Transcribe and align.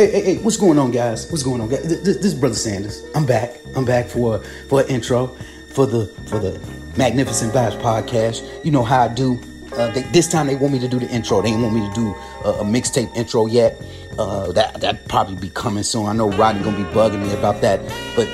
Hey, 0.00 0.10
hey, 0.12 0.22
hey, 0.22 0.36
what's 0.38 0.56
going 0.56 0.78
on, 0.78 0.92
guys? 0.92 1.30
What's 1.30 1.42
going 1.42 1.60
on, 1.60 1.68
guys? 1.68 1.82
This, 1.82 2.16
this 2.16 2.24
is 2.24 2.34
Brother 2.34 2.54
Sanders. 2.54 3.04
I'm 3.14 3.26
back. 3.26 3.56
I'm 3.76 3.84
back 3.84 4.06
for 4.06 4.38
for 4.66 4.80
an 4.80 4.88
intro 4.88 5.26
for 5.68 5.84
the 5.84 6.06
for 6.24 6.38
the 6.38 6.58
Magnificent 6.96 7.52
Vibes 7.52 7.78
podcast. 7.82 8.64
You 8.64 8.70
know 8.70 8.82
how 8.82 9.02
I 9.02 9.08
do. 9.08 9.38
Uh, 9.74 9.90
they, 9.90 10.00
this 10.04 10.26
time 10.26 10.46
they 10.46 10.56
want 10.56 10.72
me 10.72 10.78
to 10.78 10.88
do 10.88 10.98
the 10.98 11.06
intro. 11.10 11.42
They 11.42 11.50
didn't 11.50 11.64
want 11.64 11.74
me 11.74 11.86
to 11.86 11.94
do 11.94 12.14
a, 12.46 12.60
a 12.60 12.64
mixtape 12.64 13.14
intro 13.14 13.44
yet. 13.44 13.78
Uh, 14.18 14.50
that 14.52 14.80
that 14.80 15.06
probably 15.06 15.36
be 15.36 15.50
coming 15.50 15.82
soon. 15.82 16.06
I 16.06 16.14
know 16.14 16.30
Rodney 16.30 16.64
gonna 16.64 16.78
be 16.78 16.90
bugging 16.94 17.20
me 17.20 17.34
about 17.34 17.60
that. 17.60 17.80
But 18.16 18.26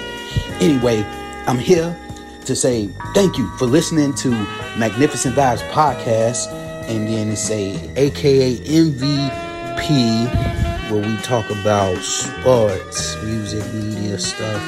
anyway, 0.62 1.02
I'm 1.48 1.58
here 1.58 1.98
to 2.44 2.54
say 2.54 2.90
thank 3.12 3.36
you 3.36 3.50
for 3.56 3.66
listening 3.66 4.14
to 4.14 4.30
Magnificent 4.78 5.34
Vibes 5.34 5.68
podcast, 5.72 6.46
and 6.88 7.08
then 7.08 7.32
it's 7.32 7.50
a 7.50 7.90
AKA 7.96 8.58
MVP 8.58 10.65
where 10.90 11.00
we 11.00 11.16
talk 11.18 11.50
about 11.50 11.96
sports, 11.98 13.20
music, 13.22 13.64
media 13.74 14.18
stuff 14.18 14.62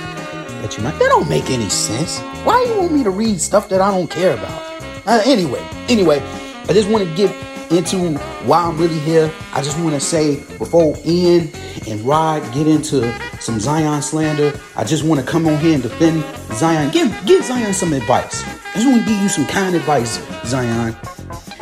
that 0.61 0.77
you 0.77 0.83
might. 0.83 0.99
That 0.99 1.09
don't 1.11 1.29
make 1.29 1.51
any 1.51 1.69
sense. 1.69 2.19
Why 2.45 2.65
do 2.65 2.73
you 2.73 2.79
want 2.81 2.93
me 2.93 3.05
to 3.05 3.11
read 3.11 3.41
stuff 3.41 3.69
that 3.69 3.81
I 3.81 3.91
don't 3.91 4.11
care 4.11 4.35
about? 4.35 4.83
Uh, 5.07 5.23
anyway, 5.25 5.65
anyway, 5.89 6.21
I 6.69 6.73
just 6.73 6.89
want 6.91 7.09
to 7.09 7.15
get 7.15 7.31
into 7.71 8.19
why 8.47 8.63
I'm 8.63 8.77
really 8.79 8.99
here. 9.01 9.33
I 9.53 9.63
just 9.63 9.79
want 9.79 9.95
to 9.95 10.01
say 10.01 10.37
before 10.59 10.97
Ian 11.05 11.51
and 11.87 12.01
Rod 12.01 12.43
get 12.53 12.67
into 12.67 13.13
some 13.41 13.61
Zion 13.61 14.03
slander, 14.03 14.59
I 14.77 14.85
just 14.85 15.05
want 15.05 15.21
to 15.21 15.27
come 15.27 15.47
on 15.47 15.59
here 15.59 15.75
and 15.75 15.83
defend 15.83 16.25
Zion. 16.55 16.91
Give 16.91 17.15
give 17.27 17.45
Zion 17.45 17.73
some 17.73 17.93
advice. 17.93 18.43
I 18.45 18.73
just 18.75 18.87
want 18.87 19.03
to 19.03 19.09
give 19.09 19.23
you 19.23 19.29
some 19.29 19.47
kind 19.47 19.77
advice, 19.77 20.19
Zion. 20.45 20.97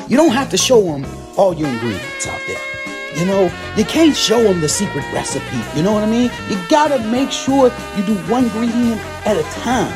You 0.08 0.17
don't 0.17 0.33
have 0.33 0.48
to 0.50 0.56
show 0.56 0.80
them 0.83 1.05
all 1.36 1.55
your 1.55 1.69
ingredients 1.69 2.27
out 2.27 2.41
there. 2.47 2.75
You 3.17 3.25
know, 3.25 3.50
you 3.77 3.84
can't 3.84 4.14
show 4.14 4.42
them 4.42 4.61
the 4.61 4.69
secret 4.69 5.05
recipe. 5.11 5.56
You 5.75 5.83
know 5.83 5.92
what 5.92 6.05
I 6.05 6.06
mean? 6.06 6.31
You 6.50 6.59
gotta 6.69 6.98
make 7.09 7.31
sure 7.31 7.73
you 7.97 8.03
do 8.05 8.14
one 8.31 8.45
ingredient 8.45 9.00
at 9.27 9.39
a 9.39 9.42
time. 9.61 9.91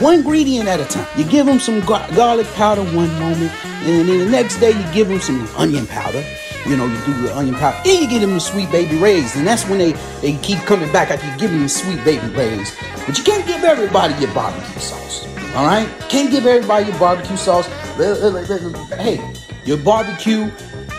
One 0.00 0.20
ingredient 0.20 0.68
at 0.68 0.78
a 0.78 0.84
time. 0.84 1.06
You 1.18 1.24
give 1.24 1.46
them 1.46 1.58
some 1.58 1.80
gar- 1.80 2.08
garlic 2.14 2.46
powder 2.54 2.84
one 2.84 3.12
moment, 3.18 3.52
and 3.64 4.08
then 4.08 4.18
the 4.20 4.30
next 4.30 4.60
day 4.60 4.70
you 4.70 4.92
give 4.94 5.08
them 5.08 5.20
some 5.20 5.48
onion 5.56 5.86
powder. 5.88 6.24
You 6.64 6.76
know, 6.76 6.86
you 6.86 6.96
do 7.04 7.22
the 7.22 7.36
onion 7.36 7.56
powder. 7.56 7.76
Then 7.84 8.02
you 8.02 8.08
give 8.08 8.20
them 8.20 8.34
the 8.34 8.40
Sweet 8.40 8.70
Baby 8.70 8.98
Ray's, 8.98 9.34
and 9.34 9.44
that's 9.44 9.66
when 9.66 9.78
they, 9.78 9.92
they 10.20 10.36
keep 10.36 10.58
coming 10.60 10.92
back 10.92 11.10
after 11.10 11.26
you 11.26 11.36
give 11.38 11.50
them 11.50 11.62
the 11.62 11.68
Sweet 11.68 12.04
Baby 12.04 12.28
Ray's. 12.28 12.76
But 13.04 13.18
you 13.18 13.24
can't 13.24 13.46
give 13.46 13.64
everybody 13.64 14.14
your 14.22 14.32
barbecue 14.32 14.80
sauce. 14.80 15.26
All 15.56 15.66
right? 15.66 15.88
Can't 16.08 16.30
give 16.30 16.46
everybody 16.46 16.86
your 16.86 16.98
barbecue 17.00 17.36
sauce. 17.36 17.66
Hey, 17.96 19.34
your 19.64 19.78
barbecue 19.78 20.50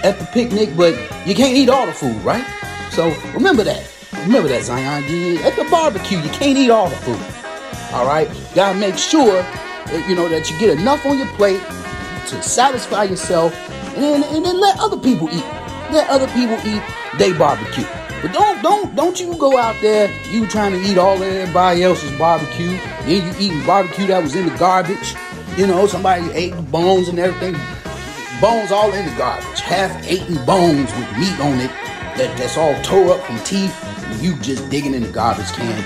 at 0.03 0.19
the 0.19 0.25
picnic, 0.25 0.75
but 0.75 0.93
you 1.27 1.35
can't 1.35 1.55
eat 1.55 1.69
all 1.69 1.85
the 1.85 1.93
food, 1.93 2.15
right? 2.23 2.45
So 2.91 3.13
remember 3.33 3.63
that. 3.63 3.87
Remember 4.25 4.49
that, 4.49 4.63
Zion. 4.63 5.03
At 5.39 5.55
the 5.55 5.67
barbecue, 5.69 6.19
you 6.19 6.29
can't 6.29 6.57
eat 6.57 6.69
all 6.69 6.89
the 6.89 6.95
food. 6.97 7.19
All 7.93 8.05
right? 8.05 8.29
You 8.29 8.55
gotta 8.55 8.77
make 8.77 8.97
sure 8.97 9.41
that, 9.41 10.05
you 10.09 10.15
know 10.15 10.27
that 10.29 10.49
you 10.49 10.59
get 10.59 10.77
enough 10.77 11.05
on 11.05 11.17
your 11.17 11.27
plate 11.35 11.61
to 12.27 12.41
satisfy 12.41 13.03
yourself, 13.03 13.53
and 13.95 14.03
then, 14.03 14.23
and 14.35 14.45
then 14.45 14.59
let 14.59 14.79
other 14.79 14.97
people 14.97 15.27
eat. 15.29 15.45
Let 15.91 16.09
other 16.09 16.27
people 16.27 16.57
eat 16.65 16.81
they 17.17 17.33
barbecue. 17.33 17.85
But 18.21 18.33
don't 18.33 18.61
don't 18.61 18.95
don't 18.95 19.19
you 19.19 19.35
go 19.37 19.57
out 19.57 19.75
there 19.81 20.09
you 20.29 20.47
trying 20.47 20.71
to 20.73 20.79
eat 20.89 20.97
all 20.97 21.15
of 21.15 21.21
everybody 21.23 21.83
else's 21.83 22.17
barbecue. 22.17 22.77
Then 23.05 23.27
you 23.27 23.33
eating 23.39 23.65
barbecue 23.65 24.07
that 24.07 24.21
was 24.21 24.35
in 24.35 24.47
the 24.47 24.57
garbage. 24.57 25.15
You 25.57 25.67
know, 25.67 25.87
somebody 25.87 26.31
ate 26.31 26.55
the 26.55 26.61
bones 26.61 27.09
and 27.09 27.19
everything 27.19 27.59
bones 28.41 28.71
all 28.71 28.91
in 28.91 29.05
the 29.05 29.15
garbage, 29.15 29.61
half-eaten 29.61 30.43
bones 30.45 30.91
with 30.93 31.17
meat 31.17 31.39
on 31.39 31.59
it 31.59 31.71
that, 32.17 32.37
that's 32.37 32.57
all 32.57 32.73
tore 32.83 33.13
up 33.13 33.21
from 33.21 33.39
teeth. 33.39 33.73
And 33.83 34.21
you 34.21 34.35
just 34.37 34.69
digging 34.69 34.93
in 34.93 35.03
the 35.03 35.09
garbage 35.09 35.51
can 35.53 35.83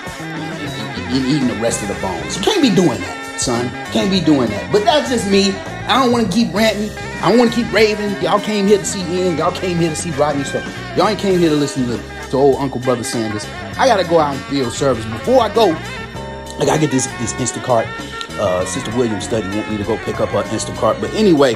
and 1.08 1.26
eating 1.26 1.48
the 1.48 1.56
rest 1.56 1.84
of 1.84 1.90
the 1.90 2.02
bones. 2.02 2.36
You 2.36 2.44
can't 2.44 2.62
be 2.62 2.74
doing 2.74 3.00
that, 3.00 3.40
son. 3.40 3.70
Can't 3.92 4.10
be 4.10 4.20
doing 4.20 4.50
that. 4.50 4.72
But 4.72 4.84
that's 4.84 5.10
just 5.10 5.30
me. 5.30 5.52
I 5.88 6.04
don't 6.04 6.12
want 6.12 6.26
to 6.26 6.32
keep 6.32 6.54
ranting. 6.54 6.90
I 7.22 7.30
don't 7.30 7.38
want 7.38 7.54
to 7.54 7.64
keep 7.64 7.72
raving. 7.72 8.22
Y'all 8.22 8.40
came 8.40 8.68
here 8.68 8.80
to 8.80 8.86
see 8.86 9.02
Ian. 9.14 9.38
Y'all 9.38 9.52
came 9.52 9.78
here 9.78 9.90
to 9.90 9.96
see 9.96 10.12
Rodney. 10.12 10.44
So 10.44 10.60
y'all 10.98 11.08
ain't 11.08 11.20
came 11.20 11.40
here 11.40 11.50
to 11.50 11.56
listen 11.56 11.86
to, 11.88 11.98
to 12.32 12.38
old 12.38 12.56
Uncle 12.58 12.82
Brother 12.82 13.04
Sanders. 13.04 13.46
I 13.78 13.88
gotta 13.88 14.04
go 14.04 14.20
out 14.20 14.36
and 14.36 14.44
field 14.46 14.74
service. 14.74 15.06
Before 15.06 15.42
I 15.42 15.54
go, 15.54 15.74
I 16.60 16.66
gotta 16.66 16.82
get 16.82 16.92
this 16.92 17.06
this 17.06 17.34
Instacart. 17.34 17.86
Uh, 18.40 18.66
Sister 18.66 18.94
Williams 18.98 19.24
study 19.26 19.48
want 19.56 19.72
me 19.72 19.78
to 19.78 19.84
go 19.84 19.96
pick 20.00 20.20
up 20.20 20.30
her 20.30 20.44
Instacart. 20.44 21.00
But 21.00 21.14
anyway, 21.14 21.54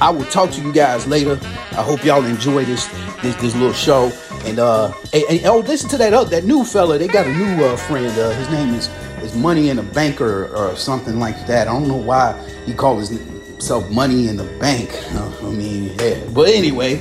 I 0.00 0.10
will 0.10 0.24
talk 0.26 0.50
to 0.52 0.60
you 0.60 0.72
guys 0.72 1.06
later. 1.06 1.38
I 1.72 1.82
hope 1.82 2.04
y'all 2.04 2.24
enjoy 2.24 2.64
this 2.64 2.86
this, 3.22 3.34
this 3.36 3.54
little 3.54 3.72
show. 3.72 4.12
And 4.44 4.58
uh, 4.58 4.92
and, 5.12 5.24
and, 5.30 5.46
oh, 5.46 5.58
listen 5.60 5.88
to 5.90 5.98
that 5.98 6.12
uh, 6.12 6.24
that 6.24 6.44
new 6.44 6.64
fella. 6.64 6.98
They 6.98 7.08
got 7.08 7.26
a 7.26 7.32
new 7.32 7.64
uh, 7.64 7.76
friend. 7.76 8.06
Uh, 8.18 8.30
his 8.30 8.50
name 8.50 8.74
is 8.74 8.88
is 9.22 9.34
Money 9.34 9.70
in 9.70 9.76
the 9.76 9.82
Banker 9.82 10.54
or 10.54 10.76
something 10.76 11.18
like 11.18 11.46
that. 11.46 11.66
I 11.68 11.72
don't 11.72 11.88
know 11.88 11.96
why 11.96 12.38
he 12.66 12.74
calls 12.74 13.08
himself 13.08 13.90
Money 13.90 14.28
in 14.28 14.36
the 14.36 14.44
Bank. 14.58 14.90
I 15.14 15.50
mean, 15.50 15.94
yeah. 15.98 16.22
But 16.32 16.50
anyway, 16.50 16.96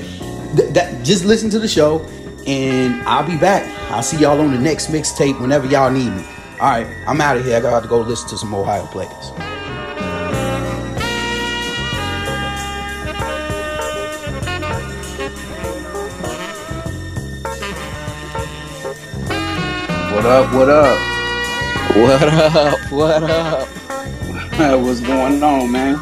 th- 0.55 0.73
that 0.73 1.03
just 1.03 1.25
listen 1.25 1.49
to 1.51 1.59
the 1.59 1.67
show, 1.67 1.99
and 2.47 3.01
I'll 3.03 3.27
be 3.27 3.37
back. 3.37 3.67
I'll 3.91 4.03
see 4.03 4.17
y'all 4.17 4.39
on 4.39 4.51
the 4.51 4.59
next 4.59 4.87
mixtape 4.87 5.39
whenever 5.41 5.67
y'all 5.67 5.91
need 5.91 6.11
me. 6.11 6.25
All 6.61 6.69
right, 6.69 6.87
I'm 7.07 7.19
out 7.19 7.35
of 7.35 7.45
here. 7.45 7.57
I 7.57 7.59
got 7.59 7.83
to 7.83 7.89
go 7.89 7.99
listen 7.99 8.29
to 8.29 8.37
some 8.37 8.53
Ohio 8.53 8.85
players. 8.85 9.52
What 20.13 20.25
up? 20.25 20.53
What 20.53 20.69
up? 20.69 20.99
What 21.97 22.21
up? 22.23 22.91
What 22.91 23.23
up? 23.23 23.67
What's 24.81 24.99
going 25.01 25.41
on, 25.43 25.71
man? 25.71 25.97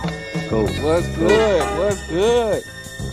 Cool. 0.49 0.67
What's 0.67 1.07
good? 1.15 1.79
What's 1.79 2.07
good? 2.07 2.63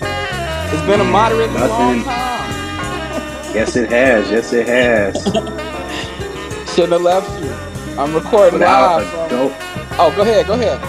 It's 0.03 0.83
been 0.87 1.01
a 1.01 1.05
moderately 1.05 1.55
Nothing. 1.55 1.69
long 1.71 2.03
time. 2.03 3.55
yes, 3.55 3.77
it 3.77 3.91
has. 3.91 4.31
Yes, 4.31 4.53
it 4.53 4.67
has. 4.67 5.15
Shouldn't 6.75 6.93
have 6.93 7.03
left 7.03 7.43
you. 7.43 7.51
I'm 7.99 8.13
recording 8.15 8.55
without 8.55 9.03
live. 9.03 9.15
A 9.15 9.29
dope... 9.31 9.53
Oh, 10.01 10.13
go 10.17 10.23
ahead. 10.23 10.47
Go 10.47 10.55
ahead. 10.55 10.81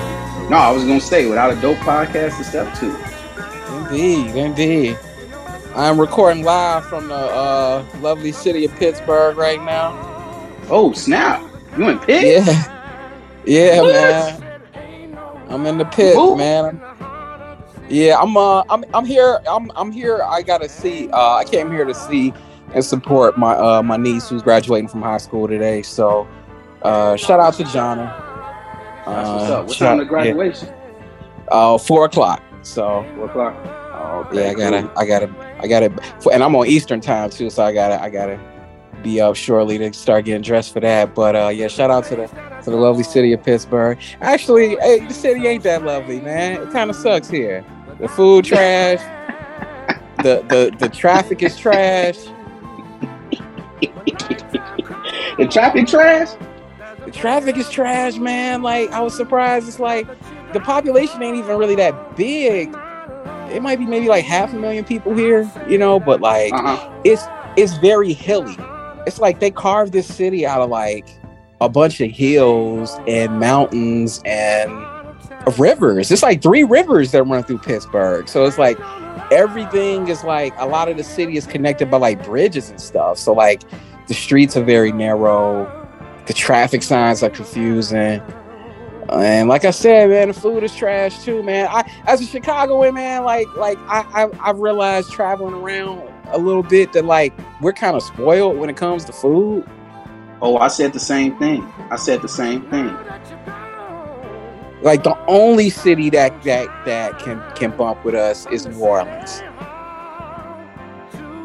No, 0.50 0.58
I 0.58 0.72
was 0.72 0.84
gonna 0.84 1.00
say 1.00 1.28
without 1.28 1.52
a 1.56 1.62
dope 1.62 1.78
podcast 1.78 2.38
to 2.38 2.44
step 2.44 2.74
to. 2.80 3.90
Indeed, 3.92 4.36
indeed. 4.36 4.98
I'm 5.76 6.00
recording 6.00 6.44
live 6.44 6.86
from 6.86 7.08
the 7.08 7.16
uh, 7.16 7.86
lovely 8.00 8.32
city 8.32 8.66
of 8.66 8.76
Pittsburgh 8.76 9.38
right 9.38 9.62
now. 9.64 9.94
Oh 10.70 10.94
snap! 10.94 11.44
You 11.78 11.90
in 11.90 12.00
Pitt? 12.00 12.46
Yeah, 13.46 13.76
yeah, 13.76 13.82
what? 13.82 13.94
man. 13.94 14.50
I'm 15.50 15.66
in 15.66 15.78
the 15.78 15.86
pit, 15.86 16.16
Ooh. 16.16 16.36
man. 16.36 16.82
Yeah, 17.90 18.20
I'm. 18.20 18.38
Uh, 18.38 18.64
I'm. 18.70 18.84
I'm 18.94 19.06
here. 19.06 19.40
I'm. 19.50 19.72
I'm 19.76 19.92
here. 19.92 20.22
I 20.24 20.42
gotta 20.42 20.70
see. 20.70 21.10
Uh, 21.10 21.36
I 21.36 21.44
came 21.46 21.72
here 21.72 21.86
to 21.86 21.94
see 21.94 22.34
and 22.74 22.86
support 22.86 23.38
my 23.38 23.56
uh 23.56 23.82
my 23.82 23.98
niece 23.98 24.30
who's 24.30 24.44
graduating 24.44 24.88
from 24.88 25.02
high 25.02 25.18
school 25.18 25.48
today. 25.48 25.82
So, 25.82 26.28
uh, 26.84 27.16
shout 27.16 27.40
out 27.40 27.56
to 27.56 27.64
Jonna. 27.64 28.16
That's 29.06 29.30
what's 29.30 29.50
up. 29.50 29.68
What 29.68 29.78
time 29.78 29.98
the 29.98 30.06
graduation? 30.06 30.68
Yeah. 30.68 30.76
Uh, 31.52 31.78
four 31.78 32.06
o'clock. 32.06 32.44
So 32.62 33.06
four 33.16 33.26
o'clock. 33.26 33.79
Oh, 34.10 34.22
okay, 34.22 34.44
yeah, 34.44 34.50
I 34.50 34.54
gotta, 34.56 34.82
cool. 34.82 34.92
I 34.98 35.06
gotta 35.06 35.58
I 35.62 35.68
gotta, 35.68 36.32
and 36.32 36.44
I'm 36.44 36.56
on 36.56 36.66
Eastern 36.66 37.00
time 37.00 37.30
too, 37.30 37.52
so 37.52 37.64
I 37.64 37.72
gotta, 37.72 38.02
I 38.02 38.10
gotta 38.10 38.40
be 39.04 39.22
up 39.22 39.36
shortly 39.36 39.78
to 39.78 39.94
start 39.94 40.26
getting 40.26 40.42
dressed 40.42 40.74
for 40.74 40.80
that. 40.80 41.14
But 41.14 41.36
uh, 41.36 41.50
yeah, 41.50 41.68
shout 41.68 41.92
out 41.92 42.06
to 42.06 42.16
the 42.16 42.28
to 42.64 42.72
the 42.72 42.76
lovely 42.76 43.04
city 43.04 43.34
of 43.34 43.44
Pittsburgh. 43.44 44.00
Actually, 44.22 44.78
hey, 44.78 45.06
the 45.06 45.14
city 45.14 45.46
ain't 45.48 45.64
that 45.64 45.84
lovely, 45.84 46.22
man. 46.22 46.62
It 46.62 46.72
kind 46.72 46.90
of 46.90 46.96
sucks 46.96 47.30
here. 47.30 47.64
The 48.00 48.08
food 48.08 48.46
trash. 48.46 49.00
the 50.24 50.44
the 50.50 50.76
the 50.80 50.90
traffic 50.90 51.44
is 51.44 51.58
trash. 51.58 52.18
the 55.38 55.48
traffic 55.50 55.88
trash. 55.88 56.30
The 57.06 57.12
traffic 57.12 57.58
is 57.58 57.70
trash, 57.70 58.18
man. 58.18 58.64
Like 58.64 58.90
I 58.92 59.02
was 59.02 59.16
surprised. 59.16 59.68
It's 59.68 59.80
like 59.80 60.08
the 60.54 60.60
population 60.60 61.22
ain't 61.22 61.38
even 61.38 61.58
really 61.58 61.76
that 61.76 62.16
big 62.18 62.76
it 63.52 63.62
might 63.62 63.80
be 63.80 63.86
maybe 63.86 64.08
like 64.08 64.26
half 64.26 64.54
a 64.54 64.56
million 64.56 64.84
people 64.86 65.14
here, 65.14 65.50
you 65.68 65.78
know, 65.78 66.00
but 66.00 66.22
like 66.22 66.54
uh-huh. 66.54 66.92
it's 67.04 67.24
it's 67.58 67.78
very 67.78 68.14
hilly. 68.14 68.56
It's 69.08 69.20
like 69.20 69.40
they 69.40 69.52
carved 69.52 69.94
this 69.94 70.14
city 70.14 70.46
out 70.46 70.62
of 70.62 70.70
like 70.70 71.08
a 71.62 71.70
bunch 71.70 72.00
of 72.02 72.12
hills 72.12 72.98
and 73.08 73.40
mountains 73.40 74.22
and 74.26 74.72
rivers. 75.58 76.12
It's 76.12 76.24
like 76.24 76.42
three 76.42 76.64
rivers 76.64 77.12
that 77.12 77.24
run 77.24 77.44
through 77.44 77.60
Pittsburgh. 77.60 78.28
So 78.28 78.46
it's 78.46 78.58
like 78.58 78.80
everything 79.32 80.08
is 80.08 80.24
like 80.24 80.54
a 80.58 80.66
lot 80.66 80.90
of 80.90 80.98
the 80.98 81.04
city 81.04 81.38
is 81.38 81.46
connected 81.46 81.90
by 81.92 81.98
like 81.98 82.24
bridges 82.24 82.70
and 82.70 82.80
stuff. 82.80 83.18
So 83.18 83.34
like 83.34 83.64
the 84.08 84.14
streets 84.14 84.56
are 84.58 84.64
very 84.64 84.92
narrow, 84.92 85.66
the 86.26 86.34
traffic 86.34 86.84
signs 86.84 87.24
are 87.24 87.30
confusing. 87.30 88.22
And 89.14 89.50
like 89.50 89.66
I 89.66 89.72
said, 89.72 90.10
man, 90.10 90.28
the 90.28 90.34
food 90.34 90.64
is 90.64 90.76
trash 90.76 91.24
too, 91.24 91.42
man. 91.44 91.68
I 91.70 91.90
as 92.06 92.22
a 92.22 92.26
Chicagoan, 92.26 92.94
man, 92.94 93.24
like 93.24 93.48
like 93.56 93.78
I 93.88 94.26
I 94.26 94.50
I've 94.50 94.60
realized 94.60 95.12
traveling 95.12 95.54
around 95.54 96.08
a 96.28 96.38
little 96.38 96.64
bit 96.64 96.94
that 96.94 97.06
like 97.06 97.34
we're 97.62 97.74
kind 97.74 97.96
of 97.96 98.04
spoiled 98.04 98.58
when 98.58 98.70
it 98.70 98.78
comes 98.78 99.06
to 99.06 99.14
food. 99.14 99.68
Oh, 100.42 100.58
I 100.58 100.68
said 100.68 100.94
the 100.94 101.00
same 101.00 101.38
thing. 101.38 101.64
I 101.90 101.96
said 101.96 102.22
the 102.22 102.30
same 102.30 102.70
thing. 102.70 102.96
Like 104.82 105.04
the 105.04 105.18
only 105.28 105.70
city 105.70 106.10
that 106.12 106.42
that 106.44 106.68
that 106.86 107.20
can 107.20 107.44
can 107.56 107.76
bump 107.76 108.06
with 108.06 108.16
us 108.16 108.46
is 108.48 108.66
New 108.66 108.80
Orleans. 108.80 109.42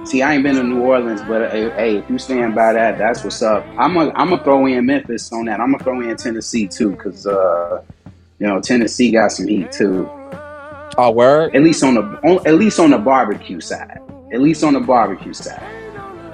See, 0.04 0.20
I 0.20 0.34
ain't 0.34 0.42
been 0.42 0.56
to 0.56 0.62
New 0.62 0.82
Orleans, 0.82 1.22
but 1.22 1.50
hey, 1.50 1.70
hey, 1.70 1.96
if 1.96 2.10
you 2.10 2.18
stand 2.18 2.54
by 2.54 2.74
that, 2.74 2.98
that's 2.98 3.24
what's 3.24 3.40
up. 3.40 3.64
I'm 3.78 3.94
gonna 3.94 4.12
I'm 4.14 4.28
gonna 4.30 4.44
throw 4.44 4.66
in 4.66 4.84
Memphis 4.84 5.32
on 5.32 5.46
that. 5.46 5.60
I'm 5.60 5.72
gonna 5.72 5.82
throw 5.82 6.00
in 6.02 6.14
Tennessee 6.16 6.68
too, 6.68 6.90
because 6.90 7.26
uh, 7.26 7.82
you 8.38 8.46
know 8.46 8.60
Tennessee 8.60 9.10
got 9.10 9.32
some 9.32 9.48
heat 9.48 9.72
too. 9.72 10.08
Oh, 10.98 11.10
word. 11.10 11.56
At 11.56 11.62
least 11.62 11.82
on 11.82 11.94
the 11.94 12.02
on, 12.02 12.46
at 12.46 12.54
least 12.54 12.78
on 12.78 12.90
the 12.90 12.98
barbecue 12.98 13.60
side. 13.60 13.98
At 14.32 14.40
least 14.40 14.62
on 14.62 14.74
the 14.74 14.80
barbecue 14.80 15.32
side. 15.32 15.62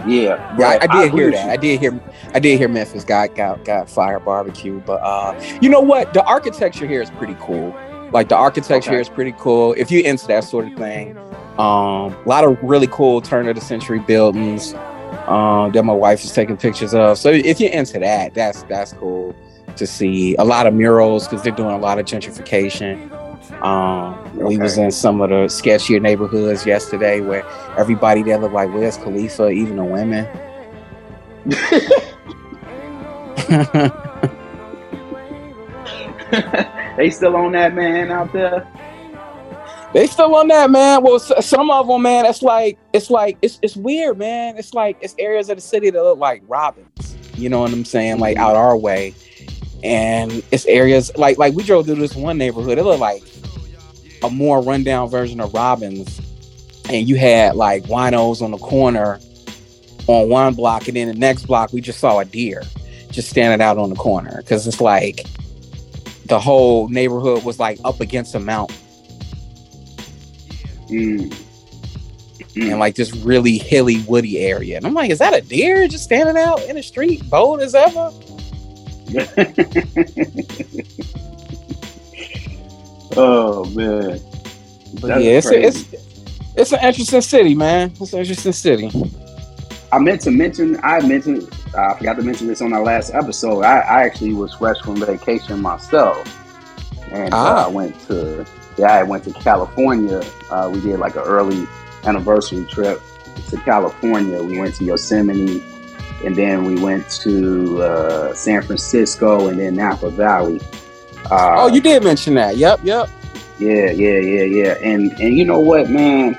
Yeah, 0.06 0.56
yeah, 0.58 0.66
I, 0.66 0.74
I 0.74 0.78
did 0.78 0.90
I 0.90 1.08
hear 1.08 1.30
that. 1.30 1.44
You. 1.44 1.50
I 1.52 1.56
did 1.56 1.80
hear. 1.80 2.00
I 2.34 2.38
did 2.40 2.58
hear 2.58 2.68
Memphis 2.68 3.04
got 3.04 3.36
got 3.36 3.64
got 3.64 3.88
fire 3.88 4.18
barbecue, 4.18 4.80
but 4.80 5.00
uh, 5.02 5.40
you 5.60 5.68
know 5.68 5.80
what? 5.80 6.12
The 6.12 6.24
architecture 6.24 6.86
here 6.86 7.02
is 7.02 7.10
pretty 7.10 7.36
cool. 7.38 7.76
Like 8.12 8.28
the 8.28 8.36
architecture 8.36 8.88
okay. 8.88 8.96
here 8.96 9.00
is 9.00 9.08
pretty 9.08 9.34
cool. 9.38 9.74
If 9.76 9.90
you 9.92 10.02
into 10.02 10.26
that 10.26 10.42
sort 10.44 10.66
of 10.66 10.76
thing, 10.76 11.16
um, 11.60 12.14
a 12.14 12.28
lot 12.28 12.42
of 12.42 12.58
really 12.62 12.86
cool 12.86 13.20
turn 13.20 13.46
of 13.46 13.54
the 13.54 13.60
century 13.60 13.98
buildings 13.98 14.72
um, 15.26 15.70
that 15.72 15.82
my 15.84 15.92
wife 15.92 16.24
is 16.24 16.32
taking 16.32 16.56
pictures 16.56 16.94
of. 16.94 17.18
So 17.18 17.28
if 17.28 17.60
you're 17.60 17.70
into 17.70 17.98
that, 17.98 18.32
that's 18.32 18.62
that's 18.62 18.94
cool 18.94 19.36
to 19.76 19.86
see. 19.86 20.34
A 20.36 20.44
lot 20.44 20.66
of 20.66 20.72
murals 20.72 21.28
because 21.28 21.42
they're 21.42 21.52
doing 21.52 21.74
a 21.74 21.78
lot 21.78 21.98
of 21.98 22.06
gentrification. 22.06 23.12
Um, 23.62 24.14
okay. 24.14 24.42
We 24.42 24.56
was 24.56 24.78
in 24.78 24.90
some 24.90 25.20
of 25.20 25.28
the 25.28 25.46
sketchier 25.46 26.00
neighborhoods 26.00 26.64
yesterday 26.64 27.20
where 27.20 27.46
everybody 27.76 28.22
there 28.22 28.38
looked 28.38 28.54
like 28.54 28.72
Wiz 28.72 28.96
Khalifa, 28.96 29.50
even 29.50 29.76
the 29.76 29.84
women. 29.84 30.26
they 36.96 37.10
still 37.10 37.36
on 37.36 37.52
that 37.52 37.74
man 37.74 38.10
out 38.10 38.32
there. 38.32 38.66
They 39.92 40.06
still 40.06 40.34
on 40.36 40.48
that, 40.48 40.70
man. 40.70 41.02
Well, 41.02 41.18
some 41.18 41.70
of 41.70 41.88
them, 41.88 42.02
man, 42.02 42.24
it's 42.24 42.42
like 42.42 42.78
it's 42.92 43.10
like 43.10 43.36
it's 43.42 43.58
it's 43.60 43.76
weird, 43.76 44.18
man. 44.18 44.56
It's 44.56 44.72
like 44.72 44.96
it's 45.00 45.16
areas 45.18 45.50
of 45.50 45.56
the 45.56 45.62
city 45.62 45.90
that 45.90 46.00
look 46.00 46.18
like 46.18 46.42
Robbins. 46.46 47.16
You 47.34 47.48
know 47.48 47.60
what 47.60 47.72
I'm 47.72 47.84
saying? 47.84 48.20
Like 48.20 48.36
out 48.36 48.54
our 48.54 48.76
way, 48.76 49.14
and 49.82 50.44
it's 50.52 50.64
areas 50.66 51.10
like 51.16 51.38
like 51.38 51.54
we 51.54 51.64
drove 51.64 51.86
through 51.86 51.96
this 51.96 52.14
one 52.14 52.38
neighborhood. 52.38 52.78
It 52.78 52.84
looked 52.84 53.00
like 53.00 53.24
a 54.22 54.30
more 54.30 54.62
rundown 54.62 55.08
version 55.08 55.40
of 55.40 55.52
Robbins, 55.52 56.20
and 56.88 57.08
you 57.08 57.16
had 57.16 57.56
like 57.56 57.82
winos 57.84 58.42
on 58.42 58.52
the 58.52 58.58
corner 58.58 59.18
on 60.06 60.28
one 60.28 60.54
block, 60.54 60.86
and 60.86 60.96
then 60.96 61.08
the 61.08 61.14
next 61.14 61.46
block 61.46 61.72
we 61.72 61.80
just 61.80 61.98
saw 61.98 62.20
a 62.20 62.24
deer 62.24 62.62
just 63.10 63.28
standing 63.28 63.60
out 63.60 63.76
on 63.76 63.90
the 63.90 63.96
corner 63.96 64.36
because 64.36 64.68
it's 64.68 64.80
like 64.80 65.26
the 66.26 66.38
whole 66.38 66.86
neighborhood 66.88 67.42
was 67.42 67.58
like 67.58 67.80
up 67.84 68.00
against 68.00 68.36
a 68.36 68.40
mountain 68.40 68.76
Mm. 70.90 71.32
Mm. 72.54 72.78
like 72.78 72.96
this 72.96 73.14
really 73.16 73.58
hilly, 73.58 74.00
woody 74.02 74.40
area. 74.40 74.76
And 74.76 74.84
I'm 74.84 74.94
like, 74.94 75.10
is 75.10 75.20
that 75.20 75.34
a 75.34 75.40
deer 75.40 75.86
just 75.86 76.02
standing 76.04 76.36
out 76.36 76.60
in 76.64 76.74
the 76.76 76.82
street, 76.82 77.28
bold 77.30 77.60
as 77.60 77.76
ever? 77.76 78.10
oh 83.16 83.64
man. 83.74 84.20
But 85.00 85.22
yeah, 85.22 85.38
it's, 85.38 85.50
a, 85.50 85.60
it's 85.60 85.84
it's 86.56 86.72
an 86.72 86.80
interesting 86.82 87.20
city, 87.20 87.54
man. 87.54 87.92
It's 88.00 88.12
an 88.12 88.20
interesting 88.20 88.52
city. 88.52 88.90
I 89.92 89.98
meant 89.98 90.20
to 90.22 90.30
mention, 90.30 90.78
I 90.82 91.00
mentioned, 91.00 91.52
I 91.76 91.94
forgot 91.94 92.16
to 92.16 92.22
mention 92.22 92.46
this 92.46 92.62
on 92.62 92.72
our 92.72 92.84
last 92.84 93.12
episode. 93.14 93.62
I, 93.62 93.80
I 93.80 94.04
actually 94.04 94.34
was 94.34 94.54
fresh 94.54 94.80
from 94.82 94.96
vacation 94.96 95.60
myself, 95.60 96.26
and 97.12 97.34
ah. 97.34 97.64
uh, 97.64 97.66
I 97.66 97.68
went 97.68 98.00
to 98.08 98.46
I 98.84 99.02
went 99.02 99.24
to 99.24 99.32
California. 99.32 100.22
Uh, 100.50 100.70
we 100.72 100.80
did 100.80 100.98
like 100.98 101.16
an 101.16 101.22
early 101.22 101.66
anniversary 102.04 102.64
trip 102.66 103.02
to 103.48 103.56
California. 103.58 104.42
We 104.42 104.58
went 104.58 104.74
to 104.76 104.84
Yosemite, 104.84 105.62
and 106.24 106.36
then 106.36 106.64
we 106.64 106.80
went 106.80 107.08
to 107.22 107.82
uh, 107.82 108.34
San 108.34 108.62
Francisco, 108.62 109.48
and 109.48 109.58
then 109.58 109.76
Napa 109.76 110.10
Valley. 110.10 110.60
Uh, 111.30 111.56
oh, 111.58 111.66
you 111.68 111.80
did 111.80 112.02
mention 112.02 112.34
that. 112.34 112.56
Yep, 112.56 112.80
yep. 112.82 113.08
Yeah, 113.58 113.90
yeah, 113.90 114.18
yeah, 114.18 114.42
yeah. 114.44 114.78
And 114.82 115.12
and 115.20 115.36
you 115.36 115.44
know 115.44 115.60
what, 115.60 115.90
man? 115.90 116.36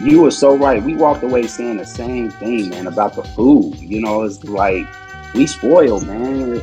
You 0.00 0.22
were 0.22 0.32
so 0.32 0.56
right. 0.56 0.82
We 0.82 0.94
walked 0.94 1.22
away 1.22 1.46
saying 1.46 1.76
the 1.76 1.86
same 1.86 2.30
thing, 2.30 2.70
man, 2.70 2.88
about 2.88 3.14
the 3.14 3.22
food. 3.22 3.78
You 3.78 4.00
know, 4.00 4.22
it's 4.22 4.42
like 4.42 4.88
we 5.34 5.46
spoiled, 5.46 6.06
man. 6.06 6.58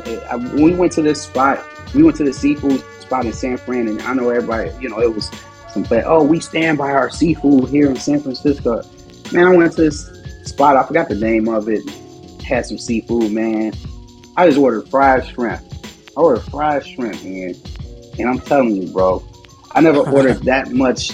When 0.53 0.61
we 0.61 0.75
went 0.75 0.91
to 0.93 1.01
this 1.01 1.21
spot, 1.21 1.63
we 1.93 2.03
went 2.03 2.17
to 2.17 2.25
the 2.25 2.33
seafood 2.33 2.83
spot 3.09 3.25
in 3.25 3.33
San 3.33 3.57
Fran, 3.57 3.87
and 3.87 3.99
I 4.03 4.13
know 4.13 4.29
everybody, 4.29 4.71
you 4.79 4.87
know, 4.87 5.01
it 5.01 5.11
was 5.11 5.31
some, 5.69 5.83
play, 5.83 6.03
oh, 6.05 6.23
we 6.23 6.39
stand 6.39 6.77
by 6.77 6.91
our 6.91 7.09
seafood 7.09 7.67
here 7.69 7.89
in 7.89 7.95
San 7.95 8.21
Francisco. 8.21 8.83
Man, 9.33 9.47
I 9.47 9.55
went 9.55 9.71
to 9.73 9.81
this 9.81 10.11
spot, 10.43 10.77
I 10.77 10.85
forgot 10.85 11.09
the 11.09 11.15
name 11.15 11.47
of 11.49 11.69
it, 11.69 11.89
had 12.43 12.67
some 12.67 12.77
seafood, 12.77 13.31
man. 13.31 13.73
I 14.37 14.45
just 14.45 14.59
ordered 14.59 14.87
fried 14.89 15.25
shrimp. 15.25 15.59
I 16.15 16.21
ordered 16.21 16.43
fried 16.51 16.85
shrimp, 16.85 17.23
man. 17.23 17.55
And 18.19 18.29
I'm 18.29 18.39
telling 18.41 18.75
you, 18.75 18.93
bro, 18.93 19.27
I 19.71 19.81
never 19.81 19.99
ordered 20.11 20.43
that 20.43 20.69
much 20.69 21.11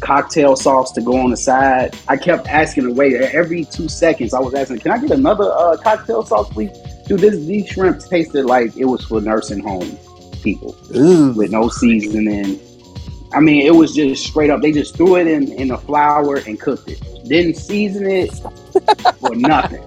cocktail 0.00 0.56
sauce 0.56 0.90
to 0.92 1.00
go 1.00 1.16
on 1.16 1.30
the 1.30 1.36
side. 1.36 1.96
I 2.08 2.16
kept 2.16 2.48
asking 2.48 2.88
the 2.88 2.92
waiter 2.92 3.30
every 3.32 3.66
two 3.66 3.88
seconds. 3.88 4.34
I 4.34 4.40
was 4.40 4.54
asking, 4.54 4.80
"Can 4.80 4.90
I 4.92 4.98
get 4.98 5.10
another 5.10 5.52
uh, 5.52 5.76
cocktail 5.76 6.24
sauce, 6.24 6.48
please?" 6.48 6.70
Dude, 7.06 7.20
this 7.20 7.36
these 7.44 7.68
shrimp 7.68 8.00
tasted 8.00 8.46
like 8.46 8.76
it 8.76 8.86
was 8.86 9.04
for 9.04 9.20
nursing 9.20 9.62
home 9.62 9.98
people 10.42 10.76
Ooh. 10.96 11.32
with 11.32 11.50
no 11.50 11.68
seasoning. 11.68 12.60
I 13.32 13.40
mean, 13.40 13.66
it 13.66 13.74
was 13.74 13.94
just 13.94 14.26
straight 14.26 14.50
up. 14.50 14.60
They 14.60 14.72
just 14.72 14.96
threw 14.96 15.16
it 15.16 15.26
in 15.26 15.52
in 15.52 15.68
the 15.68 15.78
flour 15.78 16.36
and 16.36 16.58
cooked 16.58 16.88
it. 16.88 17.00
Didn't 17.28 17.54
season 17.56 18.06
it 18.06 18.32
or 19.22 19.36
nothing. 19.36 19.86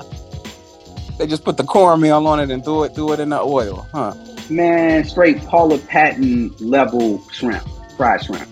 They 1.18 1.27
just 1.27 1.44
put 1.44 1.58
the 1.58 1.63
cornmeal 1.63 2.25
on 2.27 2.39
it 2.39 2.50
and 2.50 2.63
threw 2.63 2.84
it 2.84 2.96
threw 2.96 3.13
it 3.13 3.20
in 3.20 3.30
the 3.30 3.39
oil, 3.39 3.88
huh? 3.92 4.16
Man, 4.50 5.04
straight 5.04 5.42
Paula 5.46 5.77
Patton 5.77 6.54
level 6.60 7.24
shrimp, 7.30 7.68
fried 7.98 8.24
shrimp. 8.24 8.50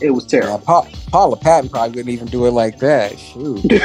It 0.00 0.10
was 0.10 0.26
terrible. 0.26 0.58
Yeah, 0.58 0.64
pa- 0.64 0.88
Paula 1.10 1.36
Patton 1.36 1.70
probably 1.70 1.90
wouldn't 1.90 2.08
even 2.12 2.26
do 2.26 2.46
it 2.46 2.50
like 2.50 2.78
that. 2.78 3.18
Shoot. 3.18 3.64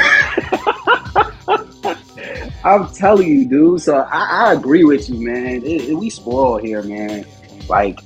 I'm 2.64 2.92
telling 2.92 3.28
you, 3.28 3.44
dude. 3.46 3.80
So 3.82 3.98
I, 3.98 4.48
I 4.48 4.52
agree 4.52 4.84
with 4.84 5.08
you, 5.08 5.24
man. 5.26 5.64
It, 5.64 5.88
it, 5.88 5.94
we 5.94 6.10
spoil 6.10 6.58
here, 6.58 6.82
man. 6.82 7.24
Like 7.68 8.00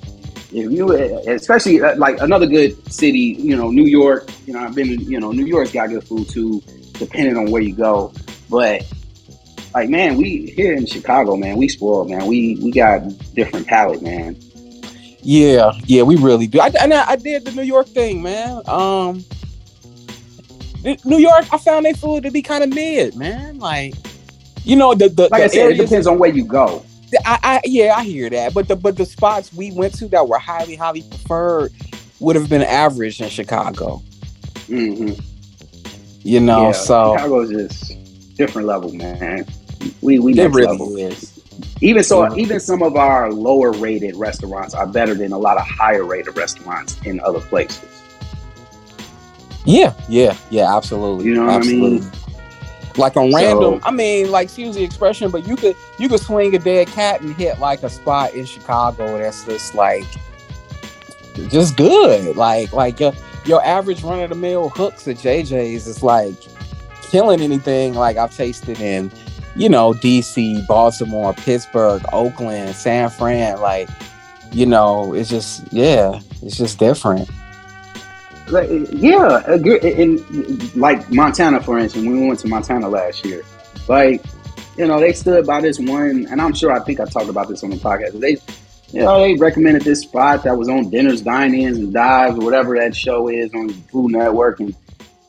if 0.53 0.71
you, 0.71 0.93
especially 1.29 1.81
uh, 1.81 1.97
like 1.97 2.21
another 2.21 2.47
good 2.47 2.93
city, 2.93 3.37
you 3.39 3.57
know, 3.57 3.71
New 3.71 3.87
York. 3.87 4.29
You 4.47 4.53
know, 4.55 4.61
I've 4.61 4.75
been, 4.75 5.01
you 5.01 5.19
know, 5.19 5.33
New 5.33 5.47
York's 5.47 5.73
got 5.73 5.89
good 5.89 6.05
food 6.05 6.29
too, 6.29 6.63
depending 6.95 7.37
on 7.37 7.51
where 7.51 7.63
you 7.63 7.75
go. 7.75 8.13
But 8.51 8.83
like, 9.75 9.89
man, 9.89 10.17
we 10.17 10.53
here 10.55 10.75
in 10.75 10.85
Chicago, 10.87 11.37
man, 11.37 11.57
we 11.57 11.69
spoiled, 11.69 12.11
man. 12.11 12.27
We 12.27 12.59
we 12.63 12.71
got 12.71 13.03
different 13.35 13.67
palate, 13.67 14.03
man. 14.03 14.37
Yeah, 15.23 15.73
yeah, 15.85 16.03
we 16.03 16.17
really 16.17 16.49
do. 16.49 16.61
I, 16.61 16.71
I, 16.79 17.05
I 17.09 17.17
did 17.17 17.45
the 17.45 17.53
New 17.53 17.63
York 17.63 17.87
thing, 17.89 18.23
man. 18.23 18.61
Um, 18.67 19.25
New 21.05 21.19
York, 21.19 21.47
I 21.53 21.59
found 21.59 21.87
their 21.87 21.95
food 21.95 22.25
to 22.25 22.31
be 22.31 22.43
kind 22.43 22.65
of 22.65 22.75
mid, 22.75 23.15
man. 23.15 23.59
Like, 23.59 23.95
you 24.65 24.75
know, 24.75 24.95
the 24.95 25.09
the, 25.09 25.29
like 25.29 25.41
the 25.41 25.45
I 25.45 25.47
said, 25.47 25.71
it 25.71 25.77
depends 25.77 26.07
on 26.07 26.19
where 26.19 26.31
you 26.31 26.45
go. 26.45 26.85
I, 27.25 27.39
I 27.43 27.61
yeah, 27.65 27.95
I 27.97 28.05
hear 28.05 28.31
that, 28.31 28.55
but 28.55 28.69
the 28.69 28.77
but 28.77 28.97
the 28.97 29.07
spots 29.07 29.53
we 29.53 29.73
went 29.73 29.95
to 29.95 30.09
that 30.09 30.29
were 30.29 30.39
highly 30.39 30.77
highly 30.77 31.03
preferred 31.03 31.73
would 32.21 32.37
have 32.37 32.49
been 32.49 32.63
average 32.63 33.21
in 33.21 33.29
Chicago. 33.29 34.03
Mm-hmm. 34.69 35.21
You 36.21 36.41
know, 36.41 36.67
yeah, 36.67 36.73
so 36.73 37.17
Chicago's 37.17 37.51
just 37.51 38.37
different 38.37 38.69
level, 38.69 38.93
man. 38.93 39.47
We 40.01 40.19
we 40.19 40.39
it 40.39 40.51
really 40.51 40.67
level. 40.67 40.97
is. 40.97 41.39
Even 41.81 42.05
so, 42.05 42.23
yeah. 42.23 42.37
even 42.37 42.61
some 42.61 42.83
of 42.83 42.97
our 42.97 43.33
lower 43.33 43.73
rated 43.73 44.17
restaurants 44.17 44.73
are 44.75 44.87
better 44.87 45.15
than 45.15 45.33
a 45.33 45.39
lot 45.39 45.57
of 45.57 45.67
higher 45.67 46.05
rated 46.05 46.37
restaurants 46.37 47.01
in 47.03 47.21
other 47.21 47.41
places. 47.41 47.89
Yeah, 49.65 49.95
yeah, 50.09 50.37
yeah, 50.51 50.77
absolutely. 50.77 51.27
You 51.27 51.35
know 51.35 51.47
what 51.47 51.57
absolutely. 51.57 51.99
I 51.99 52.01
mean? 52.01 52.22
Like 52.99 53.17
a 53.17 53.21
random. 53.21 53.81
So, 53.81 53.81
I 53.85 53.91
mean, 53.91 54.31
like 54.31 54.47
excuse 54.47 54.75
the 54.75 54.85
expression, 54.85 55.31
but 55.31 55.47
you 55.47 55.57
could 55.57 55.77
you 55.99 56.09
could 56.09 56.21
swing 56.21 56.55
a 56.55 56.59
dead 56.59 56.89
cat 56.89 57.21
and 57.21 57.35
hit 57.35 57.59
like 57.59 57.83
a 57.83 57.91
spot 57.91 58.35
in 58.35 58.45
Chicago 58.45 59.19
that's 59.19 59.45
just 59.45 59.75
like 59.75 60.05
just 61.49 61.77
good. 61.77 62.37
Like 62.37 62.73
like 62.73 63.01
your 63.01 63.13
your 63.45 63.65
average 63.65 64.03
run 64.03 64.21
of 64.21 64.31
the 64.31 64.37
mill 64.37 64.69
hooks 64.69 65.09
at 65.09 65.17
JJ's 65.17 65.87
is 65.87 66.03
like 66.03 66.35
killing 67.03 67.41
anything 67.41 67.95
like 67.95 68.17
I've 68.17 68.35
tasted 68.35 68.81
in 68.81 69.11
you 69.55 69.69
know 69.69 69.93
DC, 69.93 70.67
Baltimore, 70.67 71.33
Pittsburgh, 71.35 72.03
Oakland, 72.13 72.75
San 72.75 73.11
Fran. 73.11 73.61
Like 73.61 73.89
you 74.53 74.67
know, 74.67 75.15
it's 75.15 75.31
just 75.31 75.71
yeah, 75.73 76.21
it's 76.43 76.57
just 76.57 76.79
different. 76.79 77.29
Like, 78.49 78.69
yeah, 78.91 79.45
and 79.47 80.77
like 80.77 81.11
Montana, 81.11 81.63
for 81.63 81.79
instance, 81.79 82.05
when 82.05 82.21
we 82.21 82.27
went 82.27 82.41
to 82.41 82.49
Montana 82.49 82.89
last 82.89 83.25
year, 83.25 83.43
like 83.89 84.23
you 84.77 84.87
know, 84.87 85.01
they 85.01 85.13
stood 85.13 85.47
by 85.47 85.61
this 85.61 85.79
one, 85.79 86.27
and 86.31 86.41
I'm 86.41 86.55
sure 86.55 86.73
I 86.73 86.81
think 86.81 87.01
I 87.01 87.05
talked 87.05 87.29
about 87.29 87.49
this 87.49 87.63
on 87.63 87.71
the 87.71 87.77
podcast. 87.77 88.19
They, 88.21 88.39
you 88.93 89.05
know, 89.05 89.21
they 89.21 89.35
recommended 89.35 89.83
this 89.83 90.01
spot 90.01 90.45
that 90.45 90.57
was 90.57 90.69
on 90.69 90.91
Dinners, 90.91 91.23
Dine-ins, 91.23 91.79
and 91.79 91.93
Dives, 91.93 92.39
or 92.39 92.45
whatever 92.45 92.77
that 92.79 92.95
show 92.97 93.29
is 93.29 93.53
on 93.55 93.71
Food 93.71 94.13
Network, 94.13 94.61
and 94.61 94.75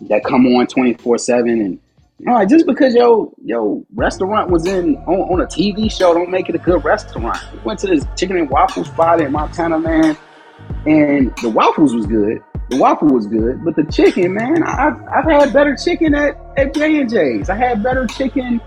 that 0.01 0.23
come 0.23 0.45
on 0.47 0.67
24 0.67 1.17
seven. 1.17 1.61
And 1.61 1.79
all 2.27 2.35
right, 2.35 2.47
just 2.47 2.65
because 2.65 2.93
yo 2.95 3.33
yo 3.43 3.85
restaurant 3.93 4.49
was 4.49 4.65
in 4.65 4.95
on, 5.07 5.33
on 5.33 5.41
a 5.41 5.45
TV 5.45 5.91
show, 5.91 6.13
don't 6.13 6.31
make 6.31 6.49
it 6.49 6.55
a 6.55 6.59
good 6.59 6.83
restaurant. 6.83 7.37
We 7.53 7.59
went 7.59 7.79
to 7.81 7.87
this 7.87 8.05
chicken 8.17 8.37
and 8.37 8.49
waffle 8.49 8.85
spot 8.85 9.21
in 9.21 9.31
Montana, 9.31 9.79
man, 9.79 10.17
and 10.85 11.35
the 11.41 11.49
waffles 11.49 11.93
was 11.93 12.05
good. 12.05 12.41
The 12.69 12.77
waffle 12.77 13.09
was 13.09 13.27
good, 13.27 13.63
but 13.63 13.75
the 13.75 13.83
chicken, 13.83 14.33
man, 14.33 14.63
I've, 14.63 15.01
I've 15.07 15.25
had 15.25 15.53
better 15.53 15.75
chicken 15.75 16.15
at 16.15 16.39
at 16.57 16.73
J 16.73 17.01
and 17.01 17.09
J's. 17.09 17.49
I 17.49 17.55
had 17.55 17.83
better 17.83 18.07
chicken 18.07 18.61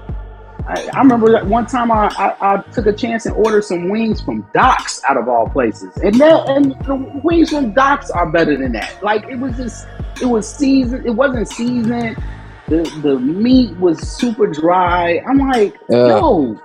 I, 0.69 0.89
I 0.95 0.99
remember 0.99 1.31
that 1.31 1.47
one 1.47 1.67
time 1.67 1.93
I, 1.93 2.09
I, 2.19 2.55
I, 2.55 2.63
took 2.73 2.87
a 2.87 2.93
chance 2.93 3.25
and 3.25 3.37
ordered 3.37 3.63
some 3.63 3.89
wings 3.89 4.21
from 4.21 4.45
Doc's 4.53 5.01
out 5.09 5.17
of 5.17 5.29
all 5.29 5.49
places, 5.49 5.97
and 5.99 6.15
that 6.17 6.49
and 6.49 6.73
the 6.85 6.97
wings 7.23 7.51
from 7.51 7.73
Doc's 7.73 8.11
are 8.11 8.29
better 8.29 8.57
than 8.57 8.73
that. 8.73 9.01
Like 9.03 9.29
it 9.29 9.37
was 9.39 9.57
just, 9.57 9.87
it 10.21 10.27
was 10.27 10.53
seasoned. 10.53 11.07
It 11.07 11.11
wasn't 11.11 11.49
seasoned. 11.49 12.21
The 12.67 12.83
the 13.03 13.17
meat 13.21 13.77
was 13.77 14.01
super 14.01 14.49
dry. 14.49 15.23
I'm 15.29 15.39
like, 15.39 15.77
no. 15.89 16.61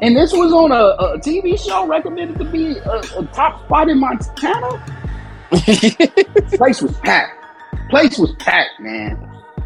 And 0.00 0.16
this 0.16 0.32
was 0.32 0.52
on 0.52 0.70
a, 0.70 0.76
a 0.76 1.18
TV 1.18 1.58
show 1.58 1.84
recommended 1.84 2.38
to 2.38 2.44
be 2.44 2.78
a, 2.78 3.00
a 3.18 3.26
top 3.32 3.64
spot 3.64 3.88
in 3.88 3.98
Montana. 3.98 4.97
Place 6.56 6.82
was 6.82 6.96
packed. 6.98 7.44
Place 7.90 8.18
was 8.18 8.32
packed, 8.34 8.80
man. 8.80 9.16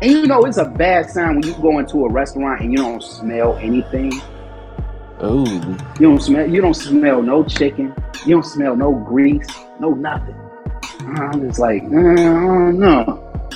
And 0.00 0.10
you 0.10 0.26
know, 0.26 0.44
it's 0.44 0.58
a 0.58 0.64
bad 0.64 1.10
sign 1.10 1.40
when 1.40 1.42
you 1.42 1.54
go 1.60 1.78
into 1.78 2.04
a 2.04 2.10
restaurant 2.10 2.60
and 2.60 2.72
you 2.72 2.78
don't 2.78 3.02
smell 3.02 3.56
anything. 3.58 4.12
Oh. 5.20 5.44
You 5.98 6.08
don't 6.08 6.20
smell. 6.20 6.48
You 6.48 6.60
don't 6.60 6.74
smell 6.74 7.22
no 7.22 7.44
chicken. 7.44 7.94
You 8.26 8.36
don't 8.36 8.46
smell 8.46 8.76
no 8.76 8.92
grease. 8.92 9.46
No 9.80 9.94
nothing. 9.94 10.34
Uh-huh, 10.34 11.30
I'm 11.32 11.40
just 11.40 11.58
like, 11.58 11.82
no, 11.84 12.70
no. 12.70 13.48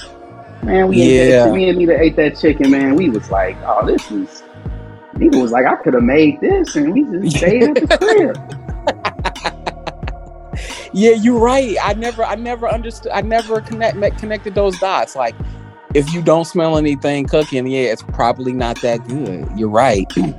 Man, 0.62 0.88
we 0.88 0.96
yeah. 0.96 1.04
ate 1.04 1.30
that, 1.30 1.52
me 1.52 1.68
and 1.68 1.78
Nita 1.78 2.00
ate 2.00 2.16
that 2.16 2.38
chicken. 2.38 2.70
Man, 2.72 2.96
we 2.96 3.08
was 3.08 3.30
like, 3.30 3.56
oh, 3.64 3.86
this 3.86 4.10
is. 4.10 4.42
Nita 5.16 5.38
was 5.38 5.52
like, 5.52 5.64
I 5.64 5.76
could 5.76 5.94
have 5.94 6.02
made 6.02 6.40
this, 6.40 6.74
and 6.74 6.92
we 6.92 7.04
just 7.04 7.36
stayed 7.36 7.62
at 7.62 7.74
the 7.74 7.98
crib. 7.98 9.32
yeah, 10.96 11.10
you're 11.10 11.38
right. 11.38 11.76
I 11.82 11.92
never, 11.92 12.24
I 12.24 12.36
never 12.36 12.66
understood. 12.66 13.12
I 13.12 13.20
never 13.20 13.60
connect 13.60 14.18
connected 14.18 14.54
those 14.54 14.78
dots. 14.78 15.14
Like 15.14 15.34
if 15.94 16.10
you 16.14 16.22
don't 16.22 16.46
smell 16.46 16.78
anything 16.78 17.26
cooking, 17.26 17.66
yeah, 17.66 17.92
it's 17.92 18.02
probably 18.02 18.54
not 18.54 18.80
that 18.80 19.06
good. 19.06 19.46
You're 19.56 19.68
right. 19.68 20.10
you 20.16 20.34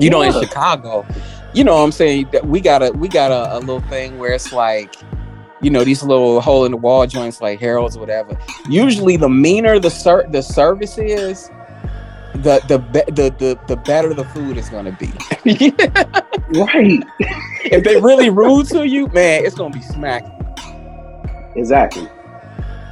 yeah. 0.00 0.08
know, 0.10 0.22
in 0.22 0.32
Chicago, 0.32 1.06
you 1.52 1.62
know 1.62 1.76
what 1.76 1.84
I'm 1.84 1.92
saying? 1.92 2.28
We 2.42 2.60
got 2.60 2.82
a 2.82 2.90
we 2.90 3.06
got 3.06 3.30
a, 3.30 3.56
a, 3.56 3.60
little 3.60 3.82
thing 3.82 4.18
where 4.18 4.32
it's 4.32 4.52
like, 4.52 4.96
you 5.62 5.70
know, 5.70 5.84
these 5.84 6.02
little 6.02 6.40
hole 6.40 6.64
in 6.64 6.72
the 6.72 6.76
wall 6.76 7.06
joints 7.06 7.40
like 7.40 7.60
Harold's 7.60 7.96
or 7.96 8.00
whatever. 8.00 8.36
Usually 8.68 9.16
the 9.16 9.28
meaner 9.28 9.78
the 9.78 9.90
ser- 9.90 10.26
the 10.28 10.42
service 10.42 10.98
is, 10.98 11.52
the 12.34 12.60
the 12.68 12.78
the, 13.12 13.30
the 13.38 13.58
the 13.66 13.76
better 13.76 14.12
the 14.14 14.24
food 14.24 14.56
is 14.56 14.68
gonna 14.68 14.92
be. 14.92 15.12
right. 16.60 17.02
if 17.64 17.84
they 17.84 18.00
really 18.00 18.30
rude 18.30 18.66
to 18.68 18.86
you, 18.86 19.06
man, 19.08 19.44
it's 19.44 19.54
gonna 19.54 19.72
be 19.72 19.82
smacking. 19.82 20.30
Exactly 21.56 22.08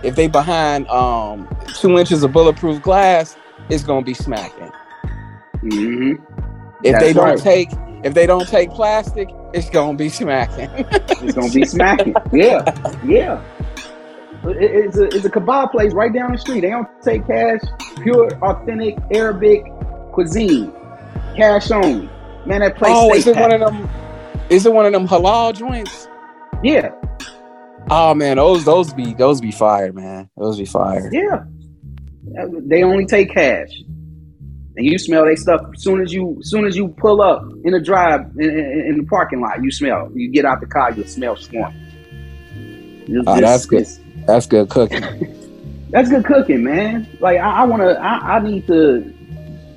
if 0.03 0.17
they 0.17 0.29
behind 0.29 0.87
um 0.89 1.49
two 1.75 1.99
inches 1.99 2.23
of 2.23 2.33
bulletproof 2.33 2.83
glass, 2.83 3.37
it's 3.69 3.83
gonna 3.83 4.05
be 4.05 4.15
smacking. 4.15 4.71
Mm-hmm. 5.63 6.23
If 6.85 6.93
That's 6.93 7.05
they 7.05 7.13
don't 7.13 7.25
right. 7.25 7.39
take 7.39 7.71
if 8.05 8.15
they 8.15 8.27
don't 8.27 8.49
take 8.49 8.71
plastic, 8.71 9.29
it's 9.53 9.71
gonna 9.71 9.97
be 9.97 10.09
smacking. 10.09 10.69
it's 10.77 11.35
gonna 11.35 11.53
be 11.53 11.65
smacking. 11.65 12.15
Yeah, 12.33 12.65
yeah. 13.05 13.43
It's 14.45 14.97
a 14.97 15.05
it's 15.05 15.25
a 15.25 15.31
kebab 15.31 15.71
place 15.71 15.93
right 15.93 16.13
down 16.13 16.33
the 16.33 16.39
street. 16.39 16.61
They 16.63 16.71
don't 16.71 16.89
take 17.03 17.27
cash. 17.27 17.61
Pure, 18.03 18.39
authentic 18.43 18.99
Arabic 19.13 19.63
cuisine, 20.13 20.73
cash 21.37 21.71
only. 21.71 22.09
Man, 22.45 22.61
that 22.61 22.77
place. 22.77 22.93
Oh, 22.95 23.15
is 23.15 23.27
it 23.27 23.37
one 23.37 23.53
of 23.53 23.61
them? 23.61 23.89
Is 24.51 24.67
it 24.67 24.73
one 24.73 24.87
of 24.87 24.93
them 24.93 25.07
halal 25.07 25.55
joints? 25.55 26.09
Yeah, 26.65 26.91
Oh 27.91 28.15
man, 28.15 28.37
those 28.37 28.65
those 28.65 28.93
be 28.93 29.15
those 29.15 29.41
be 29.41 29.51
fired, 29.51 29.95
man. 29.95 30.31
Those 30.37 30.59
be 30.59 30.65
fire. 30.65 31.11
Yeah, 31.13 31.45
they 32.67 32.83
only 32.83 33.07
take 33.07 33.31
cash, 33.31 33.69
and 34.77 34.87
you 34.87 34.99
smell 34.99 35.27
they 35.27 35.37
stuff 35.37 35.61
as 35.75 35.83
soon 35.83 36.01
as 36.01 36.13
you 36.13 36.39
as 36.41 36.51
soon 36.51 36.67
as 36.67 36.77
you 36.77 36.89
pull 36.89 37.21
up 37.21 37.43
in 37.65 37.73
the 37.73 37.81
drive 37.81 38.21
in, 38.39 38.51
in, 38.51 38.87
in 38.89 38.99
the 38.99 39.05
parking 39.05 39.41
lot. 39.41 39.63
You 39.63 39.71
smell. 39.71 40.11
You 40.15 40.31
get 40.31 40.45
out 40.45 40.61
the 40.61 40.67
car, 40.67 40.93
you 40.93 41.07
smell 41.07 41.37
swarm. 41.37 41.75
Oh, 43.11 43.23
ah, 43.27 43.41
that's 43.41 43.67
good. 43.67 43.87
That's 44.27 44.47
good 44.47 44.69
cooking. 44.69 45.03
that's 45.91 46.09
good 46.09 46.25
cooking, 46.25 46.65
man. 46.65 47.09
Like 47.21 47.39
I, 47.39 47.63
I 47.63 47.65
want 47.65 47.83
to. 47.83 47.99
I, 48.01 48.37
I 48.37 48.41
need 48.41 48.67
to 48.67 49.13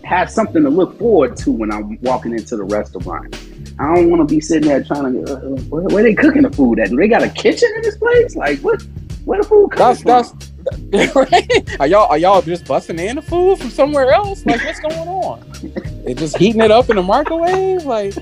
have 0.03 0.29
something 0.29 0.63
to 0.63 0.69
look 0.69 0.97
forward 0.97 1.35
to 1.37 1.51
when 1.51 1.71
I'm 1.71 1.99
walking 2.01 2.31
into 2.33 2.55
the 2.55 2.63
restaurant. 2.63 3.35
I 3.79 3.93
don't 3.93 4.09
want 4.09 4.27
to 4.27 4.33
be 4.33 4.39
sitting 4.39 4.69
there 4.69 4.83
trying 4.83 5.25
to. 5.25 5.33
Uh, 5.33 5.39
where, 5.63 5.83
where, 5.83 6.03
they 6.03 6.13
cooking 6.13 6.43
the 6.43 6.51
food 6.51 6.79
at? 6.79 6.89
They 6.91 7.07
got 7.07 7.23
a 7.23 7.29
kitchen 7.29 7.69
in 7.75 7.81
this 7.81 7.97
place? 7.97 8.35
Like 8.35 8.59
what? 8.59 8.81
Where 9.25 9.41
the 9.41 9.47
food 9.47 9.71
coming 9.71 10.03
that's, 10.03 10.29
from? 10.29 10.39
That's, 10.91 11.15
right? 11.15 11.79
Are 11.79 11.87
y'all 11.87 12.07
are 12.09 12.17
y'all 12.17 12.41
just 12.41 12.65
busting 12.65 12.99
in 12.99 13.15
the 13.15 13.21
food 13.21 13.57
from 13.57 13.69
somewhere 13.69 14.11
else? 14.11 14.45
Like 14.45 14.63
what's 14.63 14.79
going 14.79 14.95
on? 14.95 15.43
they 16.05 16.13
just 16.13 16.37
heating 16.37 16.61
it 16.61 16.71
up 16.71 16.89
in 16.89 16.95
the 16.95 17.03
microwave? 17.03 17.85
Like, 17.85 18.15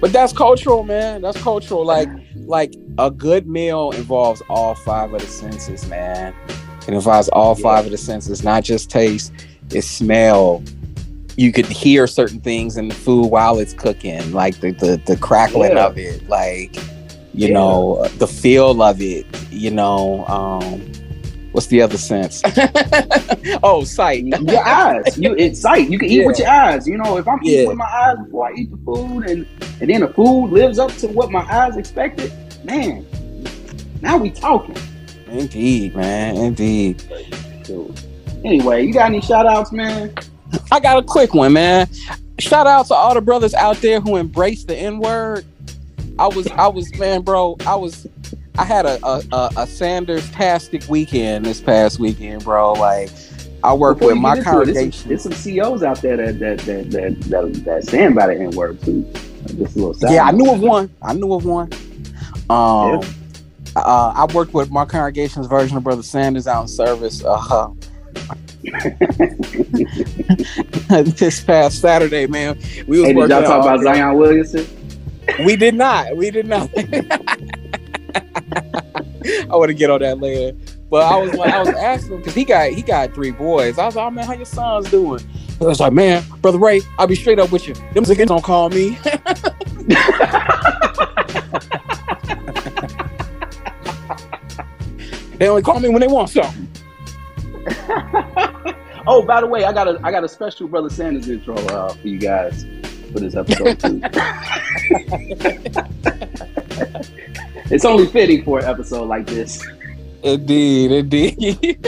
but 0.00 0.12
that's 0.12 0.32
cultural, 0.32 0.82
man. 0.82 1.22
That's 1.22 1.40
cultural. 1.42 1.84
Like 1.84 2.08
like 2.46 2.74
a 2.98 3.10
good 3.10 3.46
meal 3.46 3.90
involves 3.92 4.42
all 4.48 4.74
five 4.74 5.12
of 5.12 5.20
the 5.20 5.26
senses, 5.26 5.86
man. 5.88 6.34
It 6.86 6.94
involves 6.94 7.28
all 7.28 7.56
yeah. 7.56 7.62
five 7.62 7.84
of 7.86 7.90
the 7.90 7.98
senses, 7.98 8.44
not 8.44 8.62
just 8.62 8.90
taste. 8.90 9.32
It's 9.70 9.86
smell, 9.86 10.62
you 11.36 11.52
could 11.52 11.66
hear 11.66 12.06
certain 12.06 12.40
things 12.40 12.76
in 12.76 12.88
the 12.88 12.94
food 12.94 13.26
while 13.26 13.58
it's 13.58 13.74
cooking, 13.74 14.32
like 14.32 14.60
the 14.60 14.72
the, 14.72 15.00
the 15.06 15.16
crackling 15.16 15.72
yeah. 15.72 15.86
of 15.86 15.98
it, 15.98 16.28
like 16.28 16.76
you 17.34 17.48
yeah. 17.48 17.54
know 17.54 18.06
the 18.18 18.26
feel 18.26 18.82
of 18.82 19.00
it. 19.00 19.26
You 19.50 19.70
know, 19.70 20.24
um, 20.26 20.80
what's 21.56 21.68
the 21.68 21.80
other 21.80 21.96
sense? 21.96 22.42
oh, 23.62 23.82
sight. 23.82 24.26
your 24.26 24.62
eyes. 24.62 25.16
You 25.16 25.34
it's 25.36 25.62
sight. 25.62 25.88
You 25.88 25.98
can 25.98 26.10
eat 26.10 26.20
yeah. 26.20 26.26
with 26.26 26.38
your 26.38 26.48
eyes. 26.48 26.86
You 26.86 26.98
know, 26.98 27.16
if 27.16 27.26
I'm 27.26 27.42
eating 27.42 27.68
with 27.68 27.78
my 27.78 27.86
eyes 27.86 28.18
before 28.22 28.48
I 28.48 28.52
eat 28.52 28.70
the 28.70 28.76
food, 28.76 29.24
and 29.30 29.46
and 29.80 29.88
then 29.88 30.02
the 30.02 30.08
food 30.08 30.48
lives 30.48 30.78
up 30.78 30.92
to 30.96 31.08
what 31.08 31.32
my 31.32 31.40
eyes 31.50 31.78
expected, 31.78 32.30
man. 32.62 33.06
Now 34.02 34.18
we 34.18 34.30
talking. 34.30 34.76
Indeed, 35.28 35.96
man. 35.96 36.36
Indeed. 36.36 37.02
So, 37.64 37.90
anyway, 38.44 38.84
you 38.84 38.92
got 38.92 39.06
any 39.06 39.22
shout 39.22 39.46
outs, 39.46 39.72
man? 39.72 40.14
I 40.70 40.78
got 40.78 40.98
a 40.98 41.02
quick 41.02 41.32
one, 41.32 41.54
man. 41.54 41.88
Shout 42.38 42.66
out 42.66 42.86
to 42.88 42.94
all 42.94 43.14
the 43.14 43.22
brothers 43.22 43.54
out 43.54 43.78
there 43.78 43.98
who 43.98 44.16
embrace 44.16 44.64
the 44.64 44.76
N 44.76 44.98
word. 44.98 45.46
I 46.18 46.26
was, 46.28 46.46
I 46.48 46.68
was, 46.68 46.94
man, 46.98 47.22
bro. 47.22 47.56
I 47.66 47.76
was, 47.76 48.06
I 48.58 48.64
had 48.64 48.86
a 48.86 49.04
a, 49.06 49.22
a, 49.32 49.50
a 49.58 49.66
Sanders 49.66 50.28
tastic 50.30 50.88
weekend 50.88 51.46
this 51.46 51.60
past 51.60 51.98
weekend, 51.98 52.44
bro. 52.44 52.72
Like, 52.72 53.10
I 53.62 53.74
work 53.74 53.98
Before 53.98 54.14
with 54.14 54.22
my 54.22 54.40
congregation. 54.40 54.90
there's, 54.90 54.96
some, 54.96 55.08
there's 55.08 55.22
some 55.22 55.32
CEOs 55.32 55.82
out 55.82 56.02
there 56.02 56.16
that 56.16 56.38
that 56.38 56.58
that 56.60 56.90
that 56.90 57.20
that, 57.22 57.64
that 57.64 57.84
stand 57.84 58.14
by 58.14 58.28
the 58.28 58.34
N 58.34 58.50
word 58.50 58.80
too. 58.82 59.02
Just 59.46 59.76
a 59.76 59.80
little. 59.80 59.96
Yeah, 60.10 60.24
I 60.24 60.32
knew 60.32 60.50
of 60.50 60.60
one. 60.60 60.90
I 61.02 61.12
knew 61.12 61.34
of 61.34 61.44
one. 61.44 61.72
Um, 62.48 63.00
yeah. 63.00 63.02
uh, 63.76 64.12
I 64.16 64.32
worked 64.32 64.54
with 64.54 64.70
my 64.70 64.84
congregation's 64.84 65.46
version 65.46 65.76
of 65.76 65.84
Brother 65.84 66.02
Sanders 66.02 66.46
out 66.46 66.62
in 66.62 66.68
service. 66.68 67.24
Uh, 67.24 67.70
this 70.88 71.44
past 71.44 71.80
Saturday, 71.80 72.26
man. 72.26 72.58
We 72.86 73.00
was 73.00 73.08
hey, 73.08 73.14
did 73.14 73.30
y'all 73.30 73.42
talk 73.42 73.62
about 73.62 73.78
day. 73.78 73.84
Zion 73.84 74.16
Williamson? 74.16 74.66
We 75.44 75.56
did 75.56 75.74
not. 75.74 76.16
We 76.16 76.30
did 76.30 76.46
not. 76.46 76.70
I 78.52 79.56
want 79.56 79.68
to 79.68 79.74
get 79.74 79.90
on 79.90 80.00
that 80.00 80.20
later. 80.20 80.56
But 80.88 81.02
I 81.02 81.16
was 81.16 81.34
like, 81.34 81.52
I 81.52 81.58
was 81.58 81.68
asking 81.70 82.18
because 82.18 82.34
he 82.34 82.44
got 82.44 82.70
he 82.70 82.82
got 82.82 83.12
three 83.12 83.32
boys. 83.32 83.78
I 83.78 83.86
was 83.86 83.96
like, 83.96 84.06
oh, 84.06 84.10
man, 84.10 84.24
how 84.24 84.34
your 84.34 84.44
sons 84.44 84.90
doing? 84.90 85.20
I 85.60 85.64
was 85.64 85.80
like, 85.80 85.92
man, 85.92 86.22
brother 86.42 86.58
Ray, 86.58 86.82
I'll 86.98 87.06
be 87.06 87.14
straight 87.14 87.38
up 87.38 87.50
with 87.50 87.66
you. 87.66 87.74
Them 87.74 88.04
niggas 88.04 88.26
don't 88.26 88.44
call 88.44 88.68
me. 88.68 88.90
they 95.38 95.48
only 95.48 95.62
call 95.62 95.80
me 95.80 95.88
when 95.88 96.00
they 96.00 96.06
want 96.06 96.30
something. 96.30 96.68
oh, 99.08 99.24
by 99.26 99.40
the 99.40 99.46
way, 99.46 99.64
I 99.64 99.72
got 99.72 99.88
a 99.88 99.98
I 100.04 100.12
got 100.12 100.22
a 100.22 100.28
special 100.28 100.68
Brother 100.68 100.90
Sanders 100.90 101.28
intro 101.28 101.56
uh, 101.56 101.94
for 101.94 102.06
you 102.06 102.18
guys 102.18 102.64
for 103.12 103.18
this 103.18 103.34
episode 103.34 103.80
too. 103.80 104.00
it's 107.70 107.84
only 107.84 108.06
fitting 108.06 108.44
for 108.44 108.58
an 108.58 108.64
episode 108.66 109.08
like 109.08 109.26
this. 109.26 109.64
Indeed, 110.22 110.92
indeed. 110.92 111.38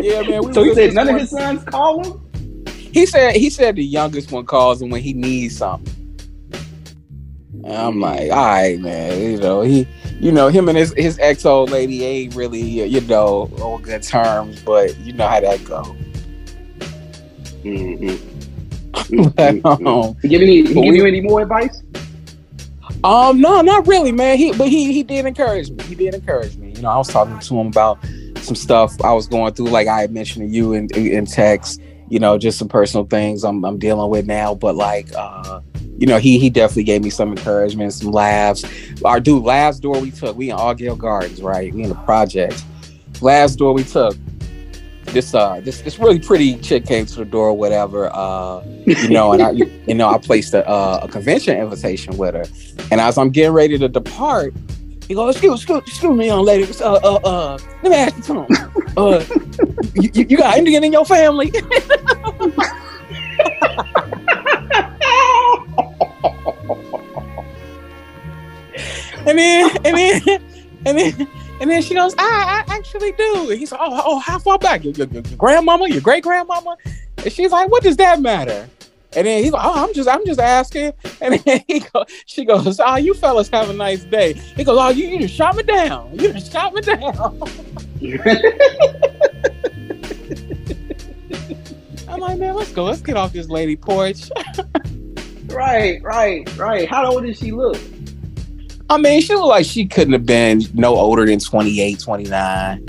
yeah, 0.00 0.22
man. 0.22 0.52
so 0.52 0.62
he 0.62 0.74
said 0.74 0.94
none 0.94 1.06
one. 1.06 1.14
of 1.14 1.20
his 1.20 1.30
sons 1.30 1.64
call 1.64 2.04
him. 2.04 2.66
He 2.66 3.06
said 3.06 3.34
he 3.36 3.50
said 3.50 3.76
the 3.76 3.84
youngest 3.84 4.30
one 4.30 4.46
calls 4.46 4.82
him 4.82 4.90
when 4.90 5.02
he 5.02 5.12
needs 5.12 5.56
something. 5.56 5.92
And 7.64 7.72
I'm 7.72 8.00
like, 8.00 8.30
all 8.30 8.44
right, 8.44 8.78
man. 8.78 9.20
You 9.20 9.38
know, 9.38 9.62
he, 9.62 9.86
you 10.20 10.32
know, 10.32 10.48
him 10.48 10.68
and 10.68 10.76
his 10.76 10.92
his 10.94 11.18
ex 11.18 11.46
old 11.46 11.70
lady 11.70 12.04
ain't 12.04 12.34
really, 12.34 12.60
you 12.60 13.00
know, 13.02 13.50
on 13.60 13.80
good 13.82 14.02
terms, 14.02 14.60
but 14.62 14.96
you 14.98 15.14
know 15.14 15.26
how 15.26 15.40
that 15.40 15.64
go. 15.64 15.82
Mm-hmm. 17.62 18.30
but, 19.34 19.64
um, 19.64 20.14
give 20.22 20.42
any, 20.42 20.62
give 20.62 20.94
you 20.94 21.06
any 21.06 21.20
more 21.20 21.42
advice? 21.42 21.82
Um, 23.04 23.38
no, 23.38 23.60
not 23.60 23.86
really, 23.86 24.12
man. 24.12 24.38
He, 24.38 24.52
but 24.52 24.68
he, 24.68 24.92
he 24.94 25.02
did 25.02 25.26
encourage 25.26 25.70
me. 25.70 25.84
He 25.84 25.94
did 25.94 26.14
encourage 26.14 26.56
me. 26.56 26.72
You 26.72 26.80
know, 26.80 26.88
I 26.88 26.96
was 26.96 27.08
talking 27.08 27.38
to 27.38 27.60
him 27.60 27.66
about 27.66 27.98
some 28.38 28.54
stuff 28.54 28.98
I 29.02 29.12
was 29.12 29.26
going 29.26 29.52
through, 29.52 29.66
like 29.66 29.86
I 29.86 30.00
had 30.00 30.10
mentioned 30.10 30.48
to 30.48 30.54
you 30.54 30.72
in, 30.72 30.88
in 30.96 31.26
text. 31.26 31.82
You 32.08 32.18
know, 32.18 32.38
just 32.38 32.58
some 32.58 32.68
personal 32.68 33.04
things 33.04 33.44
I'm, 33.44 33.62
I'm 33.62 33.78
dealing 33.78 34.10
with 34.10 34.26
now. 34.26 34.54
But 34.54 34.76
like, 34.76 35.08
uh, 35.14 35.60
you 35.98 36.06
know, 36.06 36.18
he 36.18 36.38
he 36.38 36.48
definitely 36.48 36.84
gave 36.84 37.04
me 37.04 37.10
some 37.10 37.30
encouragement, 37.30 37.92
some 37.92 38.10
laughs. 38.10 38.64
Our 39.04 39.20
dude, 39.20 39.44
last 39.44 39.80
door 39.80 40.00
we 40.00 40.10
took, 40.10 40.34
we 40.36 40.48
in 40.48 40.56
Argyle 40.56 40.96
Gardens, 40.96 41.42
right? 41.42 41.74
We 41.74 41.82
in 41.82 41.90
the 41.90 41.94
project. 41.96 42.64
Last 43.20 43.56
door 43.56 43.74
we 43.74 43.84
took, 43.84 44.16
this 45.14 45.34
uh 45.34 45.60
this 45.60 45.80
this 45.80 45.98
really 45.98 46.18
pretty 46.18 46.56
chick 46.58 46.84
came 46.84 47.06
to 47.06 47.14
the 47.14 47.24
door 47.24 47.48
or 47.48 47.56
whatever 47.56 48.10
uh 48.12 48.62
you 48.84 49.08
know 49.08 49.32
and 49.32 49.42
i 49.42 49.50
you 49.86 49.94
know 49.94 50.08
i 50.08 50.18
placed 50.18 50.52
a, 50.52 50.68
uh, 50.68 51.00
a 51.02 51.08
convention 51.08 51.56
invitation 51.56 52.16
with 52.18 52.34
her. 52.34 52.44
And 52.90 53.00
as 53.00 53.16
i'm 53.16 53.30
getting 53.30 53.52
ready 53.52 53.78
to 53.78 53.88
depart 53.88 54.52
he 55.08 55.14
goes 55.14 55.34
excuse 55.34 55.60
excuse, 55.60 55.82
excuse 55.86 56.16
me 56.16 56.26
young 56.26 56.44
lady. 56.44 56.70
Uh 56.80 56.94
uh 56.94 57.14
uh 57.24 57.58
let 57.82 57.90
me 57.90 57.96
ask 57.96 58.16
you 58.16 58.22
something. 58.22 58.56
Uh 58.96 59.24
you, 59.94 60.24
you 60.28 60.36
got 60.36 60.56
indian 60.56 60.84
in 60.84 60.92
your 60.92 61.04
family? 61.04 61.50
And 69.26 69.38
then 69.38 69.70
and 69.84 69.96
then 69.96 70.42
and 70.86 70.98
then 70.98 71.28
and 71.64 71.70
then 71.70 71.80
she 71.80 71.94
goes, 71.94 72.14
I, 72.18 72.62
I 72.68 72.74
actually 72.74 73.12
do. 73.12 73.48
And 73.48 73.58
he's 73.58 73.72
like, 73.72 73.80
oh, 73.82 74.02
oh, 74.04 74.18
how 74.18 74.38
far 74.38 74.58
back? 74.58 74.84
Your, 74.84 74.92
your, 74.92 75.06
your 75.06 75.22
grandmama, 75.38 75.88
your 75.88 76.02
great 76.02 76.22
grandmama? 76.22 76.76
And 77.16 77.32
she's 77.32 77.52
like, 77.52 77.70
what 77.70 77.82
does 77.82 77.96
that 77.96 78.20
matter? 78.20 78.68
And 79.16 79.26
then 79.26 79.42
he's 79.42 79.50
like, 79.50 79.64
oh, 79.64 79.82
I'm 79.82 79.94
just, 79.94 80.06
I'm 80.06 80.26
just 80.26 80.38
asking. 80.38 80.92
And 81.22 81.40
then 81.40 81.64
he 81.66 81.80
goes, 81.80 82.04
she 82.26 82.44
goes, 82.44 82.78
oh, 82.80 82.96
you 82.96 83.14
fellas 83.14 83.48
have 83.48 83.70
a 83.70 83.72
nice 83.72 84.04
day. 84.04 84.34
He 84.34 84.62
goes, 84.62 84.76
oh, 84.78 84.90
you, 84.90 85.06
you 85.06 85.20
just 85.20 85.32
shot 85.32 85.56
me 85.56 85.62
down. 85.62 86.10
You 86.12 86.34
just 86.34 86.52
shot 86.52 86.74
me 86.74 86.82
down. 86.82 87.00
I'm 92.06 92.20
like, 92.20 92.38
man, 92.38 92.56
let's 92.56 92.72
go. 92.72 92.84
Let's 92.84 93.00
get 93.00 93.16
off 93.16 93.32
this 93.32 93.48
lady 93.48 93.76
porch. 93.76 94.30
right, 95.46 95.98
right, 96.02 96.56
right. 96.58 96.86
How 96.86 97.10
old 97.10 97.24
does 97.24 97.38
she 97.38 97.52
look? 97.52 97.80
I 98.90 98.98
mean, 98.98 99.22
she 99.22 99.34
looked 99.34 99.48
like 99.48 99.64
she 99.64 99.86
couldn't 99.86 100.12
have 100.12 100.26
been 100.26 100.62
no 100.74 100.96
older 100.96 101.24
than 101.24 101.38
28, 101.38 101.98
29. 101.98 102.86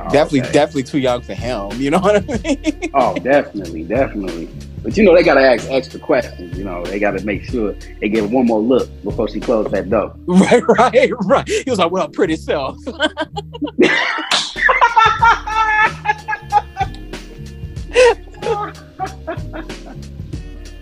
Oh, 0.00 0.04
definitely, 0.04 0.42
okay. 0.42 0.52
definitely 0.52 0.82
too 0.84 0.98
young 0.98 1.20
for 1.20 1.34
him. 1.34 1.80
You 1.80 1.90
know 1.90 1.98
what 1.98 2.16
I 2.16 2.20
mean? 2.42 2.90
oh, 2.94 3.14
definitely, 3.16 3.84
definitely. 3.84 4.48
But 4.82 4.96
you 4.96 5.04
know, 5.04 5.14
they 5.14 5.22
gotta 5.22 5.42
ask 5.42 5.70
extra 5.70 6.00
questions. 6.00 6.56
You 6.56 6.64
know, 6.64 6.82
they 6.84 6.98
gotta 6.98 7.22
make 7.24 7.44
sure 7.44 7.74
they 8.00 8.08
give 8.08 8.32
one 8.32 8.46
more 8.46 8.60
look 8.60 8.88
before 9.02 9.28
she 9.28 9.40
closes 9.40 9.72
that 9.72 9.90
door. 9.90 10.14
Right, 10.26 10.62
right, 10.66 11.10
right. 11.24 11.48
He 11.48 11.68
was 11.68 11.78
like, 11.78 11.90
"Well, 11.90 12.08
pretty 12.08 12.36
self." 12.36 12.78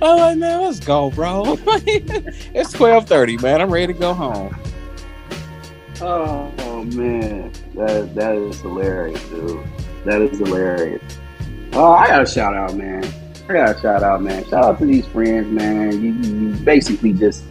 I'm 0.00 0.18
like, 0.18 0.38
man, 0.38 0.62
let's 0.62 0.80
go, 0.80 1.10
bro. 1.10 1.58
it's 1.66 2.72
twelve 2.72 3.08
thirty, 3.08 3.36
man. 3.38 3.60
I'm 3.60 3.70
ready 3.70 3.92
to 3.92 3.98
go 3.98 4.14
home. 4.14 4.56
Oh, 6.00 6.52
oh, 6.58 6.84
man, 6.84 7.52
that 7.74 8.14
that 8.14 8.36
is 8.36 8.60
hilarious, 8.60 9.22
dude. 9.28 9.66
That 10.04 10.22
is 10.22 10.38
hilarious. 10.38 11.02
Oh, 11.72 11.92
I 11.92 12.06
got 12.06 12.22
a 12.22 12.26
shout 12.26 12.54
out, 12.54 12.74
man. 12.74 13.04
I 13.48 13.52
got 13.52 13.76
a 13.76 13.80
shout 13.80 14.02
out, 14.04 14.22
man. 14.22 14.44
Shout 14.44 14.64
out 14.64 14.78
to 14.78 14.86
these 14.86 15.06
friends, 15.06 15.48
man. 15.48 16.00
You, 16.00 16.12
you 16.12 16.54
basically 16.64 17.12
just 17.12 17.42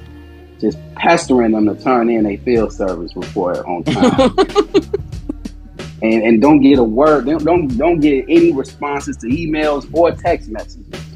just 0.59 0.77
pestering 0.95 1.51
them 1.51 1.65
to 1.65 1.75
turn 1.83 2.09
in 2.09 2.25
a 2.25 2.37
field 2.37 2.71
service 2.71 3.13
report 3.15 3.57
on 3.65 3.83
time. 3.83 4.37
and 6.01 6.23
and 6.23 6.41
don't 6.41 6.61
get 6.61 6.79
a 6.79 6.83
word, 6.83 7.25
don't, 7.25 7.43
don't 7.43 7.67
don't 7.77 7.99
get 7.99 8.23
any 8.29 8.53
responses 8.53 9.17
to 9.17 9.27
emails 9.27 9.89
or 9.93 10.11
text 10.13 10.47
messages 10.47 11.06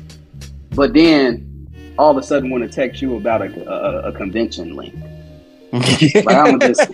but 0.76 0.94
then 0.94 1.94
all 1.98 2.12
of 2.12 2.18
a 2.18 2.24
sudden 2.24 2.50
want 2.50 2.64
to 2.64 2.70
text 2.70 3.02
you 3.02 3.16
about 3.18 3.42
a, 3.42 3.70
a, 3.70 4.10
a 4.10 4.12
convention 4.14 4.76
link. 4.76 4.96
like 5.72 6.36
I'm 6.36 6.60
just, 6.60 6.90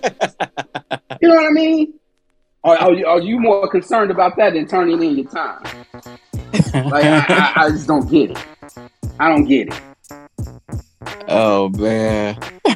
you 1.22 1.28
know 1.28 1.36
what 1.36 1.46
I 1.46 1.52
mean? 1.52 1.94
Are, 2.64 2.78
are, 2.78 2.94
you, 2.94 3.06
are 3.06 3.22
you 3.22 3.40
more 3.40 3.68
concerned 3.70 4.12
about 4.12 4.36
that 4.38 4.54
than 4.54 4.68
turning 4.68 5.02
in 5.02 5.18
your 5.18 5.28
time? 5.32 5.64
like 6.74 7.06
I, 7.06 7.26
I, 7.28 7.54
I 7.56 7.70
just 7.70 7.88
don't 7.88 8.10
get 8.10 8.32
it. 8.32 8.46
I 9.20 9.30
don't 9.30 9.46
get 9.46 9.70
it. 9.70 9.82
Oh 11.28 11.70
man. 11.70 12.38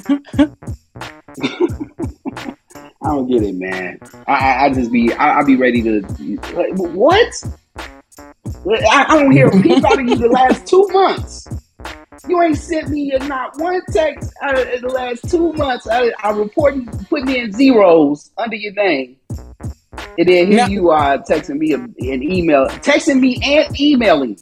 I 3.03 3.07
don't 3.07 3.27
get 3.27 3.43
it, 3.43 3.55
man. 3.55 3.99
I, 4.27 4.65
I, 4.65 4.73
just 4.73 4.91
be 4.91 5.11
I, 5.13 5.39
I 5.39 5.43
be 5.43 5.55
ready 5.55 5.81
to 5.81 6.01
like, 6.53 6.77
what? 6.77 7.43
I, 8.19 9.05
I 9.09 9.19
don't 9.19 9.31
hear 9.31 9.47
a 9.47 9.61
peep 9.61 9.83
out 9.83 9.99
of 9.99 10.07
you 10.07 10.15
the 10.15 10.27
last 10.27 10.67
two 10.67 10.87
months. 10.91 11.47
You 12.27 12.41
ain't 12.41 12.57
sent 12.57 12.89
me 12.89 13.11
not 13.21 13.57
one 13.57 13.81
text 13.91 14.31
uh, 14.41 14.47
out 14.47 14.59
of 14.59 14.81
the 14.81 14.89
last 14.89 15.29
two 15.29 15.53
months. 15.53 15.87
I, 15.87 16.11
I 16.21 16.31
reporting 16.31 16.87
putting 17.09 17.35
in 17.35 17.51
zeros 17.51 18.31
under 18.37 18.55
your 18.55 18.73
name. 18.73 19.17
And 20.17 20.27
then 20.27 20.51
here 20.51 20.67
you 20.67 20.89
are 20.89 21.17
texting 21.19 21.57
me 21.57 21.73
an 21.73 21.95
email, 21.99 22.67
texting 22.67 23.19
me 23.19 23.39
and 23.43 23.79
emailing. 23.79 24.37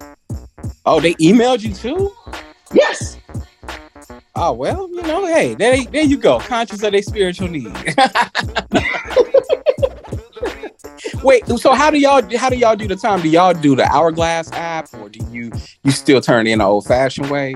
Oh, 0.86 1.00
they 1.00 1.14
emailed 1.16 1.64
you 1.64 1.74
too? 1.74 2.14
Yes. 2.74 3.18
Oh 4.36 4.54
well, 4.54 4.90
you 4.90 5.02
know, 5.04 5.26
hey, 5.26 5.56
there, 5.56 5.84
there 5.86 6.04
you 6.04 6.18
go. 6.18 6.40
Conscious 6.40 6.84
of 6.84 6.92
their 6.92 7.02
spiritual 7.02 7.48
need. 7.48 7.68
Wait, 11.24 11.46
so 11.48 11.74
how 11.74 11.90
do 11.90 12.00
y'all 12.00 12.22
how 12.38 12.50
do 12.50 12.58
y'all 12.58 12.76
do 12.76 12.88
the 12.88 12.96
time? 12.96 13.22
Do 13.22 13.30
y'all 13.30 13.54
do 13.54 13.76
the 13.76 13.86
hourglass 13.86 14.52
app 14.52 14.94
or 14.96 15.10
do 15.10 15.20
you 15.32 15.52
you 15.84 15.92
still 15.92 16.22
turn 16.22 16.48
in 16.48 16.56
an 16.56 16.62
old 16.62 16.86
fashioned 16.86 17.30
way? 17.30 17.56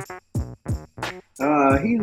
Uh, 1.40 1.78
he, 1.80 2.00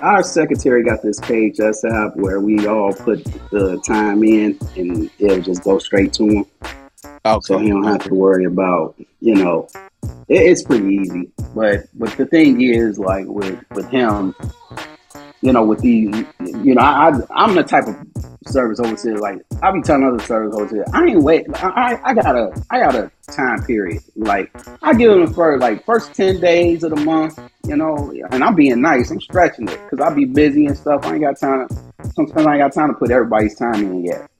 our 0.00 0.22
secretary 0.22 0.82
got 0.82 1.02
this 1.02 1.20
page 1.20 1.60
us 1.60 1.84
app 1.84 2.16
where 2.16 2.40
we 2.40 2.66
all 2.66 2.92
put 2.92 3.24
the 3.50 3.80
time 3.86 4.24
in 4.24 4.58
and 4.76 5.08
it'll 5.18 5.40
just 5.40 5.62
go 5.62 5.78
straight 5.78 6.12
to 6.12 6.28
him. 6.28 6.46
Okay. 7.24 7.40
So 7.42 7.58
he 7.58 7.68
don't 7.68 7.84
have 7.84 8.02
to 8.04 8.14
worry 8.14 8.44
about, 8.44 8.96
you 9.20 9.36
know, 9.36 9.68
it, 10.28 10.42
it's 10.42 10.62
pretty 10.62 10.96
easy. 10.96 11.30
But 11.54 11.86
but 11.94 12.16
the 12.16 12.26
thing 12.26 12.60
is, 12.60 12.98
like 12.98 13.26
with 13.26 13.62
with 13.70 13.88
him, 13.88 14.34
you 15.42 15.52
know, 15.52 15.64
with 15.64 15.80
these, 15.80 16.24
you 16.40 16.74
know, 16.74 16.82
I, 16.82 17.10
I 17.30 17.44
am 17.44 17.54
the 17.54 17.64
type 17.64 17.84
of 17.86 17.96
service 18.46 18.80
overseer. 18.80 19.18
Like 19.18 19.38
I 19.60 19.72
be 19.72 19.82
telling 19.82 20.04
other 20.04 20.22
service 20.24 20.54
overseers, 20.54 20.88
I 20.92 21.04
ain't 21.04 21.22
wait. 21.22 21.46
I, 21.54 21.98
I 22.02 22.14
got 22.14 22.36
a 22.36 22.64
I 22.70 22.78
got 22.78 22.94
a 22.94 23.10
time 23.30 23.62
period. 23.64 24.02
Like 24.16 24.50
I 24.82 24.94
give 24.94 25.10
them 25.10 25.32
for 25.34 25.58
like 25.58 25.84
first 25.84 26.14
ten 26.14 26.40
days 26.40 26.84
of 26.84 26.90
the 26.90 27.04
month, 27.04 27.38
you 27.66 27.76
know, 27.76 28.14
and 28.30 28.42
I'm 28.42 28.54
being 28.54 28.80
nice. 28.80 29.10
I'm 29.10 29.20
stretching 29.20 29.68
it 29.68 29.80
because 29.82 30.00
I 30.00 30.14
be 30.14 30.24
busy 30.24 30.66
and 30.66 30.76
stuff. 30.76 31.04
I 31.04 31.14
ain't 31.14 31.22
got 31.22 31.38
time. 31.38 31.68
To, 31.68 31.74
sometimes 32.14 32.46
I 32.46 32.54
ain't 32.54 32.62
got 32.62 32.72
time 32.72 32.88
to 32.88 32.94
put 32.94 33.10
everybody's 33.10 33.56
time 33.56 33.74
in 33.74 34.04
yet. 34.04 34.30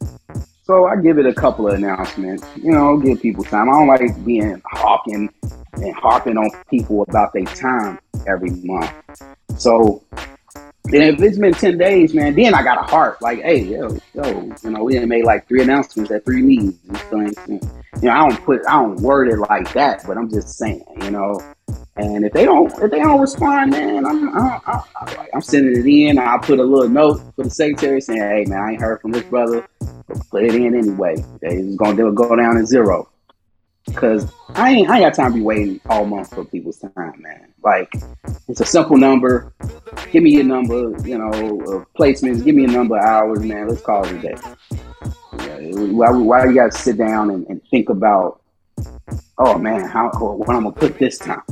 So 0.65 0.87
I 0.87 0.95
give 0.97 1.19
it 1.19 1.27
a 1.27 1.35
couple 1.35 1.67
of 1.67 1.75
announcements, 1.75 2.47
you 2.57 2.71
know, 2.71 2.97
give 2.97 3.21
people 3.21 3.43
time. 3.43 3.69
I 3.69 3.73
don't 3.73 3.88
like 3.88 4.25
being 4.25 4.62
hawking 4.65 5.29
and 5.73 5.95
harping 5.97 6.38
on 6.38 6.51
people 6.71 7.03
about 7.03 7.33
their 7.33 7.45
time 7.45 7.99
every 8.29 8.51
month. 8.51 8.93
So 9.59 10.05
and 10.87 11.03
if 11.03 11.23
it's 11.23 11.38
been 11.38 11.53
10 11.55 11.79
days, 11.79 12.12
man, 12.12 12.35
then 12.35 12.55
I 12.55 12.62
got 12.62 12.79
a 12.79 12.90
heart. 12.90 13.23
Like, 13.23 13.40
hey, 13.42 13.62
yo, 13.62 13.97
yo, 14.14 14.53
you 14.62 14.71
know, 14.71 14.83
we 14.83 14.95
done 14.95 15.09
made 15.09 15.25
like 15.25 15.47
three 15.47 15.62
announcements 15.62 16.11
at 16.11 16.25
three 16.25 16.42
meetings. 16.42 16.79
You 17.12 17.61
know, 18.03 18.11
I 18.11 18.29
don't 18.29 18.45
put, 18.45 18.61
I 18.68 18.73
don't 18.83 19.01
word 19.01 19.29
it 19.29 19.38
like 19.38 19.73
that, 19.75 20.03
but 20.07 20.18
I'm 20.18 20.29
just 20.29 20.59
saying, 20.59 20.85
you 21.03 21.11
know. 21.11 21.40
And 21.97 22.25
if 22.25 22.33
they 22.33 22.45
don't, 22.45 22.73
if 22.83 22.90
they 22.90 22.99
don't 22.99 23.21
respond, 23.21 23.71
man, 23.71 24.05
I'm, 24.07 24.37
I, 24.37 24.61
I, 24.66 25.29
I'm 25.35 25.42
sending 25.42 25.79
it 25.79 25.87
in. 25.87 26.18
I'll 26.18 26.38
put 26.38 26.59
a 26.59 26.64
little 26.64 26.88
note 26.88 27.23
for 27.37 27.45
the 27.45 27.51
secretary 27.51 28.01
saying, 28.01 28.21
hey, 28.21 28.45
man, 28.49 28.61
I 28.61 28.71
ain't 28.73 28.81
heard 28.81 29.01
from 29.03 29.12
this 29.12 29.25
brother. 29.25 29.66
Put 30.31 30.45
it 30.45 30.55
in 30.55 30.75
anyway. 30.75 31.16
It's 31.42 31.77
gonna 31.77 32.12
go 32.12 32.35
down 32.35 32.57
to 32.57 32.66
zero. 32.66 33.09
Cause 33.95 34.33
I 34.51 34.71
ain't 34.71 34.88
I 34.88 34.99
ain't 34.99 35.05
got 35.05 35.14
time 35.14 35.33
to 35.33 35.38
be 35.38 35.42
waiting 35.42 35.81
all 35.87 36.05
month 36.05 36.35
for 36.35 36.45
people's 36.45 36.79
time, 36.79 37.21
man. 37.21 37.53
Like 37.64 37.92
it's 38.49 38.61
a 38.61 38.64
simple 38.64 38.97
number. 38.97 39.53
Give 40.12 40.23
me 40.23 40.31
your 40.31 40.45
number, 40.45 40.95
you 41.05 41.18
know, 41.18 41.31
of 41.31 41.87
placements. 41.95 42.45
Give 42.45 42.55
me 42.55 42.64
a 42.64 42.68
number 42.68 42.97
of 42.97 43.05
hours, 43.05 43.40
man. 43.40 43.68
Let's 43.68 43.83
call 43.83 44.05
it 44.05 44.12
a 44.12 44.18
day. 44.18 44.37
Yeah, 45.38 45.59
why, 45.90 46.11
why 46.11 46.47
you 46.47 46.55
got 46.55 46.73
to 46.73 46.79
sit 46.79 46.97
down 46.97 47.31
and, 47.31 47.47
and, 47.49 47.61
think 47.71 47.88
about? 47.88 48.40
Oh 49.38 49.59
man, 49.59 49.88
how 49.88 50.11
what 50.11 50.49
I'm 50.49 50.62
gonna 50.62 50.73
put 50.73 50.99
this 50.99 51.18
time? 51.18 51.42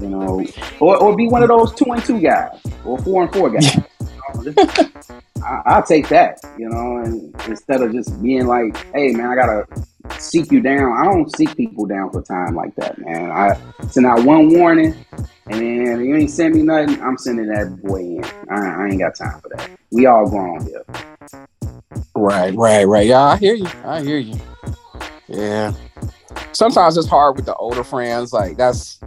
You 0.00 0.10
know, 0.10 0.44
or, 0.78 0.96
or 0.98 1.16
be 1.16 1.28
one 1.28 1.42
of 1.42 1.48
those 1.48 1.74
two 1.74 1.90
and 1.90 2.04
two 2.04 2.20
guys 2.20 2.60
or 2.84 2.98
four 2.98 3.22
and 3.22 3.32
four 3.32 3.50
guys. 3.50 3.78
I, 5.44 5.76
will 5.76 5.82
take 5.82 6.08
that, 6.08 6.38
you 6.58 6.68
know, 6.68 6.98
and 6.98 7.34
instead 7.48 7.82
of 7.82 7.92
just 7.92 8.20
being 8.22 8.46
like, 8.46 8.76
"Hey, 8.94 9.12
man, 9.12 9.26
I 9.26 9.34
gotta 9.34 9.66
seek 10.18 10.50
you 10.52 10.60
down." 10.60 10.92
I 10.92 11.04
don't 11.04 11.34
seek 11.36 11.56
people 11.56 11.86
down 11.86 12.10
for 12.10 12.22
time 12.22 12.54
like 12.54 12.74
that, 12.76 12.98
man. 12.98 13.30
I 13.30 13.58
send 13.88 14.06
out 14.06 14.24
one 14.24 14.56
warning, 14.56 14.94
and 15.46 15.60
then 15.60 16.04
you 16.04 16.16
ain't 16.16 16.30
send 16.30 16.54
me 16.54 16.62
nothing. 16.62 17.00
I'm 17.02 17.18
sending 17.18 17.46
that 17.48 17.82
boy 17.82 18.00
in. 18.00 18.24
I, 18.50 18.84
I 18.84 18.86
ain't 18.88 19.00
got 19.00 19.16
time 19.16 19.40
for 19.40 19.48
that. 19.56 19.70
We 19.90 20.06
all 20.06 20.28
grown 20.28 20.64
here. 20.64 20.84
Right, 22.14 22.54
right, 22.54 22.84
right. 22.84 23.06
Yeah, 23.06 23.22
I 23.22 23.36
hear 23.36 23.54
you. 23.54 23.68
I 23.84 24.02
hear 24.02 24.18
you. 24.18 24.38
Yeah. 25.28 25.72
Sometimes 26.52 26.96
it's 26.96 27.08
hard 27.08 27.36
with 27.36 27.46
the 27.46 27.54
older 27.56 27.84
friends. 27.84 28.32
Like 28.32 28.56
that's 28.56 29.00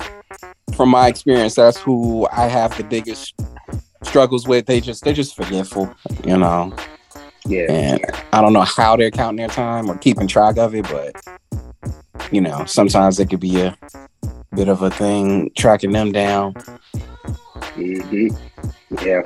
from 0.76 0.90
my 0.90 1.08
experience. 1.08 1.56
That's 1.56 1.78
who 1.78 2.28
I 2.32 2.48
have 2.48 2.76
the 2.78 2.84
biggest 2.84 3.40
struggles 4.06 4.48
with. 4.48 4.66
They 4.66 4.80
just 4.82 5.04
they're 5.04 5.14
just 5.14 5.36
forgetful, 5.36 5.94
you 6.26 6.38
know. 6.38 6.74
Yeah. 7.46 7.72
And 7.72 8.06
I 8.34 8.42
don't 8.42 8.54
know 8.54 8.62
how 8.62 8.96
they're 8.96 9.12
counting 9.12 9.38
their 9.38 9.48
time 9.48 9.90
or 9.90 9.98
keeping 9.98 10.28
track 10.28 10.58
of 10.58 10.74
it, 10.74 10.84
but 10.90 11.16
you 12.32 12.42
know, 12.42 12.66
sometimes 12.66 13.20
it 13.20 13.30
could 13.30 13.40
be 13.40 13.62
a 13.62 13.78
bit 14.56 14.68
of 14.68 14.82
a 14.82 14.90
thing 14.90 15.52
tracking 15.56 15.92
them 15.92 16.12
down. 16.12 16.54
hmm 17.74 18.28
Yeah. 19.02 19.22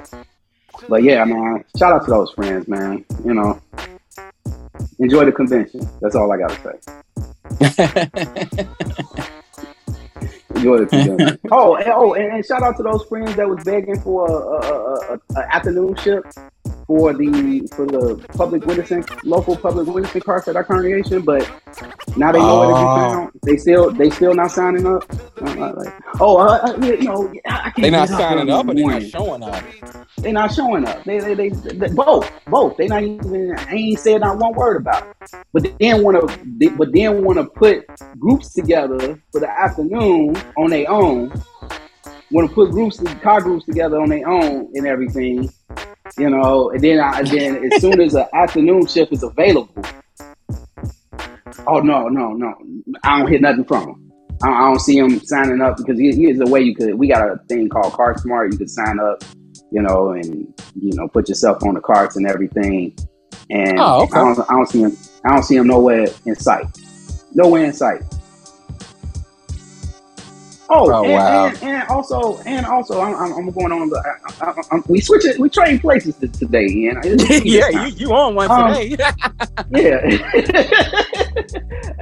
But 0.88 1.04
yeah, 1.04 1.24
man, 1.26 1.64
shout 1.78 1.94
out 1.94 2.06
to 2.06 2.12
those 2.12 2.32
friends, 2.32 2.68
man. 2.68 3.06
You 3.26 3.34
know, 3.34 3.60
enjoy 5.00 5.26
the 5.26 5.32
convention. 5.32 5.88
That's 6.02 6.16
all 6.16 6.32
I 6.32 6.38
gotta 6.38 6.56
say. 6.64 6.80
Enjoy 10.56 10.80
the 10.80 11.40
oh, 11.52 11.76
and, 11.76 11.88
oh, 11.90 12.14
and, 12.14 12.34
and, 12.34 12.46
shout 12.46 12.64
out 12.64 12.76
to 12.78 12.84
those 12.84 13.04
friends 13.06 13.36
that 13.36 13.48
was 13.48 13.64
begging 13.64 14.00
for 14.02 14.28
a, 14.28 14.34
a, 14.34 15.14
a, 15.14 15.20
a 15.36 15.56
afternoon 15.56 15.96
shift 15.98 16.38
for 16.90 17.14
the 17.14 17.70
for 17.76 17.86
the 17.86 18.16
public 18.36 18.66
witnessing 18.66 19.06
local 19.24 19.56
public 19.56 19.88
witnessing 19.88 20.22
carts 20.22 20.48
at 20.48 20.56
our 20.56 20.64
congregation, 20.64 21.22
but 21.22 21.48
now 22.18 22.32
they 22.32 22.40
know 22.40 22.60
where 22.60 22.68
to 22.70 22.74
be 22.74 22.80
oh. 22.80 22.96
found. 22.96 23.32
They 23.44 23.58
still 23.58 23.92
they 23.92 24.10
still 24.10 24.34
not 24.34 24.50
signing 24.50 24.88
up. 24.88 25.04
Uh, 25.40 25.74
like, 25.76 25.94
oh, 26.20 26.38
uh, 26.38 26.60
uh, 26.64 26.78
you 26.84 27.04
know, 27.04 27.32
they're 27.78 27.92
not 27.92 28.10
signing 28.10 28.50
up, 28.50 28.66
but 28.66 28.76
they're 28.76 28.88
not 28.88 29.04
showing 29.04 29.44
up. 29.44 29.64
They're 30.18 30.34
not 30.34 30.52
showing 30.52 30.88
up. 30.88 31.04
They 31.04 31.20
they, 31.20 31.36
they, 31.36 31.50
they 31.50 31.90
both 31.90 32.32
both. 32.48 32.76
They 32.78 32.88
not 32.88 33.04
even 33.04 33.56
ain't 33.70 34.00
said 34.00 34.22
not 34.22 34.38
one 34.38 34.54
word 34.54 34.78
about 34.78 35.08
it. 35.22 35.32
But 35.54 35.72
then 35.80 36.02
want 36.02 36.28
to 36.28 36.72
but 36.72 36.92
then 36.92 37.24
want 37.24 37.38
to 37.38 37.46
put 37.46 37.86
groups 38.18 38.54
together 38.54 39.22
for 39.32 39.40
the 39.40 39.50
afternoon 39.50 40.36
on 40.58 40.72
their 40.72 40.90
own. 40.90 41.32
Want 42.32 42.50
to 42.50 42.56
put 42.56 42.72
groups 42.72 43.00
car 43.22 43.42
groups 43.42 43.66
together 43.66 44.02
on 44.02 44.10
their 44.10 44.28
own 44.28 44.72
and 44.74 44.88
everything 44.88 45.52
you 46.18 46.30
know, 46.30 46.72
and 46.72 46.82
then 46.84 47.00
I 47.00 47.24
then 47.24 47.72
as 47.72 47.82
soon 47.82 48.02
as 48.02 48.16
an 48.16 48.26
afternoon 48.34 48.86
shift 48.88 49.14
is 49.14 49.24
available, 49.24 49.84
oh 51.68 51.80
no, 51.80 52.08
no, 52.08 52.34
no, 52.34 52.56
I 53.04 53.20
don't 53.20 53.30
hear 53.30 53.40
nothing 53.40 53.66
from 53.66 53.90
him. 53.90 54.12
I, 54.44 54.50
I 54.50 54.62
don't 54.62 54.80
see 54.80 54.98
him 54.98 55.20
signing 55.22 55.62
up 55.62 55.78
because 55.78 56.00
here's 56.00 56.38
the 56.38 56.48
way 56.50 56.62
you 56.62 56.76
could. 56.76 56.96
We 56.96 57.08
got 57.08 57.30
a 57.30 57.38
thing 57.50 57.70
called 57.70 57.94
Cart 57.94 58.20
Smart. 58.20 58.52
You 58.52 58.58
could 58.58 58.70
sign 58.70 59.00
up, 59.00 59.24
you 59.72 59.82
know, 59.82 60.12
and 60.12 60.54
you 60.80 60.96
know 60.96 61.08
put 61.08 61.30
yourself 61.30 61.64
on 61.64 61.76
the 61.76 61.82
carts 61.82 62.16
and 62.16 62.28
everything. 62.28 62.96
And 63.50 63.80
oh, 63.80 64.04
okay. 64.04 64.20
I, 64.20 64.24
don't, 64.24 64.40
I 64.40 64.54
don't 64.54 64.70
see 64.70 64.82
him. 64.82 64.98
I 65.26 65.34
don't 65.34 65.44
see 65.44 65.56
him 65.56 65.68
nowhere 65.68 66.08
in 66.26 66.36
sight. 66.36 66.66
Nowhere 67.34 67.66
in 67.66 67.74
sight. 67.74 68.02
Oh, 70.72 70.92
oh 70.92 71.04
and, 71.04 71.14
wow. 71.14 71.48
and, 71.48 71.64
and, 71.64 71.90
also, 71.90 72.38
and 72.46 72.66
also, 72.66 73.02
I'm, 73.02 73.34
I'm 73.34 73.52
going 73.52 73.72
on. 73.72 73.90
The, 73.90 74.18
I, 74.42 74.76
I, 74.76 74.82
we 74.88 75.02
switch 75.02 75.26
it. 75.26 75.40
We 75.40 75.50
trade 75.50 75.82
places 75.82 76.16
today, 76.16 76.68
Ian. 76.68 77.02
yeah, 77.44 77.70
you, 77.70 77.88
you 77.96 78.14
on 78.14 78.36
one 78.36 78.52
um, 78.52 78.74
today? 78.76 78.90
yeah. 79.72 79.98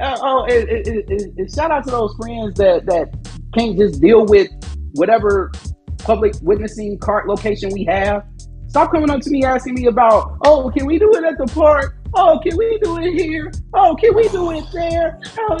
uh, 0.00 0.18
oh, 0.20 0.44
it, 0.48 0.86
it, 0.86 1.32
it, 1.38 1.50
shout 1.50 1.70
out 1.70 1.84
to 1.84 1.90
those 1.90 2.14
friends 2.16 2.58
that 2.58 2.84
that 2.84 3.08
can't 3.54 3.78
just 3.78 4.02
deal 4.02 4.26
with 4.26 4.48
whatever 4.94 5.50
public 5.98 6.34
witnessing 6.42 6.98
cart 6.98 7.26
location 7.26 7.70
we 7.72 7.84
have. 7.84 8.22
Stop 8.66 8.92
coming 8.92 9.08
up 9.08 9.22
to 9.22 9.30
me 9.30 9.44
asking 9.44 9.74
me 9.74 9.86
about, 9.86 10.36
oh, 10.44 10.70
can 10.76 10.84
we 10.84 10.98
do 10.98 11.10
it 11.14 11.24
at 11.24 11.38
the 11.38 11.46
park? 11.54 11.96
Oh, 12.14 12.38
can 12.42 12.54
we 12.54 12.78
do 12.82 12.98
it 12.98 13.14
here? 13.14 13.50
Oh, 13.72 13.96
can 13.96 14.14
we 14.14 14.28
do 14.28 14.50
it 14.50 14.64
there? 14.74 15.18
Oh, 15.38 15.58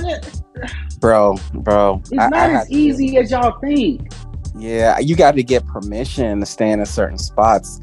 bro, 1.00 1.36
bro. 1.54 2.02
It's 2.10 2.12
I, 2.12 2.28
not 2.28 2.50
I 2.50 2.54
as 2.60 2.70
easy 2.70 3.10
to, 3.10 3.16
as 3.18 3.30
y'all 3.30 3.58
think. 3.60 4.12
Yeah, 4.56 4.98
you 4.98 5.16
got 5.16 5.32
to 5.36 5.42
get 5.42 5.66
permission 5.66 6.40
to 6.40 6.46
stand 6.46 6.80
in 6.80 6.86
certain 6.86 7.18
spots, 7.18 7.80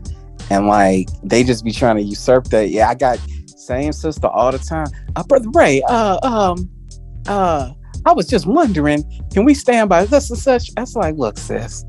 and 0.50 0.68
like 0.68 1.08
they 1.24 1.44
just 1.44 1.64
be 1.64 1.72
trying 1.72 1.98
to 1.98 2.04
usurp 2.04 2.46
that. 2.50 2.70
Yeah, 2.70 2.90
I 2.90 2.96
got 2.96 3.20
same 3.48 3.94
sister 3.94 4.28
all 4.28 4.52
the 4.52 4.60
time. 4.60 4.88
Uh, 5.16 5.24
brother 5.24 5.50
Ray, 5.54 5.82
uh, 5.84 6.20
um, 6.24 6.70
uh, 7.28 7.72
I 8.06 8.14
was 8.14 8.28
just 8.28 8.46
wondering, 8.46 9.04
can 9.34 9.46
we 9.46 9.54
stand 9.54 9.90
by 9.90 10.06
this 10.06 10.30
and 10.30 10.38
such? 10.38 10.74
That's 10.76 10.96
like, 10.96 11.16
look, 11.16 11.38
sis. 11.38 11.84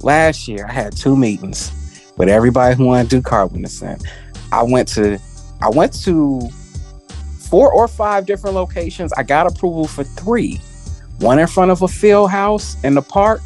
Last 0.00 0.48
year 0.48 0.66
I 0.68 0.72
had 0.72 0.96
two 0.96 1.16
meetings 1.16 2.12
with 2.16 2.28
everybody 2.28 2.74
who 2.76 2.86
wanted 2.86 3.10
to 3.10 3.16
do 3.16 3.22
car 3.22 3.46
witnessing. 3.46 3.98
I 4.52 4.62
went 4.62 4.88
to, 4.88 5.18
I 5.62 5.68
went 5.70 5.92
to 6.02 6.48
four 7.48 7.72
or 7.72 7.88
five 7.88 8.26
different 8.26 8.54
locations. 8.54 9.12
I 9.14 9.22
got 9.22 9.46
approval 9.46 9.86
for 9.86 10.04
three 10.04 10.60
one 11.20 11.38
in 11.38 11.46
front 11.46 11.70
of 11.70 11.82
a 11.82 11.88
field 11.88 12.30
house 12.30 12.76
in 12.82 12.94
the 12.94 13.02
park, 13.02 13.40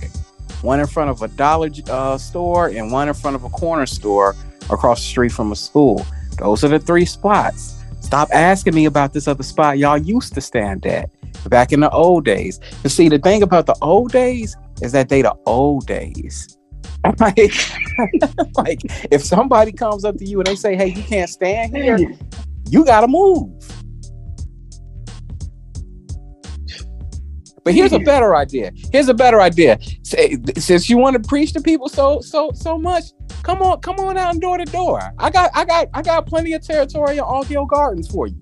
one 0.63 0.81
in 0.81 0.87
front 0.87 1.11
of 1.11 1.23
a 1.23 1.29
dollar 1.29 1.69
uh, 1.89 2.17
store, 2.19 2.69
and 2.69 2.91
one 2.91 3.09
in 3.09 3.15
front 3.15 3.37
of 3.37 3.45
a 3.45 3.49
corner 3.51 3.87
store 3.87 4.35
across 4.71 5.01
the 5.01 5.07
street 5.07 5.33
from 5.33 5.53
a 5.53 5.57
school. 5.57 6.05
Those 6.39 6.65
are 6.65 6.69
the 6.69 6.79
three 6.79 7.05
spots. 7.05 7.77
Stop 8.01 8.31
asking 8.33 8.75
me 8.75 8.87
about 8.87 9.13
this 9.13 9.29
other 9.29 9.43
spot 9.43 9.77
y'all 9.79 9.99
used 9.99 10.33
to 10.35 10.41
stand 10.41 10.87
at 10.87 11.11
back 11.49 11.73
in 11.73 11.81
the 11.81 11.91
old 11.91 12.25
days. 12.25 12.61
You 12.83 12.91
see, 12.91 13.09
the 13.09 13.19
thing 13.19 13.43
about 13.43 13.67
the 13.67 13.77
old 13.83 14.13
days 14.13 14.57
is 14.81 14.93
that 14.93 15.09
they 15.09 15.23
the 15.23 15.35
old 15.47 15.87
days. 15.87 16.57
like, 17.21 17.39
like 18.57 18.81
if 19.11 19.23
somebody 19.25 19.73
comes 19.73 20.05
up 20.05 20.17
to 20.17 20.25
you 20.25 20.39
and 20.39 20.47
they 20.47 20.57
say, 20.57 20.75
"Hey, 20.75 20.89
you 20.89 21.03
can't 21.03 21.31
stand 21.31 21.77
here," 21.77 21.99
you 22.69 22.85
gotta 22.85 23.09
move. 23.09 23.51
But 27.65 27.75
here's 27.75 27.93
a 27.93 27.99
better 27.99 28.37
idea. 28.37 28.73
Here's 28.93 29.09
a 29.09 29.15
better 29.15 29.41
idea. 29.41 29.79
Eh, 30.17 30.37
since 30.57 30.89
you 30.89 30.99
want 30.99 31.23
to 31.23 31.29
preach 31.29 31.53
to 31.53 31.61
people 31.61 31.89
so 31.89 32.21
so 32.21 32.51
so 32.55 32.79
much, 32.79 33.05
come 33.43 33.63
on, 33.63 33.81
come 33.81 33.99
on 34.01 34.17
out 34.17 34.33
and 34.33 34.41
door 34.41 34.59
to 34.59 34.65
door. 34.65 35.01
I 35.19 35.31
got 35.31 35.51
I 35.55 35.65
got 35.65 35.89
I 35.95 36.03
got 36.03 36.27
plenty 36.27 36.53
of 36.55 36.63
territory 36.63 37.19
in 37.19 37.47
Hill 37.47 37.67
Gardens 37.67 38.09
for 38.09 38.27
you. 38.27 38.41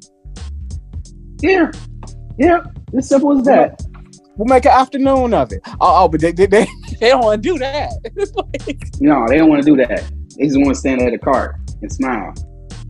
Yeah, 1.40 1.70
yeah, 2.38 2.60
as 2.96 3.08
simple 3.08 3.38
as 3.38 3.44
that. 3.46 3.82
We'll 4.36 4.46
make 4.46 4.66
an 4.66 4.72
afternoon 4.72 5.32
of 5.32 5.50
it. 5.52 5.60
Oh, 5.80 6.04
oh 6.04 6.08
but 6.08 6.20
they, 6.20 6.32
they, 6.32 6.46
they, 6.46 6.66
they 7.00 7.08
don't 7.08 7.24
want 7.24 7.42
to 7.42 7.48
do 7.48 7.58
that. 7.58 7.90
no, 9.00 9.26
they 9.28 9.38
don't 9.38 9.48
want 9.48 9.64
to 9.64 9.70
do 9.70 9.76
that. 9.76 10.04
They 10.36 10.44
just 10.44 10.58
want 10.58 10.68
to 10.68 10.74
stand 10.74 11.00
at 11.00 11.12
the 11.12 11.18
cart 11.18 11.56
and 11.80 11.90
smile. 11.90 12.34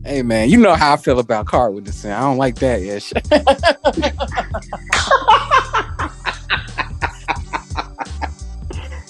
Hey 0.05 0.21
man, 0.21 0.49
you 0.49 0.57
know 0.57 0.75
how 0.75 0.93
I 0.93 0.97
feel 0.97 1.19
about 1.19 1.47
car 1.47 1.71
witnessing. 1.71 2.11
I 2.11 2.21
don't 2.21 2.37
like 2.37 2.55
that 2.59 2.81
ish. 2.81 3.11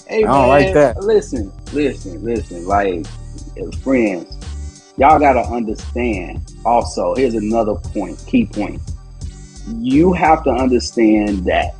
Hey, 0.08 0.24
I 0.24 0.26
don't 0.26 0.48
man, 0.48 0.48
like 0.48 0.74
that. 0.74 0.96
Listen, 1.02 1.52
listen, 1.74 2.24
listen. 2.24 2.66
Like, 2.66 3.06
friends, 3.82 4.94
y'all 4.96 5.18
gotta 5.18 5.40
understand. 5.40 6.54
Also, 6.64 7.14
here's 7.14 7.34
another 7.34 7.74
point, 7.74 8.18
key 8.26 8.46
point. 8.46 8.80
You 9.76 10.14
have 10.14 10.44
to 10.44 10.50
understand 10.50 11.44
that 11.44 11.74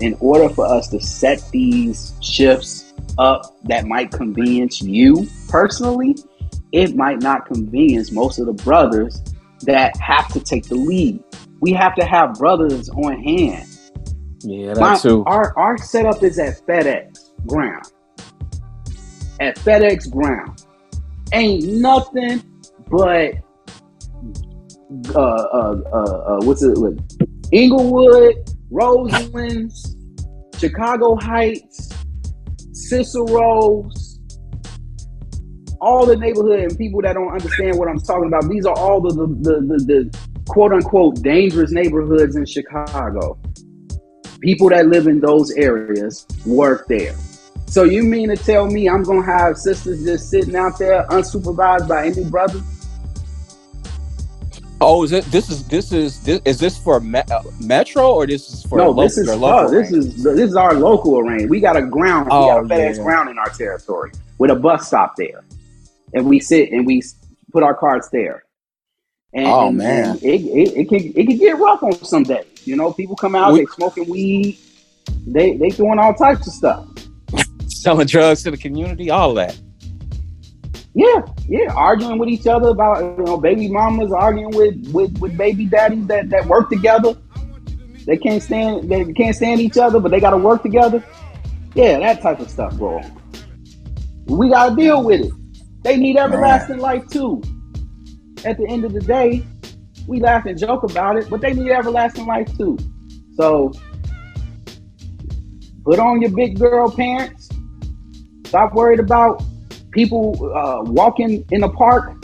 in 0.00 0.16
order 0.18 0.52
for 0.52 0.66
us 0.66 0.88
to 0.88 1.00
set 1.00 1.40
these 1.52 2.14
shifts 2.20 2.94
up 3.16 3.56
that 3.64 3.86
might 3.86 4.10
convenience 4.10 4.82
you 4.82 5.28
personally, 5.48 6.16
it 6.72 6.96
might 6.96 7.20
not 7.20 7.46
convenience 7.46 8.10
most 8.10 8.40
of 8.40 8.46
the 8.46 8.52
brothers 8.52 9.22
that 9.62 9.96
have 9.98 10.32
to 10.32 10.40
take 10.40 10.64
the 10.64 10.74
lead. 10.74 11.22
We 11.60 11.72
have 11.74 11.94
to 11.94 12.04
have 12.04 12.34
brothers 12.34 12.88
on 12.88 13.22
hand. 13.22 13.68
Yeah, 14.40 14.74
that 14.74 14.80
My, 14.80 14.96
too. 14.98 15.24
Our 15.26 15.56
our 15.56 15.78
setup 15.78 16.24
is 16.24 16.38
at 16.38 16.60
FedEx 16.66 17.17
ground. 17.46 17.84
At 19.40 19.56
FedEx 19.56 20.10
ground. 20.10 20.64
Ain't 21.32 21.64
nothing 21.64 22.42
but 22.90 23.34
uh 25.14 25.20
uh 25.20 25.82
uh, 25.92 25.98
uh 25.98 26.38
what's 26.44 26.62
it 26.62 26.78
with 26.78 26.98
Englewood, 27.52 28.34
Roselands, 28.70 29.96
Chicago 30.58 31.16
Heights, 31.16 31.90
Cicero's, 32.72 34.20
all 35.80 36.06
the 36.06 36.16
neighborhood 36.16 36.60
and 36.60 36.78
people 36.78 37.00
that 37.02 37.14
don't 37.14 37.32
understand 37.32 37.78
what 37.78 37.88
I'm 37.88 37.98
talking 37.98 38.26
about. 38.26 38.48
These 38.48 38.66
are 38.66 38.76
all 38.76 39.00
the 39.00 39.14
the, 39.14 39.26
the, 39.26 39.60
the, 39.60 39.84
the 39.84 40.18
quote 40.48 40.72
unquote 40.72 41.22
dangerous 41.22 41.70
neighborhoods 41.70 42.36
in 42.36 42.46
Chicago. 42.46 43.38
People 44.40 44.68
that 44.70 44.86
live 44.86 45.06
in 45.06 45.20
those 45.20 45.50
areas 45.52 46.26
work 46.46 46.86
there. 46.88 47.14
So 47.68 47.84
you 47.84 48.02
mean 48.02 48.30
to 48.30 48.36
tell 48.36 48.66
me 48.66 48.88
I'm 48.88 49.02
gonna 49.02 49.24
have 49.24 49.56
sisters 49.56 50.02
just 50.02 50.30
sitting 50.30 50.56
out 50.56 50.78
there 50.78 51.06
unsupervised 51.10 51.86
by 51.86 52.06
any 52.06 52.24
brother? 52.24 52.62
Oh, 54.80 55.02
is 55.02 55.12
it? 55.12 55.24
This 55.26 55.50
is 55.50 55.66
this 55.66 55.92
is 55.92 56.22
this 56.22 56.40
is 56.44 56.58
this 56.58 56.78
for 56.78 57.00
me, 57.00 57.20
uh, 57.30 57.42
Metro 57.60 58.14
or 58.14 58.26
this 58.26 58.48
is 58.48 58.62
for 58.64 58.78
no? 58.78 58.92
this 58.94 59.18
is 59.18 59.28
uh, 59.28 59.68
this 59.68 59.90
is 59.90 60.22
this 60.22 60.50
is 60.50 60.56
our 60.56 60.74
local 60.74 61.18
arrange. 61.18 61.50
We 61.50 61.60
got 61.60 61.76
a 61.76 61.82
ground. 61.82 62.28
Oh, 62.30 62.62
we 62.62 62.68
got 62.68 62.78
a 62.78 62.80
FedEx 62.80 62.96
yeah. 62.96 63.02
ground 63.02 63.28
in 63.28 63.38
our 63.38 63.50
territory 63.50 64.12
with 64.38 64.50
a 64.50 64.54
bus 64.54 64.86
stop 64.86 65.14
there, 65.16 65.44
and 66.14 66.26
we 66.26 66.38
sit 66.38 66.70
and 66.70 66.86
we 66.86 67.02
put 67.52 67.64
our 67.64 67.74
carts 67.74 68.08
there. 68.10 68.44
And, 69.34 69.46
oh 69.46 69.72
man, 69.72 70.10
and 70.10 70.22
it, 70.22 70.40
it, 70.42 70.76
it 70.76 70.88
can 70.88 71.12
it 71.14 71.26
can 71.26 71.36
get 71.36 71.58
rough 71.58 71.82
on 71.82 71.92
some 72.04 72.22
days. 72.22 72.46
You 72.64 72.76
know, 72.76 72.92
people 72.92 73.16
come 73.16 73.34
out, 73.34 73.52
we, 73.52 73.60
they 73.60 73.66
smoking 73.66 74.08
weed, 74.08 74.58
they 75.26 75.56
they 75.56 75.70
doing 75.70 75.98
all 75.98 76.14
types 76.14 76.46
of 76.46 76.52
stuff, 76.52 76.86
selling 77.82 78.06
drugs 78.06 78.42
to 78.42 78.50
the 78.50 78.56
community, 78.56 79.10
all 79.10 79.34
that. 79.34 79.58
Yeah, 80.94 81.22
yeah, 81.46 81.72
arguing 81.74 82.18
with 82.18 82.28
each 82.28 82.46
other 82.46 82.70
about 82.70 83.18
you 83.18 83.24
know 83.24 83.36
baby 83.36 83.68
mamas 83.68 84.12
arguing 84.12 84.50
with 84.50 84.92
with, 84.92 85.16
with 85.18 85.36
baby 85.36 85.66
daddies 85.66 86.06
that 86.08 86.30
that 86.30 86.46
work 86.46 86.70
together. 86.70 87.16
They 88.06 88.16
can't 88.16 88.42
stand 88.42 88.90
they 88.90 89.04
can't 89.12 89.36
stand 89.36 89.60
each 89.60 89.78
other, 89.78 90.00
but 90.00 90.10
they 90.10 90.18
got 90.18 90.30
to 90.30 90.38
work 90.38 90.62
together. 90.62 91.04
Yeah, 91.74 91.98
that 92.00 92.22
type 92.22 92.40
of 92.40 92.50
stuff, 92.50 92.74
bro. 92.76 93.00
We 94.26 94.50
got 94.50 94.70
to 94.70 94.76
deal 94.76 95.04
with 95.04 95.20
it. 95.20 95.32
They 95.84 95.96
need 95.96 96.16
everlasting 96.16 96.78
life 96.78 97.06
too. 97.08 97.42
At 98.44 98.56
the 98.58 98.66
end 98.68 98.84
of 98.84 98.92
the 98.92 99.00
day, 99.00 99.44
we 100.08 100.20
laugh 100.20 100.46
and 100.46 100.58
joke 100.58 100.82
about 100.82 101.16
it, 101.16 101.30
but 101.30 101.40
they 101.40 101.52
need 101.52 101.70
everlasting 101.70 102.26
life 102.26 102.48
too. 102.56 102.78
So 103.36 103.72
put 105.84 105.98
on 105.98 106.20
your 106.22 106.30
big 106.30 106.58
girl 106.58 106.90
pants. 106.90 107.37
Stop 108.48 108.72
worried 108.72 108.98
about 108.98 109.42
people 109.90 110.34
uh, 110.56 110.80
walking 110.90 111.44
in 111.50 111.60
the 111.60 111.68
park, 111.68 112.14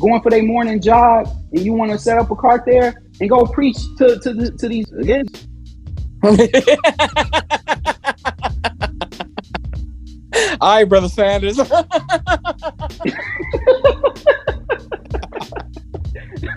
going 0.00 0.20
for 0.22 0.28
their 0.28 0.42
morning 0.42 0.82
jog, 0.82 1.28
and 1.52 1.60
you 1.60 1.72
want 1.72 1.92
to 1.92 1.98
set 1.98 2.18
up 2.18 2.32
a 2.32 2.36
cart 2.36 2.64
there 2.66 3.00
and 3.20 3.30
go 3.30 3.46
preach 3.46 3.76
to 3.98 4.18
to, 4.18 4.34
the, 4.34 4.50
to 4.50 4.68
these 4.68 4.90
again. 4.92 5.26
All 10.60 10.74
right, 10.74 10.84
brother 10.84 11.08
Sanders. 11.08 11.56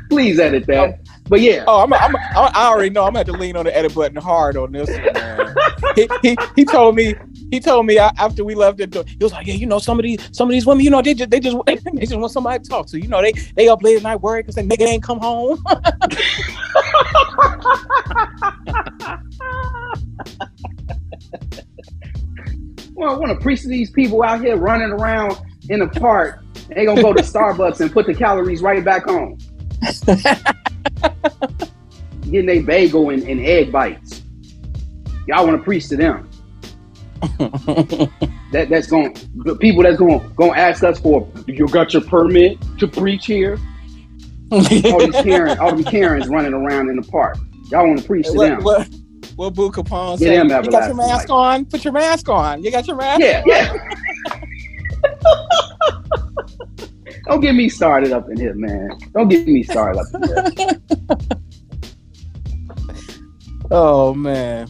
Please 0.10 0.40
edit 0.40 0.66
that. 0.66 1.00
But 1.30 1.42
yeah. 1.42 1.64
Oh, 1.68 1.84
I'm, 1.84 1.94
I'm, 1.94 2.16
I 2.16 2.70
already 2.70 2.90
know. 2.90 3.04
I'm 3.04 3.14
gonna 3.14 3.20
have 3.20 3.28
to 3.28 3.34
lean 3.34 3.56
on 3.56 3.66
the 3.66 3.78
edit 3.78 3.94
button 3.94 4.18
hard 4.18 4.58
on 4.58 4.72
this 4.72 4.90
one, 4.90 5.14
man. 5.14 5.56
he, 5.96 6.10
he, 6.24 6.36
he 6.56 6.66
told 6.66 6.96
me 6.96 7.14
he 7.52 7.60
told 7.60 7.86
me 7.86 7.98
after 8.00 8.44
we 8.44 8.56
left 8.56 8.78
the 8.78 8.88
door, 8.88 9.04
he 9.08 9.24
was 9.24 9.32
like, 9.32 9.48
"Yeah, 9.48 9.56
you 9.56 9.66
know, 9.66 9.80
some 9.80 10.00
of 10.00 10.04
these 10.04 10.20
some 10.32 10.48
of 10.48 10.54
these 10.54 10.66
women, 10.66 10.84
you 10.84 10.90
know, 10.90 11.02
they 11.02 11.14
just 11.14 11.30
they 11.30 11.40
just 11.40 11.58
they 11.66 11.76
just 11.76 12.16
want 12.16 12.32
somebody 12.32 12.64
to 12.64 12.70
talk 12.70 12.88
to. 12.88 13.00
You 13.00 13.08
know, 13.08 13.22
they 13.22 13.34
they 13.56 13.68
up 13.68 13.84
late 13.84 13.98
at 13.98 14.04
night 14.04 14.22
worried 14.22 14.46
because 14.46 14.56
they 14.56 14.64
nigga 14.64 14.88
ain't 14.88 15.04
come 15.04 15.20
home." 15.20 15.62
well, 22.94 23.12
I 23.12 23.18
want 23.18 23.30
to 23.30 23.38
preach 23.42 23.62
to 23.62 23.68
these 23.68 23.92
people 23.92 24.24
out 24.24 24.42
here 24.42 24.58
running 24.58 24.90
around 24.90 25.40
in 25.70 25.80
the 25.80 25.88
park. 25.88 26.44
They 26.70 26.86
gonna 26.86 27.02
go 27.02 27.14
to 27.14 27.22
Starbucks 27.22 27.82
and 27.82 27.92
put 27.92 28.06
the 28.06 28.14
calories 28.14 28.62
right 28.62 28.84
back 28.84 29.06
home. 29.06 29.38
Getting 32.32 32.50
a 32.50 32.62
bagel 32.62 33.10
and, 33.10 33.24
and 33.24 33.46
egg 33.46 33.72
bites. 33.72 34.22
Y'all 35.28 35.46
want 35.46 35.58
to 35.58 35.64
preach 35.64 35.90
to 35.90 35.98
them 35.98 36.30
that 38.52 38.68
that's 38.70 38.88
going 38.88 39.16
the 39.46 39.56
people 39.56 39.84
that's 39.84 39.98
going 39.98 40.20
going 40.36 40.54
to 40.54 40.60
ask 40.60 40.84
us 40.84 41.00
for 41.00 41.28
you 41.48 41.68
got 41.68 41.94
your 41.94 42.04
permit 42.04 42.58
to 42.80 42.88
preach 42.88 43.26
here. 43.26 43.58
all 44.52 44.62
these 44.62 45.16
Karens, 45.24 45.60
all 45.60 45.76
these 45.76 45.88
Karens 45.88 46.28
running 46.28 46.54
around 46.54 46.90
in 46.90 46.98
the 46.98 47.04
park. 47.04 47.38
Y'all 47.72 47.88
want 47.88 48.00
to 48.00 48.06
preach 48.06 48.28
to 48.28 48.34
what, 48.34 48.50
them. 48.50 48.64
What, 48.64 48.90
what 49.36 49.54
Boo 49.54 49.72
Capone 49.72 50.20
said? 50.20 50.44
You 50.44 50.50
got 50.50 50.88
your 50.88 50.96
mask 50.96 51.30
life. 51.30 51.32
on. 51.32 51.66
Put 51.66 51.84
your 51.84 51.94
mask 51.94 52.30
on. 52.30 52.64
You 52.64 52.72
got 52.72 52.88
your 52.88 52.98
mask. 52.98 53.22
Yeah, 53.22 53.42
on. 53.42 53.48
yeah. 53.48 53.74
Don't 57.26 57.40
get 57.40 57.56
me 57.56 57.70
started 57.70 58.12
up 58.12 58.30
in 58.30 58.38
here, 58.38 58.54
man. 58.54 58.90
Don't 59.14 59.30
get 59.30 59.48
me 59.48 59.64
started 59.64 60.00
up 60.00 60.08
in 60.14 60.24
here. 60.58 60.82
oh 63.72 64.14
man. 64.14 64.68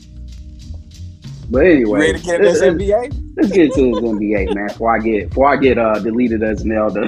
But 1.49 1.65
anyway, 1.65 1.99
ready 1.99 2.19
to 2.19 2.25
get 2.25 2.41
this 2.41 2.61
NBA? 2.61 3.33
Let's 3.37 3.51
get 3.51 3.73
to 3.73 3.81
this 3.81 3.99
NBA, 3.99 4.55
man. 4.55 4.67
Before 4.67 4.95
I 4.95 4.99
get 4.99 5.29
before 5.29 5.49
I 5.49 5.57
get 5.57 5.77
uh, 5.77 5.99
deleted 5.99 6.43
as 6.43 6.61
an 6.61 6.71
elder. 6.71 7.07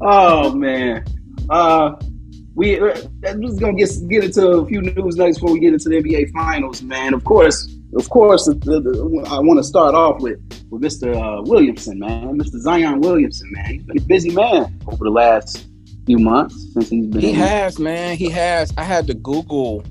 oh 0.00 0.52
man, 0.54 1.04
uh, 1.50 1.92
we 2.54 2.80
uh, 2.80 2.96
I'm 3.26 3.42
just 3.42 3.60
gonna 3.60 3.74
get 3.74 3.90
get 4.08 4.24
into 4.24 4.46
a 4.48 4.66
few 4.66 4.82
news 4.82 5.16
nuggets 5.16 5.38
before 5.38 5.52
we 5.54 5.60
get 5.60 5.72
into 5.72 5.88
the 5.88 6.02
NBA 6.02 6.32
Finals, 6.32 6.82
man. 6.82 7.14
Of 7.14 7.24
course, 7.24 7.68
of 7.94 8.08
course, 8.10 8.46
the, 8.46 8.54
the, 8.54 9.24
I 9.30 9.38
want 9.40 9.58
to 9.58 9.64
start 9.64 9.94
off 9.94 10.20
with 10.20 10.40
with 10.70 10.82
Mr. 10.82 11.14
Uh, 11.14 11.42
Williamson, 11.44 11.98
man, 11.98 12.38
Mr. 12.38 12.58
Zion 12.58 13.00
Williamson, 13.00 13.50
man. 13.52 13.66
He's 13.66 13.82
been 13.84 13.98
a 13.98 14.02
busy 14.02 14.30
man 14.30 14.80
over 14.86 15.04
the 15.04 15.10
last 15.10 15.66
few 16.06 16.18
months 16.18 16.72
since 16.72 16.88
he's 16.88 17.06
been. 17.06 17.20
He 17.20 17.32
has, 17.32 17.78
man. 17.78 18.16
He 18.16 18.28
has. 18.30 18.72
I 18.76 18.84
had 18.84 19.06
to 19.06 19.14
Google, 19.14 19.84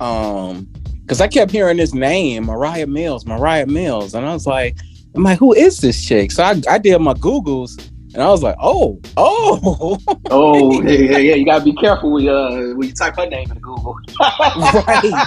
um, 0.00 0.68
because 1.02 1.20
I 1.20 1.28
kept 1.28 1.50
hearing 1.50 1.78
his 1.78 1.94
name, 1.94 2.46
Mariah 2.46 2.86
Mills, 2.86 3.26
Mariah 3.26 3.66
Mills, 3.66 4.14
and 4.14 4.26
I 4.26 4.32
was 4.32 4.46
like, 4.46 4.76
I'm 5.14 5.22
like, 5.22 5.38
who 5.38 5.54
is 5.54 5.78
this 5.78 6.04
chick? 6.04 6.30
So 6.30 6.42
I, 6.42 6.60
I 6.68 6.78
did 6.78 6.98
my 6.98 7.14
Googles. 7.14 7.80
And 8.12 8.22
I 8.22 8.30
was 8.30 8.42
like, 8.42 8.56
oh, 8.62 8.98
oh, 9.18 9.98
oh, 10.30 10.82
yeah, 10.82 10.90
yeah, 10.90 11.18
yeah. 11.18 11.34
You 11.34 11.44
gotta 11.44 11.64
be 11.64 11.74
careful 11.74 12.12
when, 12.12 12.26
uh, 12.26 12.74
when 12.74 12.88
you 12.88 12.94
type 12.94 13.16
her 13.16 13.26
name 13.26 13.50
in 13.50 13.58
Google. 13.58 13.94
right. 14.18 15.26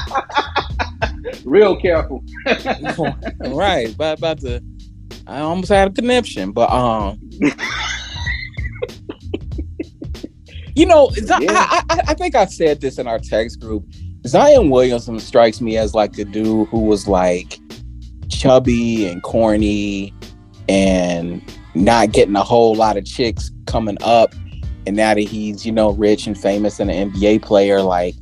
Real 1.45 1.79
careful. 1.79 2.23
right. 3.47 3.95
But 3.95 4.17
about 4.17 4.39
to, 4.39 4.63
I 5.27 5.41
almost 5.41 5.69
had 5.69 5.89
a 5.89 5.93
conniption, 5.93 6.51
but 6.51 6.71
um, 6.71 7.19
You 10.79 10.85
know, 10.85 11.11
yeah. 11.17 11.35
I, 11.49 11.83
I, 11.89 11.99
I, 12.07 12.13
think 12.13 12.35
I 12.35 12.45
said 12.45 12.79
this 12.79 12.97
in 12.99 13.05
our 13.05 13.19
text 13.19 13.59
group. 13.59 13.83
Zion 14.25 14.69
Williamson 14.69 15.19
strikes 15.19 15.59
me 15.59 15.75
as 15.75 15.93
like 15.93 16.17
a 16.17 16.23
dude 16.23 16.69
who 16.69 16.79
was 16.79 17.05
like 17.05 17.59
chubby 18.29 19.05
and 19.05 19.21
corny 19.21 20.13
and 20.69 21.43
not 21.75 22.13
getting 22.13 22.37
a 22.37 22.43
whole 22.43 22.75
lot 22.75 22.95
of 22.95 23.03
chicks 23.03 23.51
coming 23.65 23.97
up. 23.99 24.33
And 24.87 24.95
now 24.95 25.15
that 25.15 25.19
he's, 25.19 25.65
you 25.65 25.73
know, 25.73 25.91
rich 25.91 26.27
and 26.27 26.39
famous 26.39 26.79
and 26.79 26.89
an 26.89 27.11
NBA 27.11 27.41
player, 27.41 27.81
like, 27.81 28.15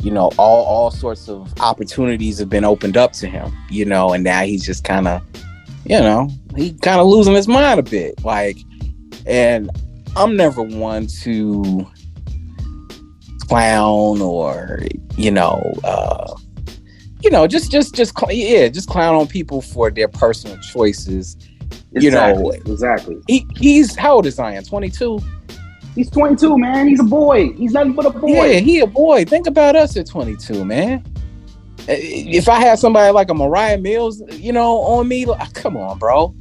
you 0.00 0.12
know, 0.12 0.30
all 0.38 0.64
all 0.64 0.92
sorts 0.92 1.28
of 1.28 1.52
opportunities 1.58 2.38
have 2.38 2.48
been 2.48 2.64
opened 2.64 2.96
up 2.96 3.14
to 3.14 3.26
him, 3.26 3.52
you 3.68 3.84
know, 3.84 4.12
and 4.12 4.22
now 4.22 4.42
he's 4.42 4.64
just 4.64 4.84
kind 4.84 5.08
of, 5.08 5.20
you 5.84 5.98
know, 5.98 6.30
he 6.54 6.72
kind 6.74 7.00
of 7.00 7.08
losing 7.08 7.34
his 7.34 7.48
mind 7.48 7.80
a 7.80 7.82
bit. 7.82 8.24
Like, 8.24 8.58
and 9.26 9.68
I'm 10.16 10.34
never 10.34 10.62
one 10.62 11.06
to 11.22 11.86
clown 13.48 14.20
or 14.20 14.80
you 15.16 15.30
know 15.30 15.72
uh 15.84 16.34
you 17.22 17.30
know 17.30 17.46
just 17.46 17.70
just 17.70 17.94
just 17.94 18.12
yeah 18.30 18.66
just 18.68 18.88
clown 18.88 19.14
on 19.14 19.26
people 19.26 19.60
for 19.60 19.90
their 19.90 20.08
personal 20.08 20.58
choices 20.58 21.36
exactly, 21.92 22.02
you 22.02 22.10
know. 22.10 22.50
Exactly 22.72 23.16
he 23.28 23.46
he's 23.56 23.94
how 23.94 24.14
old 24.14 24.26
is 24.26 24.34
zion? 24.34 24.64
22 24.64 25.18
he's 25.94 26.10
22 26.10 26.58
man. 26.58 26.88
He's 26.88 27.00
a 27.00 27.04
boy. 27.04 27.52
He's 27.52 27.72
nothing 27.72 27.92
but 27.92 28.06
a 28.06 28.10
boy. 28.10 28.50
Yeah 28.50 28.58
he 28.58 28.80
a 28.80 28.86
boy. 28.86 29.24
Think 29.24 29.46
about 29.46 29.76
us 29.76 29.96
at 29.96 30.06
22 30.06 30.64
man. 30.64 31.04
If 31.88 32.48
i 32.48 32.58
had 32.58 32.78
somebody 32.78 33.12
like 33.12 33.30
a 33.30 33.34
mariah 33.34 33.78
mills 33.78 34.22
you 34.32 34.52
know 34.52 34.78
on 34.78 35.06
me 35.08 35.24
like, 35.26 35.52
come 35.52 35.76
on 35.76 35.98
bro 35.98 36.34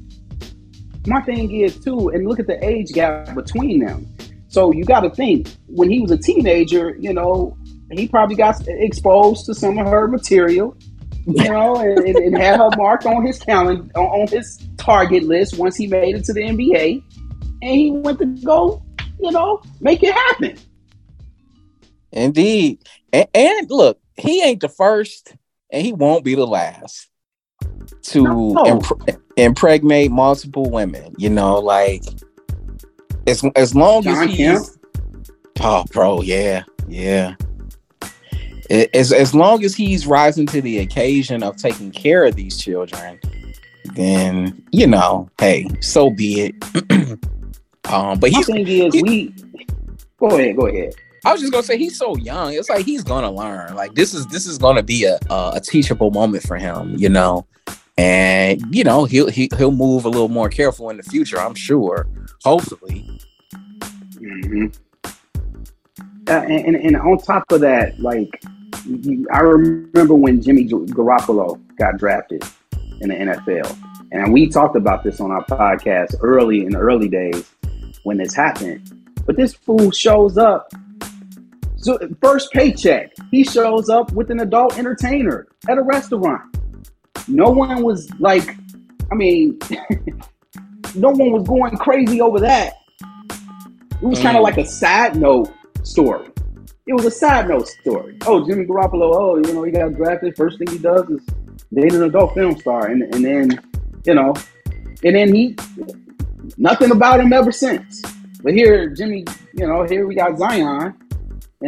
my 1.07 1.21
thing 1.21 1.51
is 1.51 1.79
too 1.79 2.09
and 2.09 2.27
look 2.27 2.39
at 2.39 2.47
the 2.47 2.63
age 2.63 2.91
gap 2.91 3.33
between 3.35 3.79
them 3.85 4.05
so 4.47 4.71
you 4.71 4.85
got 4.85 5.01
to 5.01 5.09
think 5.09 5.49
when 5.67 5.91
he 5.91 5.99
was 5.99 6.11
a 6.11 6.17
teenager, 6.17 6.95
you 6.97 7.11
know, 7.11 7.57
he 7.91 8.07
probably 8.07 8.37
got 8.37 8.55
exposed 8.67 9.45
to 9.47 9.53
some 9.53 9.77
of 9.77 9.85
her 9.87 10.07
material, 10.07 10.77
you 11.27 11.49
know, 11.49 11.75
and, 11.75 11.99
and, 11.99 12.37
had 12.37 12.57
her 12.57 12.69
marked 12.77 13.05
on 13.05 13.25
his 13.25 13.37
calendar, 13.37 13.85
on 13.99 14.27
his 14.29 14.65
target 14.77 15.23
list 15.23 15.57
once 15.57 15.75
he 15.75 15.87
made 15.87 16.15
it 16.15 16.23
to 16.23 16.31
the 16.31 16.39
NBA, 16.39 17.03
and 17.63 17.75
he 17.75 17.91
went 17.91 18.19
to 18.19 18.27
go 18.45 18.81
you 19.19 19.31
know, 19.31 19.61
make 19.81 20.03
it 20.03 20.13
happen. 20.13 20.57
Indeed. 22.11 22.79
And, 23.11 23.27
and 23.33 23.71
look, 23.71 23.99
he 24.15 24.41
ain't 24.41 24.61
the 24.61 24.69
first 24.69 25.35
and 25.69 25.85
he 25.85 25.91
won't 25.91 26.23
be 26.23 26.35
the 26.35 26.47
last 26.47 27.09
to 28.03 28.23
no. 28.23 28.65
imp- 28.65 29.19
impregnate 29.37 30.11
multiple 30.11 30.69
women. 30.69 31.13
You 31.17 31.29
know, 31.29 31.59
like 31.59 32.03
as 33.27 33.43
as 33.55 33.75
long 33.75 34.03
John 34.03 34.29
as 34.29 34.35
he's 34.35 34.77
oh, 35.61 35.85
bro, 35.91 36.21
yeah, 36.21 36.63
yeah. 36.87 37.35
As 38.69 39.11
as 39.11 39.35
long 39.35 39.63
as 39.63 39.75
he's 39.75 40.07
rising 40.07 40.45
to 40.47 40.61
the 40.61 40.79
occasion 40.79 41.43
of 41.43 41.57
taking 41.57 41.91
care 41.91 42.25
of 42.25 42.35
these 42.35 42.57
children, 42.57 43.19
then 43.93 44.63
you 44.71 44.87
know, 44.87 45.29
hey, 45.39 45.67
so 45.81 46.09
be 46.09 46.41
it. 46.41 47.19
um, 47.91 48.19
but 48.19 48.31
he's 48.31 48.47
thing 48.47 48.67
is, 48.67 48.93
he, 48.93 49.03
we 49.03 49.35
go 50.17 50.27
ahead, 50.27 50.57
go 50.57 50.67
ahead. 50.67 50.95
I 51.25 51.31
was 51.31 51.41
just 51.41 51.51
gonna 51.51 51.63
say 51.63 51.77
he's 51.77 51.97
so 51.97 52.15
young. 52.17 52.53
It's 52.53 52.69
like 52.69 52.85
he's 52.85 53.03
gonna 53.03 53.31
learn. 53.31 53.75
Like 53.75 53.95
this 53.95 54.13
is 54.13 54.25
this 54.27 54.45
is 54.45 54.57
gonna 54.57 54.83
be 54.83 55.05
a 55.05 55.19
a, 55.29 55.53
a 55.55 55.59
teachable 55.59 56.11
moment 56.11 56.43
for 56.43 56.57
him, 56.57 56.95
you 56.97 57.09
know. 57.09 57.45
And 57.97 58.75
you 58.75 58.83
know 58.83 59.05
he'll 59.05 59.29
he, 59.29 59.49
he'll 59.57 59.71
move 59.71 60.05
a 60.05 60.09
little 60.09 60.27
more 60.27 60.49
careful 60.49 60.89
in 60.89 60.97
the 60.97 61.03
future. 61.03 61.39
I'm 61.39 61.55
sure. 61.55 62.07
Hopefully. 62.43 63.07
Mm-hmm. 64.15 64.65
Uh, 66.27 66.31
and, 66.31 66.75
and, 66.75 66.75
and 66.75 66.97
on 66.97 67.17
top 67.19 67.51
of 67.51 67.61
that, 67.61 67.99
like 67.99 68.43
I 69.31 69.39
remember 69.39 70.15
when 70.15 70.41
Jimmy 70.41 70.67
Garoppolo 70.67 71.61
got 71.77 71.97
drafted 71.97 72.43
in 72.99 73.09
the 73.09 73.15
NFL, 73.15 73.77
and 74.11 74.33
we 74.33 74.49
talked 74.49 74.75
about 74.75 75.03
this 75.03 75.19
on 75.19 75.31
our 75.31 75.45
podcast 75.45 76.15
early 76.21 76.65
in 76.65 76.71
the 76.71 76.79
early 76.79 77.07
days 77.07 77.49
when 78.03 78.17
this 78.17 78.33
happened. 78.33 78.91
But 79.25 79.37
this 79.37 79.53
fool 79.53 79.91
shows 79.91 80.37
up 80.37 80.71
so 81.85 81.99
first 82.19 82.51
paycheck, 82.51 83.11
he 83.29 83.43
shows 83.43 83.89
up 83.89 84.11
with 84.13 84.31
an 84.31 84.39
adult 84.39 84.79
entertainer 84.79 85.45
at 85.69 85.77
a 85.77 85.83
restaurant. 85.83 86.54
No 87.27 87.49
one 87.49 87.83
was 87.83 88.09
like, 88.19 88.55
I 89.11 89.15
mean, 89.15 89.59
no 90.95 91.09
one 91.09 91.31
was 91.31 91.47
going 91.47 91.75
crazy 91.77 92.21
over 92.21 92.39
that. 92.39 92.73
It 93.01 94.01
was 94.01 94.19
mm. 94.19 94.23
kind 94.23 94.37
of 94.37 94.43
like 94.43 94.57
a 94.57 94.65
side 94.65 95.15
note 95.15 95.51
story. 95.83 96.27
It 96.87 96.93
was 96.93 97.05
a 97.05 97.11
side 97.11 97.47
note 97.47 97.67
story. 97.67 98.17
Oh, 98.27 98.45
Jimmy 98.45 98.65
Garoppolo, 98.65 99.15
oh, 99.15 99.35
you 99.37 99.53
know, 99.53 99.63
he 99.63 99.71
got 99.71 99.95
drafted. 99.95 100.35
First 100.35 100.59
thing 100.59 100.67
he 100.69 100.77
does 100.77 101.09
is 101.09 101.25
date 101.73 101.93
an 101.93 102.03
adult 102.03 102.33
film 102.35 102.57
star. 102.59 102.87
And, 102.87 103.01
and 103.13 103.25
then, 103.25 103.59
you 104.05 104.13
know, 104.13 104.33
and 105.03 105.15
then 105.15 105.33
he, 105.33 105.55
nothing 106.57 106.91
about 106.91 107.19
him 107.19 107.33
ever 107.33 107.51
since. 107.51 108.01
But 108.43 108.53
here, 108.53 108.89
Jimmy, 108.89 109.25
you 109.55 109.65
know, 109.65 109.83
here 109.83 110.05
we 110.05 110.13
got 110.13 110.37
Zion 110.37 110.95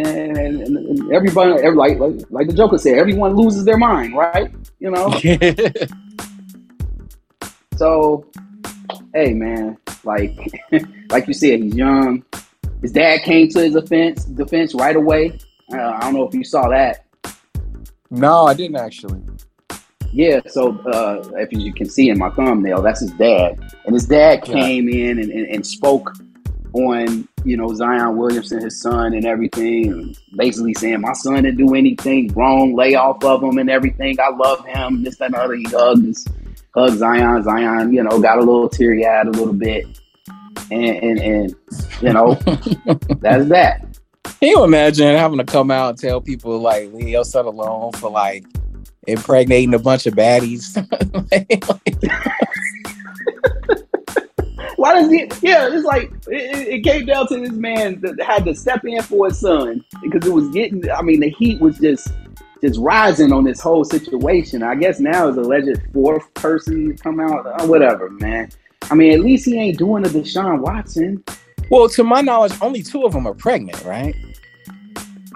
and, 0.05 0.37
and, 0.37 0.77
and 0.77 1.13
everybody, 1.13 1.51
every, 1.63 1.75
like, 1.77 1.99
like 1.99 2.15
like 2.29 2.47
the 2.47 2.53
Joker 2.53 2.77
said, 2.77 2.97
everyone 2.97 3.35
loses 3.35 3.65
their 3.65 3.77
mind, 3.77 4.15
right? 4.15 4.53
You 4.79 4.91
know. 4.91 5.09
so, 7.77 8.25
hey, 9.13 9.33
man, 9.33 9.77
like 10.03 10.37
like 11.09 11.27
you 11.27 11.33
said, 11.33 11.61
he's 11.61 11.75
young. 11.75 12.23
His 12.81 12.91
dad 12.91 13.23
came 13.23 13.49
to 13.49 13.59
his 13.59 13.73
defense 13.73 14.25
defense 14.25 14.75
right 14.75 14.95
away. 14.95 15.39
Uh, 15.73 15.81
I 15.81 15.99
don't 16.01 16.13
know 16.13 16.27
if 16.27 16.33
you 16.33 16.43
saw 16.43 16.69
that. 16.69 17.05
No, 18.09 18.45
I 18.45 18.53
didn't 18.53 18.77
actually. 18.77 19.21
Yeah, 20.13 20.39
so 20.47 20.77
uh, 20.79 21.29
if 21.35 21.51
you 21.51 21.73
can 21.73 21.89
see 21.89 22.09
in 22.09 22.17
my 22.17 22.29
thumbnail, 22.29 22.81
that's 22.81 23.01
his 23.01 23.11
dad, 23.11 23.59
and 23.85 23.93
his 23.93 24.07
dad 24.07 24.43
came 24.43 24.87
yeah. 24.87 25.09
in 25.09 25.19
and, 25.19 25.29
and, 25.29 25.47
and 25.47 25.67
spoke 25.67 26.13
on 26.73 27.27
you 27.43 27.57
know 27.57 27.73
Zion 27.73 28.17
Williamson, 28.17 28.61
his 28.61 28.81
son, 28.81 29.13
and 29.13 29.25
everything, 29.25 30.15
basically 30.35 30.73
saying 30.73 31.01
my 31.01 31.13
son 31.13 31.43
didn't 31.43 31.57
do 31.57 31.75
anything 31.75 32.33
wrong, 32.33 32.75
lay 32.75 32.95
off 32.95 33.23
of 33.23 33.43
him 33.43 33.57
and 33.57 33.69
everything. 33.69 34.19
I 34.19 34.29
love 34.29 34.65
him. 34.65 35.03
This, 35.03 35.17
that, 35.17 35.27
and 35.27 35.35
other. 35.35 35.55
He 35.55 35.63
hugs 35.65 36.25
hugged 36.77 36.97
Zion. 36.99 37.43
Zion, 37.43 37.93
you 37.93 38.03
know, 38.03 38.19
got 38.19 38.37
a 38.37 38.41
little 38.41 38.69
teary 38.69 39.05
eyed 39.05 39.27
a 39.27 39.31
little 39.31 39.53
bit, 39.53 39.85
and 40.71 40.83
and, 40.83 41.19
and 41.19 41.55
you 42.01 42.13
know, 42.13 42.33
that's 43.19 43.49
that. 43.49 43.85
Can 44.39 44.49
you 44.49 44.63
imagine 44.63 45.07
having 45.15 45.39
to 45.39 45.45
come 45.45 45.71
out 45.71 45.89
and 45.89 45.97
tell 45.97 46.21
people 46.21 46.59
like 46.59 46.93
leave 46.93 47.09
your 47.09 47.25
son 47.25 47.45
alone 47.45 47.91
for 47.93 48.11
like 48.11 48.45
impregnating 49.07 49.73
a 49.73 49.79
bunch 49.79 50.05
of 50.05 50.13
baddies? 50.13 50.75
Why 54.77 54.93
does 54.93 55.09
he? 55.09 55.23
Yeah, 55.41 55.69
it's 55.71 55.83
like 55.83 56.11
it, 56.27 56.67
it, 56.67 56.83
came 56.83 57.07
down 57.07 57.27
to 57.29 57.39
this 57.39 57.51
man 57.51 57.99
that 58.01 58.21
had 58.21 58.45
to 58.45 58.53
step 58.53 58.85
in 58.85 59.01
for 59.01 59.25
his 59.25 59.39
son 59.39 59.83
because 60.03 60.25
it 60.25 60.31
was 60.31 60.47
getting. 60.49 60.89
I 60.91 61.01
mean, 61.01 61.19
the 61.19 61.31
heat 61.31 61.59
was 61.59 61.79
just 61.79 62.09
just 62.61 62.79
rising 62.79 63.33
on 63.33 63.43
this 63.43 63.59
whole 63.59 63.83
situation. 63.83 64.61
I 64.61 64.75
guess 64.75 64.99
now 64.99 65.29
is 65.29 65.37
alleged 65.37 65.81
fourth 65.93 66.31
person 66.35 66.95
to 66.95 67.03
come 67.03 67.19
out. 67.19 67.45
Uh, 67.45 67.65
whatever, 67.65 68.11
man. 68.11 68.51
I 68.91 68.93
mean, 68.93 69.13
at 69.13 69.21
least 69.21 69.45
he 69.45 69.59
ain't 69.59 69.79
doing 69.79 70.03
the 70.03 70.09
Deshaun 70.09 70.59
Watson. 70.61 71.23
Well, 71.71 71.89
to 71.89 72.03
my 72.03 72.21
knowledge, 72.21 72.53
only 72.61 72.83
two 72.83 73.03
of 73.03 73.13
them 73.13 73.27
are 73.27 73.33
pregnant, 73.33 73.83
right? 73.83 74.15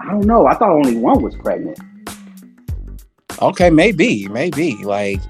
I 0.00 0.10
don't 0.10 0.24
know. 0.24 0.46
I 0.46 0.54
thought 0.54 0.70
only 0.70 0.96
one 0.96 1.20
was 1.20 1.34
pregnant. 1.34 1.80
Okay, 3.40 3.70
maybe, 3.70 4.28
maybe. 4.28 4.76
Like 4.84 5.20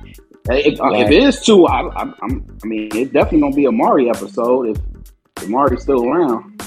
if, 0.50 0.80
uh, 0.80 0.90
if 0.94 1.10
it 1.10 1.22
is 1.22 1.40
two, 1.40 1.66
I, 1.66 1.88
I, 1.88 2.02
am 2.02 2.58
I 2.62 2.66
mean, 2.66 2.88
it 2.94 3.12
definitely 3.12 3.40
gonna 3.40 3.56
be 3.56 3.66
a 3.66 3.72
Mari 3.72 4.10
episode 4.10 4.68
if, 4.68 4.78
if 5.42 5.48
Mari's 5.48 5.82
still 5.82 6.04
around. 6.08 6.62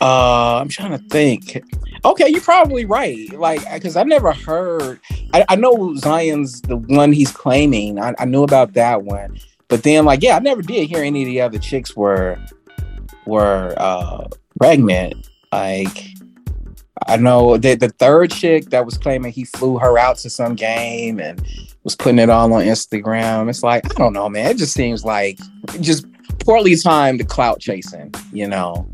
Uh, 0.00 0.58
I'm 0.60 0.68
trying 0.68 0.92
to 0.92 0.98
think. 1.08 1.62
Okay, 2.04 2.28
you're 2.28 2.40
probably 2.40 2.84
right. 2.84 3.32
Like, 3.32 3.60
because 3.72 3.96
I 3.96 4.04
never 4.04 4.32
heard. 4.32 5.00
I, 5.34 5.44
I, 5.48 5.56
know 5.56 5.94
Zion's 5.96 6.60
the 6.62 6.76
one 6.76 7.12
he's 7.12 7.32
claiming. 7.32 7.98
I, 7.98 8.14
I 8.18 8.24
knew 8.24 8.44
about 8.44 8.74
that 8.74 9.02
one, 9.02 9.38
but 9.66 9.82
then, 9.82 10.04
like, 10.04 10.22
yeah, 10.22 10.36
I 10.36 10.38
never 10.38 10.62
did 10.62 10.88
hear 10.88 11.02
any 11.02 11.22
of 11.22 11.26
the 11.26 11.40
other 11.40 11.58
chicks 11.58 11.96
were 11.96 12.38
were 13.26 13.74
uh 13.76 14.28
pregnant. 14.58 15.28
Like, 15.52 16.06
I 17.06 17.16
know 17.16 17.56
that 17.56 17.80
the 17.80 17.88
third 17.88 18.30
chick 18.30 18.66
that 18.70 18.84
was 18.84 18.96
claiming 18.96 19.32
he 19.32 19.44
flew 19.44 19.78
her 19.78 19.98
out 19.98 20.18
to 20.18 20.30
some 20.30 20.54
game 20.54 21.18
and 21.18 21.44
was 21.88 21.96
putting 21.96 22.18
it 22.18 22.28
all 22.28 22.52
on 22.52 22.64
Instagram. 22.66 23.48
It's 23.48 23.62
like, 23.62 23.82
I 23.86 23.94
don't 23.98 24.12
know, 24.12 24.28
man. 24.28 24.50
It 24.50 24.58
just 24.58 24.74
seems 24.74 25.06
like 25.06 25.38
just 25.80 26.04
poorly 26.40 26.76
timed 26.76 27.26
clout 27.30 27.60
chasing, 27.60 28.14
you 28.30 28.46
know. 28.46 28.86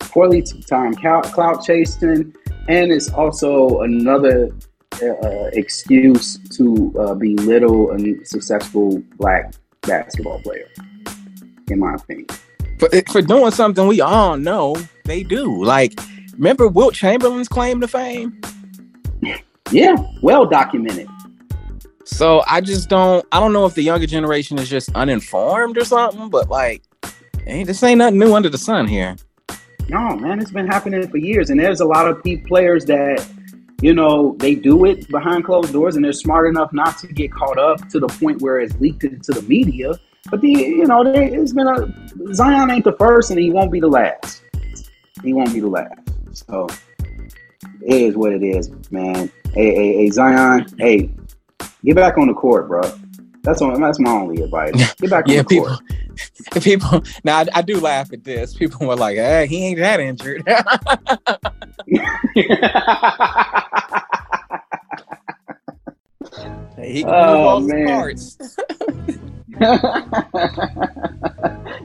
Poorly 0.00 0.44
timed 0.68 0.98
clout 1.00 1.64
chasing. 1.64 2.34
And 2.68 2.92
it's 2.92 3.10
also 3.10 3.80
another 3.80 4.54
uh, 5.02 5.46
excuse 5.54 6.36
to 6.58 6.94
uh, 7.00 7.14
belittle 7.14 7.90
a 7.92 8.24
successful 8.26 9.02
black 9.16 9.54
basketball 9.80 10.42
player, 10.42 10.68
in 11.70 11.78
my 11.78 11.94
opinion. 11.94 12.26
For, 12.78 12.90
for 13.10 13.22
doing 13.22 13.50
something 13.52 13.86
we 13.86 14.02
all 14.02 14.36
know 14.36 14.76
they 15.06 15.22
do. 15.22 15.64
Like, 15.64 15.98
remember 16.34 16.68
Wilt 16.68 16.92
Chamberlain's 16.92 17.48
claim 17.48 17.80
to 17.80 17.88
fame? 17.88 18.42
Yeah, 19.70 19.96
well 20.20 20.44
documented. 20.44 21.08
So 22.04 22.42
I 22.46 22.60
just 22.60 22.88
don't 22.88 23.26
I 23.32 23.40
don't 23.40 23.52
know 23.52 23.66
if 23.66 23.74
the 23.74 23.82
younger 23.82 24.06
generation 24.06 24.58
is 24.58 24.68
just 24.68 24.94
uninformed 24.94 25.78
or 25.78 25.84
something, 25.84 26.28
but 26.28 26.48
like 26.48 26.82
hey, 27.46 27.64
this 27.64 27.82
ain't 27.82 27.98
nothing 27.98 28.18
new 28.18 28.34
under 28.34 28.48
the 28.48 28.58
sun 28.58 28.86
here. 28.86 29.16
No, 29.88 30.16
man, 30.16 30.40
it's 30.40 30.50
been 30.50 30.66
happening 30.66 31.06
for 31.08 31.18
years. 31.18 31.50
And 31.50 31.58
there's 31.58 31.80
a 31.80 31.84
lot 31.84 32.08
of 32.08 32.22
players 32.46 32.84
that, 32.86 33.26
you 33.80 33.94
know, 33.94 34.36
they 34.38 34.54
do 34.54 34.84
it 34.84 35.08
behind 35.08 35.44
closed 35.44 35.72
doors 35.72 35.96
and 35.96 36.04
they're 36.04 36.12
smart 36.12 36.48
enough 36.48 36.72
not 36.72 36.98
to 36.98 37.08
get 37.08 37.32
caught 37.32 37.58
up 37.58 37.88
to 37.90 38.00
the 38.00 38.08
point 38.08 38.40
where 38.40 38.60
it's 38.60 38.74
leaked 38.80 39.04
into 39.04 39.32
the 39.32 39.42
media. 39.42 39.94
But 40.30 40.40
the 40.40 40.50
you 40.50 40.86
know, 40.86 41.02
it's 41.04 41.52
been 41.52 41.66
a 41.66 42.34
Zion 42.34 42.70
ain't 42.70 42.84
the 42.84 42.92
first 42.92 43.30
and 43.30 43.40
he 43.40 43.50
won't 43.50 43.72
be 43.72 43.80
the 43.80 43.88
last. 43.88 44.42
He 45.22 45.32
won't 45.32 45.52
be 45.52 45.60
the 45.60 45.68
last. 45.68 45.98
So 46.32 46.68
it 47.84 47.94
is 47.94 48.16
what 48.16 48.32
it 48.32 48.42
is, 48.42 48.70
man. 48.90 49.30
Hey, 49.52 49.74
hey, 49.74 49.92
hey 49.94 50.10
Zion, 50.10 50.66
hey, 50.78 51.10
Get 51.84 51.96
back 51.96 52.16
on 52.16 52.28
the 52.28 52.34
court, 52.34 52.68
bro. 52.68 52.82
That's 53.42 53.60
on, 53.60 53.80
that's 53.80 53.98
my 53.98 54.10
only 54.10 54.40
advice. 54.42 54.94
Get 54.94 55.10
back 55.10 55.28
on 55.28 55.36
the 55.36 55.44
people, 55.44 55.66
court. 55.66 55.80
People 56.62 57.02
now 57.24 57.38
I, 57.38 57.46
I, 57.54 57.62
do 57.62 57.80
laugh 57.80 58.12
at 58.12 58.22
this. 58.22 58.54
People 58.54 58.86
were 58.86 58.94
like, 58.94 59.16
"Hey, 59.16 59.46
he 59.48 59.66
ain't 59.66 59.78
that 59.80 59.98
injured." 59.98 60.44
he 66.76 67.02
can 67.02 67.10
oh, 67.10 67.34
move 67.34 67.46
all 67.46 67.60
man. 67.62 67.86
parts. 67.88 68.38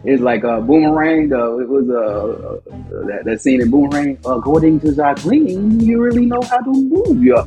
It's 0.07 0.21
like 0.21 0.45
a 0.45 0.61
boomerang. 0.61 1.33
Uh, 1.33 1.57
it 1.57 1.67
was 1.67 1.89
uh, 1.89 1.93
uh, 1.93 2.59
that, 3.07 3.25
that 3.25 3.41
scene 3.41 3.61
in 3.61 3.69
Boomerang. 3.69 4.17
According 4.25 4.79
to 4.79 4.95
Jacqueline, 4.95 5.81
you 5.81 6.01
really 6.01 6.25
know 6.25 6.41
how 6.43 6.59
to 6.59 6.71
move 6.71 7.21
your. 7.21 7.45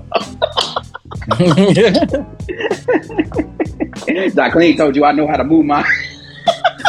Jacqueline 4.34 4.76
told 4.76 4.94
you 4.94 5.06
I 5.06 5.12
know 5.12 5.26
how 5.26 5.38
to 5.38 5.44
move 5.44 5.64
my. 5.64 5.82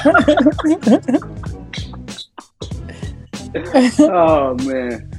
oh 4.11 4.55
man. 4.65 5.09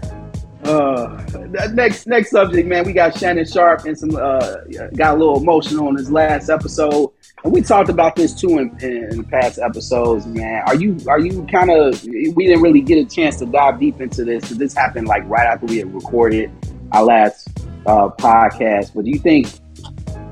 Uh, 0.64 1.24
next 1.72 2.06
next 2.06 2.30
subject, 2.30 2.68
man. 2.68 2.84
We 2.84 2.92
got 2.92 3.18
Shannon 3.18 3.46
Sharpe 3.46 3.86
and 3.86 3.98
some 3.98 4.14
uh, 4.14 4.56
got 4.96 5.14
a 5.14 5.18
little 5.18 5.40
emotional 5.40 5.88
on 5.88 5.96
his 5.96 6.12
last 6.12 6.50
episode, 6.50 7.10
we 7.44 7.60
talked 7.60 7.88
about 7.88 8.16
this 8.16 8.34
too 8.34 8.58
in, 8.58 8.78
in, 8.80 9.24
past 9.24 9.58
episodes, 9.58 10.26
man. 10.26 10.62
Are 10.66 10.76
you 10.76 10.96
are 11.08 11.18
you 11.18 11.44
kind 11.50 11.70
of? 11.70 12.02
We 12.04 12.32
didn't 12.34 12.62
really 12.62 12.80
get 12.80 12.98
a 12.98 13.04
chance 13.04 13.38
to 13.38 13.46
dive 13.46 13.80
deep 13.80 14.00
into 14.00 14.24
this 14.24 14.42
because 14.42 14.58
this 14.58 14.74
happened 14.74 15.08
like 15.08 15.24
right 15.28 15.46
after 15.46 15.66
we 15.66 15.78
had 15.78 15.92
recorded 15.92 16.52
our 16.92 17.04
last 17.04 17.48
uh, 17.86 18.08
podcast. 18.10 18.94
But 18.94 19.04
do 19.04 19.10
you 19.10 19.18
think, 19.18 19.48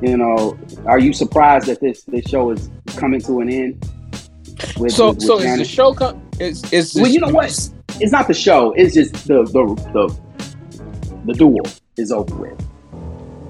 you 0.02 0.16
know, 0.16 0.58
are 0.86 0.98
you 0.98 1.12
surprised 1.12 1.66
that 1.66 1.80
this 1.80 2.02
this 2.04 2.26
show 2.26 2.50
is 2.50 2.70
coming 2.96 3.20
to 3.22 3.40
an 3.40 3.50
end? 3.50 3.90
With, 4.76 4.92
so 4.92 5.10
with, 5.10 5.22
so 5.22 5.38
is 5.38 5.58
the 5.58 5.64
show 5.64 5.94
come? 5.94 6.22
Is 6.38 6.72
is 6.72 6.94
well? 6.94 7.08
You 7.08 7.20
know 7.20 7.28
what? 7.28 7.50
it's 7.98 8.12
not 8.12 8.28
the 8.28 8.34
show. 8.34 8.72
It's 8.72 8.94
just 8.94 9.12
the 9.26 9.42
the 9.44 9.64
the 9.92 11.24
the 11.26 11.34
duel 11.34 11.66
is 11.96 12.12
over 12.12 12.34
with. 12.34 12.66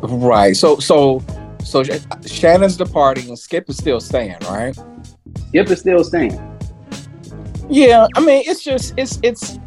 Right. 0.03 0.57
So 0.57 0.79
so 0.79 1.23
so 1.65 1.83
Shannon's 2.27 2.77
departing 2.77 3.29
and 3.29 3.39
Skip 3.39 3.69
is 3.69 3.77
still 3.77 4.01
staying, 4.01 4.37
right? 4.43 4.77
Skip 5.49 5.71
is 5.71 5.81
still 5.81 6.05
staying. 6.05 6.39
Yeah, 7.69 8.07
I 8.17 8.21
mean 8.21 8.43
it's 8.47 8.65
just 8.65 8.95
it's 8.97 9.19
it's 9.23 9.59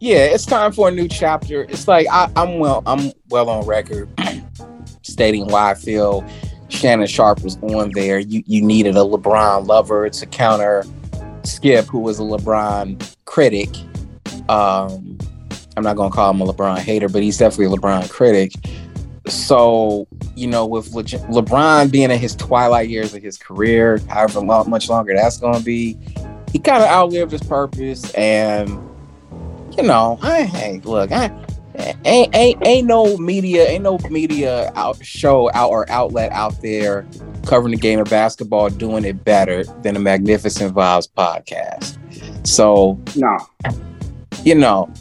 yeah, 0.00 0.24
it's 0.24 0.46
time 0.46 0.72
for 0.72 0.88
a 0.88 0.90
new 0.90 1.08
chapter. 1.08 1.62
It's 1.64 1.88
like 1.88 2.06
I, 2.10 2.30
I'm 2.36 2.58
well 2.58 2.82
I'm 2.86 3.12
well 3.28 3.50
on 3.50 3.66
record 3.66 4.08
stating 5.02 5.46
why 5.46 5.72
I 5.72 5.74
feel 5.74 6.24
Shannon 6.68 7.06
Sharpe 7.06 7.42
was 7.42 7.56
on 7.62 7.90
there. 7.94 8.18
You 8.18 8.42
you 8.46 8.62
needed 8.62 8.96
a 8.96 9.00
LeBron 9.00 9.66
lover 9.66 10.08
to 10.08 10.26
counter 10.26 10.84
Skip, 11.44 11.86
who 11.86 11.98
was 11.98 12.18
a 12.20 12.22
LeBron 12.22 13.16
critic 13.24 13.68
um, 14.50 15.16
I'm 15.76 15.84
not 15.84 15.96
gonna 15.96 16.10
call 16.10 16.32
him 16.32 16.40
a 16.40 16.52
LeBron 16.52 16.78
hater, 16.78 17.08
but 17.08 17.22
he's 17.22 17.38
definitely 17.38 17.66
a 17.66 17.78
LeBron 17.78 18.10
critic. 18.10 18.52
So 19.28 20.08
you 20.36 20.46
know, 20.46 20.66
with 20.66 20.92
Le- 20.94 21.04
LeBron 21.04 21.90
being 21.90 22.10
in 22.10 22.18
his 22.18 22.34
twilight 22.34 22.88
years 22.88 23.14
of 23.14 23.22
his 23.22 23.36
career, 23.36 24.00
however 24.08 24.40
long, 24.40 24.68
much 24.68 24.88
longer 24.88 25.14
that's 25.14 25.38
gonna 25.38 25.60
be, 25.60 25.98
he 26.52 26.58
kind 26.58 26.82
of 26.82 26.88
outlived 26.88 27.32
his 27.32 27.42
purpose. 27.42 28.12
And 28.14 28.68
you 29.76 29.82
know, 29.82 30.18
I 30.22 30.42
hey, 30.42 30.80
look, 30.84 31.12
I 31.12 31.30
ain't 32.04 32.34
ain't 32.34 32.66
ain't 32.66 32.86
no 32.86 33.16
media, 33.16 33.68
ain't 33.68 33.84
no 33.84 33.98
media 34.10 34.72
out 34.74 35.04
show 35.04 35.50
out 35.54 35.70
or 35.70 35.90
outlet 35.90 36.32
out 36.32 36.60
there 36.62 37.06
covering 37.46 37.72
the 37.72 37.80
game 37.80 38.00
of 38.00 38.10
basketball 38.10 38.68
doing 38.68 39.04
it 39.04 39.24
better 39.24 39.64
than 39.82 39.94
the 39.94 40.00
Magnificent 40.00 40.74
Vibes 40.74 41.08
podcast. 41.10 41.96
So 42.46 42.98
no 43.16 43.38
you 44.44 44.54
know, 44.54 44.92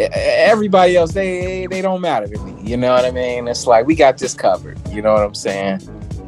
everybody 0.00 0.96
else 0.96 1.12
they 1.12 1.66
they 1.66 1.82
don't 1.82 2.00
matter 2.00 2.26
to 2.26 2.38
me. 2.40 2.54
You 2.62 2.76
know 2.76 2.92
what 2.92 3.04
I 3.04 3.10
mean? 3.10 3.48
It's 3.48 3.66
like 3.66 3.86
we 3.86 3.94
got 3.94 4.18
this 4.18 4.34
covered. 4.34 4.78
You 4.88 5.02
know 5.02 5.12
what 5.12 5.22
I'm 5.22 5.34
saying? 5.34 5.80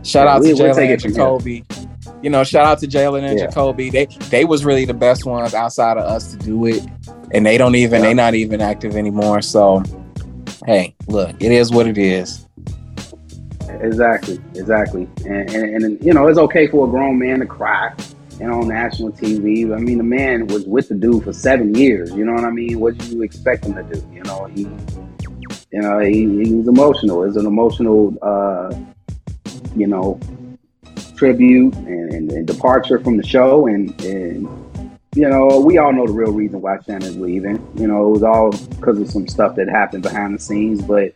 Shout 0.03 0.27
yeah, 0.27 0.35
out 0.35 0.43
we, 0.43 0.55
to 0.55 0.63
Jalen 0.63 0.93
and 0.93 1.03
Jacoby. 1.03 1.65
You 2.23 2.31
know, 2.31 2.45
shout 2.45 2.65
out 2.65 2.79
to 2.81 2.87
Jalen 2.87 3.29
and 3.29 3.39
yeah. 3.39 3.47
Jacoby. 3.47 3.91
They 3.91 4.07
they 4.31 4.45
was 4.45 4.65
really 4.65 4.85
the 4.85 4.95
best 4.95 5.25
ones 5.25 5.55
outside 5.55 5.97
of 5.97 6.05
us 6.05 6.33
to 6.33 6.39
do 6.39 6.67
it, 6.67 6.87
and 7.33 7.45
they 7.45 7.59
don't 7.59 7.75
even 7.75 8.03
yeah. 8.03 8.09
they 8.09 8.15
not 8.15 8.35
even 8.35 8.61
active 8.61 8.97
anymore. 8.97 9.43
So, 9.43 9.83
hey, 10.65 10.95
look, 11.09 11.35
it 11.41 11.53
is 11.53 11.71
what 11.71 11.87
it 11.87 11.99
is. 11.99 12.47
Exactly, 13.81 14.41
exactly, 14.55 15.09
and, 15.27 15.51
and, 15.51 15.85
and 15.85 16.05
you 16.05 16.15
know 16.15 16.29
it's 16.29 16.39
okay 16.39 16.67
for 16.67 16.87
a 16.87 16.91
grown 16.91 17.19
man 17.19 17.41
to 17.41 17.47
cry 17.47 17.95
and 18.41 18.51
on 18.53 18.69
national 18.69 19.13
TV. 19.13 19.75
I 19.75 19.79
mean, 19.79 19.99
the 19.99 20.05
man 20.05 20.47
was 20.47 20.65
with 20.65 20.89
the 20.89 20.95
dude 20.95 21.25
for 21.25 21.33
seven 21.33 21.75
years. 21.75 22.13
You 22.13 22.25
know 22.25 22.33
what 22.33 22.45
I 22.45 22.51
mean? 22.51 22.81
What 22.81 22.99
do 22.99 23.07
you 23.07 23.23
expect 23.23 23.65
him 23.65 23.75
to 23.75 23.83
do? 23.83 24.07
You 24.13 24.23
know, 24.25 24.45
he, 24.47 24.63
you 25.73 25.81
know, 25.81 25.99
he, 26.01 26.45
he 26.45 26.55
was 26.55 26.69
emotional. 26.69 27.25
It's 27.25 27.37
an 27.37 27.47
emotional, 27.47 28.17
uh, 28.23 28.75
you 29.75 29.87
know, 29.87 30.21
tribute 31.17 31.75
and, 31.75 32.13
and, 32.13 32.33
and, 32.33 32.47
departure 32.47 32.99
from 32.99 33.17
the 33.17 33.27
show. 33.27 33.67
And, 33.67 33.99
and, 34.03 34.47
you 35.15 35.29
know, 35.29 35.61
we 35.61 35.79
all 35.79 35.93
know 35.93 36.07
the 36.07 36.13
real 36.13 36.33
reason 36.33 36.61
why 36.61 36.79
Shannon's 36.83 37.17
leaving. 37.17 37.57
You 37.77 37.87
know, 37.87 38.09
it 38.09 38.11
was 38.11 38.23
all 38.23 38.51
because 38.51 38.99
of 39.01 39.11
some 39.11 39.27
stuff 39.27 39.57
that 39.57 39.69
happened 39.69 40.03
behind 40.03 40.35
the 40.35 40.39
scenes. 40.39 40.83
But, 40.83 41.15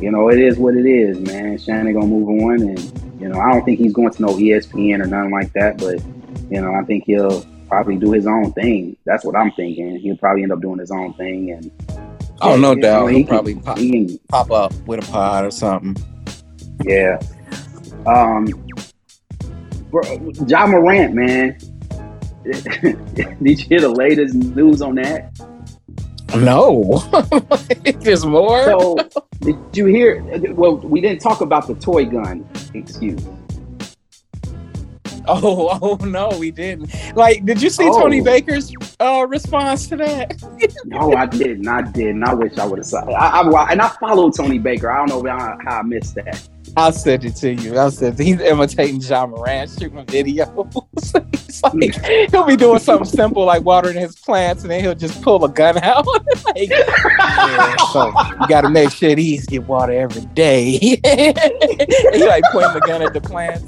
you 0.00 0.10
know, 0.10 0.30
it 0.30 0.38
is 0.38 0.58
what 0.58 0.74
it 0.74 0.86
is, 0.86 1.18
man. 1.20 1.58
Shannon 1.58 1.92
gonna 1.92 2.06
move 2.06 2.28
on, 2.28 2.62
and 2.62 3.20
you 3.20 3.28
know, 3.28 3.40
I 3.40 3.52
don't 3.52 3.64
think 3.64 3.78
he's 3.78 3.92
going 3.92 4.12
to 4.12 4.22
no 4.22 4.28
ESPN 4.28 5.02
or 5.02 5.06
nothing 5.06 5.30
like 5.30 5.52
that. 5.54 5.78
But 5.78 6.02
you 6.50 6.60
know, 6.60 6.74
I 6.74 6.84
think 6.84 7.04
he'll 7.04 7.44
probably 7.68 7.96
do 7.96 8.12
his 8.12 8.26
own 8.26 8.52
thing. 8.52 8.96
That's 9.04 9.24
what 9.24 9.36
I'm 9.36 9.52
thinking. 9.52 9.98
He'll 9.98 10.16
probably 10.16 10.42
end 10.42 10.52
up 10.52 10.60
doing 10.60 10.78
his 10.78 10.90
own 10.90 11.14
thing, 11.14 11.50
and 11.50 11.70
oh, 12.40 12.56
no 12.56 12.74
doubt, 12.74 13.02
know, 13.02 13.06
he 13.06 13.24
probably 13.24 13.56
pop, 13.56 13.78
he 13.78 13.90
can, 13.90 14.18
pop 14.28 14.50
up 14.50 14.72
with 14.86 15.06
a 15.06 15.12
pod 15.12 15.44
or 15.44 15.50
something. 15.50 15.96
Yeah. 16.84 17.20
Um. 18.06 18.48
Ja 20.46 20.66
Morant, 20.66 21.14
man. 21.14 21.58
Did 23.42 23.60
you 23.60 23.66
hear 23.66 23.80
the 23.80 23.88
latest 23.88 24.34
news 24.34 24.82
on 24.82 24.96
that? 24.96 25.32
No, 26.36 27.02
there's 28.00 28.26
more. 28.26 28.64
So, 28.64 28.96
did 29.40 29.56
you 29.72 29.86
hear? 29.86 30.22
Well, 30.52 30.76
we 30.76 31.00
didn't 31.00 31.20
talk 31.20 31.40
about 31.40 31.66
the 31.66 31.74
toy 31.74 32.04
gun 32.04 32.46
excuse. 32.74 33.24
Oh, 35.36 35.78
oh 35.82 36.04
no, 36.04 36.30
we 36.38 36.50
didn't. 36.50 36.94
Like, 37.16 37.44
did 37.44 37.60
you 37.60 37.68
see 37.68 37.88
oh. 37.88 38.00
Tony 38.00 38.20
Baker's 38.20 38.72
uh, 39.00 39.26
response 39.28 39.88
to 39.88 39.96
that? 39.96 40.40
no, 40.84 41.12
I 41.14 41.26
didn't. 41.26 41.66
I 41.66 41.82
didn't. 41.82 42.22
I 42.22 42.32
wish 42.32 42.56
I 42.58 42.64
would 42.64 42.78
have 42.78 42.86
saw. 42.86 43.04
I, 43.10 43.40
I, 43.40 43.72
and 43.72 43.82
I 43.82 43.88
followed 44.00 44.34
Tony 44.36 44.58
Baker. 44.58 44.90
I 44.90 45.04
don't 45.04 45.24
know 45.24 45.30
how, 45.30 45.58
how 45.64 45.80
I 45.80 45.82
missed 45.82 46.14
that. 46.14 46.48
I'll 46.76 46.92
send 46.92 47.24
it 47.24 47.36
to 47.36 47.54
you. 47.54 47.76
I'll 47.76 47.90
send. 47.90 48.18
He's 48.18 48.40
imitating 48.40 49.00
Ja 49.00 49.26
Morant, 49.26 49.70
shooting 49.70 50.04
videos. 50.06 51.22
Like, 51.72 52.04
he'll 52.30 52.44
be 52.44 52.54
doing 52.54 52.78
something 52.78 53.06
simple 53.06 53.46
like 53.46 53.64
watering 53.64 53.96
his 53.96 54.14
plants, 54.14 54.60
and 54.60 54.70
then 54.70 54.82
he'll 54.82 54.94
just 54.94 55.22
pull 55.22 55.42
a 55.42 55.48
gun 55.48 55.78
out. 55.78 56.06
like, 56.44 56.68
yeah, 56.68 57.76
so 57.92 58.12
you 58.40 58.46
got 58.46 58.60
to 58.60 58.68
make 58.68 58.90
sure 58.90 59.14
these 59.14 59.46
get 59.46 59.66
water 59.66 59.92
every 59.92 60.26
day. 60.26 60.72
he 60.76 60.96
like 62.26 62.44
pointing 62.52 62.74
the 62.74 62.82
gun 62.86 63.00
at 63.00 63.14
the 63.14 63.22
plants. 63.22 63.64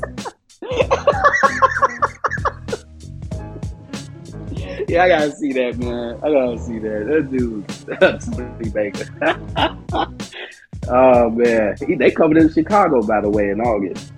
yeah, 4.92 5.04
I 5.04 5.08
gotta 5.08 5.32
see 5.32 5.52
that, 5.52 5.76
man. 5.76 6.18
I 6.22 6.32
gotta 6.32 6.58
see 6.58 6.78
that. 6.78 7.06
That 7.06 7.30
dude, 7.30 8.72
Baker. 8.72 9.06
oh 10.88 11.30
man, 11.30 11.76
he, 11.86 11.94
they 11.94 12.10
coming 12.10 12.42
in 12.42 12.50
Chicago, 12.50 13.02
by 13.02 13.20
the 13.20 13.28
way, 13.28 13.50
in 13.50 13.60
August. 13.60 14.14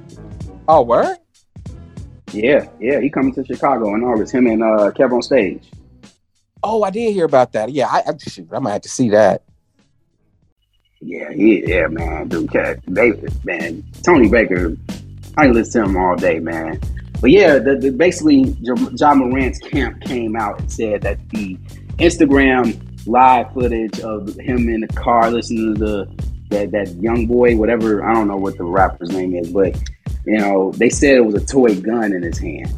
Oh, 0.68 0.82
where? 0.82 1.18
Yeah, 2.32 2.68
yeah, 2.78 3.00
he 3.00 3.10
coming 3.10 3.34
to 3.34 3.44
Chicago 3.44 3.96
in 3.96 4.04
August. 4.04 4.32
Him 4.32 4.46
and 4.46 4.62
uh, 4.62 4.92
KevOnStage. 4.92 5.64
Oh, 6.62 6.84
I 6.84 6.90
did 6.90 7.14
hear 7.14 7.24
about 7.24 7.50
that. 7.54 7.72
Yeah, 7.72 7.88
I, 7.88 8.04
I, 8.06 8.12
shoot, 8.18 8.48
I 8.52 8.60
might 8.60 8.74
have 8.74 8.82
to 8.82 8.88
see 8.88 9.10
that. 9.10 9.42
Yeah, 11.00 11.30
yeah, 11.30 11.60
yeah, 11.66 11.86
man, 11.88 12.28
dude, 12.28 12.48
David, 12.92 13.44
man, 13.44 13.82
Tony 14.04 14.28
Baker. 14.28 14.76
I 15.36 15.48
listen 15.48 15.82
to 15.82 15.88
him 15.88 15.96
all 15.96 16.14
day, 16.14 16.38
man. 16.38 16.80
But 17.20 17.30
yeah, 17.30 17.58
the, 17.58 17.76
the, 17.76 17.90
basically, 17.90 18.56
Ja 18.60 19.14
Morant's 19.14 19.58
camp 19.58 20.00
came 20.00 20.36
out 20.36 20.58
and 20.58 20.72
said 20.72 21.02
that 21.02 21.18
the 21.30 21.56
Instagram 21.98 22.80
live 23.06 23.52
footage 23.52 24.00
of 24.00 24.36
him 24.38 24.68
in 24.68 24.80
the 24.80 24.88
car 24.88 25.30
listening 25.30 25.74
to 25.74 25.80
the 25.80 26.08
that 26.50 26.70
that 26.72 26.88
young 26.96 27.26
boy, 27.26 27.56
whatever 27.56 28.04
I 28.04 28.14
don't 28.14 28.28
know 28.28 28.36
what 28.36 28.56
the 28.56 28.64
rapper's 28.64 29.10
name 29.10 29.34
is, 29.34 29.52
but 29.52 29.76
you 30.26 30.38
know 30.38 30.72
they 30.72 30.88
said 30.88 31.16
it 31.16 31.24
was 31.24 31.34
a 31.34 31.46
toy 31.46 31.74
gun 31.80 32.12
in 32.12 32.22
his 32.22 32.38
hand. 32.38 32.68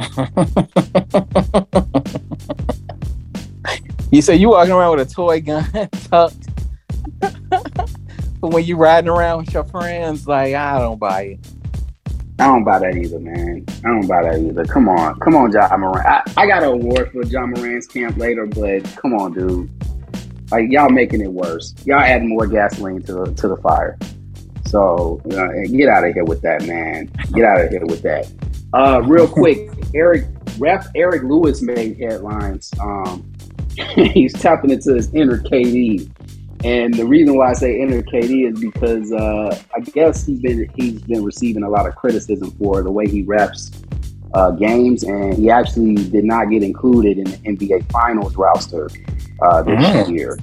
you 4.10 4.22
say 4.22 4.36
you 4.36 4.50
walking 4.50 4.72
around 4.72 4.98
with 4.98 5.10
a 5.10 5.14
toy 5.14 5.40
gun 5.40 5.64
tucked, 6.10 6.48
but 7.20 7.90
when 8.40 8.64
you 8.64 8.76
riding 8.76 9.08
around 9.08 9.44
with 9.44 9.54
your 9.54 9.64
friends, 9.64 10.26
like 10.26 10.54
I 10.54 10.78
don't 10.78 10.98
buy 10.98 11.22
it. 11.22 11.59
I 12.40 12.46
don't 12.46 12.64
buy 12.64 12.78
that 12.78 12.96
either, 12.96 13.18
man. 13.18 13.66
I 13.84 13.88
don't 13.88 14.08
buy 14.08 14.22
that 14.22 14.40
either. 14.40 14.64
Come 14.64 14.88
on, 14.88 15.20
come 15.20 15.36
on, 15.36 15.52
Ja 15.52 15.76
Morant. 15.76 16.06
I, 16.06 16.22
I 16.38 16.46
got 16.46 16.62
an 16.62 16.70
award 16.70 17.12
for 17.12 17.22
Ja 17.24 17.44
Morant's 17.44 17.86
camp 17.86 18.16
later, 18.16 18.46
but 18.46 18.82
come 18.96 19.12
on, 19.12 19.34
dude. 19.34 19.70
Like 20.50 20.70
y'all 20.70 20.88
making 20.88 21.20
it 21.20 21.30
worse. 21.30 21.74
Y'all 21.84 22.00
adding 22.00 22.30
more 22.30 22.46
gasoline 22.46 23.02
to 23.02 23.12
the 23.12 23.34
to 23.34 23.48
the 23.48 23.56
fire. 23.58 23.98
So 24.64 25.20
uh, 25.32 25.68
get 25.70 25.88
out 25.88 26.04
of 26.04 26.14
here 26.14 26.24
with 26.24 26.40
that, 26.40 26.64
man. 26.66 27.10
Get 27.34 27.44
out 27.44 27.60
of 27.60 27.70
here 27.70 27.84
with 27.84 28.00
that. 28.02 28.32
Uh, 28.72 29.02
real 29.02 29.28
quick, 29.28 29.70
Eric 29.94 30.24
ref 30.58 30.86
Eric 30.94 31.24
Lewis 31.24 31.60
made 31.60 31.98
headlines. 31.98 32.70
Um, 32.80 33.30
he's 33.96 34.32
tapping 34.32 34.70
into 34.70 34.94
his 34.94 35.12
inner 35.12 35.38
KD. 35.38 36.10
And 36.62 36.92
the 36.92 37.06
reason 37.06 37.36
why 37.36 37.50
I 37.50 37.52
say 37.54 37.80
inner 37.80 38.02
KD 38.02 38.52
is 38.52 38.60
because 38.60 39.12
uh, 39.12 39.58
I 39.74 39.80
guess 39.80 40.26
he's 40.26 40.40
been 40.40 40.68
he's 40.74 41.00
been 41.02 41.24
receiving 41.24 41.62
a 41.62 41.70
lot 41.70 41.86
of 41.86 41.96
criticism 41.96 42.50
for 42.52 42.82
the 42.82 42.90
way 42.90 43.08
he 43.08 43.22
reps 43.22 43.70
uh, 44.34 44.50
games, 44.52 45.02
and 45.04 45.34
he 45.34 45.50
actually 45.50 45.94
did 45.94 46.24
not 46.24 46.50
get 46.50 46.62
included 46.62 47.18
in 47.18 47.24
the 47.24 47.38
NBA 47.38 47.90
Finals 47.90 48.36
roster 48.36 48.90
uh, 49.40 49.62
this 49.62 49.78
mm. 49.78 50.14
year 50.14 50.38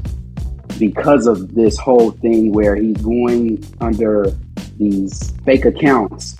because 0.80 1.28
of 1.28 1.54
this 1.54 1.78
whole 1.78 2.12
thing 2.12 2.52
where 2.52 2.76
he's 2.76 2.98
going 2.98 3.64
under 3.80 4.32
these 4.78 5.32
fake 5.46 5.66
accounts 5.66 6.38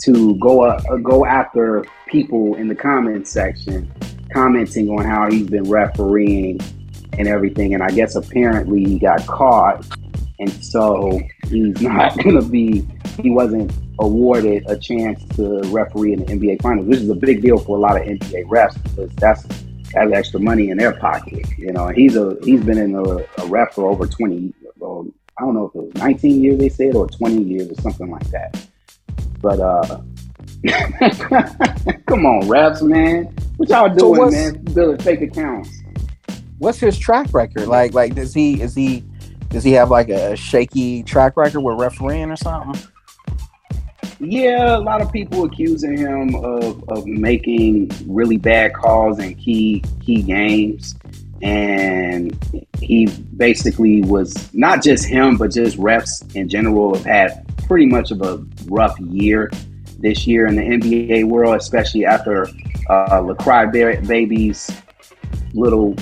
to 0.00 0.38
go 0.38 0.62
uh, 0.62 0.78
go 0.98 1.24
after 1.24 1.86
people 2.06 2.54
in 2.56 2.68
the 2.68 2.74
comments 2.74 3.30
section, 3.30 3.90
commenting 4.30 4.90
on 4.90 5.04
how 5.04 5.30
he's 5.30 5.48
been 5.48 5.68
refereeing 5.68 6.60
and 7.18 7.28
everything. 7.28 7.74
And 7.74 7.82
I 7.82 7.90
guess 7.90 8.14
apparently 8.14 8.84
he 8.84 8.98
got 8.98 9.26
caught, 9.26 9.84
and 10.38 10.50
so 10.64 11.20
he's 11.48 11.80
not 11.82 12.16
going 12.22 12.40
to 12.40 12.46
be. 12.46 12.86
He 13.20 13.30
wasn't 13.30 13.72
awarded 13.98 14.64
a 14.68 14.76
chance 14.76 15.24
to 15.36 15.60
referee 15.66 16.12
in 16.12 16.20
the 16.20 16.26
NBA 16.26 16.62
Finals, 16.62 16.86
which 16.86 16.98
is 16.98 17.08
a 17.08 17.14
big 17.14 17.40
deal 17.40 17.58
for 17.58 17.78
a 17.78 17.80
lot 17.80 17.96
of 17.96 18.06
NBA 18.06 18.44
refs 18.44 18.82
because 18.82 19.10
that's 19.16 19.46
that's 19.92 20.12
extra 20.12 20.40
money 20.40 20.70
in 20.70 20.78
their 20.78 20.92
pocket. 20.92 21.46
You 21.56 21.72
know, 21.72 21.88
he's 21.88 22.16
a 22.16 22.36
he's 22.42 22.62
been 22.62 22.78
in 22.78 22.94
a, 22.94 23.02
a 23.02 23.46
ref 23.46 23.74
for 23.74 23.90
over 23.90 24.06
twenty. 24.06 24.52
Well, 24.78 25.06
I 25.38 25.42
don't 25.42 25.54
know 25.54 25.66
if 25.66 25.74
it 25.74 25.82
was 25.82 25.94
nineteen 25.94 26.42
years 26.42 26.58
they 26.58 26.68
said 26.68 26.94
or 26.94 27.08
twenty 27.08 27.42
years 27.42 27.70
or 27.70 27.80
something 27.80 28.10
like 28.10 28.28
that. 28.30 28.66
But 29.40 29.60
uh, 29.60 30.00
come 32.06 32.26
on, 32.26 32.42
refs, 32.42 32.82
man, 32.82 33.34
what 33.56 33.68
y'all 33.68 33.94
doing, 33.94 34.30
so 34.30 34.36
man? 34.36 34.64
Building 34.74 34.98
fake 34.98 35.22
accounts. 35.22 35.70
What's 36.58 36.78
his 36.78 36.98
track 36.98 37.32
record? 37.32 37.66
Like, 37.66 37.94
like 37.94 38.14
does 38.14 38.32
he 38.32 38.60
is 38.60 38.74
he 38.74 39.04
does 39.48 39.64
he 39.64 39.72
have 39.72 39.90
like 39.90 40.08
a 40.08 40.36
shaky 40.36 41.02
track 41.02 41.36
record 41.36 41.60
with 41.60 41.78
refereeing 41.78 42.30
or 42.30 42.36
something? 42.36 42.80
Yeah, 44.18 44.78
a 44.78 44.80
lot 44.80 45.02
of 45.02 45.12
people 45.12 45.44
accusing 45.44 45.98
him 45.98 46.34
of, 46.36 46.82
of 46.88 47.06
making 47.06 47.90
really 48.06 48.38
bad 48.38 48.72
calls 48.72 49.18
in 49.18 49.34
key 49.34 49.84
key 50.04 50.22
games. 50.22 50.94
And 51.42 52.38
he 52.80 53.06
basically 53.36 54.02
was 54.02 54.52
not 54.54 54.82
just 54.82 55.04
him, 55.04 55.36
but 55.36 55.50
just 55.50 55.76
refs 55.76 56.34
in 56.34 56.48
general 56.48 56.94
have 56.94 57.04
had 57.04 57.56
pretty 57.66 57.84
much 57.84 58.10
of 58.10 58.22
a 58.22 58.44
rough 58.66 58.98
year 59.00 59.50
this 59.98 60.26
year 60.26 60.46
in 60.46 60.56
the 60.56 60.62
NBA 60.62 61.24
world, 61.24 61.56
especially 61.56 62.06
after 62.06 62.46
uh, 62.88 63.20
LaCry 63.20 64.06
Baby's 64.06 64.70
little 65.52 65.94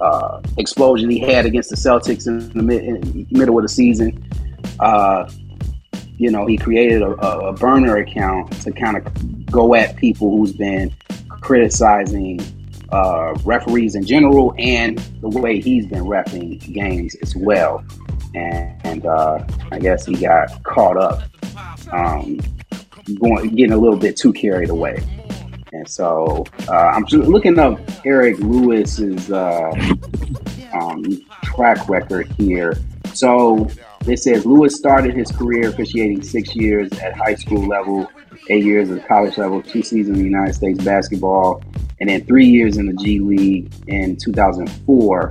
uh, 0.00 0.40
explosion 0.58 1.10
he 1.10 1.18
had 1.18 1.46
against 1.46 1.70
the 1.70 1.76
Celtics 1.76 2.26
in 2.26 2.50
the 2.50 2.62
mid, 2.62 2.84
in 2.84 3.26
middle 3.30 3.58
of 3.58 3.62
the 3.62 3.68
season. 3.68 4.28
Uh, 4.80 5.30
you 6.18 6.30
know, 6.30 6.46
he 6.46 6.56
created 6.56 7.02
a, 7.02 7.10
a 7.10 7.52
burner 7.52 7.96
account 7.98 8.50
to 8.62 8.72
kind 8.72 8.96
of 8.96 9.46
go 9.46 9.74
at 9.74 9.96
people 9.96 10.36
who's 10.36 10.52
been 10.52 10.92
criticizing 11.40 12.40
uh, 12.90 13.34
referees 13.44 13.94
in 13.94 14.04
general 14.04 14.54
and 14.58 14.98
the 15.20 15.28
way 15.28 15.60
he's 15.60 15.86
been 15.86 16.04
refing 16.04 16.58
games 16.72 17.14
as 17.16 17.34
well. 17.36 17.84
And, 18.34 18.80
and 18.86 19.06
uh, 19.06 19.44
I 19.72 19.78
guess 19.78 20.06
he 20.06 20.14
got 20.14 20.62
caught 20.62 20.96
up, 20.96 21.22
um, 21.92 22.40
going 23.20 23.54
getting 23.54 23.72
a 23.72 23.78
little 23.78 23.98
bit 23.98 24.16
too 24.16 24.32
carried 24.32 24.70
away. 24.70 25.02
And 25.76 25.88
so 25.88 26.44
uh, 26.68 26.72
I'm 26.72 27.04
looking 27.04 27.58
up 27.58 27.78
Eric 28.06 28.38
Lewis's 28.38 29.30
uh, 29.30 29.72
um, 30.72 31.20
track 31.44 31.86
record 31.88 32.28
here. 32.38 32.78
So 33.12 33.68
it 34.06 34.18
says 34.18 34.46
Lewis 34.46 34.74
started 34.74 35.14
his 35.14 35.30
career 35.30 35.68
officiating 35.68 36.22
six 36.22 36.56
years 36.56 36.90
at 37.00 37.14
high 37.14 37.34
school 37.34 37.66
level, 37.66 38.10
eight 38.48 38.64
years 38.64 38.90
at 38.90 39.06
college 39.06 39.36
level, 39.36 39.62
two 39.62 39.82
seasons 39.82 40.16
in 40.16 40.24
the 40.24 40.30
United 40.30 40.54
States 40.54 40.82
basketball, 40.82 41.62
and 42.00 42.08
then 42.08 42.24
three 42.24 42.46
years 42.46 42.78
in 42.78 42.86
the 42.86 42.94
G 42.94 43.18
League 43.18 43.70
in 43.86 44.16
2004. 44.16 45.30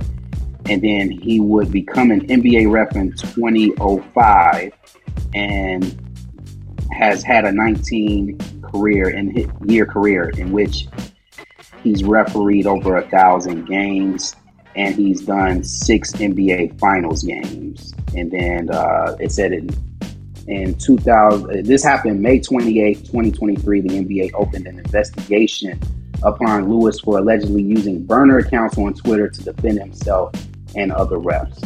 And 0.68 0.82
then 0.82 1.10
he 1.10 1.40
would 1.40 1.72
become 1.72 2.12
an 2.12 2.26
NBA 2.28 2.70
ref 2.70 2.94
in 2.94 3.12
2005 3.16 4.72
and 5.34 6.02
has 6.92 7.24
had 7.24 7.44
a 7.44 7.52
19 7.52 8.38
career 8.70 9.10
in 9.10 9.52
year 9.66 9.86
career 9.86 10.30
in 10.30 10.52
which 10.52 10.88
he's 11.82 12.04
refereed 12.04 12.66
over 12.66 12.96
a 12.96 13.08
thousand 13.08 13.66
games 13.66 14.34
and 14.74 14.94
he's 14.94 15.22
done 15.22 15.64
six 15.64 16.12
NBA 16.12 16.78
Finals 16.78 17.22
games. 17.22 17.94
And 18.14 18.30
then 18.30 18.70
uh, 18.70 19.16
it 19.18 19.32
said 19.32 19.52
in 19.52 19.70
in 20.46 20.76
2000, 20.76 21.66
this 21.66 21.82
happened 21.82 22.20
May 22.20 22.38
28, 22.38 22.98
2023. 22.98 23.80
The 23.80 23.88
NBA 23.88 24.30
opened 24.34 24.66
an 24.68 24.78
investigation 24.78 25.80
upon 26.22 26.70
Lewis 26.70 27.00
for 27.00 27.18
allegedly 27.18 27.62
using 27.62 28.04
burner 28.04 28.38
accounts 28.38 28.78
on 28.78 28.94
Twitter 28.94 29.28
to 29.28 29.42
defend 29.42 29.80
himself 29.80 30.32
and 30.76 30.92
other 30.92 31.16
refs. 31.16 31.58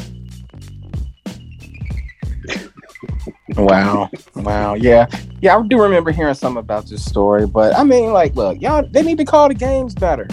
Wow. 3.57 4.11
Wow. 4.37 4.75
Yeah. 4.75 5.07
Yeah, 5.41 5.57
I 5.57 5.67
do 5.67 5.81
remember 5.81 6.11
hearing 6.11 6.35
something 6.35 6.61
about 6.61 6.87
this 6.87 7.05
story, 7.05 7.47
but 7.47 7.75
I 7.77 7.85
mean, 7.85 8.13
like, 8.13 8.35
look, 8.35 8.61
y'all, 8.61 8.87
they 8.91 9.03
need 9.03 9.19
to 9.19 9.25
call 9.25 9.49
the 9.49 9.55
games 9.55 9.95
better. 9.95 10.29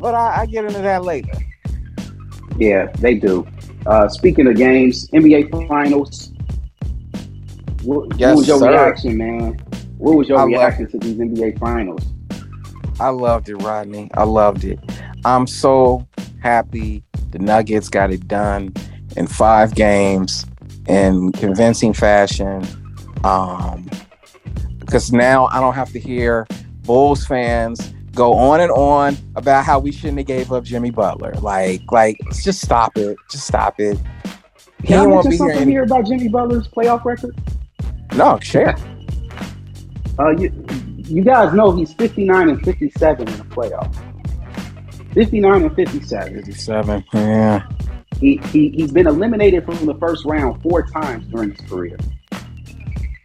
But 0.00 0.14
I, 0.14 0.42
I 0.42 0.46
get 0.46 0.64
into 0.64 0.80
that 0.80 1.04
later. 1.04 1.32
Yeah, 2.56 2.86
they 2.98 3.14
do. 3.14 3.46
Uh, 3.86 4.08
speaking 4.08 4.46
of 4.46 4.56
games, 4.56 5.08
NBA 5.10 5.68
Finals. 5.68 6.32
What, 7.82 8.18
yes, 8.18 8.28
what 8.28 8.36
was 8.38 8.48
your 8.48 8.58
sir. 8.58 8.70
reaction, 8.70 9.16
man? 9.16 9.58
What 9.98 10.16
was 10.16 10.28
your 10.28 10.38
I 10.38 10.44
reaction 10.44 10.90
to 10.90 10.98
these 10.98 11.16
NBA 11.16 11.58
Finals? 11.58 12.02
I 12.98 13.08
loved 13.08 13.48
it, 13.48 13.56
Rodney. 13.56 14.10
I 14.14 14.24
loved 14.24 14.64
it. 14.64 14.78
I'm 15.24 15.46
so 15.46 16.06
happy 16.42 17.02
the 17.30 17.38
Nuggets 17.38 17.88
got 17.88 18.10
it 18.10 18.26
done 18.26 18.74
in 19.16 19.26
five 19.26 19.74
games 19.74 20.46
in 20.90 21.32
convincing 21.32 21.92
fashion. 21.92 22.66
Um, 23.24 23.88
because 24.80 25.12
now 25.12 25.46
I 25.46 25.60
don't 25.60 25.74
have 25.74 25.92
to 25.92 26.00
hear 26.00 26.46
Bulls 26.82 27.24
fans 27.24 27.94
go 28.14 28.34
on 28.34 28.60
and 28.60 28.72
on 28.72 29.16
about 29.36 29.64
how 29.64 29.78
we 29.78 29.92
shouldn't 29.92 30.18
have 30.18 30.26
gave 30.26 30.52
up 30.52 30.64
Jimmy 30.64 30.90
Butler. 30.90 31.32
Like, 31.34 31.82
like, 31.92 32.18
just 32.42 32.60
stop 32.60 32.96
it. 32.96 33.16
Just 33.30 33.46
stop 33.46 33.78
it. 33.78 33.98
He 34.80 34.88
Can 34.88 35.00
I 35.00 35.06
mention 35.06 35.32
something 35.32 35.58
here, 35.58 35.66
here 35.66 35.82
about 35.84 36.06
Jimmy 36.06 36.28
Butler's 36.28 36.66
playoff 36.66 37.04
record? 37.04 37.36
No, 38.14 38.40
share. 38.40 38.76
Uh, 40.18 40.30
you, 40.30 40.52
you 40.96 41.22
guys 41.22 41.54
know 41.54 41.70
he's 41.70 41.92
59 41.94 42.48
and 42.48 42.64
57 42.64 43.28
in 43.28 43.36
the 43.36 43.44
playoffs. 43.44 43.94
59 45.14 45.62
and 45.62 45.76
57. 45.76 46.34
57, 46.34 47.04
yeah. 47.12 47.68
He, 48.20 48.36
he, 48.52 48.68
he's 48.70 48.92
been 48.92 49.06
eliminated 49.06 49.64
from 49.64 49.86
the 49.86 49.94
first 49.94 50.24
round 50.24 50.62
four 50.62 50.86
times 50.86 51.26
during 51.28 51.52
his 51.52 51.60
career. 51.68 51.98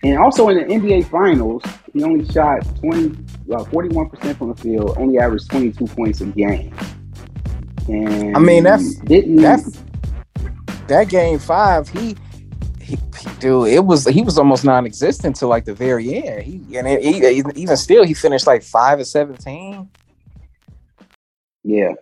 And 0.03 0.17
also 0.17 0.49
in 0.49 0.57
the 0.57 0.63
NBA 0.63 1.09
Finals, 1.09 1.63
he 1.93 2.03
only 2.03 2.25
shot 2.31 2.63
20, 2.77 3.07
uh, 3.51 3.63
41% 3.65 4.37
from 4.37 4.49
the 4.49 4.55
field, 4.55 4.95
only 4.97 5.19
averaged 5.19 5.49
22 5.49 5.85
points 5.87 6.21
a 6.21 6.25
game. 6.27 6.73
And 7.87 8.35
I 8.35 8.39
mean, 8.39 8.63
that's 8.63 8.95
didn't 8.99 9.37
that's 9.37 9.83
that 10.87 11.09
game 11.09 11.39
five. 11.39 11.87
He, 11.89 12.15
he, 12.81 12.97
dude, 13.39 13.67
it 13.67 13.85
was 13.85 14.05
he 14.05 14.21
was 14.21 14.37
almost 14.37 14.65
non-existent 14.65 15.35
to 15.37 15.47
like 15.47 15.65
the 15.65 15.73
very 15.73 16.15
end. 16.15 16.43
He 16.43 16.77
and 16.77 16.87
he, 16.87 17.43
even 17.55 17.77
still, 17.77 18.03
he 18.03 18.13
finished 18.13 18.47
like 18.47 18.63
five 18.63 18.99
or 18.99 19.05
seventeen. 19.05 19.89
Yeah, 21.63 21.93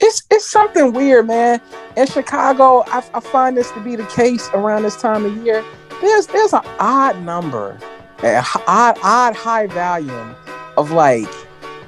it's 0.00 0.22
it's 0.30 0.50
something 0.50 0.92
weird, 0.92 1.26
man. 1.26 1.60
In 1.96 2.06
Chicago, 2.06 2.84
I, 2.86 3.04
I 3.14 3.20
find 3.20 3.56
this 3.56 3.70
to 3.72 3.80
be 3.80 3.96
the 3.96 4.06
case 4.06 4.48
around 4.54 4.82
this 4.82 5.00
time 5.00 5.24
of 5.24 5.36
year. 5.44 5.64
There's 6.00 6.26
there's 6.28 6.52
an 6.52 6.62
odd 6.78 7.20
number, 7.22 7.78
an 8.22 8.44
odd 8.66 8.98
odd 9.02 9.34
high 9.36 9.66
volume 9.66 10.34
of 10.76 10.90
like 10.90 11.28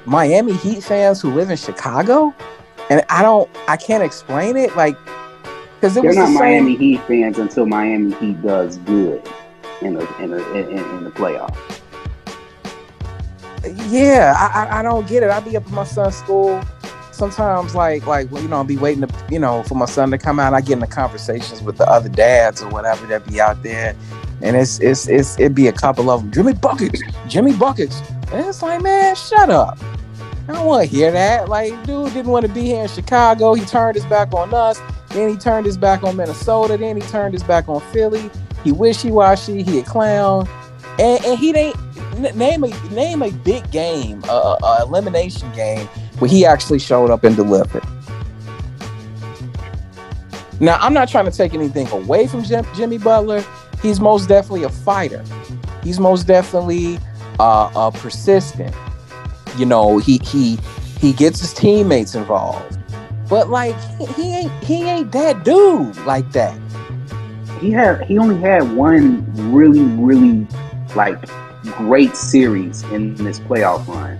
Miami 0.04 0.54
Heat 0.54 0.82
fans 0.82 1.20
who 1.20 1.32
live 1.32 1.50
in 1.50 1.56
Chicago, 1.56 2.34
and 2.90 3.04
I 3.08 3.22
don't, 3.22 3.50
I 3.68 3.76
can't 3.76 4.02
explain 4.02 4.56
it. 4.56 4.76
Like, 4.76 4.96
because 5.80 5.94
they're 5.94 6.02
not 6.04 6.26
the 6.26 6.38
Miami 6.38 6.76
Heat 6.76 7.00
fans 7.02 7.38
until 7.38 7.66
Miami 7.66 8.14
Heat 8.14 8.42
does 8.42 8.78
good 8.78 9.26
in 9.80 9.94
the 9.94 10.22
in 10.22 10.30
the 10.30 10.54
in, 10.54 10.78
in 10.78 11.04
the 11.04 11.10
playoffs. 11.10 11.82
Yeah, 13.88 14.34
I, 14.36 14.78
I 14.78 14.82
don't 14.82 15.08
get 15.08 15.24
it. 15.24 15.30
I 15.30 15.40
be 15.40 15.56
up 15.56 15.66
at 15.66 15.72
my 15.72 15.82
son's 15.82 16.14
school 16.14 16.62
sometimes 17.16 17.74
like 17.74 18.06
like 18.06 18.30
you 18.30 18.48
know 18.48 18.56
I'll 18.56 18.64
be 18.64 18.76
waiting 18.76 19.06
to 19.06 19.14
you 19.30 19.38
know 19.38 19.62
for 19.64 19.74
my 19.74 19.86
son 19.86 20.10
to 20.10 20.18
come 20.18 20.38
out. 20.38 20.54
I 20.54 20.60
get 20.60 20.74
into 20.74 20.86
conversations 20.86 21.62
with 21.62 21.78
the 21.78 21.88
other 21.88 22.08
dads 22.08 22.62
or 22.62 22.68
whatever 22.68 23.06
that 23.06 23.26
be 23.26 23.40
out 23.40 23.62
there, 23.62 23.96
and 24.42 24.56
it's 24.56 24.78
it's 24.80 25.08
it's 25.08 25.38
it'd 25.38 25.54
be 25.54 25.66
a 25.66 25.72
couple 25.72 26.10
of 26.10 26.22
them. 26.22 26.30
Jimmy 26.30 26.52
buckets, 26.52 27.00
Jimmy 27.26 27.54
buckets, 27.54 28.02
and 28.32 28.46
it's 28.46 28.62
like 28.62 28.82
man, 28.82 29.16
shut 29.16 29.50
up. 29.50 29.78
I 30.48 30.52
don't 30.52 30.66
want 30.66 30.88
to 30.88 30.96
hear 30.96 31.10
that. 31.10 31.48
Like, 31.48 31.72
dude 31.84 32.12
didn't 32.12 32.30
want 32.30 32.46
to 32.46 32.52
be 32.52 32.62
here 32.66 32.82
in 32.82 32.88
Chicago. 32.88 33.54
He 33.54 33.64
turned 33.64 33.96
his 33.96 34.04
back 34.06 34.32
on 34.32 34.54
us. 34.54 34.80
Then 35.08 35.30
he 35.30 35.36
turned 35.36 35.66
his 35.66 35.76
back 35.76 36.04
on 36.04 36.16
Minnesota. 36.16 36.76
Then 36.76 37.00
he 37.00 37.02
turned 37.08 37.34
his 37.34 37.42
back 37.42 37.68
on 37.68 37.80
Philly. 37.92 38.30
He 38.62 38.70
wishy 38.70 39.10
washy. 39.10 39.64
He 39.64 39.80
a 39.80 39.82
clown. 39.82 40.48
And, 41.00 41.24
and 41.24 41.36
he 41.36 41.54
ain't 41.56 41.76
name 42.36 42.62
a 42.62 42.68
name 42.90 43.22
a 43.22 43.30
big 43.30 43.68
game, 43.72 44.22
a, 44.28 44.56
a 44.62 44.82
elimination 44.82 45.50
game 45.52 45.88
where 46.18 46.30
he 46.30 46.46
actually 46.46 46.78
showed 46.78 47.10
up 47.10 47.24
and 47.24 47.36
delivered. 47.36 47.84
Now, 50.58 50.78
I'm 50.80 50.94
not 50.94 51.08
trying 51.08 51.26
to 51.26 51.30
take 51.30 51.52
anything 51.52 51.86
away 51.88 52.26
from 52.26 52.42
Jim, 52.42 52.66
Jimmy 52.74 52.98
Butler. 52.98 53.44
He's 53.82 54.00
most 54.00 54.26
definitely 54.26 54.62
a 54.62 54.70
fighter. 54.70 55.22
He's 55.82 56.00
most 56.00 56.26
definitely 56.26 56.98
uh, 57.38 57.70
uh, 57.74 57.90
persistent. 57.90 58.74
You 59.58 59.66
know, 59.66 59.98
he 59.98 60.18
he 60.24 60.58
he 60.98 61.12
gets 61.12 61.40
his 61.40 61.52
teammates 61.52 62.14
involved, 62.14 62.78
but 63.28 63.50
like 63.50 63.76
he, 63.98 64.06
he 64.06 64.34
ain't 64.34 64.64
he 64.64 64.82
ain't 64.84 65.12
that 65.12 65.44
dude 65.44 65.96
like 65.98 66.30
that. 66.32 66.58
He 67.60 67.70
had 67.70 68.02
he 68.06 68.18
only 68.18 68.38
had 68.40 68.72
one 68.72 69.24
really 69.52 69.82
really 69.82 70.46
like 70.94 71.18
great 71.76 72.16
series 72.16 72.82
in 72.84 73.14
this 73.16 73.40
playoff 73.40 73.86
run. 73.86 74.18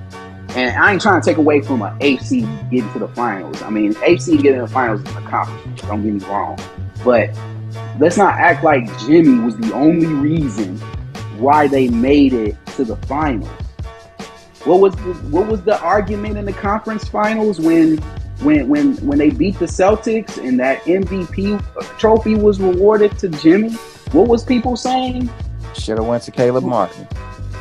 And 0.51 0.77
I 0.77 0.93
ain't 0.93 1.03
trying 1.03 1.21
to 1.21 1.25
take 1.25 1.37
away 1.37 1.61
from 1.61 1.83
an 1.83 1.97
AC 2.01 2.41
getting 2.71 2.91
to 2.93 2.99
the 2.99 3.09
finals. 3.09 3.61
I 3.63 3.71
mean, 3.71 3.95
AC 4.03 4.37
getting 4.37 4.55
to 4.55 4.61
the 4.63 4.69
finals 4.69 5.03
is 5.03 5.15
a 5.15 5.19
accomplishment. 5.19 5.83
Don't 5.83 6.03
get 6.03 6.13
me 6.15 6.33
wrong. 6.33 6.59
But 7.05 7.31
let's 7.99 8.17
not 8.17 8.35
act 8.35 8.65
like 8.65 8.87
Jimmy 9.01 9.39
was 9.45 9.57
the 9.57 9.73
only 9.75 10.07
reason 10.07 10.79
why 11.39 11.67
they 11.67 11.89
made 11.89 12.33
it 12.33 12.57
to 12.77 12.85
the 12.85 12.97
finals. 12.97 13.51
What 14.65 14.81
was 14.81 14.97
the, 14.97 15.15
what 15.31 15.47
was 15.47 15.63
the 15.63 15.79
argument 15.81 16.39
in 16.39 16.45
the 16.45 16.53
conference 16.53 17.07
finals 17.07 17.61
when 17.61 17.99
when 18.41 18.69
when 18.69 18.97
when 19.07 19.19
they 19.19 19.31
beat 19.31 19.59
the 19.59 19.67
Celtics 19.67 20.39
and 20.39 20.59
that 20.59 20.83
MVP 20.83 21.99
trophy 21.99 22.35
was 22.35 22.61
rewarded 22.61 23.17
to 23.19 23.29
Jimmy? 23.29 23.71
What 24.13 24.29
was 24.29 24.45
people 24.45 24.77
saying? 24.77 25.31
Should 25.75 25.99
have 25.99 26.07
went 26.07 26.23
to 26.25 26.31
Caleb 26.31 26.65
Martin. 26.65 27.07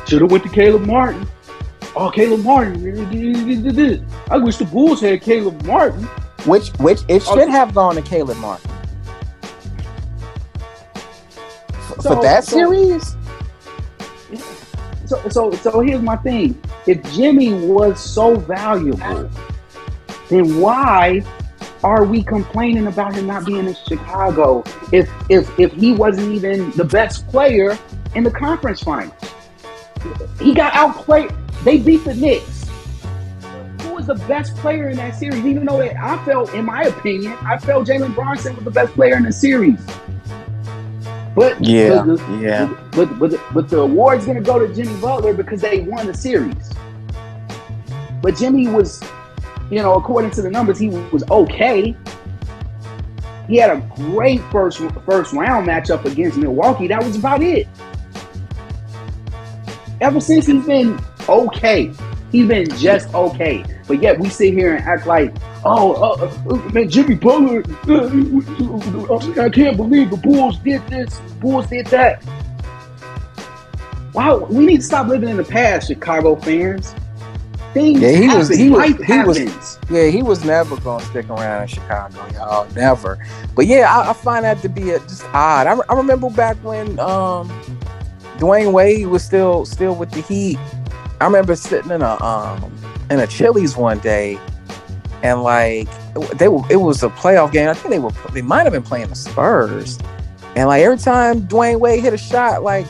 Should 0.08 0.22
have 0.22 0.30
went 0.30 0.44
to 0.44 0.50
Caleb 0.50 0.82
Martin. 0.82 1.28
Oh, 1.98 2.10
Caleb 2.10 2.44
Martin. 2.44 2.76
I 4.30 4.36
wish 4.36 4.58
the 4.58 4.66
Bulls 4.66 5.00
had 5.00 5.22
Caleb 5.22 5.62
Martin. 5.64 6.04
Which 6.44 6.68
which 6.78 7.00
it 7.08 7.22
oh. 7.26 7.34
should 7.34 7.48
oh. 7.48 7.50
have 7.50 7.74
gone 7.74 7.94
to 7.94 8.02
Caleb 8.02 8.36
Martin. 8.36 8.70
For, 11.88 12.02
so, 12.02 12.14
for 12.14 12.22
that 12.22 12.44
so, 12.44 12.56
series? 12.56 13.16
So 15.06 15.28
so 15.30 15.50
so 15.52 15.80
here's 15.80 16.02
my 16.02 16.16
thing. 16.16 16.60
If 16.86 17.02
Jimmy 17.14 17.54
was 17.54 17.98
so 17.98 18.36
valuable, 18.36 19.30
then 20.28 20.60
why 20.60 21.22
are 21.82 22.04
we 22.04 22.22
complaining 22.22 22.88
about 22.88 23.14
him 23.14 23.26
not 23.26 23.46
being 23.46 23.66
in 23.66 23.76
Chicago 23.88 24.64
if 24.92 25.10
if 25.30 25.58
if 25.58 25.72
he 25.72 25.92
wasn't 25.92 26.30
even 26.30 26.72
the 26.72 26.84
best 26.84 27.26
player 27.28 27.78
in 28.14 28.22
the 28.22 28.30
conference 28.30 28.82
finals? 28.82 29.14
He 30.38 30.52
got 30.52 30.74
outplayed. 30.74 31.32
They 31.66 31.78
beat 31.78 32.04
the 32.04 32.14
Knicks. 32.14 32.64
Who 33.82 33.94
was 33.94 34.06
the 34.06 34.14
best 34.28 34.54
player 34.54 34.88
in 34.88 34.96
that 34.98 35.16
series? 35.16 35.44
Even 35.44 35.66
though 35.66 35.80
it, 35.80 35.96
I 35.96 36.24
felt, 36.24 36.54
in 36.54 36.64
my 36.64 36.84
opinion, 36.84 37.32
I 37.42 37.58
felt 37.58 37.88
Jalen 37.88 38.14
Brunson 38.14 38.54
was 38.54 38.64
the 38.64 38.70
best 38.70 38.92
player 38.92 39.16
in 39.16 39.24
the 39.24 39.32
series. 39.32 39.84
But 41.34 41.60
yeah, 41.60 42.02
the, 42.02 42.38
yeah. 42.40 42.72
But 42.92 43.18
but 43.18 43.34
but 43.52 43.68
the 43.68 43.80
award's 43.80 44.26
gonna 44.26 44.42
go 44.42 44.64
to 44.64 44.72
Jimmy 44.72 44.94
Butler 45.00 45.34
because 45.34 45.60
they 45.60 45.80
won 45.80 46.06
the 46.06 46.14
series. 46.14 46.54
But 48.22 48.36
Jimmy 48.36 48.68
was, 48.68 49.02
you 49.68 49.82
know, 49.82 49.94
according 49.94 50.30
to 50.32 50.42
the 50.42 50.50
numbers, 50.50 50.78
he 50.78 50.90
was 50.90 51.24
okay. 51.28 51.96
He 53.48 53.56
had 53.56 53.70
a 53.70 53.80
great 53.96 54.40
first 54.52 54.78
first 55.04 55.32
round 55.32 55.66
matchup 55.66 56.04
against 56.04 56.38
Milwaukee. 56.38 56.86
That 56.86 57.02
was 57.02 57.16
about 57.16 57.42
it 57.42 57.66
ever 60.00 60.20
since 60.20 60.46
he's 60.46 60.64
been 60.64 60.96
okay. 61.28 61.92
He's 62.32 62.48
been 62.48 62.68
just 62.76 63.12
okay. 63.14 63.64
But 63.86 64.02
yet 64.02 64.18
we 64.18 64.28
sit 64.28 64.52
here 64.52 64.74
and 64.74 64.84
act 64.84 65.06
like, 65.06 65.34
oh, 65.64 65.94
uh, 65.94 66.52
uh, 66.52 66.56
man, 66.72 66.88
Jimmy 66.88 67.14
Butler, 67.14 67.62
uh, 67.88 69.42
I 69.42 69.48
can't 69.48 69.76
believe 69.76 70.10
the 70.10 70.16
Bulls 70.16 70.58
did 70.58 70.86
this, 70.88 71.20
Bulls 71.40 71.68
did 71.68 71.86
that. 71.86 72.22
Wow, 74.12 74.38
we 74.50 74.64
need 74.66 74.78
to 74.78 74.82
stop 74.82 75.08
living 75.08 75.28
in 75.28 75.36
the 75.36 75.44
past, 75.44 75.88
Chicago 75.88 76.36
fans. 76.36 76.94
Things 77.74 78.00
yeah, 78.00 78.08
he 78.08 78.24
happen. 78.24 78.38
was 78.38 78.48
he 78.48 78.70
was, 78.70 78.96
he 78.96 79.18
was 79.18 79.78
yeah 79.90 80.06
he 80.08 80.22
was 80.22 80.42
never 80.46 80.78
gonna 80.78 81.04
stick 81.04 81.28
around 81.28 81.62
in 81.62 81.68
Chicago, 81.68 82.26
y'all 82.32 82.66
never. 82.74 83.18
But 83.54 83.66
yeah, 83.66 83.94
I, 83.94 84.10
I 84.10 84.12
find 84.14 84.46
that 84.46 84.62
to 84.62 84.70
be 84.70 84.92
a, 84.92 84.98
just 85.00 85.26
odd. 85.34 85.66
I, 85.66 85.76
I 85.90 85.94
remember 85.94 86.30
back 86.30 86.56
when 86.64 86.98
um 86.98 87.50
Dwyane 88.38 88.72
Wade 88.72 89.06
was 89.08 89.22
still 89.22 89.66
still 89.66 89.94
with 89.94 90.10
the 90.10 90.22
Heat. 90.22 90.58
I 91.20 91.24
remember 91.24 91.56
sitting 91.56 91.90
in 91.90 92.02
a 92.02 92.22
um 92.22 92.72
in 93.10 93.20
a 93.20 93.26
Chili's 93.26 93.76
one 93.76 93.98
day, 94.00 94.38
and 95.22 95.42
like 95.42 95.88
they 96.36 96.48
were, 96.48 96.62
it 96.70 96.76
was 96.76 97.02
a 97.02 97.08
playoff 97.08 97.52
game. 97.52 97.68
I 97.68 97.74
think 97.74 97.90
they 97.90 97.98
were 97.98 98.12
they 98.32 98.42
might 98.42 98.64
have 98.64 98.72
been 98.72 98.82
playing 98.82 99.08
the 99.08 99.14
Spurs, 99.14 99.98
and 100.54 100.68
like 100.68 100.82
every 100.82 100.98
time 100.98 101.42
Dwyane 101.42 101.80
Wade 101.80 102.02
hit 102.02 102.12
a 102.12 102.18
shot, 102.18 102.62
like 102.62 102.86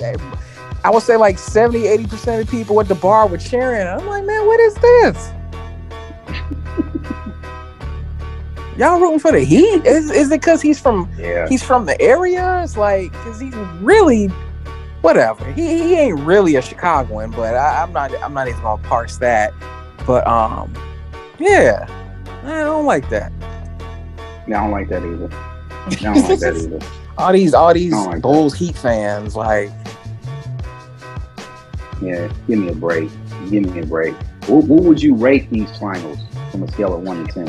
I 0.85 0.91
would 0.91 1.03
say 1.03 1.17
like 1.17 1.39
70, 1.39 1.87
80 1.87 2.07
percent 2.07 2.43
of 2.43 2.51
people 2.51 2.81
at 2.81 2.89
the 2.89 2.95
bar 2.95 3.29
were 3.29 3.39
cheering. 3.39 3.87
I'm 3.87 4.07
like, 4.07 4.25
man, 4.25 4.47
what 4.47 4.61
is 4.61 4.75
this? 4.75 5.31
Y'all 8.77 9.01
rooting 9.01 9.19
for 9.19 9.33
the 9.33 9.41
Heat? 9.41 9.87
Is, 9.87 10.11
is 10.11 10.31
it 10.31 10.41
because 10.41 10.61
he's 10.61 10.79
from 10.79 11.11
yeah. 11.17 11.49
he's 11.49 11.63
from 11.63 11.87
the 11.87 11.99
area? 12.01 12.63
It's 12.63 12.77
like 12.77 13.13
because 13.13 13.41
he's 13.41 13.55
really 13.81 14.31
whatever. 15.03 15.51
He, 15.53 15.63
he 15.63 15.95
ain't 15.95 16.19
really 16.21 16.57
a 16.57 16.63
Chicagoan, 16.63 17.31
but 17.31 17.55
I, 17.55 17.83
am 17.83 17.93
not 17.93 18.13
I'm 18.23 18.35
not 18.35 18.49
even 18.49 18.61
gonna 18.63 18.83
parse 18.83 19.19
that. 19.19 19.53
But 20.07 20.27
um, 20.27 20.73
yeah, 21.39 21.87
I 22.45 22.65
don't 22.65 22.87
like 22.87 23.09
that. 23.11 23.33
Yeah, 24.47 24.61
I 24.61 24.63
don't 24.63 24.71
like 24.71 24.89
that 24.89 25.03
either. 25.03 25.29
I 25.33 25.91
don't 25.91 26.29
like 26.29 26.41
that 26.41 26.57
either. 26.57 26.81
All 27.19 27.33
these 27.33 27.55
all 27.55 27.73
these 27.73 27.95
like 27.95 28.21
Bulls 28.21 28.53
that. 28.53 28.59
Heat 28.59 28.77
fans, 28.77 29.35
like, 29.35 29.71
yeah, 32.03 32.31
give 32.47 32.59
me 32.59 32.69
a 32.69 32.75
break. 32.75 33.09
Give 33.51 33.65
me 33.65 33.81
a 33.81 33.87
break. 33.87 34.15
What, 34.49 34.65
what 34.65 34.83
would 34.83 35.03
you 35.03 35.15
rate 35.15 35.49
these 35.49 35.75
finals 35.79 36.19
from 36.51 36.65
a 36.65 36.71
scale 36.73 36.95
of 36.95 37.01
one 37.01 37.27
to 37.27 37.33
ten? 37.33 37.49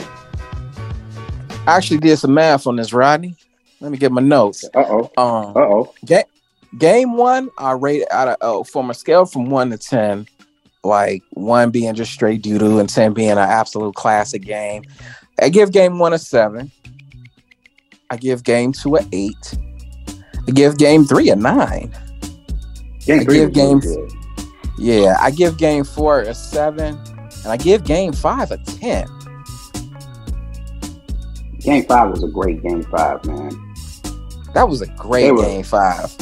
I 1.67 1.75
actually 1.75 1.97
did 1.97 2.15
some 2.15 2.33
math 2.33 2.65
on 2.65 2.77
this, 2.77 2.93
Rodney. 2.93 3.35
Let 3.81 3.91
me 3.91 3.97
get 3.97 4.13
my 4.13 4.21
notes. 4.21 4.63
Uh 4.73 4.85
oh. 4.87 5.11
Um, 5.17 5.57
uh 5.57 5.59
oh. 5.59 5.93
Game 6.77 7.17
one, 7.17 7.49
I 7.57 7.71
rate 7.71 8.05
out 8.11 8.27
of 8.27 8.37
oh, 8.41 8.63
from 8.63 8.89
a 8.89 8.93
scale 8.93 9.25
from 9.25 9.49
one 9.49 9.69
to 9.71 9.77
ten, 9.77 10.27
like 10.83 11.23
one 11.31 11.71
being 11.71 11.95
just 11.95 12.11
straight 12.11 12.41
doo 12.41 12.57
doo 12.57 12.79
and 12.79 12.89
ten 12.89 13.13
being 13.13 13.31
an 13.31 13.37
absolute 13.37 13.95
classic 13.95 14.43
game. 14.43 14.83
I 15.41 15.49
give 15.49 15.71
game 15.71 15.99
one 15.99 16.13
a 16.13 16.19
seven. 16.19 16.71
I 18.09 18.17
give 18.17 18.43
game 18.43 18.73
two 18.73 18.95
a 18.95 19.05
eight. 19.11 19.57
I 20.47 20.51
give 20.51 20.77
game 20.77 21.05
three 21.05 21.29
a 21.29 21.35
nine. 21.35 21.93
Game 23.05 23.21
I 23.21 23.23
give 23.23 23.53
game 23.53 23.79
really 23.79 24.17
yeah, 24.77 25.17
I 25.19 25.31
give 25.31 25.57
game 25.57 25.83
four 25.83 26.21
a 26.21 26.35
seven, 26.35 26.99
and 27.43 27.47
I 27.47 27.57
give 27.57 27.83
game 27.83 28.13
five 28.13 28.51
a 28.51 28.57
ten. 28.57 29.07
Game 31.59 31.83
five 31.85 32.11
was 32.11 32.23
a 32.23 32.27
great 32.27 32.61
game 32.61 32.83
five, 32.83 33.25
man. 33.25 33.49
That 34.53 34.69
was 34.69 34.81
a 34.81 34.87
great 34.87 35.31
were, 35.31 35.41
game 35.41 35.63
five. 35.63 36.15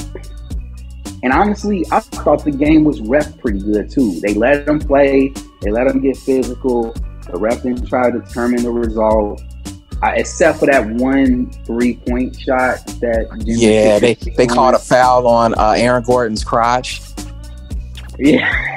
And 1.24 1.34
honestly, 1.34 1.86
I 1.92 2.00
thought 2.00 2.44
the 2.44 2.52
game 2.52 2.84
was 2.84 3.02
ref 3.02 3.38
pretty 3.40 3.60
good 3.60 3.90
too. 3.90 4.20
They 4.20 4.34
let 4.34 4.66
them 4.66 4.80
play, 4.80 5.34
they 5.62 5.72
let 5.72 5.88
them 5.88 6.02
get 6.02 6.18
physical. 6.18 6.94
The 7.32 7.38
ref 7.38 7.64
didn't 7.64 7.88
try 7.88 8.12
to 8.12 8.20
determine 8.20 8.64
the 8.64 8.72
result. 8.72 9.42
Uh, 10.04 10.12
except 10.16 10.60
for 10.60 10.66
that 10.66 10.86
one 10.86 11.50
three 11.66 11.96
point 11.96 12.38
shot 12.38 12.86
that 13.00 13.30
Jimmy 13.46 13.62
yeah 13.62 13.98
they 13.98 14.14
they 14.14 14.46
called 14.46 14.76
a 14.76 14.80
foul 14.80 15.26
on 15.26 15.58
uh, 15.58 15.74
Aaron 15.78 16.04
Gordon's 16.04 16.44
crotch. 16.44 17.02
Yeah, 18.20 18.46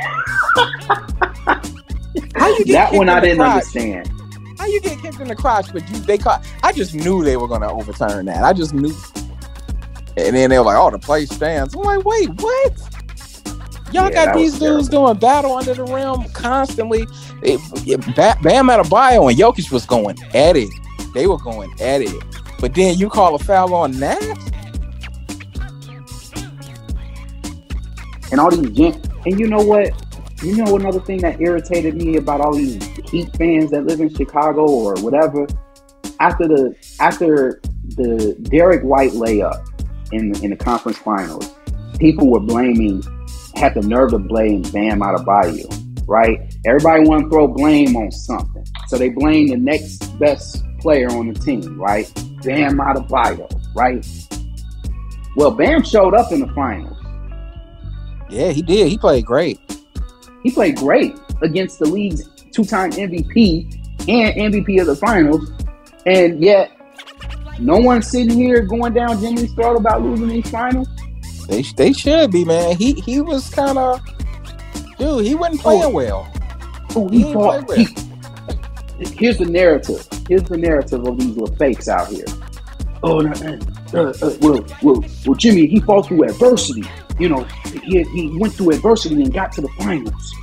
How 2.34 2.48
you 2.56 2.64
that 2.66 2.92
one 2.92 3.08
I 3.08 3.20
didn't 3.20 3.40
understand. 3.40 4.10
How 4.58 4.66
you 4.66 4.80
get 4.80 5.00
kicked 5.00 5.20
in 5.20 5.28
the 5.28 5.36
crotch, 5.36 5.72
but 5.72 5.88
you 5.88 5.96
they 6.00 6.18
caught? 6.18 6.46
I 6.62 6.72
just 6.72 6.94
knew 6.94 7.22
they 7.22 7.36
were 7.36 7.48
going 7.48 7.60
to 7.60 7.70
overturn 7.70 8.26
that. 8.26 8.42
I 8.42 8.52
just 8.52 8.74
knew 8.74 8.92
and 10.18 10.36
then 10.36 10.50
they 10.50 10.58
were 10.58 10.64
like, 10.64 10.76
"Oh, 10.76 10.90
the 10.90 10.98
play 10.98 11.26
stands." 11.26 11.74
I'm 11.74 11.82
like, 11.82 12.04
"Wait, 12.04 12.28
what?" 12.40 12.98
Y'all 13.90 14.10
yeah, 14.10 14.26
got 14.26 14.34
these 14.34 14.58
dudes 14.58 14.88
terrible. 14.88 15.06
doing 15.06 15.18
battle 15.18 15.56
under 15.56 15.72
the 15.72 15.84
rim 15.84 16.28
constantly. 16.34 17.06
It, 17.42 17.58
it, 17.86 18.42
Bam 18.42 18.66
bio, 18.66 19.28
and 19.28 19.38
Jokic 19.38 19.72
was 19.72 19.86
going 19.86 20.18
at 20.34 20.56
it. 20.56 20.68
They 21.14 21.26
were 21.26 21.38
going 21.38 21.72
at 21.80 22.02
it. 22.02 22.12
But 22.60 22.74
then 22.74 22.98
you 22.98 23.08
call 23.08 23.34
a 23.34 23.38
foul 23.38 23.74
on 23.74 23.92
that? 23.92 24.22
And 28.30 28.40
all 28.40 28.50
these 28.50 28.76
gen- 28.76 29.00
and 29.24 29.40
you 29.40 29.46
know 29.46 29.62
what? 29.62 29.90
You 30.42 30.56
know 30.56 30.76
another 30.76 31.00
thing 31.00 31.18
that 31.22 31.40
irritated 31.40 31.94
me 31.94 32.16
about 32.16 32.40
all 32.40 32.54
these 32.54 32.84
Heat 33.10 33.34
fans 33.36 33.70
that 33.70 33.86
live 33.86 34.00
in 34.00 34.14
Chicago 34.14 34.66
or 34.66 34.94
whatever. 34.96 35.46
After 36.20 36.46
the 36.46 36.74
after 37.00 37.62
the 37.96 38.36
Derek 38.42 38.82
White 38.82 39.12
layup, 39.12 39.66
in 40.12 40.34
in 40.42 40.50
the 40.50 40.56
conference 40.56 40.98
finals, 40.98 41.54
people 41.98 42.30
were 42.30 42.40
blaming 42.40 43.02
had 43.58 43.74
the 43.74 43.82
nerve 43.82 44.10
to 44.10 44.18
blame 44.18 44.62
Bam 44.62 45.02
out 45.02 45.14
of 45.14 45.26
Adebayo, 45.26 46.06
right? 46.06 46.54
Everybody 46.64 47.08
want 47.08 47.24
to 47.24 47.30
throw 47.30 47.48
blame 47.48 47.96
on 47.96 48.10
something. 48.10 48.64
So 48.86 48.96
they 48.96 49.10
blame 49.10 49.48
the 49.48 49.56
next 49.56 50.18
best 50.18 50.64
player 50.78 51.10
on 51.10 51.32
the 51.32 51.38
team, 51.38 51.78
right? 51.80 52.10
Bam 52.42 52.80
out 52.80 52.96
of 52.96 53.06
Adebayo, 53.06 53.74
right? 53.74 54.06
Well, 55.36 55.50
Bam 55.50 55.82
showed 55.82 56.14
up 56.14 56.32
in 56.32 56.40
the 56.40 56.48
finals. 56.54 56.96
Yeah, 58.30 58.50
he 58.50 58.62
did. 58.62 58.88
He 58.88 58.98
played 58.98 59.24
great. 59.24 59.58
He 60.42 60.50
played 60.50 60.76
great 60.76 61.16
against 61.42 61.78
the 61.78 61.86
league's 61.86 62.28
two-time 62.52 62.92
MVP 62.92 64.08
and 64.08 64.54
MVP 64.54 64.80
of 64.80 64.86
the 64.86 64.96
finals, 64.96 65.50
and 66.06 66.42
yet 66.42 66.70
no 67.58 67.76
one's 67.76 68.08
sitting 68.08 68.36
here 68.36 68.62
going 68.62 68.94
down 68.94 69.20
Jimmy's 69.20 69.52
throat 69.54 69.76
about 69.76 70.02
losing 70.02 70.28
these 70.28 70.50
finals. 70.50 70.88
They 71.48 71.62
they 71.62 71.92
should 71.92 72.30
be, 72.30 72.44
man. 72.44 72.76
He 72.76 72.94
he 72.94 73.20
was 73.20 73.48
kind 73.50 73.78
of, 73.78 74.00
dude. 74.98 75.26
He 75.26 75.34
wasn't 75.34 75.60
playing 75.60 75.84
oh. 75.84 75.90
well. 75.90 76.32
Oh, 76.94 77.08
he, 77.08 77.24
he 77.24 77.32
fought. 77.32 77.66
Well. 77.66 77.76
He, 77.76 77.86
here's 79.14 79.38
the 79.38 79.46
narrative. 79.46 80.06
Here's 80.28 80.44
the 80.44 80.56
narrative 80.56 81.06
of 81.06 81.18
these 81.18 81.36
little 81.36 81.54
fakes 81.56 81.88
out 81.88 82.08
here. 82.08 82.24
Oh, 83.02 83.20
no, 83.20 83.30
uh, 83.94 84.12
uh, 84.20 84.36
well, 84.40 84.66
well, 84.82 85.04
well, 85.24 85.34
Jimmy, 85.36 85.66
he 85.66 85.80
fought 85.80 86.08
through 86.08 86.24
adversity. 86.24 86.82
You 87.18 87.28
know, 87.28 87.44
he, 87.84 88.02
he 88.02 88.36
went 88.38 88.54
through 88.54 88.70
adversity 88.70 89.22
and 89.22 89.32
got 89.32 89.52
to 89.52 89.60
the 89.60 89.68
finals. 89.78 90.34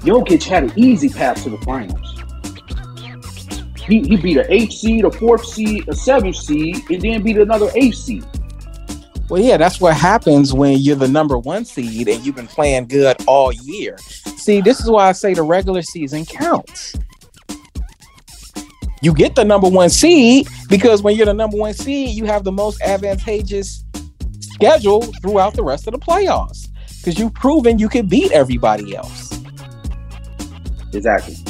Jokic 0.00 0.42
had 0.44 0.64
an 0.64 0.72
easy 0.76 1.08
path 1.08 1.42
to 1.44 1.50
the 1.50 1.58
finals. 1.58 2.11
He, 3.86 4.00
he 4.02 4.16
beat 4.16 4.36
an 4.36 4.46
eighth 4.48 4.72
seed, 4.72 5.04
a 5.04 5.10
fourth 5.10 5.44
seed, 5.44 5.88
a 5.88 5.94
seventh 5.94 6.36
seed, 6.36 6.88
and 6.90 7.02
then 7.02 7.22
beat 7.22 7.38
another 7.38 7.70
eighth 7.74 7.96
seed. 7.96 8.24
Well, 9.28 9.42
yeah, 9.42 9.56
that's 9.56 9.80
what 9.80 9.96
happens 9.96 10.52
when 10.52 10.78
you're 10.78 10.96
the 10.96 11.08
number 11.08 11.38
one 11.38 11.64
seed 11.64 12.08
and 12.08 12.24
you've 12.24 12.36
been 12.36 12.46
playing 12.46 12.88
good 12.88 13.16
all 13.26 13.52
year. 13.52 13.96
See, 13.98 14.60
this 14.60 14.80
is 14.80 14.90
why 14.90 15.08
I 15.08 15.12
say 15.12 15.34
the 15.34 15.42
regular 15.42 15.82
season 15.82 16.26
counts. 16.26 16.94
You 19.00 19.14
get 19.14 19.34
the 19.34 19.44
number 19.44 19.68
one 19.68 19.90
seed 19.90 20.48
because 20.68 21.02
when 21.02 21.16
you're 21.16 21.26
the 21.26 21.34
number 21.34 21.56
one 21.56 21.74
seed, 21.74 22.10
you 22.10 22.24
have 22.26 22.44
the 22.44 22.52
most 22.52 22.80
advantageous 22.82 23.84
schedule 24.38 25.02
throughout 25.22 25.54
the 25.54 25.64
rest 25.64 25.88
of 25.88 25.92
the 25.92 25.98
playoffs 25.98 26.68
because 26.98 27.18
you've 27.18 27.34
proven 27.34 27.78
you 27.78 27.88
can 27.88 28.06
beat 28.06 28.30
everybody 28.32 28.94
else. 28.94 29.40
Exactly. 30.92 31.41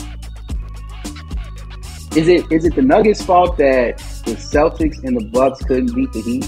Is 2.17 2.29
it 2.29 2.45
is 2.53 2.67
it 2.67 2.75
the 2.75 2.83
Nuggets' 2.83 3.23
fault 3.23 3.57
that 3.57 3.97
the 4.27 4.33
Celtics 4.33 5.03
and 5.03 5.17
the 5.17 5.25
Bucks 5.25 5.65
couldn't 5.65 5.95
beat 5.95 6.13
the 6.13 6.21
Heat? 6.21 6.47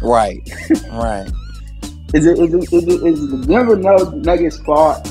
Right, 0.00 0.40
right. 0.92 1.28
Is 2.12 2.26
it, 2.26 2.40
is 2.40 2.52
it, 2.52 2.72
is 2.72 2.88
it, 2.88 3.06
is 3.06 3.22
it 3.22 3.26
the 3.30 3.46
Denver 3.46 3.76
Nuggets' 3.76 4.58
fault 4.58 5.04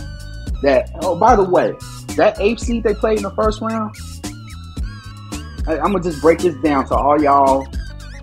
that? 0.63 0.89
Oh, 1.01 1.17
by 1.17 1.33
the 1.37 1.43
way, 1.45 1.73
that 2.17 2.37
eighth 2.41 2.59
seed 2.59 2.83
they 2.83 2.93
played 2.93 3.19
in 3.19 3.23
the 3.23 3.31
first 3.31 3.61
round. 3.61 3.95
I, 5.65 5.79
I'm 5.79 5.93
gonna 5.93 6.03
just 6.03 6.21
break 6.21 6.39
this 6.39 6.55
down 6.55 6.85
to 6.87 6.95
all 6.95 7.21
y'all, 7.21 7.65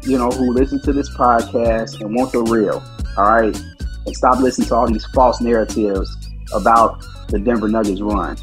you 0.02 0.18
know, 0.18 0.28
who 0.28 0.52
listen 0.52 0.82
to 0.82 0.92
this 0.92 1.08
podcast 1.16 2.02
and 2.02 2.14
want 2.14 2.32
the 2.32 2.42
real. 2.42 2.84
All 3.16 3.24
right, 3.24 3.58
and 4.04 4.14
stop 4.14 4.40
listening 4.40 4.68
to 4.68 4.74
all 4.74 4.86
these 4.86 5.06
false 5.06 5.40
narratives 5.40 6.14
about 6.52 7.02
the 7.28 7.38
Denver 7.38 7.68
Nuggets 7.68 8.02
run. 8.02 8.36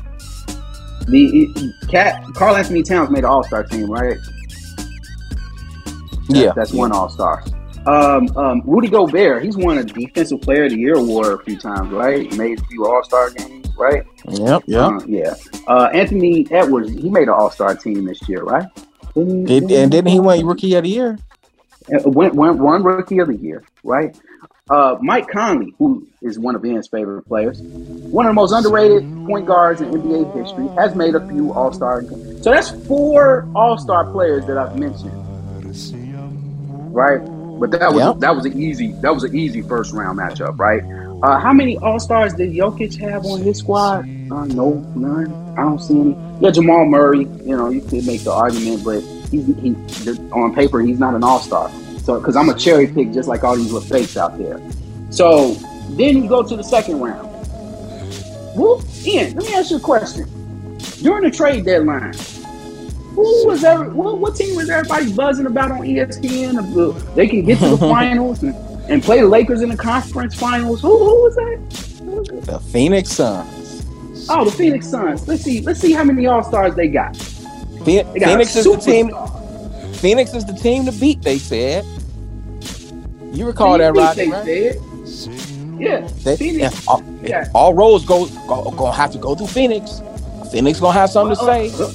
The 1.08 1.74
cat 1.90 2.24
Carl 2.34 2.56
Anthony 2.56 2.84
Towns 2.84 3.10
made 3.10 3.20
an 3.20 3.26
All 3.26 3.44
Star 3.44 3.64
team, 3.64 3.90
right? 3.90 4.18
Yeah, 6.30 6.54
that's 6.56 6.74
one 6.74 6.92
All 6.92 7.10
Star. 7.10 7.44
Um, 7.86 8.30
um, 8.38 8.62
Rudy 8.66 8.88
Gobert, 8.88 9.44
he's 9.44 9.58
won 9.58 9.78
a 9.78 9.84
Defensive 9.84 10.42
Player 10.42 10.66
of 10.66 10.72
the 10.72 10.78
Year 10.78 10.96
award 10.96 11.42
a 11.42 11.44
few 11.44 11.58
times, 11.58 11.92
right? 11.92 12.32
Made 12.38 12.60
a 12.60 12.66
few 12.66 12.86
All 12.86 13.04
Star 13.04 13.30
games, 13.32 13.68
right? 13.78 14.06
Yep, 14.30 14.64
yep. 14.68 14.82
Uh, 14.82 15.00
yeah. 15.06 15.34
Uh, 15.68 15.90
Anthony 15.94 16.48
Edwards, 16.50 16.92
he 16.92 17.10
made 17.10 17.24
an 17.24 17.30
All 17.30 17.50
Star 17.52 17.76
team 17.76 18.06
this 18.06 18.28
year, 18.30 18.44
right? 18.44 18.68
Didn't, 19.14 19.46
Did, 19.46 19.72
and 19.72 19.92
didn't 19.92 20.12
he 20.12 20.20
win 20.20 20.46
Rookie 20.46 20.74
of 20.76 20.84
the 20.84 20.90
Year? 20.90 21.20
Went, 22.06 22.36
went 22.36 22.58
one 22.58 22.84
Rookie 22.84 23.20
of 23.20 23.28
the 23.28 23.36
Year, 23.36 23.64
right? 23.84 24.18
Uh, 24.74 24.98
Mike 25.04 25.28
Conley, 25.28 25.76
who 25.78 26.08
is 26.24 26.40
one 26.40 26.56
of 26.56 26.66
Ian's 26.66 26.88
favorite 26.88 27.28
players, 27.28 27.62
one 27.62 28.26
of 28.26 28.32
the 28.32 28.34
most 28.34 28.52
underrated 28.54 29.04
point 29.28 29.46
guards 29.46 29.82
in 29.82 29.92
NBA 29.92 30.36
history, 30.36 30.68
has 30.70 30.96
made 30.96 31.14
a 31.14 31.28
few 31.28 31.54
All 31.54 31.72
Star. 31.72 32.02
So 32.42 32.52
that's 32.52 32.72
four 32.88 33.48
All 33.54 33.78
Star 33.78 34.04
players 34.12 34.48
that 34.48 34.58
I've 34.58 34.76
mentioned, 34.80 35.14
right? 36.92 37.20
But 37.60 37.70
that 37.70 37.94
was 37.94 38.04
yep. 38.04 38.20
that 38.22 38.36
was 38.36 38.46
an 38.46 38.60
easy 38.60 38.94
that 38.94 39.14
was 39.14 39.24
an 39.24 39.36
easy 39.36 39.62
first 39.62 39.94
round 39.94 40.18
matchup, 40.18 40.58
right? 40.58 40.82
Uh, 41.22 41.38
how 41.38 41.54
many 41.54 41.78
All 41.78 42.00
Stars 42.00 42.34
did 42.34 42.52
Jokic 42.52 43.00
have 43.00 43.28
on 43.28 43.44
his 43.44 43.60
squad? 43.60 44.06
Uh, 44.32 44.46
no, 44.46 44.74
none. 44.96 45.32
I 45.56 45.62
don't 45.62 45.80
see 45.80 46.00
any. 46.00 46.18
Yeah, 46.42 46.50
Jamal 46.50 46.86
Murray. 46.86 47.26
You 47.46 47.56
know, 47.56 47.70
you 47.70 47.82
could 47.82 48.08
make 48.08 48.24
the 48.24 48.32
argument, 48.32 48.84
but 48.84 49.02
he's 49.30 49.46
he 49.46 49.76
on 50.32 50.56
paper 50.56 50.82
he's 50.82 50.98
not 50.98 51.14
an 51.14 51.24
All 51.24 51.40
Star. 51.40 51.70
So, 52.04 52.20
because 52.20 52.36
I'm 52.36 52.50
a 52.50 52.58
cherry 52.58 52.88
pick 52.88 53.14
just 53.14 53.30
like 53.30 53.44
all 53.44 53.56
these 53.56 53.72
little 53.72 53.88
fakes 53.88 54.18
out 54.18 54.38
there. 54.38 54.60
So 55.10 55.54
then 55.92 56.22
you 56.22 56.28
go 56.28 56.44
to 56.44 56.56
the 56.58 56.64
second 56.64 57.00
round. 57.00 57.30
Well, 58.56 58.84
Ian, 59.06 59.36
let 59.36 59.46
me 59.46 59.54
ask 59.54 59.72
you 59.72 59.78
a 59.78 59.80
question. 59.80 60.28
During 61.02 61.24
the 61.24 61.32
trade 61.32 61.66
deadline, 61.66 62.14
who 63.16 63.48
was 63.48 63.64
every, 63.64 63.90
what, 63.90 64.20
what 64.20 64.36
team 64.36 64.56
was 64.56 64.70
everybody 64.70 65.14
buzzing 65.14 65.46
about 65.46 65.72
on 65.72 65.80
ESPN? 65.80 67.16
They 67.16 67.28
can 67.28 67.46
get 67.46 67.60
to 67.60 67.70
the 67.70 67.78
finals 67.90 68.44
and, 68.44 68.54
and 68.90 69.02
play 69.02 69.22
the 69.22 69.28
Lakers 69.28 69.62
in 69.62 69.70
the 69.70 69.78
conference 69.78 70.36
finals. 70.36 70.82
Who, 70.82 70.98
who 70.98 71.24
was 71.24 71.36
that? 71.36 72.46
The 72.46 72.60
Phoenix 72.60 73.12
Suns. 73.12 73.86
Oh, 74.30 74.46
the 74.46 74.52
Phoenix 74.52 74.88
Suns. 74.90 75.28
Let's 75.28 75.44
see. 75.44 75.62
Let's 75.62 75.80
see 75.80 75.94
how 75.94 76.04
many 76.04 76.28
All 76.28 76.44
Stars 76.44 76.76
they 76.76 76.88
got. 76.88 77.14
They 77.86 78.04
got 78.04 78.14
Phoenix 78.14 78.56
is 78.56 78.66
the 78.66 78.78
team. 78.78 79.12
Phoenix 80.04 80.34
is 80.34 80.44
the 80.44 80.52
team 80.52 80.84
to 80.84 80.92
beat. 80.92 81.22
They 81.22 81.38
said. 81.38 81.86
You 83.32 83.48
recall 83.48 83.78
that, 83.78 83.96
Rodney? 83.96 84.30
Right? 84.30 84.76
Yeah. 85.80 86.06
They, 86.26 86.36
yeah, 86.36 86.72
all, 86.90 87.02
yeah. 87.22 87.48
all 87.56 87.74
roads 87.74 88.04
go, 88.04 88.28
go 88.46 88.70
gonna 88.72 88.92
have 88.92 89.14
to 89.14 89.18
go 89.18 89.34
through 89.34 89.48
Phoenix. 89.48 90.02
Phoenix 90.52 90.82
gonna 90.82 90.92
have 90.92 91.10
something 91.10 91.38
to 91.38 91.44
say. 91.46 91.72
Uh, 91.72 91.88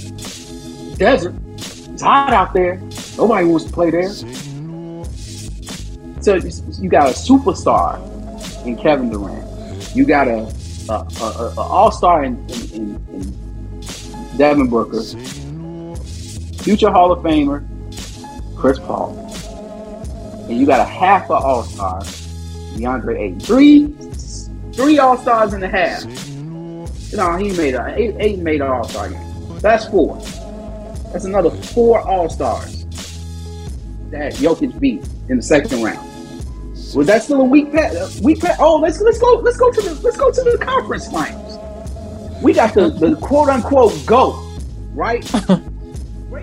desert. 0.97 1.35
It's 1.53 2.01
hot 2.01 2.33
out 2.33 2.55
there. 2.55 2.81
Nobody 3.19 3.47
wants 3.47 3.67
to 3.67 3.73
play 3.73 3.91
there. 3.91 4.09
So 4.09 4.27
you 6.81 6.89
got 6.89 7.11
a 7.11 7.13
superstar 7.13 8.01
in 8.65 8.79
Kevin 8.79 9.11
Durant. 9.11 9.95
You 9.95 10.07
got 10.07 10.29
a, 10.29 10.51
a, 10.89 11.07
a, 11.21 11.53
a 11.59 11.61
all 11.61 11.91
star 11.91 12.25
in, 12.25 12.39
in, 12.49 12.71
in, 12.73 12.97
in 13.13 13.35
Devin 14.39 14.71
Booker, 14.71 15.03
future 16.63 16.91
Hall 16.91 17.13
of 17.13 17.23
Famer 17.23 17.69
Chris 18.59 18.79
Paul, 18.81 19.17
and 20.49 20.59
you 20.59 20.67
got 20.67 20.81
a 20.81 20.85
half 20.85 21.31
of 21.31 21.45
All 21.45 21.63
Star, 21.63 22.01
DeAndre 22.01 23.19
Ayton. 23.19 23.41
Three, 23.41 23.87
three 24.73 24.99
All 24.99 25.17
Stars 25.17 25.53
and 25.53 25.63
a 25.63 25.69
half. 25.69 26.05
No, 27.15 27.37
he 27.37 27.53
made 27.57 27.75
a 27.75 27.95
eight, 27.97 28.17
eight 28.19 28.39
made 28.41 28.61
an 28.61 28.67
All 28.69 28.85
Star 28.85 29.11
game. 29.11 29.59
That's 29.61 29.87
four. 29.87 30.17
That's 31.13 31.25
another 31.25 31.51
four 31.51 32.01
All 32.01 32.29
Stars 32.29 32.85
that 34.11 34.33
Jokic 34.35 34.79
beat 34.81 35.07
in 35.29 35.37
the 35.37 35.43
second 35.43 35.83
round. 35.83 36.07
Was 36.95 37.07
that 37.07 37.23
still 37.23 37.43
a 37.43 37.45
weak 37.45 37.71
pat? 37.71 37.95
Uh, 37.95 38.09
weak 38.23 38.41
pat? 38.41 38.57
Oh, 38.59 38.77
let's 38.77 39.01
let's 39.01 39.19
go 39.19 39.35
let's 39.35 39.57
go 39.57 39.71
to 39.71 39.81
the 39.81 39.95
let's 40.03 40.17
go 40.17 40.33
to 40.33 40.43
the 40.43 40.59
conference 40.59 41.07
finals. 41.11 41.59
We 42.43 42.55
got 42.55 42.75
the 42.75 42.89
the 42.89 43.15
quote 43.17 43.51
unquote 43.51 44.05
goat, 44.05 44.35
right? 44.95 45.25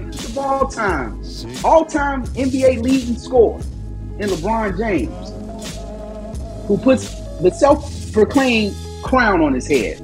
Greatest 0.05 0.29
of 0.29 0.37
all 0.37 0.67
time, 0.67 1.21
all 1.63 1.85
time 1.85 2.25
NBA 2.27 2.81
leading 2.81 3.17
scorer 3.17 3.59
in 4.19 4.29
LeBron 4.29 4.77
James, 4.77 6.67
who 6.67 6.77
puts 6.77 7.09
the 7.39 7.49
self 7.51 8.11
proclaimed 8.11 8.75
crown 9.03 9.41
on 9.41 9.53
his 9.53 9.67
head. 9.67 9.99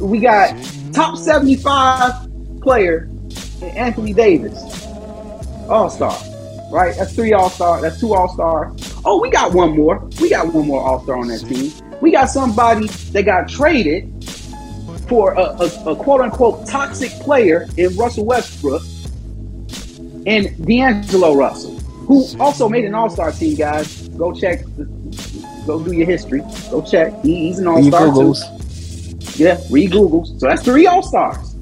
We 0.00 0.20
got 0.20 0.56
top 0.92 1.16
75 1.18 2.60
player 2.62 3.10
Anthony 3.62 4.12
Davis, 4.12 4.86
All 5.68 5.90
Star, 5.90 6.16
right? 6.70 6.94
That's 6.96 7.14
three 7.14 7.32
All 7.32 7.50
Star. 7.50 7.80
That's 7.80 7.98
two 7.98 8.14
All 8.14 8.28
Star. 8.28 8.72
Oh, 9.04 9.20
we 9.20 9.30
got 9.30 9.52
one 9.52 9.76
more. 9.76 10.08
We 10.20 10.30
got 10.30 10.52
one 10.54 10.68
more 10.68 10.80
All 10.80 11.02
Star 11.02 11.16
on 11.16 11.28
that 11.28 11.40
team. 11.40 11.72
We 12.00 12.12
got 12.12 12.26
somebody 12.26 12.86
that 12.86 13.24
got 13.24 13.48
traded 13.48 14.21
for 15.12 15.34
a, 15.34 15.42
a, 15.42 15.92
a 15.92 15.96
quote 15.96 16.22
unquote 16.22 16.66
toxic 16.66 17.10
player 17.20 17.68
in 17.76 17.94
Russell 17.96 18.24
Westbrook 18.24 18.80
and 20.26 20.66
D'Angelo 20.66 21.34
Russell, 21.34 21.78
who 21.80 22.26
also 22.40 22.66
made 22.66 22.86
an 22.86 22.94
All 22.94 23.10
Star 23.10 23.30
team. 23.30 23.54
Guys, 23.54 24.08
go 24.08 24.32
check, 24.32 24.64
go 25.66 25.84
do 25.84 25.92
your 25.92 26.06
history. 26.06 26.40
Go 26.70 26.80
check. 26.80 27.12
He, 27.20 27.48
he's 27.48 27.58
an 27.58 27.66
All 27.66 27.82
Star 27.82 28.06
too. 28.06 28.34
Yeah, 29.36 29.60
read 29.70 29.90
Googles. 29.90 30.40
So 30.40 30.48
that's 30.48 30.62
three 30.62 30.86
All 30.86 31.02
Stars. 31.02 31.56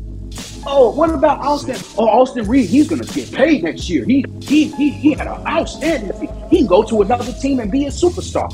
Oh, 0.65 0.93
what 0.93 1.11
about 1.11 1.41
Austin? 1.41 1.77
Oh, 1.99 2.07
Austin 2.07 2.47
Reed, 2.47 2.71
he's 2.71 2.89
gonna 2.89 3.03
get 3.03 3.33
paid 3.33 3.65
next 3.65 3.91
year. 3.91 4.05
He 4.05 4.25
he 4.43 4.69
he, 4.69 4.91
he 4.91 5.15
had 5.15 5.27
an 5.27 5.45
outstanding. 5.45 6.13
He 6.51 6.59
can 6.59 6.67
go 6.69 6.85
to 6.85 7.03
another 7.03 7.33
team 7.33 7.59
and 7.59 7.69
be 7.69 7.87
a 7.87 7.91
superstar. 7.91 8.49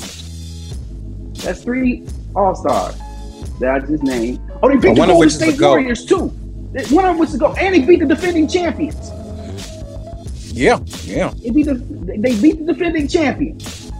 That's 1.42 1.62
three 1.62 2.07
All 2.34 2.55
Stars 2.55 2.97
that 3.61 3.74
I 3.74 3.78
just 3.80 4.03
named. 4.03 4.40
Oh, 4.62 4.68
they 4.68 4.74
beat 4.76 4.94
the 4.94 5.07
Golden 5.07 5.30
State 5.30 5.61
Warriors 5.61 6.04
too. 6.04 6.26
One 6.90 7.04
of 7.04 7.11
them 7.12 7.18
was 7.18 7.32
to 7.32 7.38
go, 7.38 7.54
and 7.54 7.74
they 7.74 7.80
beat 7.80 8.00
the 8.00 8.07
defending 8.07 8.48
champions. 8.48 9.11
Yeah, 10.52 10.78
yeah. 11.04 11.32
They 11.42 11.50
beat 11.50 11.66
the, 11.66 11.74
they 11.74 12.40
beat 12.40 12.64
the 12.64 12.72
defending 12.72 13.09
champions. 13.09 13.90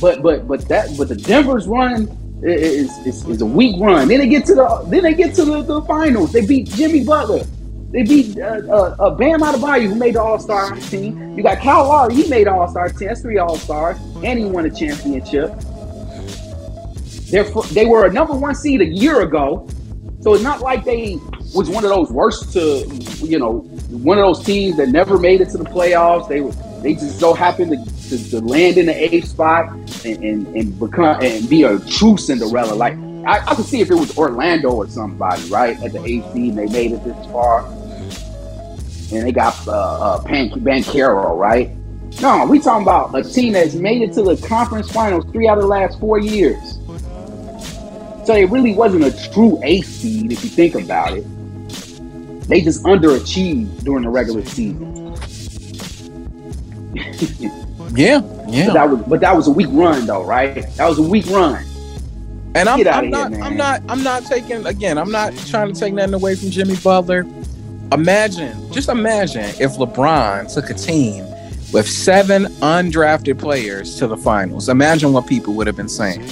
But 0.00 0.22
but 0.22 0.46
but 0.46 0.68
that 0.68 0.96
but 0.96 1.08
the 1.08 1.16
Denver's 1.16 1.66
run 1.66 2.08
is, 2.42 2.96
is, 3.06 3.26
is 3.26 3.40
a 3.40 3.46
weak 3.46 3.80
run. 3.80 4.08
Then 4.08 4.20
they 4.20 4.28
get 4.28 4.46
to 4.46 4.54
the 4.54 4.84
then 4.88 5.02
they 5.02 5.14
get 5.14 5.34
to 5.36 5.44
the, 5.44 5.62
the 5.62 5.82
finals. 5.82 6.32
They 6.32 6.46
beat 6.46 6.68
Jimmy 6.70 7.04
Butler. 7.04 7.44
They 7.90 8.02
beat 8.02 8.38
uh, 8.38 8.60
uh, 8.68 8.96
uh, 8.98 9.10
Bam 9.10 9.40
Adebayo, 9.40 9.86
who 9.86 9.94
made 9.94 10.16
the 10.16 10.22
All 10.22 10.38
Star 10.38 10.74
team. 10.76 11.36
You 11.36 11.42
got 11.42 11.58
Kyle 11.58 11.88
Lowry, 11.88 12.14
he 12.14 12.28
made 12.28 12.48
All 12.48 12.68
Star 12.68 12.88
team. 12.88 13.08
That's 13.08 13.20
three 13.20 13.38
All 13.38 13.56
Stars, 13.56 13.96
and 14.22 14.38
he 14.38 14.44
won 14.44 14.66
a 14.66 14.70
championship. 14.70 15.52
They're, 17.34 17.50
they 17.72 17.84
were 17.84 18.06
a 18.06 18.12
number 18.12 18.32
one 18.32 18.54
seed 18.54 18.80
a 18.80 18.84
year 18.84 19.22
ago, 19.22 19.66
so 20.20 20.34
it's 20.34 20.44
not 20.44 20.60
like 20.60 20.84
they 20.84 21.18
was 21.52 21.68
one 21.68 21.82
of 21.82 21.90
those 21.90 22.08
worst 22.12 22.52
to 22.52 22.86
you 23.26 23.40
know 23.40 23.58
one 23.90 24.18
of 24.18 24.24
those 24.24 24.46
teams 24.46 24.76
that 24.76 24.90
never 24.90 25.18
made 25.18 25.40
it 25.40 25.48
to 25.50 25.58
the 25.58 25.64
playoffs. 25.64 26.28
They 26.28 26.42
they 26.80 26.94
just 26.94 27.18
so 27.18 27.34
happened 27.34 27.72
to, 27.72 28.08
to, 28.10 28.30
to 28.30 28.40
land 28.40 28.78
in 28.78 28.86
the 28.86 28.94
eighth 28.94 29.26
spot 29.26 29.68
and, 30.04 30.22
and, 30.22 30.46
and, 30.54 30.78
become 30.78 31.20
and 31.24 31.48
be 31.48 31.64
a 31.64 31.80
true 31.80 32.16
Cinderella. 32.16 32.72
Like 32.72 32.94
I, 33.26 33.44
I 33.44 33.54
could 33.56 33.64
see 33.64 33.80
if 33.80 33.90
it 33.90 33.96
was 33.96 34.16
Orlando 34.16 34.70
or 34.70 34.86
somebody, 34.86 35.42
right, 35.48 35.76
at 35.82 35.92
the 35.92 36.04
eighth 36.04 36.32
seed, 36.34 36.54
they 36.54 36.66
made 36.66 36.92
it 36.92 37.02
this 37.02 37.26
far, 37.32 37.66
and 37.66 39.26
they 39.26 39.32
got 39.32 39.56
uh, 39.66 39.72
uh 39.72 40.22
Pan 40.22 40.50
Banchero, 40.50 41.36
right? 41.36 41.72
No, 42.20 42.46
we 42.46 42.60
talking 42.60 42.82
about 42.82 43.12
a 43.12 43.24
team 43.24 43.54
that's 43.54 43.74
made 43.74 44.02
it 44.02 44.12
to 44.12 44.22
the 44.22 44.36
conference 44.46 44.88
finals 44.92 45.24
three 45.32 45.48
out 45.48 45.58
of 45.58 45.62
the 45.62 45.68
last 45.68 45.98
four 45.98 46.20
years. 46.20 46.78
So 48.24 48.34
it 48.34 48.50
really 48.50 48.74
wasn't 48.74 49.04
a 49.04 49.32
true 49.32 49.60
eighth 49.62 49.86
seed 49.86 50.32
if 50.32 50.42
you 50.42 50.50
think 50.50 50.74
about 50.74 51.16
it. 51.16 51.24
They 52.48 52.60
just 52.60 52.82
underachieved 52.84 53.84
during 53.84 54.04
the 54.04 54.10
regular 54.10 54.44
season. 54.44 55.14
yeah, 57.94 58.22
yeah. 58.48 58.66
But 58.66 58.74
that 58.74 58.90
was 58.90 59.02
but 59.02 59.20
that 59.20 59.36
was 59.36 59.46
a 59.48 59.50
weak 59.50 59.68
run 59.70 60.06
though, 60.06 60.24
right? 60.24 60.66
That 60.76 60.88
was 60.88 60.98
a 60.98 61.02
weak 61.02 61.26
run. 61.26 61.64
And 62.54 62.68
I'm, 62.68 62.86
I'm 62.86 63.10
not 63.10 63.32
here, 63.32 63.42
I'm 63.42 63.56
not 63.56 63.82
I'm 63.88 64.02
not 64.02 64.24
taking 64.26 64.64
again, 64.66 64.96
I'm 64.96 65.10
not 65.10 65.36
trying 65.48 65.72
to 65.72 65.78
take 65.78 65.92
nothing 65.92 66.14
away 66.14 66.34
from 66.34 66.50
Jimmy 66.50 66.76
Butler. 66.76 67.26
Imagine, 67.92 68.72
just 68.72 68.88
imagine 68.88 69.44
if 69.60 69.76
LeBron 69.76 70.52
took 70.52 70.70
a 70.70 70.74
team 70.74 71.26
with 71.72 71.88
seven 71.88 72.44
undrafted 72.62 73.38
players 73.38 73.96
to 73.96 74.06
the 74.06 74.16
finals. 74.16 74.68
Imagine 74.68 75.12
what 75.12 75.26
people 75.26 75.54
would 75.54 75.66
have 75.66 75.76
been 75.76 75.88
saying. 75.88 76.22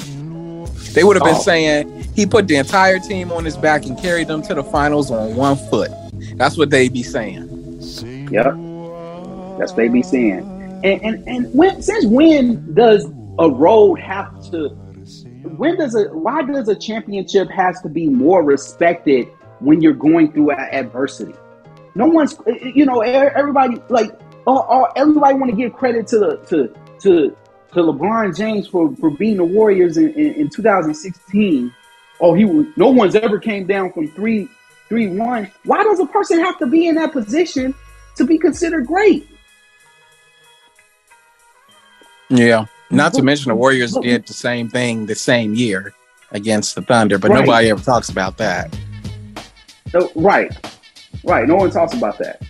They 0.93 1.05
would 1.05 1.17
have 1.17 1.25
been 1.25 1.37
oh. 1.37 1.43
saying 1.43 2.05
he 2.15 2.27
put 2.27 2.49
the 2.49 2.57
entire 2.57 2.99
team 2.99 3.33
on 3.33 3.45
his 3.45 3.57
back 3.57 3.87
and 3.87 3.99
carried 3.99 4.29
them 4.29 4.43
to 4.43 4.55
the 4.55 4.63
finals 4.63 5.11
on 5.11 5.35
one 5.35 5.57
foot. 5.57 5.91
That's 6.37 6.57
what 6.57 6.71
they'd 6.71 6.93
be 6.93 7.03
saying. 7.03 7.49
Yep. 8.31 8.45
That's 9.59 9.73
what 9.73 9.77
they 9.77 9.89
be 9.89 10.03
saying. 10.03 10.41
And 10.85 11.03
and, 11.03 11.29
and 11.29 11.55
when 11.55 11.83
since 11.83 12.07
when 12.07 12.75
does 12.75 13.07
a 13.39 13.49
road 13.49 14.01
have 14.01 14.51
to 14.51 14.69
when 15.57 15.79
does 15.79 15.95
a 15.95 16.05
why 16.09 16.43
does 16.43 16.69
a 16.69 16.75
championship 16.75 17.51
has 17.51 17.81
to 17.83 17.89
be 17.89 18.07
more 18.09 18.43
respected 18.43 19.27
when 19.61 19.81
you're 19.81 19.93
going 19.93 20.33
through 20.33 20.53
adversity? 20.53 21.35
No 21.95 22.07
one's 22.07 22.37
you 22.75 22.85
know 22.85 23.01
everybody 23.01 23.81
like 23.89 24.11
uh, 24.47 24.55
uh, 24.55 24.93
everybody 24.97 25.35
want 25.35 25.51
to 25.51 25.57
give 25.57 25.73
credit 25.73 26.07
to 26.09 26.19
the 26.19 26.37
to 26.49 26.75
to 27.01 27.37
to 27.73 27.81
LeBron 27.81 28.37
James 28.37 28.69
for, 28.69 28.95
for 28.97 29.11
being 29.11 29.39
the 29.39 29.45
Warriors 29.45 29.97
in, 29.97 30.13
in, 30.15 30.35
in 30.35 30.49
2016. 30.51 31.75
Oh, 32.21 32.35
he 32.35 32.45
was 32.45 32.67
no 32.77 32.91
one's 32.91 33.15
ever 33.15 33.39
came 33.39 33.67
down 33.67 33.93
from 33.93 34.09
three 34.09 34.49
three 34.89 35.09
one. 35.09 35.51
Why 35.65 35.83
does 35.83 35.99
a 35.99 36.07
person 36.07 36.39
have 36.41 36.59
to 36.59 36.67
be 36.67 36.87
in 36.87 36.95
that 36.97 37.13
position 37.13 37.75
to 38.17 38.25
be 38.25 38.39
considered 38.39 38.87
great? 38.87 39.29
Yeah. 42.29 42.67
Not 42.91 43.15
to 43.15 43.23
mention 43.23 43.49
the 43.49 43.57
Warriors 43.57 43.95
did 43.95 44.27
the 44.27 44.35
same 44.35 44.69
thing 44.69 45.07
the 45.07 45.15
same 45.15 45.55
year 45.55 45.95
against 46.31 46.75
the 46.75 46.83
Thunder, 46.83 47.19
but 47.19 47.31
right. 47.31 47.41
nobody 47.41 47.71
ever 47.71 47.83
talks 47.83 48.11
about 48.11 48.37
that. 48.37 48.77
No, 49.93 50.11
right. 50.15 50.51
Right. 51.25 51.49
No 51.49 51.57
one 51.57 51.71
talks 51.71 51.95
about 51.95 52.19
that 52.19 52.43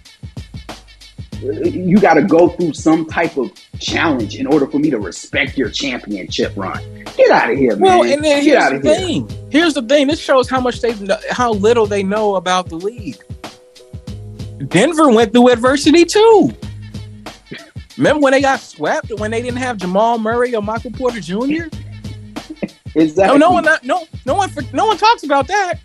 you 1.42 1.98
got 1.98 2.14
to 2.14 2.22
go 2.22 2.48
through 2.48 2.72
some 2.72 3.06
type 3.06 3.36
of 3.36 3.50
challenge 3.80 4.36
in 4.36 4.46
order 4.46 4.66
for 4.66 4.78
me 4.78 4.90
to 4.90 4.98
respect 4.98 5.58
your 5.58 5.70
championship 5.70 6.52
run. 6.56 6.82
Get 7.16 7.30
out 7.30 7.50
of 7.50 7.58
here, 7.58 7.76
man. 7.76 7.80
Well, 7.80 8.02
and 8.04 8.24
then 8.24 8.44
Get 8.44 8.70
here's 8.70 8.82
the 8.82 8.88
thing. 8.88 9.28
Here. 9.28 9.48
Here's 9.50 9.74
the 9.74 9.82
thing. 9.82 10.06
This 10.06 10.20
shows 10.20 10.48
how 10.48 10.60
much 10.60 10.80
they 10.80 10.94
how 11.30 11.52
little 11.52 11.86
they 11.86 12.02
know 12.02 12.36
about 12.36 12.68
the 12.68 12.76
league. 12.76 13.22
Denver 14.68 15.10
went 15.10 15.32
through 15.32 15.50
adversity 15.50 16.04
too. 16.04 16.52
Remember 17.98 18.22
when 18.22 18.32
they 18.32 18.40
got 18.40 18.60
swept 18.60 19.12
when 19.18 19.30
they 19.30 19.42
didn't 19.42 19.58
have 19.58 19.76
Jamal 19.76 20.18
Murray 20.18 20.54
or 20.54 20.62
Michael 20.62 20.92
Porter 20.92 21.20
Jr. 21.20 21.34
exactly. 22.94 23.26
No, 23.26 23.36
no 23.36 23.50
one, 23.50 23.64
no, 23.82 24.06
no 24.24 24.34
one, 24.34 24.50
no 24.72 24.86
one 24.86 24.96
talks 24.96 25.24
about 25.24 25.46
that. 25.48 25.78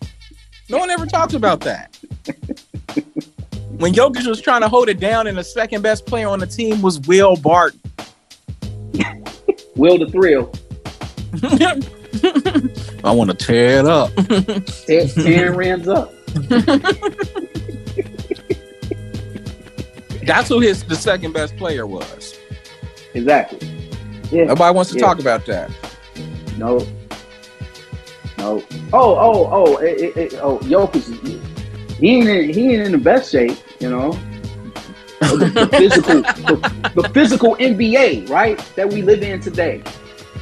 No 0.69 0.77
one 0.77 0.89
ever 0.89 1.05
talks 1.05 1.33
about 1.33 1.61
that. 1.61 1.96
When 3.77 3.93
Jokic 3.93 4.25
was 4.27 4.41
trying 4.41 4.61
to 4.61 4.69
hold 4.69 4.89
it 4.89 4.99
down, 4.99 5.27
and 5.27 5.37
the 5.37 5.43
second 5.43 5.81
best 5.81 6.05
player 6.05 6.27
on 6.27 6.39
the 6.39 6.47
team 6.47 6.81
was 6.81 6.99
Will 7.01 7.35
Barton. 7.35 7.79
Will 9.75 9.99
the 9.99 10.07
thrill. 10.09 10.51
I 13.03 13.11
want 13.11 13.29
to 13.29 13.35
tear 13.35 13.79
it 13.79 13.85
up. 13.85 14.11
tear, 14.85 15.07
tear 15.07 15.53
rims 15.53 15.87
up. 15.87 16.11
That's 20.25 20.49
who 20.49 20.59
his 20.59 20.83
the 20.83 20.95
second 20.95 21.33
best 21.33 21.55
player 21.57 21.85
was. 21.85 22.37
Exactly. 23.13 23.59
Yeah. 24.31 24.45
Nobody 24.45 24.75
wants 24.75 24.91
to 24.91 24.97
yeah. 24.97 25.05
talk 25.05 25.19
about 25.19 25.45
that. 25.45 25.71
No. 26.57 26.79
No. 28.37 28.63
Oh, 28.93 29.15
oh, 29.15 29.49
oh, 29.51 29.77
it, 29.77 30.17
it, 30.17 30.33
oh, 30.35 30.59
Jokic. 30.59 31.56
He 31.99 32.17
ain't 32.17 32.27
in, 32.27 32.49
he 32.49 32.73
ain't 32.73 32.83
in 32.83 32.91
the 32.91 32.97
best 32.97 33.31
shape 33.31 33.57
you 33.79 33.89
know. 33.89 34.11
the, 35.19 35.51
the 35.53 35.67
physical, 35.77 36.21
the, 36.21 36.91
the, 37.01 37.09
physical 37.09 37.55
NBA, 37.55 38.29
right, 38.29 38.57
that 38.75 38.91
we 38.91 39.01
live 39.01 39.23
in 39.23 39.39
today. 39.39 39.81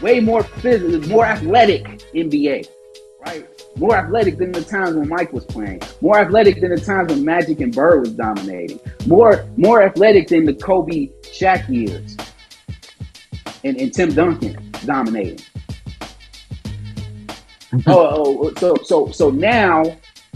Way 0.02 0.20
more 0.20 0.44
physical, 0.44 1.10
more 1.10 1.26
athletic 1.26 1.84
NBA, 2.14 2.68
right? 3.26 3.48
More 3.78 3.96
athletic 3.96 4.38
than 4.38 4.52
the 4.52 4.64
times 4.64 4.96
when 4.96 5.08
Mike 5.08 5.32
was 5.34 5.46
playing. 5.46 5.82
More 6.02 6.20
athletic 6.20 6.62
than 6.62 6.72
the 6.72 6.80
times 6.80 7.12
when 7.12 7.24
Magic 7.24 7.62
and 7.62 7.74
Bird 7.74 8.02
was 8.02 8.12
dominating. 8.12 8.80
More, 9.06 9.46
more 9.58 9.82
athletic 9.82 10.28
than 10.28 10.46
the 10.46 10.54
Kobe, 10.54 11.10
Shaq 11.22 11.68
years, 11.70 12.18
and, 13.64 13.78
and 13.78 13.94
Tim 13.94 14.14
Duncan 14.14 14.72
dominating. 14.86 15.40
Oh, 17.88 17.92
oh, 17.98 18.38
oh, 18.40 18.54
so 18.58 18.76
so 18.86 19.12
so 19.12 19.30
now 19.30 19.84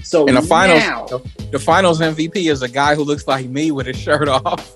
so 0.04 0.26
in 0.26 0.36
the 0.36 0.42
finals, 0.42 0.80
now, 0.80 1.08
the 1.52 1.60
finals 1.60 2.00
MVP 2.00 2.52
is 2.52 2.62
a 2.62 2.70
guy 2.70 2.96
who 2.96 3.04
looks 3.04 3.28
like 3.28 3.48
me 3.48 3.72
with 3.72 3.88
his 3.88 3.98
shirt 3.98 4.28
off. 4.28 4.76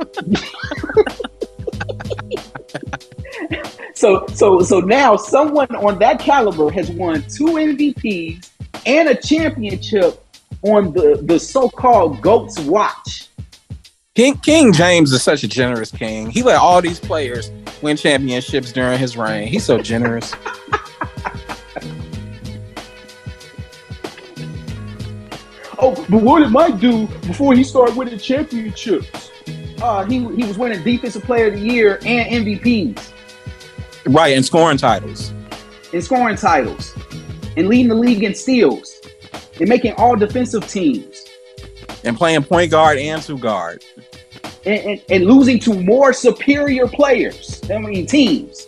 so 3.94 4.26
so 4.34 4.62
so 4.62 4.80
now 4.80 5.16
someone 5.16 5.74
on 5.76 6.00
that 6.00 6.20
caliber 6.20 6.70
has 6.70 6.92
won 6.92 7.22
two 7.24 7.46
MVPs 7.46 8.50
and 8.86 9.10
a 9.10 9.16
championship 9.16 10.24
on 10.64 10.94
the 10.94 11.20
the 11.24 11.40
so-called 11.40 12.22
goats 12.22 12.60
watch. 12.60 13.30
King 14.16 14.38
King 14.38 14.74
James 14.74 15.12
is 15.12 15.24
such 15.24 15.44
a 15.44 15.48
generous 15.48 15.92
king. 15.92 16.30
He 16.30 16.44
let 16.44 16.58
all 16.58 16.82
these 16.82 17.00
players 17.00 17.52
win 17.82 17.98
championships 17.98 18.72
during 18.72 19.00
his 19.00 19.18
reign. 19.18 19.48
He's 19.48 19.66
so 19.66 19.80
generous. 19.80 20.34
Oh, 25.86 25.94
but 26.10 26.24
what 26.24 26.40
did 26.40 26.50
Mike 26.50 26.80
do 26.80 27.08
before 27.28 27.54
he 27.54 27.62
started 27.62 27.98
winning 27.98 28.18
championships? 28.18 29.32
Uh, 29.82 30.06
he 30.06 30.20
he 30.34 30.46
was 30.46 30.58
winning 30.58 30.82
Defensive 30.82 31.24
Player 31.24 31.48
of 31.48 31.56
the 31.56 31.60
Year 31.60 32.00
and 32.06 32.46
MVPs. 32.46 33.12
Right, 34.06 34.34
and 34.34 34.46
scoring 34.46 34.78
titles. 34.78 35.34
And 35.92 36.02
scoring 36.02 36.38
titles, 36.38 36.96
and 37.58 37.68
leading 37.68 37.90
the 37.90 37.96
league 37.96 38.24
in 38.24 38.34
steals, 38.34 39.02
and 39.60 39.68
making 39.68 39.92
all 39.96 40.16
defensive 40.16 40.66
teams, 40.70 41.26
and 42.06 42.16
playing 42.16 42.46
point 42.46 42.72
guard 42.72 42.98
and 42.98 43.22
two 43.22 43.38
guard, 43.38 43.84
and, 44.66 44.86
and, 44.86 45.02
and 45.10 45.26
losing 45.26 45.60
to 45.60 45.74
more 45.74 46.14
superior 46.14 46.88
players. 46.88 47.62
I 47.70 47.78
mean 47.78 48.06
teams. 48.06 48.68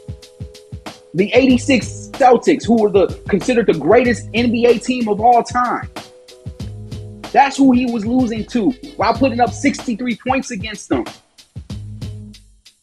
The 1.14 1.32
'86 1.32 2.10
Celtics, 2.12 2.66
who 2.66 2.82
were 2.82 2.90
the 2.90 3.08
considered 3.30 3.68
the 3.68 3.80
greatest 3.80 4.30
NBA 4.34 4.84
team 4.84 5.08
of 5.08 5.22
all 5.22 5.44
time. 5.44 5.90
That's 7.36 7.58
who 7.58 7.74
he 7.74 7.86
was 7.86 8.06
losing 8.06 8.46
to 8.46 8.72
while 8.96 9.14
putting 9.14 9.42
up 9.42 9.52
63 9.52 10.18
points 10.26 10.52
against 10.52 10.88
them. 10.88 11.04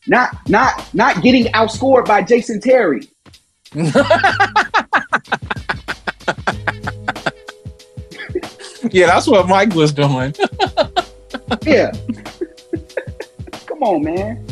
Not 0.06 0.46
not 0.46 0.92
not 0.92 1.22
getting 1.22 1.46
outscored 1.54 2.04
by 2.04 2.20
Jason 2.20 2.60
Terry. 2.60 3.08
yeah, 8.92 9.06
that's 9.06 9.26
what 9.26 9.48
Mike 9.48 9.72
was 9.72 9.90
doing. 9.90 10.34
yeah. 11.62 11.90
Come 13.64 13.82
on, 13.82 14.04
man. 14.04 14.46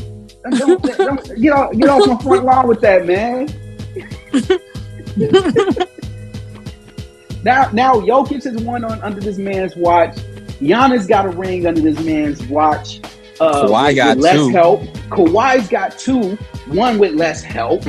Don't, 0.50 0.82
don't, 0.82 1.42
get 1.42 1.52
off, 1.52 1.72
get 1.72 1.90
off 1.90 2.08
my 2.08 2.16
front 2.22 2.44
lawn 2.46 2.68
with 2.68 2.80
that, 2.80 3.04
man. 3.04 3.48
Now, 7.42 7.70
now 7.72 7.94
Jokic 7.94 8.44
has 8.44 8.62
won 8.62 8.84
on 8.84 9.00
under 9.02 9.20
this 9.20 9.38
man's 9.38 9.74
watch. 9.76 10.16
Giannis 10.60 11.08
got 11.08 11.24
a 11.24 11.30
ring 11.30 11.66
under 11.66 11.80
this 11.80 11.98
man's 12.04 12.42
watch. 12.48 13.00
Uh, 13.40 13.66
Kawhi 13.66 13.96
got 13.96 14.18
less 14.18 14.36
two. 14.36 14.50
help. 14.50 14.82
Kawhi's 15.08 15.68
got 15.68 15.98
two. 15.98 16.36
One 16.66 16.98
with 16.98 17.14
less 17.14 17.42
help, 17.42 17.84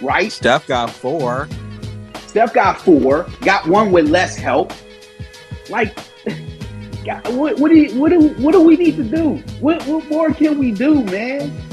right? 0.00 0.30
Steph 0.30 0.68
got 0.68 0.90
four. 0.90 1.48
Steph 2.28 2.54
got 2.54 2.80
four. 2.80 3.26
Got 3.40 3.66
one 3.66 3.90
with 3.90 4.08
less 4.08 4.36
help. 4.36 4.72
Like, 5.68 5.98
what, 7.26 7.58
what 7.58 7.70
do 7.70 7.76
you, 7.76 8.00
what 8.00 8.10
do 8.10 8.28
what 8.38 8.52
do 8.52 8.60
we 8.62 8.76
need 8.76 8.96
to 8.96 9.04
do? 9.04 9.42
What, 9.60 9.84
what 9.86 10.08
more 10.08 10.32
can 10.32 10.58
we 10.58 10.70
do, 10.70 11.02
man? 11.04 11.50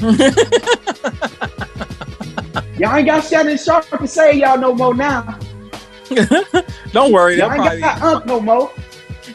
y'all 2.78 2.96
ain't 2.96 3.06
got 3.06 3.24
Shannon 3.24 3.56
Sharpe 3.56 3.88
to 3.90 4.06
say 4.08 4.34
y'all 4.34 4.58
no 4.58 4.74
more 4.74 4.94
now. 4.94 5.38
Don't 6.92 7.12
worry, 7.12 7.38
y'all 7.38 7.52
ain't 7.52 7.80
got 7.80 8.02
Ump 8.02 8.26
no 8.26 8.40
more. 8.40 8.70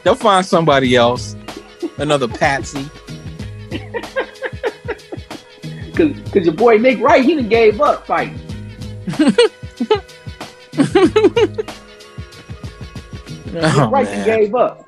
They'll 0.03 0.15
find 0.15 0.45
somebody 0.45 0.95
else, 0.95 1.35
another 1.97 2.27
Patsy. 2.27 2.89
Cause, 5.95 6.15
Cause 6.31 6.45
your 6.45 6.53
boy 6.53 6.77
Nick 6.77 6.99
Wright, 6.99 7.23
he 7.23 7.35
done 7.35 7.49
gave 7.49 7.81
up 7.81 8.05
fighting. 8.05 8.39
oh, 13.55 13.89
Wright 13.89 14.05
man. 14.05 14.25
gave 14.25 14.55
up. 14.55 14.85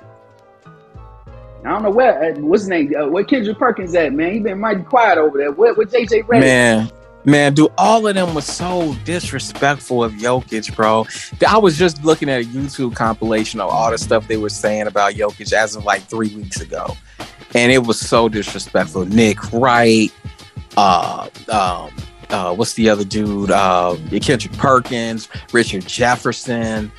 I 1.63 1.69
don't 1.69 1.84
know 1.84 1.91
where 1.91 2.34
uh, 2.34 2.39
what's 2.39 2.63
his 2.63 2.69
name, 2.69 2.93
uh, 2.97 3.07
where 3.07 3.23
Kendrick 3.23 3.57
Perkins 3.57 3.93
at, 3.93 4.13
man. 4.13 4.34
He 4.34 4.39
been 4.39 4.59
mighty 4.59 4.82
quiet 4.84 5.17
over 5.17 5.38
there. 5.38 5.51
Where, 5.51 5.73
where 5.75 5.86
JJ 5.86 6.23
Redick? 6.23 6.39
Man, 6.39 6.91
man, 7.26 7.53
dude, 7.53 7.72
all 7.78 8.07
of 8.07 8.15
them 8.15 8.34
was 8.34 8.45
so 8.45 8.93
disrespectful 9.03 10.03
of 10.03 10.13
Jokic, 10.13 10.76
bro. 10.76 11.05
I 11.47 11.57
was 11.57 11.78
just 11.78 12.03
looking 12.03 12.30
at 12.30 12.41
a 12.41 12.45
YouTube 12.45 12.95
compilation 12.95 13.59
of 13.59 13.69
all 13.69 13.91
the 13.91 13.97
stuff 13.97 14.28
they 14.28 14.38
were 14.38 14.49
saying 14.49 14.88
about 14.88 15.13
Jokic 15.13 15.53
as 15.53 15.76
of 15.76 15.86
like 15.86 16.01
three 16.03 16.36
weeks 16.36 16.61
ago, 16.61 16.95
and 17.55 17.72
it 17.72 17.86
was 17.86 17.99
so 17.99 18.30
disrespectful. 18.30 19.05
Nick 19.05 19.51
Wright, 19.51 20.11
uh, 20.78 21.30
um, 21.49 21.91
uh, 22.30 22.55
what's 22.55 22.74
the 22.74 22.89
other 22.89 23.03
dude? 23.03 23.51
Uh, 23.51 23.95
Kendrick 24.22 24.53
Perkins, 24.53 25.28
Richard 25.51 25.86
Jefferson. 25.86 26.91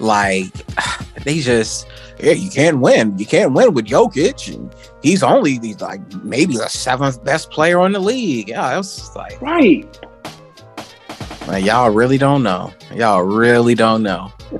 Like, 0.00 0.52
they 1.24 1.40
just 1.40 1.86
yeah, 2.18 2.32
you 2.32 2.50
can't 2.50 2.80
win. 2.80 3.18
You 3.18 3.26
can't 3.26 3.52
win 3.52 3.74
with 3.74 3.86
Jokic. 3.86 4.54
And 4.54 4.74
he's 5.02 5.22
only 5.22 5.58
he's 5.58 5.80
like 5.80 6.00
maybe 6.22 6.56
the 6.56 6.68
seventh 6.68 7.22
best 7.24 7.50
player 7.50 7.78
on 7.78 7.92
the 7.92 8.00
league. 8.00 8.48
Yeah, 8.48 8.76
was 8.76 9.14
like 9.16 9.40
right. 9.40 9.86
Man, 11.46 11.62
y'all 11.64 11.90
really 11.90 12.18
don't 12.18 12.42
know. 12.42 12.72
Y'all 12.94 13.22
really 13.22 13.74
don't 13.74 14.02
know. 14.02 14.32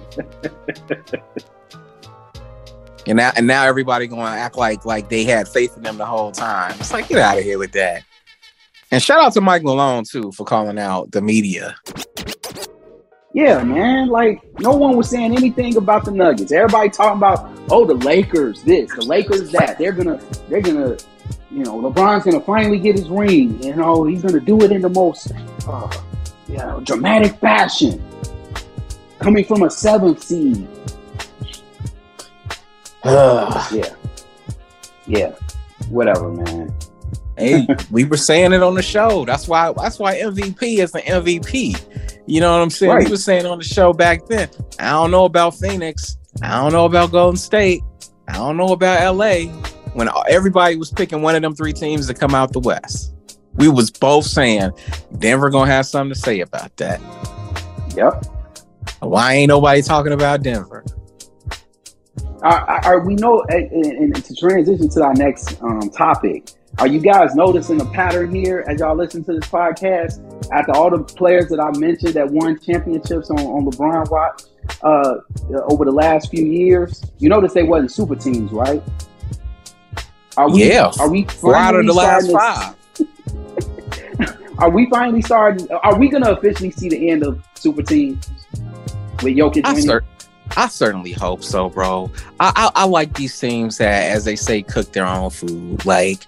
and 3.07 3.17
now 3.17 3.33
and 3.37 3.47
now 3.47 3.65
everybody 3.65 4.07
going 4.07 4.33
to 4.33 4.39
act 4.39 4.57
like 4.57 4.85
like 4.85 5.09
they 5.09 5.25
had 5.25 5.49
faith 5.49 5.77
in 5.77 5.83
them 5.83 5.97
the 5.97 6.07
whole 6.07 6.33
time. 6.33 6.73
It's 6.79 6.93
like 6.93 7.09
get 7.09 7.19
out 7.19 7.39
of 7.39 7.45
here 7.45 7.59
with 7.59 7.73
that. 7.73 8.03
And 8.91 9.03
shout 9.03 9.25
out 9.25 9.33
to 9.33 9.41
Mike 9.41 9.63
Malone 9.63 10.05
too 10.05 10.31
for 10.33 10.45
calling 10.45 10.79
out 10.79 11.11
the 11.13 11.23
media 11.23 11.75
yeah, 13.35 13.65
man. 13.65 14.07
Like 14.09 14.43
no 14.61 14.71
one 14.71 14.97
was 14.97 15.11
saying 15.11 15.37
anything 15.37 15.77
about 15.77 16.05
the 16.05 16.13
Nuggets. 16.13 16.53
Everybody 16.53 16.89
talking 16.89 17.19
about, 17.19 17.51
oh, 17.69 17.85
the 17.85 17.95
Lakers 17.95 18.63
this, 18.63 18.89
the 18.95 19.05
Lakers 19.05 19.51
that. 19.51 19.77
They're 19.77 19.93
gonna, 19.93 20.21
they're 20.49 20.61
gonna, 20.61 20.97
you 21.51 21.65
know, 21.65 21.81
LeBron's 21.81 22.25
gonna 22.25 22.41
finally 22.41 22.79
get 22.79 22.97
his 22.97 23.09
ring. 23.09 23.61
You 23.61 23.75
know, 23.75 24.05
he's 24.05 24.23
gonna 24.23 24.39
do 24.39 24.63
it 24.63 24.71
in 24.71 24.83
the 24.83 24.89
most, 24.89 25.33
uh, 25.67 26.01
you 26.49 26.59
know, 26.59 26.81
dramatic 26.85 27.35
fashion. 27.41 28.01
Coming 29.19 29.45
from 29.45 29.65
a 29.65 29.71
seventh 29.71 30.23
seed. 30.23 30.69
yeah, 33.05 33.95
yeah, 35.09 35.35
whatever, 35.89 36.31
man. 36.31 36.73
hey, 37.37 37.67
we 37.91 38.05
were 38.05 38.17
saying 38.17 38.53
it 38.53 38.63
on 38.63 38.75
the 38.77 38.83
show. 38.83 39.25
That's 39.25 39.49
why. 39.49 39.73
That's 39.73 39.99
why 39.99 40.21
MVP 40.21 40.79
is 40.79 40.95
an 40.95 41.03
MVP 41.03 41.81
you 42.27 42.41
know 42.41 42.53
what 42.53 42.63
I'm 42.63 42.71
saying? 42.71 42.93
Right. 42.93 43.07
He 43.07 43.11
was 43.11 43.25
saying 43.25 43.47
on 43.47 43.59
the 43.59 43.65
show 43.65 43.93
back 43.93 44.27
then, 44.27 44.49
I 44.79 44.91
don't 44.91 45.11
know 45.11 45.25
about 45.25 45.55
Phoenix. 45.55 46.17
I 46.43 46.61
don't 46.61 46.73
know 46.73 46.85
about 46.85 47.13
Golden 47.13 47.37
State. 47.37 47.83
I 48.29 48.35
don't 48.35 48.57
know 48.57 48.69
about 48.69 49.17
LA. 49.17 49.51
When 49.93 50.09
everybody 50.29 50.77
was 50.77 50.91
picking 50.91 51.23
one 51.23 51.37
of 51.37 51.43
them 51.43 51.55
three 51.55 51.73
teams 51.73 52.07
to 52.09 52.15
come 52.15 52.35
out 52.35 52.53
the 52.53 52.61
West, 52.61 53.15
we 53.55 53.69
was 53.69 53.91
both 53.91 54.25
saying 54.25 54.73
Denver 55.19 55.51
gonna 55.51 55.71
have 55.71 55.87
something 55.87 56.13
to 56.13 56.19
say 56.19 56.41
about 56.41 56.77
that. 56.79 57.01
Yep. 57.95 58.25
Why 59.01 59.35
ain't 59.35 59.49
nobody 59.49 59.83
talking 59.83 60.13
about 60.13 60.43
Denver? 60.43 60.85
Are, 62.43 62.85
are 62.85 63.01
we 63.01 63.15
know? 63.15 63.43
And 63.49 64.15
to 64.15 64.35
transition 64.35 64.89
to 64.91 65.03
our 65.03 65.15
next 65.15 65.63
um, 65.63 65.91
topic, 65.91 66.51
are 66.79 66.87
you 66.87 66.99
guys 66.99 67.35
noticing 67.35 67.81
a 67.81 67.85
pattern 67.87 68.35
here 68.35 68.65
as 68.69 68.81
y'all 68.81 68.97
listen 68.97 69.25
to 69.25 69.35
this 69.35 69.49
podcast? 69.49 70.21
After 70.53 70.73
all 70.73 70.91
the 70.91 71.03
players 71.03 71.49
that 71.49 71.61
I 71.61 71.77
mentioned 71.79 72.15
that 72.15 72.29
won 72.29 72.59
championships 72.59 73.31
on, 73.31 73.39
on 73.39 73.65
LeBron 73.65 74.11
watch 74.11 74.43
uh, 74.83 75.17
over 75.71 75.85
the 75.85 75.93
last 75.93 76.31
few 76.31 76.45
years, 76.45 77.03
you 77.19 77.29
notice 77.29 77.53
they 77.53 77.63
wasn't 77.63 77.93
super 77.93 78.17
teams, 78.17 78.51
right? 78.51 78.83
Are 80.37 80.51
we, 80.51 80.69
yeah. 80.69 80.91
Are 80.99 81.09
we 81.09 81.25
four 81.25 81.55
out 81.55 81.77
of 81.77 81.87
the 81.87 81.93
last 81.93 82.31
five? 82.33 82.75
are 84.59 84.71
we 84.71 84.91
finally 84.91 85.23
starting? 85.23 85.71
Are 85.71 85.97
we 85.97 86.09
going 86.09 86.25
to 86.25 86.37
officially 86.37 86.73
see 86.73 86.89
the 86.89 87.09
end 87.09 87.23
of 87.25 87.43
super 87.55 87.83
teams 87.83 88.29
with 89.23 89.37
Jokic 89.37 89.63
I 89.65 89.75
winning? 89.75 90.01
I 90.57 90.69
certainly 90.69 91.13
hope 91.13 91.43
so, 91.43 91.69
bro. 91.69 92.11
I, 92.39 92.53
I, 92.55 92.83
I 92.83 92.87
like 92.87 93.15
these 93.15 93.39
teams 93.39 93.79
that, 93.79 94.11
as 94.11 94.25
they 94.25 94.37
say, 94.37 94.63
cook 94.63 94.93
their 94.93 95.07
own 95.07 95.31
food. 95.31 95.85
Like, 95.85 96.27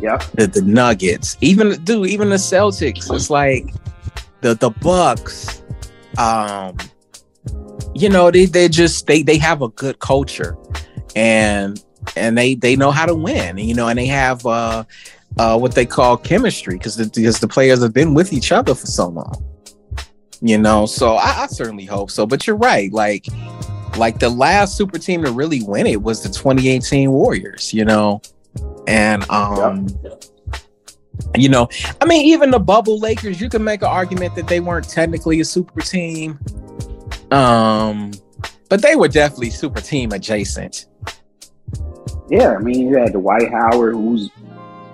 yeah, 0.00 0.18
the, 0.34 0.46
the 0.46 0.62
Nuggets, 0.62 1.36
even 1.40 1.82
dude, 1.84 2.08
even 2.08 2.30
the 2.30 2.36
Celtics. 2.36 3.12
It's 3.14 3.30
like 3.30 3.72
the 4.40 4.54
the 4.54 4.70
Bucks. 4.70 5.62
Um, 6.18 6.76
you 7.94 8.08
know, 8.08 8.30
they 8.30 8.46
they 8.46 8.68
just 8.68 9.06
they 9.06 9.22
they 9.22 9.38
have 9.38 9.62
a 9.62 9.68
good 9.68 9.98
culture, 10.00 10.56
and 11.16 11.82
and 12.16 12.36
they 12.36 12.54
they 12.54 12.76
know 12.76 12.90
how 12.90 13.06
to 13.06 13.14
win. 13.14 13.56
You 13.58 13.74
know, 13.74 13.88
and 13.88 13.98
they 13.98 14.06
have 14.06 14.44
uh, 14.44 14.84
uh 15.38 15.58
what 15.58 15.74
they 15.74 15.86
call 15.86 16.16
chemistry 16.16 16.76
because 16.76 16.96
the, 16.96 17.06
because 17.06 17.40
the 17.40 17.48
players 17.48 17.82
have 17.82 17.94
been 17.94 18.14
with 18.14 18.32
each 18.32 18.52
other 18.52 18.74
for 18.74 18.86
so 18.86 19.08
long 19.08 19.53
you 20.44 20.58
know? 20.58 20.84
So 20.84 21.14
I, 21.14 21.44
I, 21.44 21.46
certainly 21.46 21.84
hope 21.84 22.10
so 22.10 22.26
but 22.26 22.46
you're 22.46 22.56
right 22.56 22.92
like 22.92 23.26
like 23.96 24.18
the 24.18 24.28
last 24.28 24.76
super 24.76 24.98
team 24.98 25.24
to 25.24 25.32
really 25.32 25.62
win 25.62 25.86
it 25.86 26.02
was 26.02 26.22
the 26.22 26.28
2018 26.28 27.10
warriors 27.10 27.72
you 27.72 27.84
know? 27.84 28.20
And 28.86 29.28
um 29.30 29.88
yep. 30.02 30.24
you 31.36 31.48
know 31.48 31.68
i 32.00 32.04
mean 32.04 32.24
even 32.26 32.50
the 32.50 32.58
bubble 32.58 32.98
lakers 32.98 33.40
you 33.40 33.48
can 33.48 33.64
make 33.64 33.82
an 33.82 33.88
argument 33.88 34.34
that 34.34 34.46
they 34.46 34.60
weren't 34.60 34.88
technically 34.88 35.40
a 35.40 35.44
super 35.44 35.80
team 35.80 36.38
um 37.30 38.12
but 38.68 38.82
they 38.82 38.96
were 38.96 39.08
definitely 39.08 39.50
super 39.50 39.80
team 39.80 40.12
adjacent. 40.12 40.86
Yeah 42.28 42.54
i 42.54 42.58
mean 42.58 42.88
you 42.88 42.98
had 42.98 43.12
Dwight 43.12 43.50
Howard 43.50 43.94
who's 43.94 44.30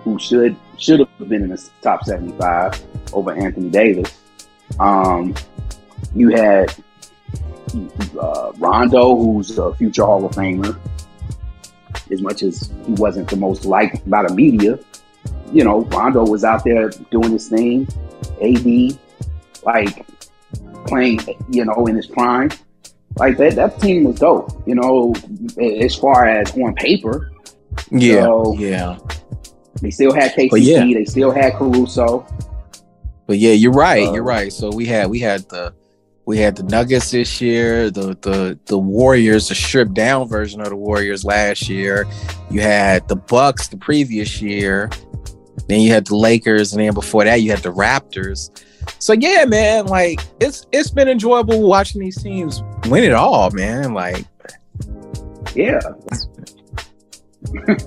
who 0.04 0.18
should 0.18 0.56
should 0.78 1.00
have 1.00 1.28
been 1.28 1.42
in 1.42 1.48
the 1.48 1.70
top 1.82 2.04
75 2.04 2.80
over 3.12 3.32
anthony 3.32 3.70
davis 3.70 4.19
um, 4.80 5.34
you 6.14 6.30
had 6.30 6.74
uh, 8.20 8.52
Rondo, 8.58 9.14
who's 9.14 9.56
a 9.58 9.74
future 9.74 10.04
Hall 10.04 10.24
of 10.24 10.32
Famer. 10.32 10.78
As 12.10 12.22
much 12.22 12.42
as 12.42 12.72
he 12.86 12.92
wasn't 12.94 13.28
the 13.28 13.36
most 13.36 13.64
liked 13.64 14.08
by 14.10 14.26
the 14.26 14.34
media, 14.34 14.78
you 15.52 15.62
know, 15.62 15.82
Rondo 15.82 16.24
was 16.24 16.44
out 16.44 16.64
there 16.64 16.88
doing 17.10 17.32
his 17.32 17.48
thing. 17.48 17.86
AD, 18.42 18.98
like 19.64 20.06
playing, 20.86 21.20
you 21.50 21.64
know, 21.64 21.86
in 21.86 21.96
his 21.96 22.06
prime. 22.06 22.50
Like 23.16 23.36
that, 23.38 23.56
that 23.56 23.80
team 23.80 24.04
was 24.04 24.18
dope. 24.18 24.50
You 24.66 24.76
know, 24.76 25.14
as 25.60 25.94
far 25.94 26.26
as 26.26 26.52
on 26.56 26.74
paper. 26.74 27.30
Yeah, 27.90 28.22
so, 28.22 28.54
yeah. 28.58 28.98
They 29.80 29.90
still 29.90 30.12
had 30.12 30.32
KCP. 30.32 30.62
Yeah. 30.62 30.84
They 30.84 31.04
still 31.04 31.30
had 31.30 31.54
Caruso. 31.54 32.26
But 33.30 33.38
yeah, 33.38 33.52
you're 33.52 33.70
right. 33.70 34.08
Uh, 34.08 34.14
you're 34.14 34.24
right. 34.24 34.52
So 34.52 34.72
we 34.72 34.86
had 34.86 35.08
we 35.08 35.20
had 35.20 35.48
the 35.50 35.72
we 36.26 36.38
had 36.38 36.56
the 36.56 36.64
Nuggets 36.64 37.12
this 37.12 37.40
year, 37.40 37.88
the 37.88 38.18
the 38.22 38.58
the 38.66 38.76
Warriors, 38.76 39.48
the 39.48 39.54
stripped 39.54 39.94
down 39.94 40.26
version 40.26 40.60
of 40.60 40.70
the 40.70 40.74
Warriors 40.74 41.24
last 41.24 41.68
year. 41.68 42.08
You 42.50 42.60
had 42.60 43.06
the 43.06 43.14
Bucks 43.14 43.68
the 43.68 43.76
previous 43.76 44.42
year. 44.42 44.90
Then 45.68 45.78
you 45.78 45.92
had 45.92 46.08
the 46.08 46.16
Lakers, 46.16 46.72
and 46.72 46.82
then 46.82 46.92
before 46.92 47.22
that 47.22 47.36
you 47.36 47.52
had 47.52 47.60
the 47.60 47.72
Raptors. 47.72 48.50
So 48.98 49.12
yeah, 49.12 49.44
man, 49.44 49.86
like 49.86 50.18
it's 50.40 50.66
it's 50.72 50.90
been 50.90 51.06
enjoyable 51.06 51.62
watching 51.62 52.00
these 52.00 52.20
teams 52.20 52.64
win 52.88 53.04
it 53.04 53.12
all, 53.12 53.52
man. 53.52 53.94
Like, 53.94 54.24
yeah, 55.54 55.78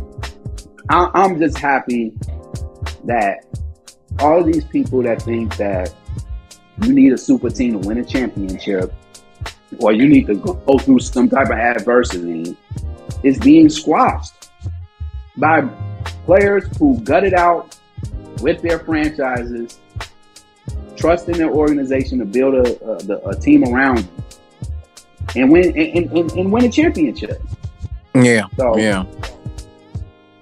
I'm 0.89 1.37
just 1.37 1.57
happy 1.57 2.13
that 3.03 3.43
all 4.19 4.43
these 4.43 4.63
people 4.65 5.01
that 5.03 5.21
think 5.21 5.55
that 5.57 5.93
you 6.81 6.93
need 6.93 7.13
a 7.13 7.17
super 7.17 7.49
team 7.49 7.81
to 7.81 7.87
win 7.87 7.97
a 7.97 8.05
championship 8.05 8.93
or 9.79 9.93
you 9.93 10.07
need 10.07 10.27
to 10.27 10.35
go 10.35 10.77
through 10.77 10.99
some 10.99 11.29
type 11.29 11.47
of 11.47 11.57
adversity 11.57 12.57
is 13.23 13.37
being 13.39 13.69
squashed 13.69 14.49
by 15.37 15.61
players 16.25 16.65
who 16.77 16.99
gut 17.01 17.23
it 17.23 17.33
out 17.33 17.77
with 18.41 18.61
their 18.61 18.79
franchises, 18.79 19.79
trust 20.95 21.29
in 21.29 21.37
their 21.37 21.49
organization 21.49 22.19
to 22.19 22.25
build 22.25 22.53
a, 22.55 22.85
a, 22.85 23.29
a 23.29 23.39
team 23.39 23.63
around 23.63 23.97
them, 23.97 24.09
and 25.35 25.51
win 25.51 25.67
and, 25.77 26.11
and, 26.11 26.31
and, 26.31 26.51
win 26.51 26.65
a 26.65 26.69
championship. 26.69 27.41
Yeah. 28.13 28.45
So, 28.57 28.77
yeah. 28.77 29.05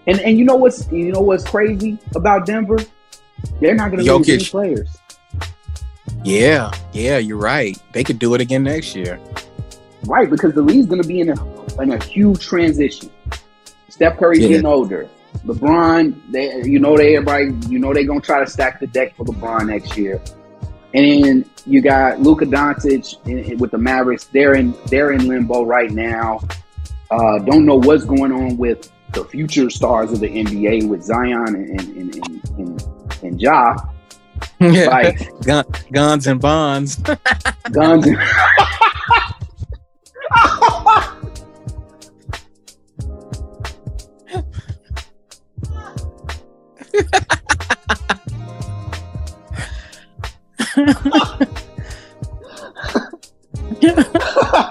And 0.08 0.20
and 0.20 0.38
you 0.38 0.44
know 0.44 0.56
what's 0.56 0.92
you 0.92 1.12
know 1.12 1.22
what's 1.22 1.48
crazy 1.48 1.98
about 2.16 2.46
Denver? 2.46 2.80
They're 3.60 3.76
not 3.76 3.92
going 3.92 4.04
to 4.04 4.18
lose 4.18 4.30
any 4.30 4.44
players. 4.44 4.98
Yeah, 6.24 6.72
yeah, 6.94 7.18
you're 7.18 7.38
right. 7.38 7.78
They 7.94 8.04
could 8.04 8.20
do 8.20 8.34
it 8.36 8.42
again 8.42 8.64
next 8.64 8.96
year. 8.96 9.20
Right, 10.06 10.30
because 10.30 10.54
the 10.54 10.62
league's 10.62 10.88
going 10.88 11.02
to 11.02 11.08
be 11.08 11.20
in 11.20 11.30
a 11.30 11.82
in 11.82 11.92
a 11.92 12.04
huge 12.04 12.46
transition. 12.46 13.10
Steph 13.90 14.18
Curry's 14.18 14.40
yeah. 14.40 14.50
getting 14.50 14.66
older. 14.66 15.08
LeBron, 15.46 16.32
they 16.32 16.64
you 16.64 16.80
know 16.80 16.98
they 16.98 17.16
everybody 17.16 17.56
you 17.70 17.80
know 17.80 17.94
they're 17.94 18.04
gonna 18.04 18.20
try 18.20 18.44
to 18.44 18.50
stack 18.50 18.80
the 18.80 18.88
deck 18.88 19.16
for 19.16 19.26
LeBron 19.26 19.68
next 19.68 19.98
year. 19.98 20.22
And 20.94 21.50
you 21.66 21.82
got 21.82 22.20
Luka 22.20 22.46
Doncic 22.46 23.26
in, 23.26 23.40
in, 23.40 23.58
with 23.58 23.72
the 23.72 23.78
Mavericks. 23.78 24.26
They're 24.26 24.56
in 24.56 24.76
they're 24.88 25.14
in 25.14 25.28
limbo 25.28 25.64
right 25.64 25.90
now. 25.90 26.42
Uh, 27.10 27.40
don't 27.40 27.66
know 27.66 27.76
what's 27.76 28.04
going 28.04 28.32
on 28.32 28.58
with 28.58 28.92
the 29.14 29.26
future 29.26 29.70
stars 29.70 30.12
of 30.12 30.20
the 30.20 30.28
NBA 30.30 30.88
with 30.88 31.04
Zion 31.04 31.56
and 31.56 31.80
and 31.80 32.16
and, 32.16 32.58
and, 32.58 33.24
and 33.24 33.42
Ja. 33.42 33.76
like 34.60 35.40
Gun, 35.46 35.66
guns 35.92 36.28
and 36.28 36.40
bonds. 36.40 36.96
guns. 37.72 38.08
And- 38.08 38.18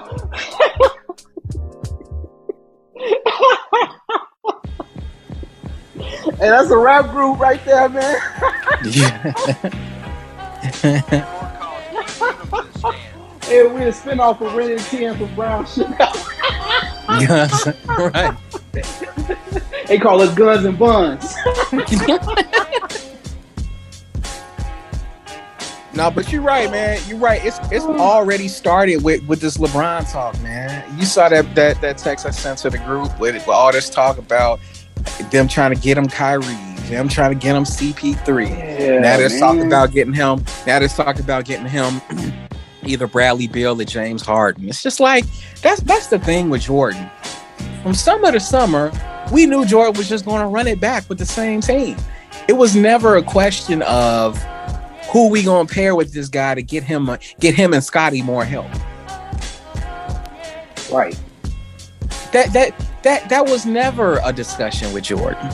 Hey, 6.41 6.49
that's 6.49 6.71
a 6.71 6.77
rap 6.77 7.11
group 7.11 7.39
right 7.39 7.63
there, 7.65 7.87
man. 7.87 8.17
yeah. 8.83 9.31
hey, 13.43 13.67
we 13.67 13.83
a 13.83 13.93
spin 13.93 14.19
off 14.19 14.41
of 14.41 14.55
Ren 14.55 14.71
and 14.71 14.81
Ten 14.81 15.15
from 15.15 15.35
Brown 15.35 15.67
Sugar. 15.67 15.95
yes, 17.19 17.67
right. 17.87 18.35
They 19.85 19.99
call 19.99 20.19
us 20.19 20.33
Guns 20.33 20.65
and 20.65 20.79
Buns. 20.79 21.35
no, 25.93 26.09
but 26.09 26.31
you're 26.31 26.41
right, 26.41 26.71
man. 26.71 26.99
You're 27.07 27.19
right. 27.19 27.45
It's 27.45 27.59
it's 27.71 27.85
already 27.85 28.47
started 28.47 29.03
with 29.03 29.23
with 29.27 29.41
this 29.41 29.57
LeBron 29.57 30.11
talk, 30.11 30.41
man. 30.41 30.97
You 30.97 31.05
saw 31.05 31.29
that 31.29 31.53
that 31.53 31.79
that 31.81 31.99
text 31.99 32.25
I 32.25 32.31
sent 32.31 32.57
to 32.59 32.71
the 32.71 32.79
group 32.79 33.19
with, 33.19 33.35
with 33.35 33.47
all 33.47 33.71
this 33.71 33.91
talk 33.91 34.17
about 34.17 34.59
them 35.31 35.47
trying 35.47 35.73
to 35.73 35.79
get 35.79 35.97
him 35.97 36.07
Kyrie, 36.07 36.43
them 36.89 37.07
trying 37.07 37.31
to 37.31 37.39
get 37.39 37.55
him 37.55 37.63
CP3. 37.63 38.49
Yeah, 38.49 38.99
now 38.99 39.17
they're 39.17 39.39
talking 39.39 39.65
about 39.65 39.91
getting 39.91 40.13
him. 40.13 40.43
Now 40.65 40.79
they're 40.79 40.87
talking 40.87 41.23
about 41.23 41.45
getting 41.45 41.67
him 41.67 42.01
either 42.83 43.07
Bradley 43.07 43.47
Beal 43.47 43.79
or 43.79 43.85
James 43.85 44.21
Harden. 44.21 44.67
It's 44.67 44.81
just 44.81 44.99
like 44.99 45.25
that's 45.61 45.81
that's 45.81 46.07
the 46.07 46.19
thing 46.19 46.49
with 46.49 46.61
Jordan. 46.61 47.09
From 47.83 47.93
summer 47.93 48.31
to 48.31 48.39
summer, 48.39 48.91
we 49.31 49.45
knew 49.45 49.65
Jordan 49.65 49.97
was 49.97 50.09
just 50.09 50.25
going 50.25 50.41
to 50.41 50.47
run 50.47 50.67
it 50.67 50.79
back 50.79 51.07
with 51.09 51.17
the 51.17 51.25
same 51.25 51.61
team. 51.61 51.97
It 52.47 52.53
was 52.53 52.75
never 52.75 53.17
a 53.17 53.23
question 53.23 53.81
of 53.83 54.41
who 55.11 55.29
we 55.29 55.43
going 55.43 55.67
to 55.67 55.73
pair 55.73 55.95
with 55.95 56.13
this 56.13 56.29
guy 56.29 56.55
to 56.55 56.63
get 56.63 56.83
him 56.83 57.09
get 57.39 57.55
him 57.55 57.73
and 57.73 57.83
Scotty 57.83 58.21
more 58.21 58.45
help. 58.45 58.71
Right. 60.91 61.19
That 62.33 62.51
that 62.53 62.90
that 63.03 63.29
that 63.29 63.45
was 63.45 63.65
never 63.65 64.19
a 64.23 64.31
discussion 64.31 64.93
with 64.93 65.03
Jordan. 65.03 65.49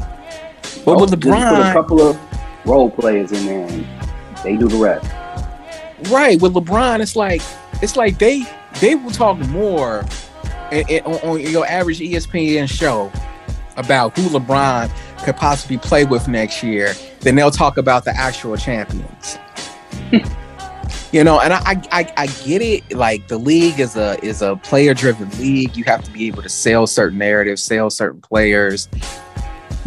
But 0.86 0.98
oh, 0.98 1.02
with 1.02 1.12
LeBron, 1.12 1.56
put 1.56 1.70
a 1.70 1.74
couple 1.74 2.02
of 2.02 2.20
role 2.66 2.90
players 2.90 3.32
in 3.32 3.46
there, 3.46 3.68
and 3.68 3.88
they 4.44 4.56
do 4.58 4.68
the 4.68 4.78
rest. 4.78 5.06
Right 6.12 6.40
with 6.42 6.54
LeBron, 6.54 7.02
it's 7.02 7.16
like 7.16 7.42
it's 7.82 7.96
like 7.96 8.20
they 8.20 8.44
they 8.80 8.96
will 8.96 9.12
talk 9.12 9.38
more 9.50 10.06
on, 10.72 11.14
on 11.24 11.40
your 11.40 11.66
average 11.66 12.00
ESPN 12.00 12.70
show 12.70 13.12
about 13.78 14.18
who 14.18 14.28
LeBron 14.30 14.92
could 15.24 15.36
possibly 15.36 15.78
play 15.78 16.06
with 16.06 16.28
next 16.28 16.64
year 16.64 16.94
than 17.22 17.36
they'll 17.36 17.52
talk 17.52 17.78
about 17.78 18.06
the 18.06 18.16
actual 18.16 18.58
champions. 18.58 19.38
you 21.12 21.24
know 21.24 21.40
and 21.40 21.54
I, 21.54 21.82
I 21.92 22.14
i 22.18 22.28
get 22.44 22.62
it 22.62 22.96
like 22.96 23.28
the 23.28 23.38
league 23.38 23.80
is 23.80 23.96
a 23.96 24.24
is 24.24 24.42
a 24.42 24.56
player 24.58 24.94
driven 24.94 25.30
league. 25.40 25.76
You 25.76 25.84
have 25.86 26.04
to 26.04 26.12
be 26.12 26.28
able 26.28 26.44
to 26.44 26.50
sell 26.50 26.88
certain 26.88 27.18
narratives 27.18 27.64
sell 27.64 27.90
certain 27.90 28.22
players. 28.22 28.90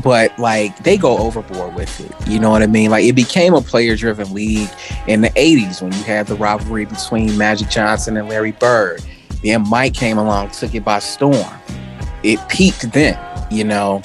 But 0.03 0.39
like 0.39 0.83
they 0.83 0.97
go 0.97 1.19
overboard 1.19 1.75
with 1.75 2.01
it. 2.01 2.29
You 2.29 2.41
know 2.41 2.51
what 2.51 2.63
i 2.63 2.67
mean? 2.67 2.91
Like 2.91 3.05
it 3.05 3.15
became 3.15 3.55
a 3.55 3.61
player 3.61 3.97
driven 3.97 4.33
league 4.33 4.71
in 5.07 5.21
the 5.21 5.31
80s 5.31 5.83
when 5.83 5.93
you 5.93 6.03
had 6.05 6.27
the 6.27 6.37
rivalry 6.37 6.87
between 6.87 7.37
magic 7.37 7.69
johnson 7.69 8.17
and 8.17 8.29
larry 8.29 8.53
bird. 8.53 9.03
Then 9.43 9.69
mike 9.69 9.95
came 9.95 10.19
along 10.19 10.51
took 10.51 10.75
it 10.75 10.85
by 10.85 11.01
storm. 11.01 11.55
It 12.23 12.41
peaked 12.49 12.93
then 12.93 13.19
you 13.51 13.65
know? 13.65 14.03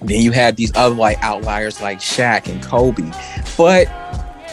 Then 0.00 0.20
you 0.20 0.30
had 0.30 0.56
these 0.56 0.74
other 0.76 0.94
like 0.94 1.22
outliers 1.22 1.80
like 1.80 1.98
Shaq 1.98 2.48
and 2.48 2.62
Kobe. 2.62 3.10
But 3.56 3.86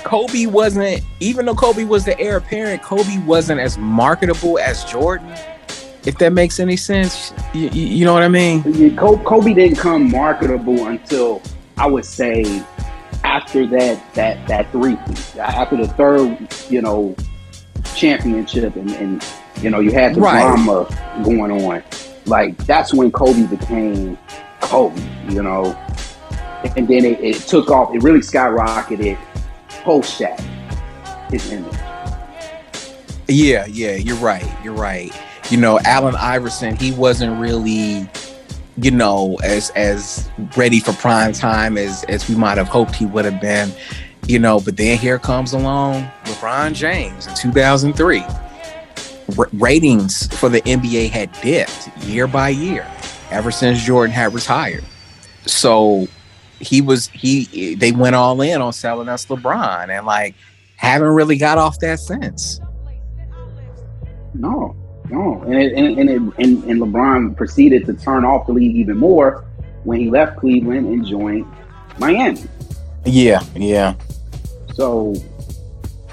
Kobe 0.04 0.46
wasn't, 0.46 1.02
even 1.20 1.46
though 1.46 1.56
Kobe 1.56 1.84
was 1.84 2.06
the 2.06 2.20
heir 2.20 2.38
apparent, 2.38 2.82
Kobe 2.84 3.20
wasn't 3.26 3.60
as 3.60 3.78
marketable 3.78 4.60
as 4.60 4.84
Jordan. 4.86 5.36
If 6.06 6.18
that 6.18 6.34
makes 6.34 6.60
any 6.60 6.76
sense, 6.76 7.34
you, 7.54 7.70
you 7.70 8.06
know 8.06 8.14
what 8.14 8.24
I 8.24 8.28
mean? 8.28 8.96
Kobe 8.98 9.54
didn't 9.54 9.78
come 9.78 10.12
marketable 10.12 10.88
until 10.88 11.42
I 11.78 11.88
would 11.88 12.06
say 12.06 12.64
after 13.24 13.66
that 13.68 14.14
that 14.14 14.46
that 14.48 14.72
three 14.74 14.98
after 15.40 15.78
the 15.78 15.88
third, 15.88 16.48
you 16.70 16.82
know, 16.82 17.16
championship, 17.96 18.76
and, 18.76 18.92
and 18.92 19.26
you 19.62 19.70
know 19.70 19.80
you 19.80 19.92
had 19.92 20.16
the 20.16 20.22
right. 20.22 20.42
drama 20.42 21.24
going 21.24 21.52
on. 21.52 21.84
Like 22.26 22.58
that's 22.66 22.94
when 22.94 23.12
Kobe 23.12 23.48
became 23.48 24.18
Kobe, 24.60 25.02
you 25.30 25.42
know, 25.42 25.74
and 26.76 26.88
then 26.88 27.06
it, 27.06 27.20
it 27.22 27.36
took 27.48 27.70
off. 27.70 27.96
It 27.96 28.04
really 28.04 28.20
skyrocketed 28.20 29.18
post 29.84 30.20
Shaq, 30.20 30.40
his 31.30 31.52
image. 31.52 31.74
Yeah, 33.28 33.66
yeah, 33.68 33.96
you're 33.96 34.18
right. 34.18 34.46
You're 34.64 34.74
right. 34.74 35.12
You 35.50 35.58
know, 35.58 35.80
Allen 35.86 36.16
Iverson, 36.16 36.76
he 36.76 36.92
wasn't 36.92 37.40
really, 37.40 38.10
you 38.78 38.92
know, 38.92 39.38
as 39.44 39.70
as 39.72 40.30
ready 40.58 40.80
for 40.80 40.94
prime 40.94 41.34
time 41.34 41.78
as 41.78 42.04
as 42.06 42.28
we 42.28 42.36
might 42.36 42.58
have 42.58 42.68
hoped 42.68 42.96
he 42.96 43.06
would 43.06 43.26
have 43.26 43.42
been. 43.42 43.72
You 44.28 44.40
know, 44.40 44.62
but 44.62 44.78
then 44.78 44.98
here 44.98 45.20
comes 45.20 45.52
along 45.52 46.10
LeBron 46.26 46.74
James 46.74 47.28
in 47.28 47.36
2003. 47.36 48.24
R- 49.38 49.50
ratings 49.54 50.28
for 50.38 50.50
the 50.50 50.62
NBA 50.62 51.10
had 51.10 51.32
dipped 51.42 51.90
year 52.06 52.28
by 52.28 52.50
year 52.50 52.90
ever 53.32 53.52
since 53.52 53.84
Jordan 53.84 54.14
had 54.14 54.34
retired. 54.34 54.84
So 55.46 56.08
he 56.60 56.82
was 56.82 57.08
he 57.10 57.76
they 57.76 57.92
went 57.92 58.16
all 58.16 58.42
in 58.42 58.62
on 58.62 58.74
selling 58.74 59.10
us 59.10 59.26
LeBron 59.26 59.90
and 59.90 60.06
like 60.06 60.36
haven't 60.76 61.10
really 61.10 61.38
got 61.38 61.58
off 61.58 61.80
that 61.80 62.00
since. 62.00 62.60
No, 64.34 64.76
no, 65.10 65.42
and 65.44 65.56
it, 65.56 65.74
and 65.74 66.00
and, 66.00 66.10
it, 66.10 66.16
and 66.44 66.64
and 66.64 66.82
LeBron 66.82 67.38
proceeded 67.38 67.86
to 67.86 67.94
turn 67.94 68.26
off 68.26 68.48
the 68.48 68.54
league 68.54 68.76
even 68.76 68.98
more 68.98 69.46
when 69.84 70.00
he 70.00 70.10
left 70.10 70.38
Cleveland 70.38 70.88
and 70.88 71.06
joined 71.06 71.46
Miami. 72.00 72.44
Yeah, 73.06 73.44
yeah. 73.56 73.96
So, 74.74 75.14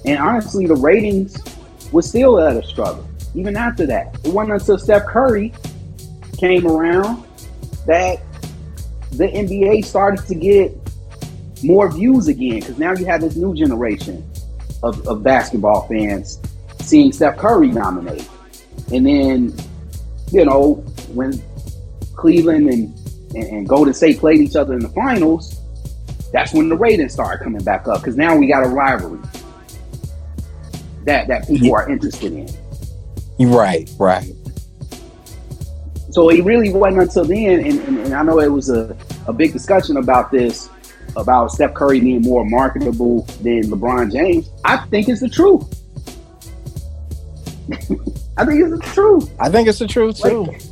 and 0.04 0.18
honestly, 0.18 0.66
the 0.66 0.74
ratings 0.74 1.38
was 1.92 2.08
still 2.08 2.40
at 2.40 2.56
a 2.56 2.62
struggle 2.66 3.06
even 3.34 3.56
after 3.56 3.86
that. 3.86 4.18
It 4.24 4.32
wasn't 4.32 4.60
until 4.60 4.78
Steph 4.78 5.06
Curry 5.06 5.52
came 6.38 6.66
around 6.66 7.24
that 7.86 8.20
the 9.12 9.26
NBA 9.26 9.84
started 9.84 10.26
to 10.26 10.34
get 10.34 10.76
more 11.62 11.90
views 11.90 12.28
again 12.28 12.60
because 12.60 12.78
now 12.78 12.92
you 12.92 13.04
have 13.06 13.20
this 13.20 13.36
new 13.36 13.54
generation 13.54 14.24
of, 14.82 15.06
of 15.06 15.22
basketball 15.22 15.86
fans 15.88 16.40
seeing 16.80 17.12
Steph 17.12 17.36
Curry 17.36 17.68
nominated. 17.68 18.26
And 18.92 19.06
then, 19.06 19.54
you 20.32 20.44
know, 20.44 20.74
when 21.12 21.40
Cleveland 22.16 22.68
and, 22.70 22.94
and, 23.34 23.44
and 23.44 23.68
Golden 23.68 23.94
State 23.94 24.18
played 24.18 24.40
each 24.40 24.56
other 24.56 24.74
in 24.74 24.80
the 24.80 24.88
finals, 24.88 25.60
that's 26.32 26.52
when 26.52 26.68
the 26.68 26.76
ratings 26.76 27.12
started 27.12 27.42
coming 27.42 27.62
back 27.62 27.88
up 27.88 28.00
because 28.00 28.16
now 28.16 28.36
we 28.36 28.46
got 28.46 28.64
a 28.64 28.68
rivalry 28.68 29.20
that 31.04 31.26
that 31.28 31.46
people 31.48 31.68
yeah. 31.68 31.74
are 31.74 31.90
interested 31.90 32.32
in. 32.32 32.48
Right, 33.38 33.90
right. 33.98 34.32
So 36.10 36.28
it 36.28 36.44
really 36.44 36.72
wasn't 36.72 37.02
until 37.02 37.24
then, 37.24 37.60
and, 37.60 37.78
and, 37.80 37.98
and 37.98 38.14
I 38.14 38.22
know 38.22 38.40
it 38.40 38.50
was 38.50 38.68
a, 38.68 38.96
a 39.26 39.32
big 39.32 39.52
discussion 39.52 39.96
about 39.96 40.30
this, 40.30 40.68
about 41.16 41.52
Steph 41.52 41.74
Curry 41.74 42.00
being 42.00 42.22
more 42.22 42.44
marketable 42.44 43.22
than 43.42 43.62
LeBron 43.64 44.12
James. 44.12 44.50
I 44.64 44.78
think 44.86 45.08
it's 45.08 45.20
the 45.20 45.28
truth. 45.28 45.62
I 48.36 48.44
think 48.44 48.60
it's 48.60 48.70
the 48.70 48.90
truth. 48.92 49.30
I 49.38 49.48
think 49.48 49.68
it's 49.68 49.78
the 49.78 49.86
truth 49.86 50.20
too. 50.20 50.44
Like, 50.44 50.62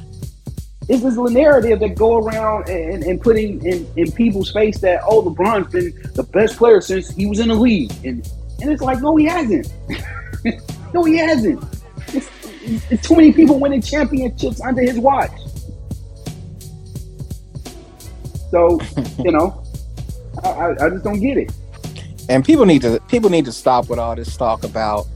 it's 0.89 1.03
this 1.03 1.17
narrative 1.17 1.81
that 1.81 1.95
go 1.95 2.17
around 2.17 2.69
and, 2.69 3.05
and 3.05 3.21
putting 3.21 3.65
in, 3.65 3.87
in 3.97 4.11
people's 4.13 4.51
face 4.51 4.81
that 4.81 5.03
oh 5.07 5.23
LeBron's 5.23 5.71
been 5.71 5.93
the 6.15 6.23
best 6.23 6.57
player 6.57 6.81
since 6.81 7.11
he 7.11 7.27
was 7.27 7.41
in 7.41 7.49
the 7.49 7.55
league 7.55 7.93
and 8.05 8.27
and 8.61 8.71
it's 8.71 8.81
like 8.81 9.01
no 9.01 9.15
he 9.17 9.27
hasn't 9.27 9.71
no 10.95 11.05
he 11.05 11.19
hasn't 11.19 11.63
too 13.03 13.17
many 13.17 13.33
people 13.33 13.59
winning 13.59 13.83
championships 13.83 14.61
under 14.61 14.83
his 14.83 14.99
watch 14.99 15.33
so 18.51 18.81
you 19.25 19.33
know 19.33 19.63
I, 20.45 20.75
I 20.81 20.91
just 20.91 21.05
don't 21.05 21.21
get 21.21 21.39
it 21.39 21.53
and 22.29 22.45
people 22.45 22.67
need 22.67 22.83
to 22.83 23.01
people 23.09 23.31
need 23.31 23.45
to 23.47 23.53
stop 23.53 23.89
with 23.89 23.99
all 23.99 24.15
this 24.15 24.37
talk 24.37 24.65
about 24.65 25.07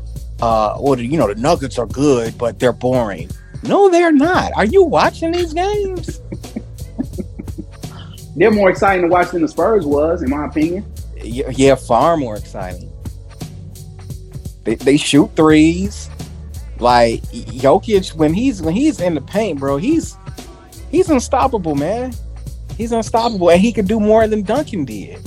uh 0.41 0.77
well 0.81 0.99
you 0.99 1.19
know 1.19 1.33
the 1.33 1.41
nuggets 1.41 1.79
are 1.79 1.87
good 1.87 2.37
but 2.39 2.59
they're 2.59 2.73
boring 2.73 3.31
no, 3.63 3.89
they're 3.89 4.13
not. 4.13 4.53
Are 4.57 4.65
you 4.65 4.83
watching 4.83 5.33
these 5.33 5.53
games? 5.53 6.21
they're 8.37 8.51
more 8.51 8.71
exciting 8.71 9.03
to 9.03 9.09
watch 9.09 9.31
than 9.31 9.43
the 9.43 9.49
Spurs 9.49 9.87
was, 9.87 10.23
in 10.23 10.31
my 10.31 10.47
opinion. 10.47 10.85
Yeah, 11.23 11.77
far 11.77 12.17
more 12.17 12.37
exciting. 12.37 12.91
They, 14.65 14.75
they 14.75 14.97
shoot 14.97 15.31
threes. 15.37 16.11
Like 16.83 17.23
Jokic, 17.23 18.15
when 18.15 18.35
he's 18.35 18.61
when 18.61 18.75
he's 18.75 19.01
in 19.01 19.15
the 19.15 19.21
paint, 19.21 19.59
bro, 19.59 19.77
he's 19.77 20.17
he's 20.91 21.09
unstoppable, 21.09 21.75
man. 21.75 22.13
He's 22.77 22.93
unstoppable, 22.93 23.51
and 23.51 23.61
he 23.61 23.73
could 23.73 23.87
do 23.87 24.01
more 24.01 24.27
than 24.27 24.43
Duncan 24.43 24.85
did. 24.85 25.21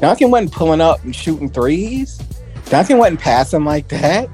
Duncan 0.00 0.30
wasn't 0.30 0.52
pulling 0.52 0.80
up 0.80 1.02
and 1.04 1.14
shooting 1.14 1.48
threes. 1.48 2.18
Duncan 2.66 2.98
wasn't 2.98 3.20
passing 3.20 3.64
like 3.64 3.88
that 3.88 4.28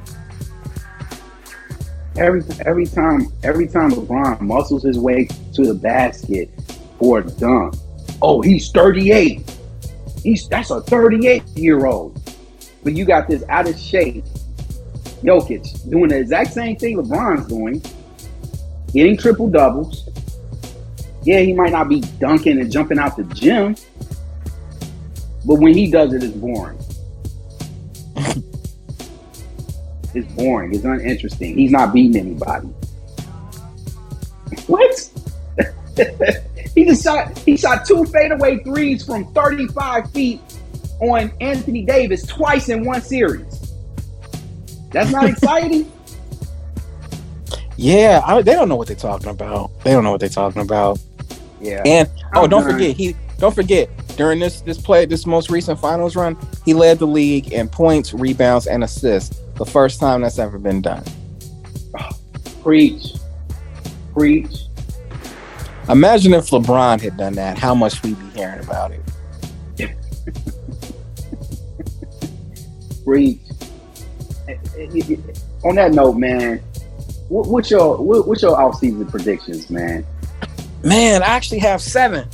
every 2.21 2.43
every 2.67 2.87
time 2.87 3.33
every 3.43 3.67
time 3.67 3.91
LeBron 3.91 4.41
muscles 4.41 4.83
his 4.83 4.99
way 4.99 5.27
to 5.55 5.65
the 5.65 5.75
basket 5.75 6.51
for 6.99 7.19
a 7.19 7.23
dunk, 7.23 7.75
oh, 8.21 8.41
he's 8.43 8.71
38. 8.71 9.57
He's 10.23 10.49
that's 10.49 10.71
a 10.71 10.81
38 10.83 11.43
year 11.57 11.87
old. 11.87 12.21
But 12.83 12.95
you 12.95 13.05
got 13.05 13.29
this 13.29 13.43
out 13.49 13.69
of 13.69 13.79
shape 13.79 14.25
Jokic 15.23 15.91
doing 15.91 16.09
the 16.09 16.19
exact 16.19 16.53
same 16.53 16.77
thing 16.77 16.97
LeBron's 16.97 17.47
doing, 17.47 17.83
getting 18.93 19.17
triple 19.17 19.49
doubles. 19.49 20.09
Yeah, 21.23 21.41
he 21.41 21.53
might 21.53 21.73
not 21.73 21.89
be 21.89 22.01
dunking 22.19 22.61
and 22.61 22.73
jumping 22.73 22.99
out 22.99 23.17
the 23.17 23.25
gym, 23.35 23.77
but 25.45 25.57
when 25.57 25.75
he 25.75 25.91
does 25.91 26.13
it, 26.15 26.23
it's 26.23 26.35
boring. 26.35 26.79
It's 30.13 30.27
boring. 30.33 30.75
It's 30.75 30.85
uninteresting. 30.85 31.57
He's 31.57 31.71
not 31.71 31.93
beating 31.93 32.21
anybody. 32.21 32.67
What? 34.67 35.09
he 36.75 36.85
just 36.85 37.05
shot. 37.05 37.39
He 37.39 37.57
shot 37.57 37.87
two 37.87 38.05
fadeaway 38.07 38.59
threes 38.65 39.05
from 39.05 39.33
35 39.33 40.11
feet 40.11 40.41
on 41.01 41.33
Anthony 41.41 41.85
Davis 41.85 42.27
twice 42.27 42.69
in 42.69 42.85
one 42.85 43.03
series. 43.03 43.60
That's 44.91 45.11
not 45.11 45.25
exciting. 45.25 45.91
yeah, 47.77 48.23
I, 48.25 48.43
they 48.43 48.53
don't 48.53 48.69
know 48.69 48.77
what 48.77 48.89
they're 48.89 48.97
talking 48.97 49.29
about. 49.29 49.71
They 49.85 49.93
don't 49.93 50.05
know 50.05 50.11
what 50.11 50.21
they're 50.21 50.29
talking 50.29 50.63
about. 50.63 50.99
Yeah. 51.61 51.83
And 51.85 52.09
oh, 52.35 52.47
don't 52.47 52.65
forget 52.65 52.97
he. 52.97 53.15
Don't 53.39 53.55
forget 53.55 53.89
during 54.17 54.39
this 54.39 54.61
this 54.61 54.81
play 54.81 55.07
this 55.07 55.27
most 55.27 55.51
recent 55.51 55.79
finals 55.79 56.17
run, 56.17 56.37
he 56.65 56.75
led 56.75 56.99
the 56.99 57.07
league 57.07 57.53
in 57.53 57.69
points, 57.69 58.13
rebounds, 58.13 58.67
and 58.67 58.85
assists 58.85 59.41
the 59.57 59.67
first 59.67 60.01
time 60.01 60.23
that's 60.23 60.39
ever 60.39 60.59
been 60.59 60.83
done. 60.83 61.05
Preach. 62.63 63.15
Preach. 64.13 64.65
Imagine 65.89 66.35
if 66.35 66.51
LeBron 66.51 67.01
had 67.01 67.17
done 67.17 67.35
that, 67.35 67.59
how 67.59 67.75
much 67.75 68.03
we'd 68.03 68.19
be 68.19 68.39
hearing 68.39 68.61
about 68.61 68.93
it. 68.93 69.01
Preach. 73.05 73.41
On 75.65 75.75
that 75.75 75.93
note, 75.93 76.17
man, 76.17 76.59
what's 77.29 77.71
your 77.71 77.97
what's 77.99 78.43
your 78.43 78.61
off-season 78.61 79.07
predictions, 79.07 79.71
man? 79.71 80.05
Man, 80.83 81.23
I 81.23 81.27
actually 81.27 81.59
have 81.61 81.81
seven. 81.83 82.29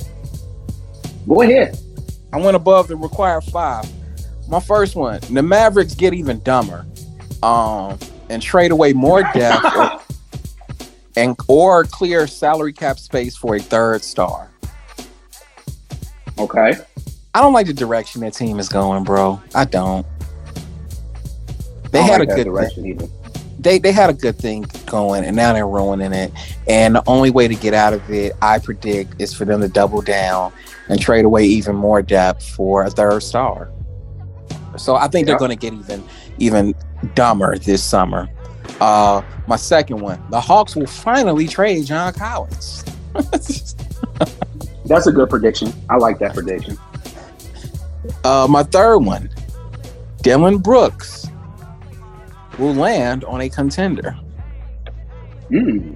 Go 1.27 1.41
ahead. 1.41 1.77
I 2.31 2.39
went 2.39 2.55
above 2.55 2.87
the 2.87 2.95
required 2.95 3.43
five. 3.45 3.85
My 4.47 4.59
first 4.59 4.95
one: 4.95 5.19
the 5.29 5.43
Mavericks 5.43 5.93
get 5.93 6.13
even 6.13 6.39
dumber 6.41 6.85
um, 7.43 7.97
and 8.29 8.41
trade 8.41 8.71
away 8.71 8.93
more 8.93 9.23
depth 9.33 9.65
or, 9.75 10.01
and 11.17 11.35
or 11.47 11.83
clear 11.83 12.27
salary 12.27 12.73
cap 12.73 12.99
space 12.99 13.35
for 13.35 13.55
a 13.55 13.59
third 13.59 14.03
star. 14.03 14.49
Okay. 16.39 16.73
I 17.33 17.41
don't 17.41 17.53
like 17.53 17.67
the 17.67 17.73
direction 17.73 18.21
that 18.21 18.33
team 18.33 18.59
is 18.59 18.69
going, 18.69 19.03
bro. 19.03 19.41
I 19.53 19.65
don't. 19.65 20.05
They 21.97 22.03
had 22.03 22.19
like 22.19 22.29
a 22.29 22.35
good 22.35 22.43
direction 22.45 22.85
either. 22.85 23.07
They 23.59 23.79
they 23.79 23.91
had 23.91 24.09
a 24.09 24.13
good 24.13 24.37
thing 24.37 24.65
going, 24.85 25.25
and 25.25 25.35
now 25.35 25.53
they're 25.53 25.67
ruining 25.67 26.13
it. 26.13 26.31
And 26.67 26.95
the 26.95 27.03
only 27.07 27.31
way 27.31 27.47
to 27.47 27.55
get 27.55 27.73
out 27.73 27.93
of 27.93 28.07
it, 28.09 28.33
I 28.41 28.59
predict, 28.59 29.19
is 29.19 29.33
for 29.33 29.45
them 29.45 29.61
to 29.61 29.67
double 29.67 30.01
down 30.01 30.53
and 30.89 31.01
trade 31.01 31.25
away 31.25 31.45
even 31.45 31.75
more 31.75 32.01
depth 32.01 32.47
for 32.47 32.83
a 32.83 32.89
third 32.89 33.23
star. 33.23 33.71
So 34.77 34.95
I 34.95 35.07
think 35.07 35.25
they're 35.25 35.39
going 35.39 35.49
to 35.49 35.57
get 35.57 35.73
even 35.73 36.03
even 36.37 36.75
dumber 37.15 37.57
this 37.57 37.83
summer. 37.83 38.29
Uh, 38.79 39.23
my 39.47 39.55
second 39.55 39.99
one, 40.01 40.21
the 40.29 40.39
Hawks 40.39 40.75
will 40.75 40.85
finally 40.85 41.47
trade 41.47 41.85
John 41.85 42.13
Collins. 42.13 42.83
That's 44.85 45.07
a 45.07 45.11
good 45.11 45.29
prediction. 45.29 45.73
I 45.89 45.97
like 45.97 46.19
that 46.19 46.33
prediction. 46.33 46.77
Uh, 48.23 48.47
my 48.49 48.63
third 48.63 48.99
one, 48.99 49.29
Dillon 50.21 50.59
Brooks 50.59 51.16
will 52.57 52.73
land 52.73 53.23
on 53.25 53.41
a 53.41 53.49
contender. 53.49 54.11
Hmm. 55.49 55.93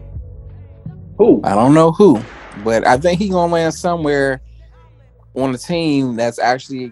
Who? 1.17 1.41
I 1.43 1.55
don't 1.55 1.73
know 1.73 1.91
who, 1.91 2.21
but 2.63 2.85
I 2.87 2.97
think 2.97 3.19
he's 3.19 3.31
gonna 3.31 3.51
land 3.51 3.73
somewhere 3.73 4.41
on 5.35 5.53
a 5.53 5.57
team 5.57 6.15
that's 6.15 6.39
actually 6.39 6.91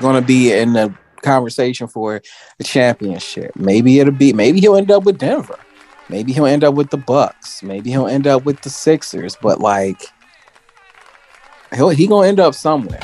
gonna 0.00 0.22
be 0.22 0.52
in 0.52 0.72
the 0.72 0.94
conversation 1.22 1.88
for 1.88 2.20
a 2.60 2.64
championship. 2.64 3.56
Maybe 3.56 4.00
it'll 4.00 4.12
be 4.12 4.32
maybe 4.32 4.60
he'll 4.60 4.76
end 4.76 4.90
up 4.90 5.04
with 5.04 5.18
Denver. 5.18 5.58
Maybe 6.08 6.32
he'll 6.32 6.46
end 6.46 6.64
up 6.64 6.74
with 6.74 6.90
the 6.90 6.98
Bucks. 6.98 7.62
Maybe 7.62 7.90
he'll 7.90 8.06
end 8.06 8.26
up 8.26 8.44
with 8.44 8.60
the 8.60 8.70
Sixers. 8.70 9.36
But 9.40 9.60
like 9.60 10.02
he'll 11.74 11.88
he 11.88 12.06
gonna 12.06 12.28
end 12.28 12.40
up 12.40 12.54
somewhere. 12.54 13.00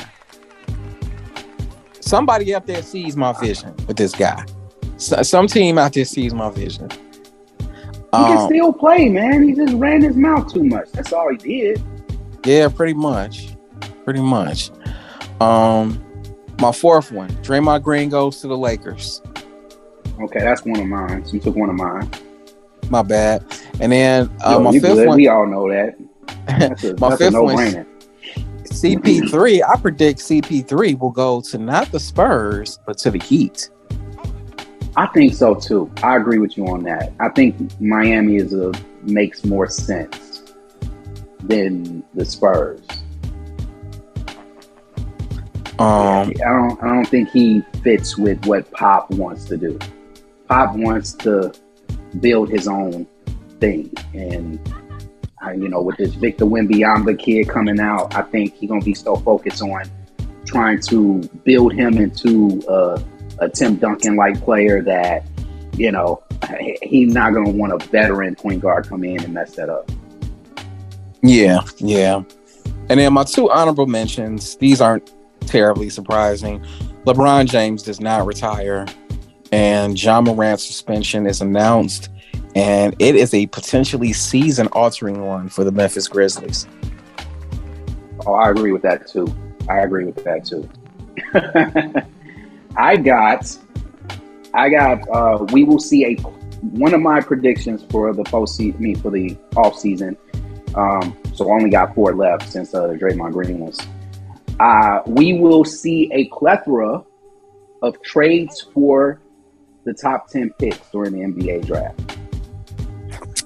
Somebody 1.99 2.53
up 2.53 2.65
there 2.65 2.83
sees 2.83 3.17
my 3.17 3.33
vision 3.39 3.75
with 3.87 3.97
this 3.97 4.13
guy. 4.13 4.45
So, 5.01 5.19
some 5.23 5.47
team 5.47 5.79
out 5.79 5.93
there 5.93 6.05
sees 6.05 6.31
my 6.31 6.51
vision. 6.51 6.87
He 6.91 7.65
um, 8.13 8.27
can 8.27 8.47
still 8.49 8.71
play, 8.71 9.09
man. 9.09 9.41
He 9.41 9.53
just 9.53 9.73
ran 9.73 10.03
his 10.03 10.15
mouth 10.15 10.53
too 10.53 10.63
much. 10.63 10.91
That's 10.91 11.11
all 11.11 11.31
he 11.31 11.37
did. 11.37 11.83
Yeah, 12.45 12.67
pretty 12.69 12.93
much. 12.93 13.55
Pretty 14.03 14.21
much. 14.21 14.69
Um 15.39 16.03
my 16.59 16.71
fourth 16.71 17.11
one, 17.11 17.31
Draymond 17.37 17.81
Green 17.81 18.09
goes 18.09 18.41
to 18.41 18.47
the 18.47 18.55
Lakers. 18.55 19.23
Okay, 20.21 20.41
that's 20.41 20.63
one 20.63 20.79
of 20.79 20.85
mine. 20.85 21.25
So 21.25 21.33
you 21.33 21.39
took 21.39 21.55
one 21.55 21.71
of 21.71 21.75
mine. 21.75 22.07
My 22.91 23.01
bad. 23.01 23.43
And 23.79 23.91
then 23.91 24.29
uh, 24.45 24.51
Yo, 24.51 24.59
my 24.59 24.79
fifth 24.79 25.07
one. 25.07 25.17
We 25.17 25.27
all 25.27 25.47
know 25.47 25.67
that. 25.71 25.97
That's 26.45 26.83
a, 26.83 26.95
my 26.99 27.17
fifth 27.17 27.33
one. 27.33 27.87
CP3. 28.65 29.61
I 29.67 29.79
predict 29.79 30.19
CP3 30.19 30.99
will 30.99 31.09
go 31.09 31.41
to 31.41 31.57
not 31.57 31.91
the 31.91 31.99
Spurs, 31.99 32.77
but 32.85 32.99
to 32.99 33.09
the 33.09 33.17
Heat. 33.17 33.71
I 34.95 35.07
think 35.07 35.33
so 35.33 35.55
too. 35.55 35.91
I 36.03 36.17
agree 36.17 36.39
with 36.39 36.57
you 36.57 36.67
on 36.67 36.83
that. 36.83 37.13
I 37.19 37.29
think 37.29 37.79
Miami 37.79 38.37
is 38.37 38.53
a 38.53 38.71
makes 39.03 39.45
more 39.45 39.67
sense 39.67 40.43
than 41.43 42.03
the 42.13 42.25
Spurs. 42.25 42.81
Um, 45.79 46.29
I 46.29 46.33
don't. 46.33 46.83
I 46.83 46.87
don't 46.87 47.07
think 47.07 47.29
he 47.31 47.61
fits 47.81 48.17
with 48.17 48.45
what 48.45 48.69
Pop 48.71 49.09
wants 49.11 49.45
to 49.45 49.57
do. 49.57 49.79
Pop 50.47 50.75
wants 50.75 51.13
to 51.13 51.53
build 52.19 52.49
his 52.49 52.67
own 52.67 53.07
thing, 53.59 53.91
and 54.13 54.59
uh, 55.43 55.51
you 55.51 55.69
know, 55.69 55.81
with 55.81 55.97
this 55.97 56.13
Victor 56.15 56.45
Wembanyama 56.45 57.17
kid 57.17 57.49
coming 57.49 57.79
out, 57.79 58.13
I 58.13 58.21
think 58.23 58.55
he's 58.57 58.69
gonna 58.69 58.83
be 58.83 58.93
so 58.93 59.15
focused 59.15 59.61
on 59.61 59.83
trying 60.45 60.81
to 60.81 61.19
build 61.45 61.73
him 61.73 61.97
into 61.97 62.61
a, 62.67 63.01
a 63.41 63.49
Tim 63.49 63.75
Duncan 63.75 64.15
like 64.15 64.39
player 64.41 64.81
that 64.83 65.25
you 65.73 65.91
know 65.91 66.23
he's 66.81 67.13
not 67.13 67.33
gonna 67.33 67.49
want 67.49 67.73
a 67.73 67.85
veteran 67.87 68.35
point 68.35 68.61
guard 68.61 68.87
come 68.87 69.03
in 69.03 69.21
and 69.21 69.33
mess 69.33 69.55
that 69.55 69.69
up. 69.69 69.91
Yeah, 71.21 71.61
yeah. 71.77 72.23
And 72.89 72.99
then 72.99 73.13
my 73.13 73.23
two 73.23 73.49
honorable 73.49 73.87
mentions, 73.87 74.55
these 74.57 74.81
aren't 74.81 75.11
terribly 75.41 75.89
surprising. 75.89 76.63
LeBron 77.05 77.49
James 77.49 77.83
does 77.83 77.99
not 77.99 78.25
retire, 78.25 78.85
and 79.51 80.01
Ja 80.01 80.21
Morant's 80.21 80.65
suspension 80.65 81.25
is 81.25 81.41
announced, 81.41 82.09
and 82.55 82.95
it 82.99 83.15
is 83.15 83.33
a 83.33 83.47
potentially 83.47 84.13
season 84.13 84.67
altering 84.67 85.25
one 85.25 85.49
for 85.49 85.63
the 85.63 85.71
Memphis 85.71 86.07
Grizzlies. 86.07 86.67
Oh, 88.25 88.33
I 88.33 88.51
agree 88.51 88.71
with 88.71 88.83
that 88.83 89.07
too. 89.07 89.27
I 89.67 89.79
agree 89.79 90.05
with 90.05 90.23
that 90.23 90.45
too. 90.45 90.69
I 92.75 92.97
got, 92.97 93.57
I 94.53 94.69
got. 94.69 95.07
Uh, 95.09 95.45
we 95.51 95.63
will 95.63 95.79
see 95.79 96.05
a 96.05 96.15
one 96.61 96.93
of 96.93 97.01
my 97.01 97.19
predictions 97.21 97.83
for 97.89 98.13
the 98.13 98.23
postseason, 98.23 98.79
me 98.79 98.95
for 98.95 99.11
the 99.11 99.37
off 99.55 99.77
season. 99.77 100.15
Um, 100.75 101.17
so 101.33 101.49
I 101.49 101.55
only 101.55 101.69
got 101.69 101.95
four 101.95 102.15
left 102.15 102.51
since 102.51 102.73
uh, 102.73 102.89
Draymond 102.89 103.33
Green 103.33 103.59
was. 103.59 103.79
Uh, 104.59 105.01
we 105.07 105.33
will 105.33 105.65
see 105.65 106.09
a 106.13 106.27
plethora 106.29 107.03
of 107.81 108.01
trades 108.03 108.61
for 108.73 109.21
the 109.85 109.93
top 109.93 110.27
ten 110.29 110.51
picks 110.59 110.89
during 110.91 111.13
the 111.13 111.19
NBA 111.19 111.65
draft. 111.65 112.17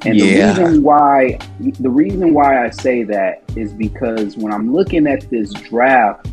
And 0.06 0.20
yeah. 0.20 0.52
the 0.54 0.62
reason 0.62 0.84
why 0.84 1.40
the 1.80 1.90
reason 1.90 2.34
why 2.34 2.64
I 2.66 2.70
say 2.70 3.04
that 3.04 3.42
is 3.56 3.74
because 3.74 4.38
when 4.38 4.54
I'm 4.54 4.72
looking 4.72 5.08
at 5.08 5.30
this 5.30 5.52
draft 5.54 6.30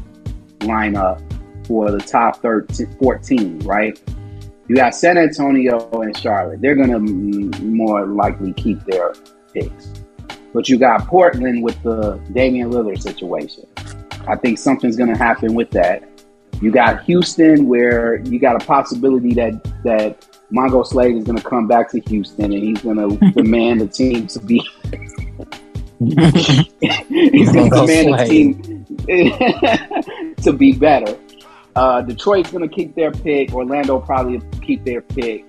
lineup 0.61 1.23
for 1.73 1.91
the 1.91 1.99
top 1.99 2.37
13, 2.43 2.99
14, 2.99 3.61
right? 3.61 3.99
You 4.69 4.77
got 4.77 4.95
San 4.95 5.17
Antonio 5.17 5.89
and 6.03 6.15
Charlotte. 6.15 6.61
They're 6.61 6.75
going 6.75 6.91
to 6.91 7.63
more 7.63 8.07
likely 8.07 8.53
keep 8.53 8.85
their 8.85 9.15
picks. 9.55 9.91
But 10.53 10.69
you 10.69 10.79
got 10.79 11.07
Portland 11.07 11.63
with 11.63 11.83
the 11.83 12.21
Damian 12.35 12.71
Lillard 12.71 13.01
situation. 13.01 13.67
I 14.29 14.37
think 14.37 14.59
something's 14.59 14.97
going 14.97 15.09
to 15.09 15.17
happen 15.17 15.55
with 15.55 15.71
that. 15.71 16.07
You 16.61 16.71
got 16.71 17.05
Houston, 17.05 17.69
where 17.69 18.21
you 18.21 18.39
got 18.39 18.63
a 18.63 18.67
possibility 18.67 19.33
that 19.33 19.65
that 19.85 20.29
Mongo 20.53 20.87
Slade 20.87 21.17
is 21.17 21.25
going 21.25 21.39
to 21.39 21.45
come 21.45 21.67
back 21.67 21.91
to 21.93 22.01
Houston 22.01 22.53
and 22.53 22.63
he's 22.63 22.83
going 22.83 22.99
to 23.19 23.33
demand 23.33 23.81
the 23.81 23.89
team 23.89 24.27
to 24.27 24.41
be. 24.41 24.59
he's 27.09 27.51
going 27.51 27.71
to 27.71 27.87
demand 27.87 28.13
the 28.13 28.27
team 28.29 28.85
to 30.37 30.53
be 30.53 30.75
better. 30.75 31.17
Uh, 31.75 32.03
Detroit's 32.03 32.51
going 32.51 32.69
to 32.69 32.75
keep 32.75 32.95
their 32.95 33.11
pick. 33.11 33.53
Orlando 33.53 34.01
probably 34.01 34.41
keep 34.61 34.85
their 34.85 35.01
pick. 35.01 35.45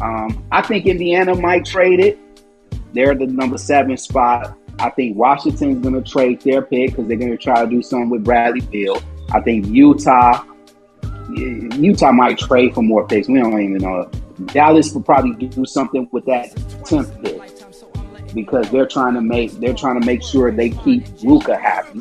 Um, 0.00 0.46
I 0.50 0.62
think 0.62 0.86
Indiana 0.86 1.34
might 1.34 1.64
trade 1.64 2.00
it. 2.00 2.18
They're 2.92 3.14
the 3.14 3.26
number 3.26 3.58
seven 3.58 3.96
spot. 3.96 4.56
I 4.78 4.90
think 4.90 5.16
Washington's 5.16 5.82
going 5.82 6.02
to 6.02 6.08
trade 6.08 6.40
their 6.42 6.62
pick 6.62 6.90
because 6.90 7.08
they're 7.08 7.16
going 7.16 7.30
to 7.30 7.36
try 7.36 7.64
to 7.64 7.70
do 7.70 7.82
something 7.82 8.10
with 8.10 8.24
Bradley 8.24 8.60
Beal. 8.60 9.00
I 9.32 9.40
think 9.40 9.66
Utah, 9.66 10.44
Utah 11.30 12.12
might 12.12 12.38
trade 12.38 12.74
for 12.74 12.82
more 12.82 13.06
picks. 13.06 13.28
We 13.28 13.38
don't 13.38 13.60
even 13.60 13.78
know. 13.78 14.10
Dallas 14.46 14.92
will 14.92 15.02
probably 15.02 15.46
do 15.46 15.64
something 15.64 16.08
with 16.12 16.26
that 16.26 16.54
10th 16.54 17.22
pick 17.22 18.34
because 18.34 18.70
they're 18.70 18.86
trying 18.86 19.14
to 19.14 19.22
make 19.22 19.50
they're 19.52 19.74
trying 19.74 19.98
to 19.98 20.06
make 20.06 20.22
sure 20.22 20.52
they 20.52 20.70
keep 20.70 21.04
Luka 21.22 21.56
happy. 21.56 22.00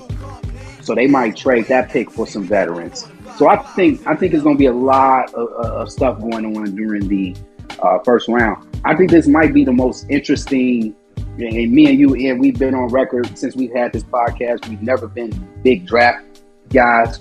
So 0.82 0.94
they 0.94 1.08
might 1.08 1.36
trade 1.36 1.66
that 1.68 1.90
pick 1.90 2.12
for 2.12 2.28
some 2.28 2.44
veterans. 2.44 3.08
So 3.38 3.50
I 3.50 3.58
think 3.58 4.06
I 4.08 4.16
think 4.16 4.34
it's 4.34 4.44
going 4.44 4.56
to 4.56 4.60
be 4.60 4.68
a 4.68 4.74
lot 4.74 5.34
of, 5.34 5.50
of 5.50 5.92
stuff 5.92 6.20
going 6.20 6.58
on 6.58 6.76
during 6.76 7.08
the 7.08 7.36
uh, 7.80 8.00
first 8.00 8.28
round. 8.28 8.66
I 8.86 8.96
think 8.96 9.12
this 9.12 9.28
might 9.28 9.54
be 9.54 9.66
the 9.66 9.74
most 9.74 10.06
interesting. 10.10 10.96
And 11.38 11.72
me 11.72 11.90
and 11.90 12.00
you, 12.00 12.16
and 12.16 12.40
we've 12.40 12.58
been 12.58 12.74
on 12.74 12.88
record 12.88 13.38
since 13.38 13.58
we've 13.58 13.74
had 13.74 13.92
this 13.92 14.04
podcast. 14.04 14.70
We've 14.70 14.82
never 14.82 15.08
been 15.08 15.32
big 15.64 15.86
draft 15.86 16.42
guys, 16.70 17.20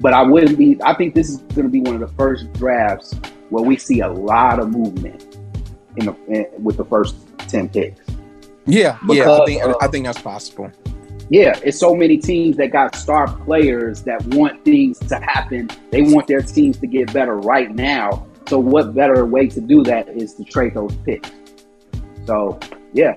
but 0.00 0.14
I 0.14 0.22
wouldn't 0.22 0.56
be. 0.56 0.78
I 0.82 0.94
think 0.94 1.14
this 1.14 1.28
is 1.28 1.38
going 1.54 1.64
to 1.64 1.68
be 1.68 1.82
one 1.82 1.94
of 1.94 2.00
the 2.00 2.16
first 2.16 2.50
drafts 2.54 3.14
where 3.50 3.62
we 3.62 3.76
see 3.76 4.00
a 4.00 4.08
lot 4.08 4.58
of 4.58 4.70
movement 4.70 5.36
in 5.96 6.06
the 6.06 6.16
in, 6.28 6.64
with 6.64 6.78
the 6.78 6.84
first 6.86 7.16
ten 7.36 7.68
picks. 7.68 8.00
Yeah, 8.64 8.98
because, 9.02 9.16
yeah, 9.16 9.32
I 9.32 9.44
think 9.44 9.62
uh, 9.62 9.74
I 9.82 9.88
think 9.88 10.06
that's 10.06 10.22
possible. 10.22 10.72
Yeah, 11.30 11.58
it's 11.64 11.78
so 11.78 11.94
many 11.94 12.18
teams 12.18 12.56
that 12.58 12.70
got 12.70 12.94
star 12.94 13.28
players 13.44 14.02
that 14.02 14.24
want 14.26 14.64
things 14.64 14.98
to 15.00 15.16
happen. 15.16 15.70
They 15.90 16.02
want 16.02 16.26
their 16.26 16.42
teams 16.42 16.78
to 16.78 16.86
get 16.86 17.12
better 17.12 17.36
right 17.36 17.74
now. 17.74 18.26
So 18.46 18.58
what 18.58 18.94
better 18.94 19.24
way 19.24 19.48
to 19.48 19.60
do 19.60 19.82
that 19.84 20.08
is 20.08 20.34
to 20.34 20.44
trade 20.44 20.74
those 20.74 20.94
picks? 20.96 21.30
So 22.26 22.60
yeah. 22.92 23.14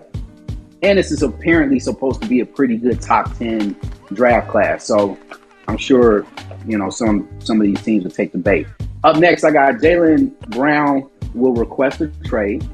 And 0.84 0.98
this 0.98 1.12
is 1.12 1.22
apparently 1.22 1.80
supposed 1.80 2.22
to 2.22 2.28
be 2.28 2.40
a 2.40 2.46
pretty 2.46 2.78
good 2.78 3.02
top 3.02 3.36
ten 3.38 3.76
draft 4.14 4.50
class. 4.50 4.86
So 4.86 5.18
I'm 5.68 5.78
sure, 5.78 6.26
you 6.66 6.78
know, 6.78 6.90
some 6.90 7.28
some 7.40 7.60
of 7.60 7.68
these 7.68 7.82
teams 7.82 8.04
will 8.06 8.12
take 8.12 8.32
the 8.32 8.38
bait. 8.38 8.68
Up 9.04 9.18
next, 9.18 9.44
I 9.44 9.52
got 9.52 9.76
Jaylen 9.76 10.38
Brown 10.50 11.10
will 11.34 11.54
request 11.54 12.02
a 12.02 12.08
trade. 12.24 12.68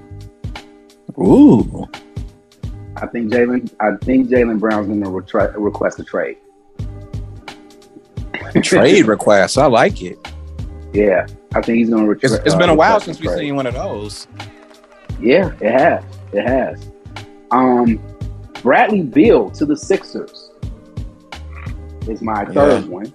Ooh. 1.18 1.88
I 2.98 3.08
think 3.08 3.32
Jalen. 3.32 3.74
I 3.80 3.96
think 4.04 4.30
Jaylen 4.30 4.60
Brown's 4.60 4.88
going 4.88 5.04
to 5.04 5.10
retra- 5.10 5.54
request 5.58 6.00
a 6.00 6.04
trade. 6.04 6.38
trade 8.62 9.06
request. 9.08 9.58
I 9.58 9.66
like 9.66 10.02
it. 10.02 10.18
Yeah, 10.94 11.26
I 11.56 11.62
think 11.62 11.80
he's 11.80 11.90
going 11.90 12.06
to. 12.06 12.14
Retra- 12.14 12.24
it's, 12.24 12.46
it's 12.46 12.56
been 12.56 12.70
uh, 12.70 12.74
a 12.74 12.76
while 12.76 13.00
since 13.00 13.20
we've 13.20 13.32
seen 13.32 13.56
one 13.56 13.66
of 13.66 13.74
those. 13.74 14.28
Yeah, 15.20 15.52
it 15.60 15.72
has. 15.72 16.04
It 16.34 16.48
has. 16.48 16.92
Um, 17.52 18.00
Bradley 18.62 19.02
Beal 19.02 19.50
to 19.52 19.66
the 19.66 19.76
Sixers 19.76 20.52
is 22.08 22.22
my 22.22 22.46
third 22.46 22.84
yeah. 22.84 22.90
one. 22.90 23.14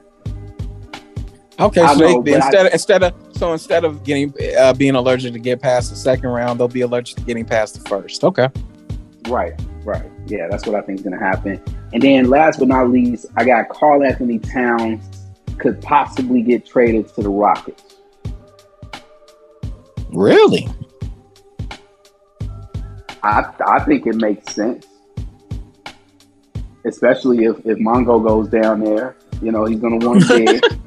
Okay, 1.60 1.84
so 1.86 1.94
know, 1.94 2.22
they, 2.22 2.34
instead 2.34 2.66
I, 2.66 2.66
of, 2.68 2.72
instead 2.72 3.02
of 3.02 3.14
so 3.32 3.52
instead 3.52 3.84
of 3.84 4.04
getting 4.04 4.32
uh, 4.58 4.72
being 4.74 4.94
allergic 4.94 5.32
to 5.32 5.38
get 5.38 5.60
past 5.60 5.90
the 5.90 5.96
second 5.96 6.28
round, 6.28 6.60
they'll 6.60 6.68
be 6.68 6.82
allergic 6.82 7.16
to 7.16 7.22
getting 7.22 7.44
past 7.44 7.74
the 7.74 7.88
first. 7.88 8.22
Okay. 8.22 8.48
Right, 9.28 9.60
right. 9.84 10.10
Yeah, 10.26 10.48
that's 10.48 10.66
what 10.66 10.74
I 10.74 10.82
think 10.82 10.98
is 10.98 11.04
going 11.04 11.18
to 11.18 11.24
happen. 11.24 11.62
And 11.92 12.02
then 12.02 12.28
last 12.28 12.58
but 12.58 12.68
not 12.68 12.90
least, 12.90 13.26
I 13.36 13.44
got 13.44 13.68
Karl-Anthony 13.68 14.38
Towns 14.38 15.02
could 15.58 15.80
possibly 15.80 16.42
get 16.42 16.66
traded 16.66 17.08
to 17.14 17.22
the 17.22 17.30
Rockets. 17.30 17.96
Really? 20.12 20.68
I 23.22 23.52
I 23.66 23.80
think 23.80 24.06
it 24.06 24.16
makes 24.16 24.54
sense. 24.54 24.86
Especially 26.84 27.44
if, 27.44 27.58
if 27.66 27.78
Mongo 27.78 28.24
goes 28.24 28.48
down 28.48 28.80
there. 28.80 29.16
You 29.42 29.52
know, 29.52 29.64
he's 29.64 29.80
gonna 29.80 30.04
want 30.04 30.26
to 30.28 30.77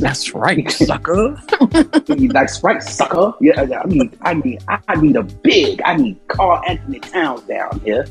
That's 0.00 0.34
right, 0.34 0.70
sucker. 0.70 1.36
That's 2.32 2.62
right, 2.62 2.82
sucker. 2.82 3.34
Yeah, 3.38 3.60
I 3.60 3.86
mean, 3.86 4.16
I 4.22 4.32
need, 4.34 4.60
I 4.66 4.96
need 4.96 5.16
a 5.16 5.22
big. 5.22 5.82
I 5.84 5.96
need 5.96 6.18
Karl-Anthony 6.28 7.00
Towns 7.00 7.42
down 7.42 7.80
here. 7.84 8.06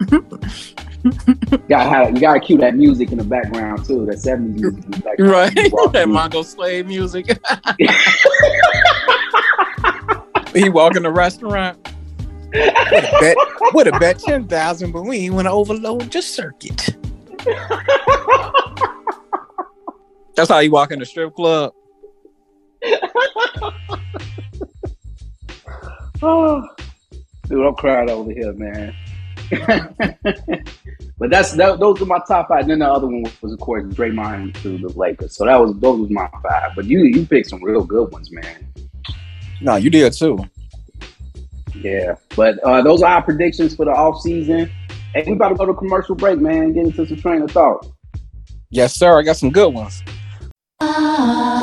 you 0.00 0.20
gotta 1.68 1.88
have, 1.88 2.14
you 2.14 2.20
gotta 2.20 2.40
cue 2.40 2.58
that 2.58 2.74
music 2.74 3.12
in 3.12 3.18
the 3.18 3.24
background 3.24 3.84
too. 3.84 4.06
That 4.06 4.18
seventies 4.18 4.60
music 4.60 4.84
in 4.84 4.90
the 4.90 4.98
background. 4.98 5.30
Right, 5.30 5.54
that 5.92 6.08
Mongo 6.08 6.44
Slade 6.44 6.88
music. 6.88 7.26
he 10.52 10.68
walk 10.68 10.96
in 10.96 11.04
the 11.04 11.12
restaurant. 11.12 11.78
What 12.52 13.04
a 13.04 13.18
bet? 13.20 13.36
What 13.72 13.86
a 13.86 13.98
bet? 14.00 14.18
Ten 14.18 14.48
thousand, 14.48 14.90
but 14.90 15.02
we 15.02 15.18
ain't 15.18 15.34
want 15.34 15.46
to 15.46 15.52
overload 15.52 16.12
your 16.12 16.22
circuit. 16.22 16.96
That's 20.38 20.48
how 20.50 20.60
you 20.60 20.70
walk 20.70 20.92
in 20.92 21.00
the 21.00 21.04
strip 21.04 21.34
club. 21.34 21.72
oh, 26.22 26.62
dude, 27.48 27.66
I'm 27.66 27.74
crying 27.74 28.08
over 28.08 28.30
here, 28.30 28.52
man. 28.52 28.94
but 31.18 31.30
that's 31.30 31.54
that, 31.54 31.80
those 31.80 32.00
are 32.00 32.06
my 32.06 32.20
top 32.28 32.46
five. 32.46 32.60
And 32.60 32.70
then 32.70 32.78
the 32.78 32.88
other 32.88 33.08
one 33.08 33.24
was, 33.42 33.52
of 33.52 33.58
course, 33.58 33.82
Draymond 33.92 34.54
to 34.62 34.78
the 34.78 34.90
Lakers. 34.90 35.34
So 35.34 35.44
that 35.44 35.56
was 35.56 35.74
those 35.80 36.02
was 36.02 36.10
my 36.10 36.30
five. 36.40 36.70
But 36.76 36.84
you 36.84 37.00
you 37.00 37.26
picked 37.26 37.50
some 37.50 37.60
real 37.64 37.82
good 37.82 38.12
ones, 38.12 38.30
man. 38.30 38.72
No, 39.60 39.74
you 39.74 39.90
did 39.90 40.12
too. 40.12 40.38
Yeah, 41.74 42.14
but 42.36 42.60
uh, 42.60 42.82
those 42.82 43.02
are 43.02 43.12
our 43.12 43.22
predictions 43.22 43.74
for 43.74 43.86
the 43.86 43.90
off 43.90 44.22
season. 44.22 44.70
Hey, 45.14 45.24
we 45.26 45.32
about 45.32 45.48
to 45.48 45.56
go 45.56 45.66
to 45.66 45.74
commercial 45.74 46.14
break, 46.14 46.38
man. 46.38 46.74
Get 46.74 46.86
into 46.86 47.04
some 47.08 47.16
train 47.16 47.42
of 47.42 47.50
thought. 47.50 47.88
Yes, 48.70 48.94
sir. 48.94 49.18
I 49.18 49.22
got 49.22 49.36
some 49.36 49.50
good 49.50 49.74
ones. 49.74 50.00
Uh. 50.80 51.60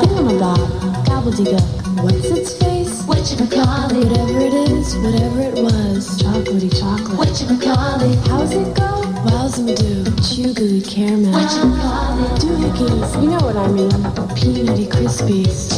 What's 2.02 2.26
its 2.26 2.52
face? 2.58 3.02
Whatchamacallit. 3.04 4.10
Whatever 4.10 4.40
it 4.40 4.52
is, 4.52 4.94
whatever 4.98 5.40
it 5.40 5.54
was. 5.54 6.20
Chocolatey 6.20 6.70
chocolate. 6.78 7.18
Whatchamacallit. 7.18 8.28
How's 8.28 8.52
it 8.52 8.76
go? 8.76 9.00
Wowzum 9.24 9.74
do. 9.74 10.04
Chew 10.20 10.52
caramel. 10.82 11.32
Doohickeys. 11.32 12.60
You 12.60 12.72
get 12.72 12.92
it? 12.92 13.22
You 13.22 13.30
know 13.30 13.40
what 13.40 13.56
I 13.56 13.68
mean. 13.68 13.88
Peanutty 14.36 14.86
crispies. 14.86 15.72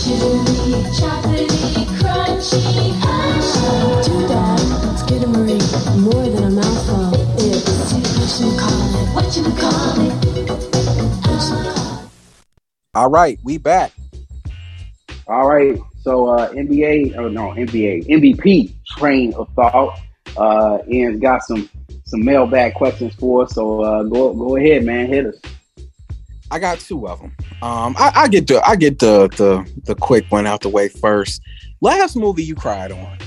Chewy, 0.00 0.88
chocolatey, 0.96 1.84
crunchy. 2.00 2.64
Ah. 3.02 4.00
Doodad. 4.06 4.60
Let's 4.86 5.02
get 5.02 5.22
a. 5.22 5.28
More 6.00 6.28
than 6.30 6.44
a 6.44 6.50
mouthful. 6.50 7.12
It's 7.36 7.92
whatchamacallit. 7.92 9.06
Whatchamacallit. 9.12 10.14
Whatchamacallit. 11.20 11.73
All 12.94 13.10
right, 13.10 13.38
we 13.42 13.58
back. 13.58 13.92
All 15.26 15.48
right. 15.48 15.78
So 16.02 16.28
uh, 16.28 16.50
NBA, 16.52 17.16
oh 17.16 17.28
no, 17.28 17.48
NBA, 17.50 18.06
MVP 18.08 18.74
train 18.98 19.32
of 19.34 19.48
thought. 19.54 19.98
Uh, 20.36 20.78
Ian's 20.88 21.20
got 21.20 21.42
some 21.42 21.68
some 22.04 22.24
mailbag 22.24 22.74
questions 22.74 23.14
for 23.14 23.44
us. 23.44 23.54
So 23.54 23.82
uh, 23.82 24.02
go 24.04 24.34
go 24.34 24.56
ahead, 24.56 24.84
man, 24.84 25.06
hit 25.06 25.26
us. 25.26 25.36
I 26.50 26.58
got 26.58 26.78
two 26.78 27.08
of 27.08 27.20
them. 27.20 27.34
Um, 27.62 27.96
I, 27.98 28.12
I 28.14 28.28
get 28.28 28.46
the 28.46 28.62
I 28.64 28.76
get 28.76 28.98
the 28.98 29.28
the 29.28 29.68
the 29.84 29.94
quick 29.94 30.26
one 30.28 30.46
out 30.46 30.60
the 30.60 30.68
way 30.68 30.88
first. 30.88 31.40
Last 31.80 32.16
movie 32.16 32.44
you 32.44 32.54
cried 32.54 32.92
on? 32.92 33.18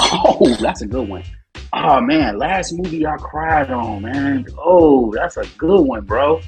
Oh, 0.00 0.56
that's 0.60 0.82
a 0.82 0.86
good 0.86 1.08
one. 1.08 1.24
Oh 1.72 2.00
man, 2.00 2.38
last 2.38 2.72
movie 2.72 3.06
I 3.06 3.16
cried 3.16 3.70
on, 3.70 4.02
man. 4.02 4.46
Oh, 4.58 5.12
that's 5.12 5.36
a 5.36 5.46
good 5.56 5.80
one, 5.80 6.04
bro. 6.04 6.40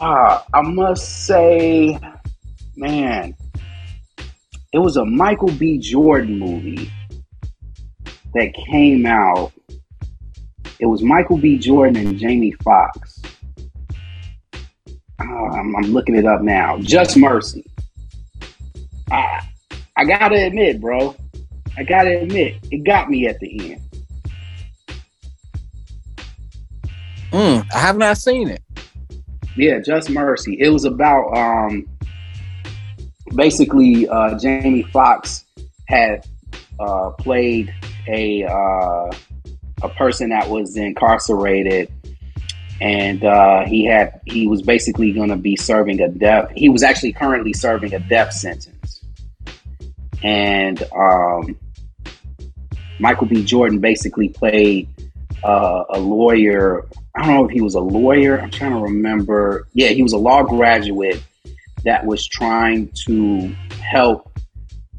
Ah, 0.00 0.44
I 0.52 0.60
must 0.62 1.26
say, 1.26 1.98
man, 2.76 3.34
it 4.72 4.78
was 4.78 4.98
a 4.98 5.04
Michael 5.04 5.50
B. 5.52 5.78
Jordan 5.78 6.38
movie 6.38 6.90
that 8.34 8.52
came 8.54 9.06
out. 9.06 9.52
It 10.78 10.86
was 10.86 11.02
Michael 11.02 11.38
B. 11.38 11.58
Jordan 11.58 11.96
and 12.06 12.18
Jamie 12.18 12.52
Foxx. 12.62 13.22
Oh, 15.20 15.24
I'm, 15.24 15.74
I'm, 15.74 15.92
looking 15.92 16.14
it 16.14 16.26
up 16.26 16.42
now. 16.42 16.78
Just 16.78 17.16
Mercy. 17.16 17.64
I, 19.10 19.48
I 19.96 20.04
gotta 20.04 20.36
admit, 20.36 20.80
bro. 20.80 21.16
I 21.76 21.82
gotta 21.82 22.20
admit, 22.20 22.56
it 22.70 22.84
got 22.84 23.08
me 23.08 23.26
at 23.26 23.40
the 23.40 23.72
end. 23.72 23.82
Mm, 27.32 27.66
I 27.74 27.78
have 27.78 27.96
not 27.96 28.18
seen 28.18 28.48
it. 28.48 28.62
Yeah, 29.58 29.80
Just 29.80 30.08
Mercy. 30.08 30.56
It 30.60 30.68
was 30.68 30.84
about 30.84 31.36
um, 31.36 31.88
basically 33.34 34.08
uh, 34.08 34.38
Jamie 34.38 34.84
Foxx 34.84 35.44
had 35.88 36.24
uh, 36.78 37.10
played 37.18 37.74
a 38.06 38.44
uh, 38.44 39.10
a 39.82 39.88
person 39.96 40.28
that 40.30 40.48
was 40.48 40.76
incarcerated, 40.76 41.92
and 42.80 43.24
uh, 43.24 43.64
he 43.64 43.84
had 43.84 44.20
he 44.26 44.46
was 44.46 44.62
basically 44.62 45.10
going 45.10 45.30
to 45.30 45.36
be 45.36 45.56
serving 45.56 46.00
a 46.02 46.08
death. 46.08 46.52
He 46.54 46.68
was 46.68 46.84
actually 46.84 47.14
currently 47.14 47.52
serving 47.52 47.92
a 47.94 47.98
death 47.98 48.32
sentence, 48.32 49.04
and 50.22 50.80
um, 50.96 51.58
Michael 53.00 53.26
B. 53.26 53.44
Jordan 53.44 53.80
basically 53.80 54.28
played 54.28 54.88
uh, 55.44 55.84
a 55.90 55.98
lawyer. 55.98 56.86
I 57.14 57.24
don't 57.24 57.34
know 57.34 57.44
if 57.44 57.50
he 57.50 57.60
was 57.60 57.74
a 57.74 57.80
lawyer. 57.80 58.40
I'm 58.40 58.50
trying 58.50 58.72
to 58.72 58.78
remember. 58.78 59.68
Yeah, 59.72 59.88
he 59.88 60.02
was 60.02 60.12
a 60.12 60.18
law 60.18 60.42
graduate 60.42 61.22
that 61.84 62.04
was 62.04 62.26
trying 62.26 62.90
to 63.06 63.54
help 63.80 64.30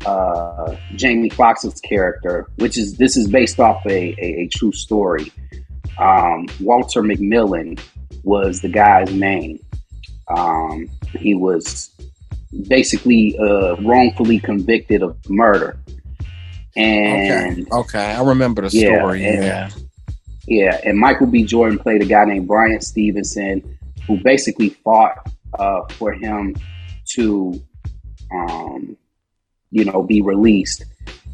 uh, 0.06 0.76
Jamie 0.96 1.30
Foxx's 1.30 1.80
character, 1.82 2.48
which 2.58 2.78
is 2.78 2.98
this 2.98 3.18
is 3.18 3.28
based 3.28 3.60
off 3.60 3.86
a, 3.86 4.16
a, 4.20 4.42
a 4.42 4.48
true 4.48 4.72
story. 4.72 5.32
Um, 5.98 6.48
Walter 6.62 7.02
McMillian 7.02 7.80
was 8.24 8.62
the 8.62 8.70
guy's 8.70 9.14
name. 9.14 9.60
Um, 10.30 10.90
he 11.18 11.36
was 11.36 11.92
basically 12.68 13.38
uh, 13.38 13.76
wrongfully 13.82 14.40
convicted 14.40 15.04
of 15.04 15.18
murder. 15.30 15.78
And 16.76 17.68
okay, 17.72 17.76
okay. 17.76 18.14
I 18.14 18.24
remember 18.24 18.68
the 18.68 18.78
yeah, 18.78 19.00
story. 19.00 19.26
And, 19.26 19.44
yeah, 19.44 19.70
yeah. 20.50 20.82
And 20.84 20.98
Michael 20.98 21.28
B. 21.28 21.44
Jordan 21.44 21.78
played 21.78 22.02
a 22.02 22.06
guy 22.06 22.26
named 22.26 22.48
Bryan 22.48 22.82
Stevenson, 22.82 23.78
who 24.08 24.18
basically 24.24 24.70
fought 24.70 25.32
uh, 25.58 25.82
for 25.92 26.12
him 26.12 26.56
to, 27.12 27.62
um, 28.34 28.98
you 29.70 29.86
know, 29.86 30.02
be 30.02 30.22
released 30.22 30.86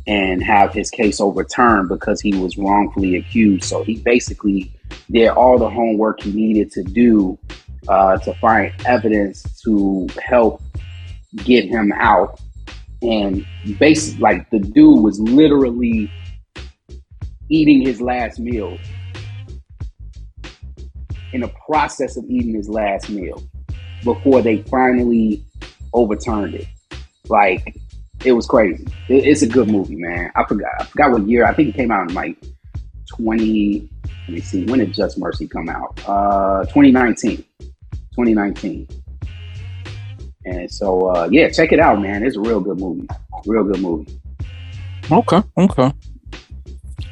and 0.06 0.44
have 0.44 0.74
his 0.74 0.92
case 0.92 1.20
overturned 1.22 1.88
because 1.88 2.20
he 2.20 2.36
was 2.36 2.58
wrongfully 2.58 3.16
accused. 3.16 3.64
So 3.64 3.84
he 3.84 4.00
basically 4.00 4.74
did 5.10 5.30
all 5.30 5.58
the 5.58 5.70
homework 5.70 6.22
he 6.22 6.34
needed 6.34 6.72
to 6.74 6.84
do 6.84 7.40
uh, 7.88 8.18
to 8.18 8.34
find 8.36 8.74
evidence 8.86 9.44
to 9.62 10.08
help 10.22 10.62
get 11.38 11.66
him 11.66 11.94
out. 11.94 12.40
And 13.02 13.46
basically, 13.80 14.20
like 14.20 14.50
the 14.50 14.60
dude 14.60 15.02
was 15.02 15.20
literally 15.22 16.12
eating 17.50 17.82
his 17.82 18.02
last 18.02 18.40
meal 18.40 18.78
in 21.36 21.41
the 21.41 21.52
process 21.68 22.16
of 22.16 22.24
eating 22.30 22.56
his 22.56 22.70
last 22.70 23.10
meal 23.10 23.44
before 24.03 24.41
they 24.41 24.62
finally 24.64 25.44
overturned 25.94 26.56
it. 26.56 26.66
Like 27.28 27.78
it 28.24 28.32
was 28.32 28.48
crazy. 28.48 28.88
It, 29.10 29.26
it's 29.26 29.41
a 29.41 29.48
good 29.48 29.68
movie, 29.68 29.98
man. 29.98 30.32
I 30.36 30.45
forgot. 30.45 30.72
I 30.80 30.86
forgot 30.86 31.12
what 31.12 31.28
year. 31.28 31.45
I 31.45 31.53
think 31.53 31.70
it 31.70 31.76
came 31.76 31.91
out 31.91 32.10
in 32.10 32.16
like 32.16 32.38
twenty. 33.10 33.90
Let 34.03 34.30
me 34.30 34.40
see. 34.40 34.66
When 34.66 34.80
did 34.80 34.94
Just 34.94 35.20
Mercy 35.20 35.48
come 35.48 35.70
out? 35.70 35.99
Uh, 36.07 36.64
2019. 36.64 37.44
2019. 38.16 38.88
And 40.45 40.72
so, 40.72 41.10
uh, 41.10 41.28
yeah, 41.32 41.49
check 41.49 41.72
it 41.72 41.80
out, 41.80 42.02
man. 42.02 42.24
It's 42.24 42.36
a 42.36 42.40
real 42.40 42.60
good 42.60 42.80
movie. 42.80 43.07
Real 43.45 43.64
good 43.64 43.82
movie. 43.82 44.20
Okay. 45.12 45.44
Okay. 45.57 45.91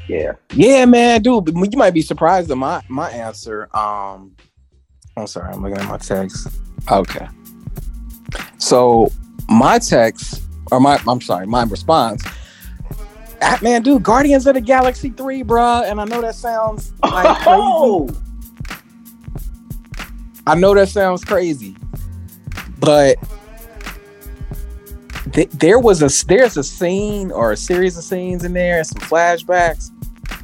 Yeah. 0.08 0.34
Yeah, 0.54 0.86
man, 0.86 1.22
dude. 1.22 1.48
You 1.48 1.78
might 1.78 1.94
be 1.94 2.02
surprised 2.02 2.52
at 2.52 2.58
my 2.58 2.82
my 2.90 3.10
answer. 3.10 3.70
Um, 3.76 4.36
I'm 5.16 5.28
sorry. 5.28 5.54
I'm 5.54 5.62
looking 5.62 5.78
at 5.78 5.88
my 5.88 5.98
text. 5.98 6.48
Okay. 6.92 7.28
So 8.58 9.12
my 9.50 9.80
text, 9.80 10.42
or 10.72 10.80
my, 10.80 11.00
I'm 11.08 11.22
sorry, 11.22 11.46
my 11.46 11.64
response, 11.64 12.24
ah, 13.42 13.60
man, 13.62 13.84
dude, 13.84 14.04
Guardians 14.04 14.48
of 14.48 14.56
the 14.56 14.62
Galaxy 14.62 15.10
3, 15.10 15.44
bruh. 15.44 15.90
And 15.90 16.00
I 16.02 16.06
know 16.06 16.22
that 16.22 16.36
sounds 16.36 16.94
like 17.04 17.48
oh! 17.48 18.08
crazy. 18.08 18.20
I 20.46 20.56
know 20.56 20.74
that 20.74 20.90
sounds 20.90 21.24
crazy, 21.24 21.76
but 22.78 23.18
th- 25.32 25.50
there 25.52 25.80
was 25.80 26.02
a 26.02 26.26
there's 26.28 26.58
a 26.58 26.64
scene 26.64 27.32
or 27.32 27.54
a 27.54 27.58
series 27.58 27.98
of 27.98 28.04
scenes 28.04 28.44
in 28.44 28.52
there, 28.52 28.80
and 28.80 28.86
some 28.86 29.02
flashbacks 29.04 29.90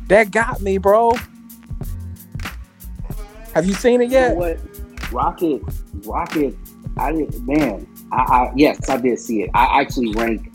that 0.10 0.31
got 0.31 0.61
me, 0.61 0.77
bro. 0.77 1.14
Have 3.56 3.65
you 3.65 3.73
seen 3.73 4.02
it 4.02 4.11
yet? 4.11 4.30
You 4.30 4.36
know 4.36 4.40
what? 4.41 5.11
Rocket, 5.11 5.61
Rocket. 6.06 6.56
I 6.98 7.11
did, 7.14 7.48
man. 7.48 7.88
I, 8.11 8.18
I, 8.18 8.52
yes, 8.56 8.90
I 8.90 8.98
did 8.98 9.18
see 9.19 9.44
it. 9.44 9.49
I 9.53 9.81
actually 9.81 10.14
rank 10.14 10.52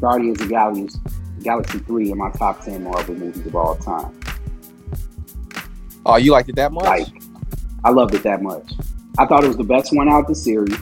Guardians 0.00 0.40
of 0.40 0.48
Galaxy 0.48 0.98
Galaxy 1.42 1.78
Three 1.80 2.10
in 2.10 2.18
my 2.18 2.30
top 2.32 2.64
ten 2.64 2.84
Marvel 2.84 3.14
movies 3.14 3.46
of 3.46 3.54
all 3.54 3.76
time. 3.76 4.18
Oh, 6.06 6.16
you 6.16 6.32
liked 6.32 6.48
it 6.48 6.56
that 6.56 6.72
much? 6.72 6.84
Like, 6.84 7.08
I 7.84 7.90
loved 7.90 8.14
it 8.14 8.22
that 8.22 8.42
much. 8.42 8.72
I 9.18 9.26
thought 9.26 9.44
it 9.44 9.48
was 9.48 9.56
the 9.56 9.64
best 9.64 9.94
one 9.94 10.08
out 10.08 10.22
of 10.22 10.26
the 10.28 10.34
series, 10.34 10.76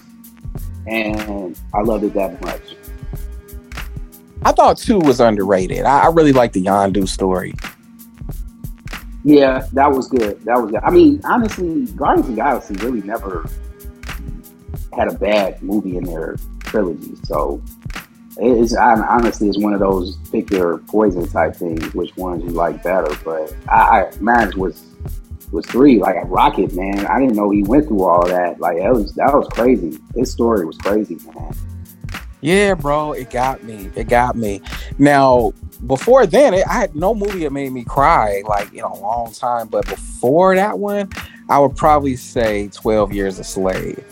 and 0.87 1.59
I 1.75 1.81
loved 1.81 2.05
it 2.05 2.15
that 2.15 2.41
much. 2.43 2.77
I 4.43 4.53
thought 4.53 4.79
two 4.79 4.99
was 4.99 5.21
underrated. 5.21 5.85
I, 5.85 6.05
I 6.05 6.07
really 6.09 6.33
like 6.33 6.53
the 6.53 6.65
Yondu 6.65 7.07
story. 7.09 7.55
Yeah, 9.25 9.67
that 9.73 9.91
was 9.91 10.09
good. 10.09 10.41
That 10.45 10.61
was 10.61 10.71
good. 10.71 10.81
I 10.83 10.91
mean, 10.91 11.21
honestly, 11.25 11.87
Guardians 11.97 12.29
of 12.29 12.37
the 12.37 12.43
Galaxy 12.43 12.75
really 12.77 13.03
never 13.03 13.49
had 14.93 15.09
a 15.09 15.15
bad 15.15 15.63
movie 15.63 15.97
in 15.97 16.05
their 16.05 16.37
trilogy. 16.61 17.15
So 17.25 17.63
it's 18.39 18.75
honestly 18.75 19.49
it's 19.49 19.59
one 19.59 19.75
of 19.75 19.81
those 19.81 20.17
pick 20.31 20.51
your 20.51 20.79
poison 20.79 21.29
type 21.29 21.57
things, 21.57 21.93
which 21.95 22.17
ones 22.17 22.45
you 22.45 22.51
like 22.51 22.83
better. 22.83 23.15
But 23.25 23.55
I, 23.69 24.07
I 24.07 24.51
was 24.57 24.87
was 25.53 25.67
three 25.67 25.99
like 25.99 26.17
a 26.17 26.27
rocket 26.27 26.75
man. 26.75 27.07
I 27.07 27.19
didn't 27.19 27.35
know 27.35 27.51
he 27.51 27.63
went 27.63 27.89
through 27.89 28.05
all 28.05 28.27
that. 28.27 28.61
Like 28.61 28.79
that 28.79 28.93
was 28.93 29.15
that 29.15 29.33
was 29.33 29.49
crazy. 29.49 29.99
His 30.15 30.31
story 30.31 30.65
was 30.65 30.79
crazy, 30.79 31.19
man. 31.35 31.53
Yeah, 32.41 32.75
bro, 32.75 33.13
it 33.13 33.31
got 33.31 33.63
me. 33.65 33.91
It 33.95 34.09
got 34.09 34.35
me. 34.35 34.63
Now, 34.99 35.53
before 35.87 36.27
then, 36.27 36.55
it, 36.55 36.67
I 36.69 36.75
had 36.75 36.95
no 36.95 37.15
movie 37.15 37.41
that 37.41 37.53
made 37.53 37.73
me 37.73 37.85
cry 37.85 38.43
like 38.47 38.73
in 38.73 38.81
a 38.85 38.95
long 39.01 39.33
time. 39.33 39.69
But 39.69 39.87
before 39.87 40.55
that 40.55 40.79
one, 40.79 41.11
I 41.49 41.59
would 41.59 41.77
probably 41.77 42.17
say 42.17 42.69
Twelve 42.69 43.13
Years 43.13 43.39
a 43.39 43.45
Slave. 43.45 44.03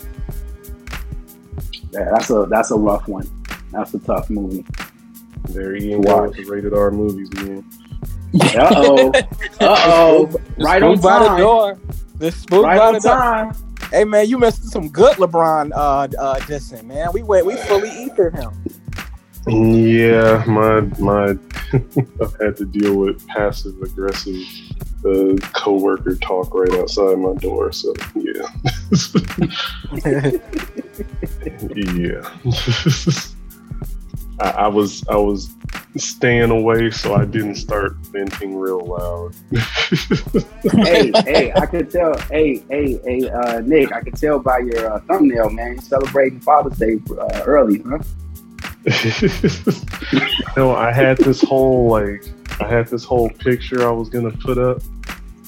Yeah, 1.91 2.09
that's 2.11 2.29
a 2.29 2.45
that's 2.49 2.71
a 2.71 2.75
rough 2.75 3.07
one. 3.07 3.27
That's 3.71 3.93
a 3.93 3.99
tough 3.99 4.29
movie. 4.29 4.65
Very 5.47 5.83
you 5.83 6.01
go. 6.01 6.29
The 6.31 6.43
rated 6.43 6.73
R 6.73 6.91
movies, 6.91 7.31
man. 7.33 7.63
Uh 8.41 8.69
oh. 8.75 9.11
Uh 9.15 9.21
oh. 9.61 10.31
Right 10.57 10.83
on 10.83 10.99
by 10.99 11.19
time. 11.19 11.31
the 11.31 11.37
door. 11.37 11.79
The 12.17 12.31
spook 12.31 12.65
Right 12.65 12.77
by 12.77 12.87
on 12.87 12.93
the 12.95 12.99
door. 12.99 13.11
time. 13.17 13.53
Hey 13.91 14.03
man, 14.03 14.27
you 14.27 14.37
missed 14.37 14.65
some 14.71 14.89
good 14.89 15.15
LeBron 15.17 15.71
uh 15.73 16.07
uh 16.19 16.35
dissing, 16.41 16.83
man. 16.85 17.09
We 17.13 17.23
went 17.23 17.45
we 17.45 17.55
fully 17.55 17.89
ethered 17.89 18.35
him. 18.35 18.51
Yeah, 19.47 20.43
my 20.45 20.81
my 20.99 21.33
I've 22.21 22.35
had 22.39 22.57
to 22.57 22.65
deal 22.65 22.95
with 22.95 23.25
passive 23.27 23.81
aggressive 23.81 24.35
uh, 25.05 25.35
coworker 25.53 26.15
talk 26.15 26.53
right 26.53 26.71
outside 26.79 27.17
my 27.17 27.33
door. 27.35 27.71
So 27.71 27.93
yeah, 28.15 28.47
yeah. 31.85 32.29
I, 34.41 34.49
I 34.49 34.67
was 34.67 35.07
I 35.07 35.15
was 35.15 35.49
staying 35.97 36.51
away 36.51 36.91
so 36.91 37.13
I 37.13 37.25
didn't 37.25 37.55
start 37.55 37.93
venting 38.11 38.55
real 38.55 38.85
loud. 38.85 39.35
hey, 40.83 41.11
hey, 41.25 41.51
I 41.53 41.65
could 41.65 41.91
tell. 41.91 42.17
Hey, 42.29 42.63
hey, 42.69 42.99
hey, 43.03 43.29
uh, 43.29 43.61
Nick, 43.61 43.91
I 43.91 44.01
could 44.01 44.15
tell 44.15 44.39
by 44.39 44.59
your 44.59 44.93
uh, 44.93 44.99
thumbnail, 45.01 45.49
man. 45.49 45.75
You 45.75 45.81
celebrating 45.81 46.39
Father's 46.39 46.77
Day 46.77 46.99
uh, 47.11 47.43
early, 47.45 47.81
huh? 47.87 47.99
no, 50.57 50.73
I 50.75 50.91
had 50.91 51.17
this 51.17 51.41
whole 51.41 51.87
like 51.89 52.23
I 52.61 52.67
had 52.67 52.87
this 52.87 53.03
whole 53.03 53.29
picture 53.29 53.87
I 53.87 53.91
was 53.91 54.09
gonna 54.09 54.31
put 54.31 54.57
up 54.57 54.81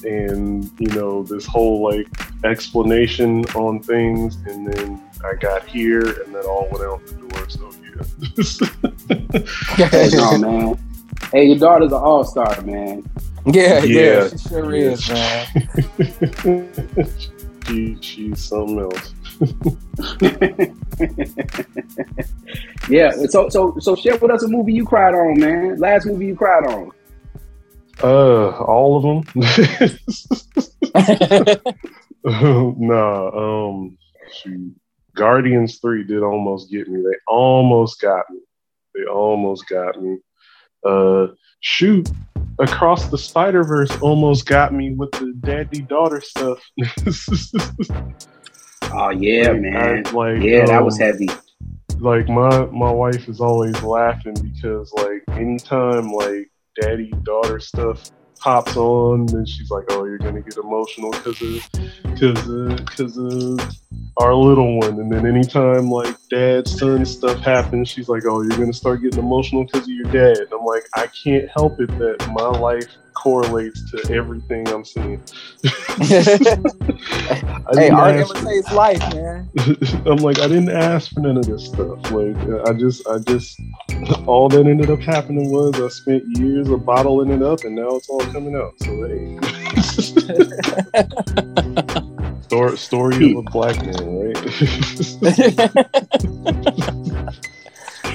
and 0.04 0.70
you 0.78 0.88
know, 0.88 1.22
this 1.22 1.46
whole 1.46 1.82
like 1.82 2.06
explanation 2.44 3.44
on 3.54 3.80
things 3.80 4.36
and 4.46 4.66
then 4.72 5.00
I 5.24 5.34
got 5.36 5.64
here 5.66 6.22
and 6.22 6.34
then 6.34 6.44
all 6.44 6.68
went 6.70 6.84
out 6.84 7.06
the 7.06 7.14
door, 7.14 7.48
so 7.48 7.70
yeah. 9.78 9.88
hey, 9.88 10.08
no, 10.12 10.38
man. 10.38 10.78
Hey, 11.32 11.44
your 11.46 11.58
daughter's 11.58 11.92
an 11.92 11.98
all 11.98 12.24
star, 12.24 12.60
man. 12.62 13.04
Yeah, 13.46 13.82
yeah, 13.82 14.00
Yeah. 14.00 14.28
she 14.28 14.38
sure 14.48 14.74
is, 14.74 15.08
man. 15.10 15.46
she, 17.66 17.96
she's 18.00 18.42
something 18.44 18.78
else. 18.80 19.14
yeah. 22.88 23.10
So, 23.28 23.48
so, 23.48 23.76
so, 23.78 23.96
share 23.96 24.16
with 24.18 24.30
us 24.30 24.42
a 24.42 24.48
movie 24.48 24.72
you 24.72 24.84
cried 24.84 25.14
on, 25.14 25.40
man. 25.40 25.78
Last 25.78 26.06
movie 26.06 26.26
you 26.26 26.36
cried 26.36 26.66
on. 26.66 26.90
Uh, 28.02 28.50
all 28.50 28.96
of 28.96 29.02
them. 29.02 29.22
nah, 32.78 33.68
um, 33.68 33.98
shoot. 34.32 34.74
Guardians 35.14 35.78
Three 35.78 36.04
did 36.04 36.22
almost 36.22 36.70
get 36.70 36.88
me. 36.88 37.02
They 37.02 37.16
almost 37.26 38.00
got 38.00 38.24
me. 38.30 38.38
They 38.94 39.04
almost 39.04 39.68
got 39.68 40.00
me. 40.00 40.18
Uh, 40.84 41.26
shoot, 41.60 42.10
Across 42.58 43.08
the 43.08 43.18
Spider 43.18 43.64
Verse 43.64 43.96
almost 44.00 44.46
got 44.46 44.74
me 44.74 44.92
with 44.92 45.10
the 45.12 45.32
daddy 45.40 45.80
daughter 45.80 46.20
stuff. 46.20 46.58
Oh 48.92 49.10
yeah, 49.10 49.50
Like, 49.50 49.60
man. 49.60 50.06
I- 50.06 50.10
like, 50.10 50.42
yeah, 50.42 50.66
that 50.66 50.84
was 50.84 51.00
um, 51.00 51.06
heavy. 51.06 51.28
like 51.98 52.28
my 52.28 52.66
my 52.66 52.90
wife 52.90 53.28
is 53.28 53.40
always 53.40 53.80
laughing 53.82 54.34
because 54.42 54.92
like 54.94 55.22
anytime 55.38 56.10
like 56.12 56.50
daddy 56.80 57.10
daughter 57.22 57.60
stuff 57.60 58.10
pops 58.40 58.76
on 58.76 59.26
then 59.26 59.46
she's 59.46 59.70
like 59.70 59.84
oh 59.90 60.04
you're 60.04 60.18
gonna 60.18 60.40
get 60.40 60.56
emotional 60.56 61.10
because 61.12 61.40
of 61.42 61.70
because 62.02 62.48
of 62.48 62.76
because 62.84 63.16
of 63.16 63.60
our 64.18 64.34
little 64.34 64.78
one 64.80 64.98
and 64.98 65.12
then 65.12 65.24
anytime 65.26 65.88
like 65.90 66.16
dad 66.28 66.66
son 66.66 67.04
stuff 67.06 67.38
happens 67.38 67.88
she's 67.88 68.08
like 68.08 68.24
oh 68.26 68.42
you're 68.42 68.58
gonna 68.58 68.72
start 68.72 69.00
getting 69.00 69.20
emotional 69.20 69.64
because 69.64 69.82
of 69.82 69.88
your 69.94 70.06
dad 70.06 70.36
and 70.38 70.48
i'm 70.52 70.64
like 70.64 70.82
i 70.96 71.06
can't 71.08 71.48
help 71.50 71.80
it 71.80 71.88
that 71.98 72.16
my 72.32 72.48
life 72.58 72.88
correlates 73.22 73.90
to 73.90 74.12
everything 74.12 74.68
i'm 74.68 74.84
seeing 74.84 75.22
hey, 77.74 77.90
art 77.90 78.16
imitates 78.16 78.72
life, 78.72 78.98
man. 79.14 79.48
I'm 80.06 80.16
like, 80.16 80.40
I 80.40 80.48
didn't 80.48 80.70
ask 80.70 81.12
for 81.12 81.20
none 81.20 81.36
of 81.36 81.46
this 81.46 81.66
stuff. 81.66 82.10
Like, 82.10 82.36
I 82.66 82.72
just, 82.72 83.06
I 83.08 83.18
just, 83.18 83.60
all 84.26 84.48
that 84.48 84.66
ended 84.66 84.90
up 84.90 84.98
happening 85.00 85.50
was 85.50 85.78
I 85.80 85.88
spent 85.88 86.24
years 86.36 86.68
of 86.68 86.84
bottling 86.84 87.30
it 87.30 87.42
up, 87.42 87.64
and 87.64 87.76
now 87.76 87.96
it's 87.96 88.08
all 88.08 88.20
coming 88.32 88.56
out. 88.56 88.74
So, 88.80 89.06
hey, 89.06 89.38
story, 92.42 92.76
story 92.76 93.32
of 93.32 93.38
a 93.38 93.42
black 93.42 93.80
man, 93.84 94.18
right? 94.18 94.36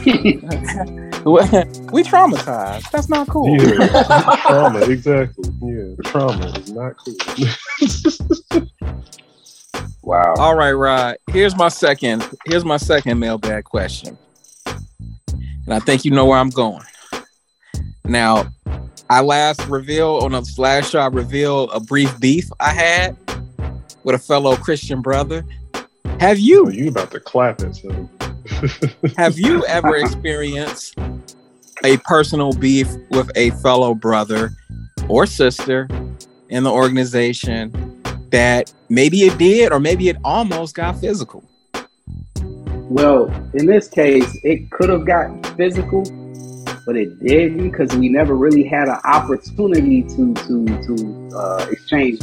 we 1.91 2.03
traumatized. 2.03 2.89
That's 2.91 3.09
not 3.09 3.27
cool. 3.27 3.57
yeah, 3.57 4.35
trauma, 4.47 4.79
exactly. 4.81 5.49
Yeah, 5.61 5.95
trauma 6.05 6.45
is 6.57 6.71
not 6.71 6.95
cool. 6.97 8.67
Wow. 10.03 10.35
All 10.37 10.55
right, 10.55 10.71
Rod. 10.71 11.17
Here's 11.31 11.57
my 11.57 11.67
second. 11.67 12.25
Here's 12.45 12.63
my 12.63 12.77
second 12.77 13.19
mailbag 13.19 13.65
question, 13.65 14.17
and 14.65 15.73
I 15.73 15.79
think 15.79 16.05
you 16.05 16.11
know 16.11 16.25
where 16.25 16.37
I'm 16.37 16.49
going. 16.49 16.83
Now, 18.05 18.47
I 19.09 19.19
last 19.19 19.67
revealed 19.67 20.23
on 20.23 20.33
a 20.33 20.41
last 20.57 20.91
show. 20.91 20.99
I 20.99 21.07
revealed 21.07 21.71
a 21.73 21.81
brief 21.81 22.17
beef 22.21 22.49
I 22.61 22.71
had 22.71 23.17
with 24.05 24.15
a 24.15 24.19
fellow 24.19 24.55
Christian 24.55 25.01
brother. 25.01 25.43
Have 26.21 26.37
oh, 26.37 26.39
you 26.39 26.69
you 26.69 26.87
about 26.87 27.11
to 27.11 27.19
clap 27.19 27.59
it? 27.59 27.75
So. 27.75 28.09
Have 29.17 29.37
you 29.37 29.65
ever 29.65 29.95
experienced 29.95 30.97
a 31.83 31.97
personal 31.99 32.53
beef 32.53 32.87
with 33.11 33.29
a 33.35 33.51
fellow 33.61 33.93
brother 33.93 34.51
or 35.07 35.25
sister 35.25 35.87
in 36.49 36.63
the 36.63 36.71
organization 36.71 38.01
that 38.31 38.73
maybe 38.89 39.21
it 39.21 39.37
did 39.37 39.71
or 39.71 39.79
maybe 39.79 40.09
it 40.09 40.17
almost 40.23 40.75
got 40.75 40.99
physical? 40.99 41.43
Well, 42.89 43.27
in 43.53 43.65
this 43.65 43.89
case, 43.89 44.37
it 44.43 44.71
could 44.71 44.89
have 44.89 45.05
gotten 45.05 45.43
physical, 45.55 46.03
but 46.85 46.95
it 46.95 47.19
didn't 47.19 47.69
because 47.69 47.93
we 47.95 48.07
never 48.07 48.35
really 48.35 48.63
had 48.63 48.87
an 48.87 48.99
opportunity 49.03 50.03
to 50.03 50.33
to 50.33 50.65
to 50.65 51.29
uh, 51.35 51.67
exchange, 51.69 52.21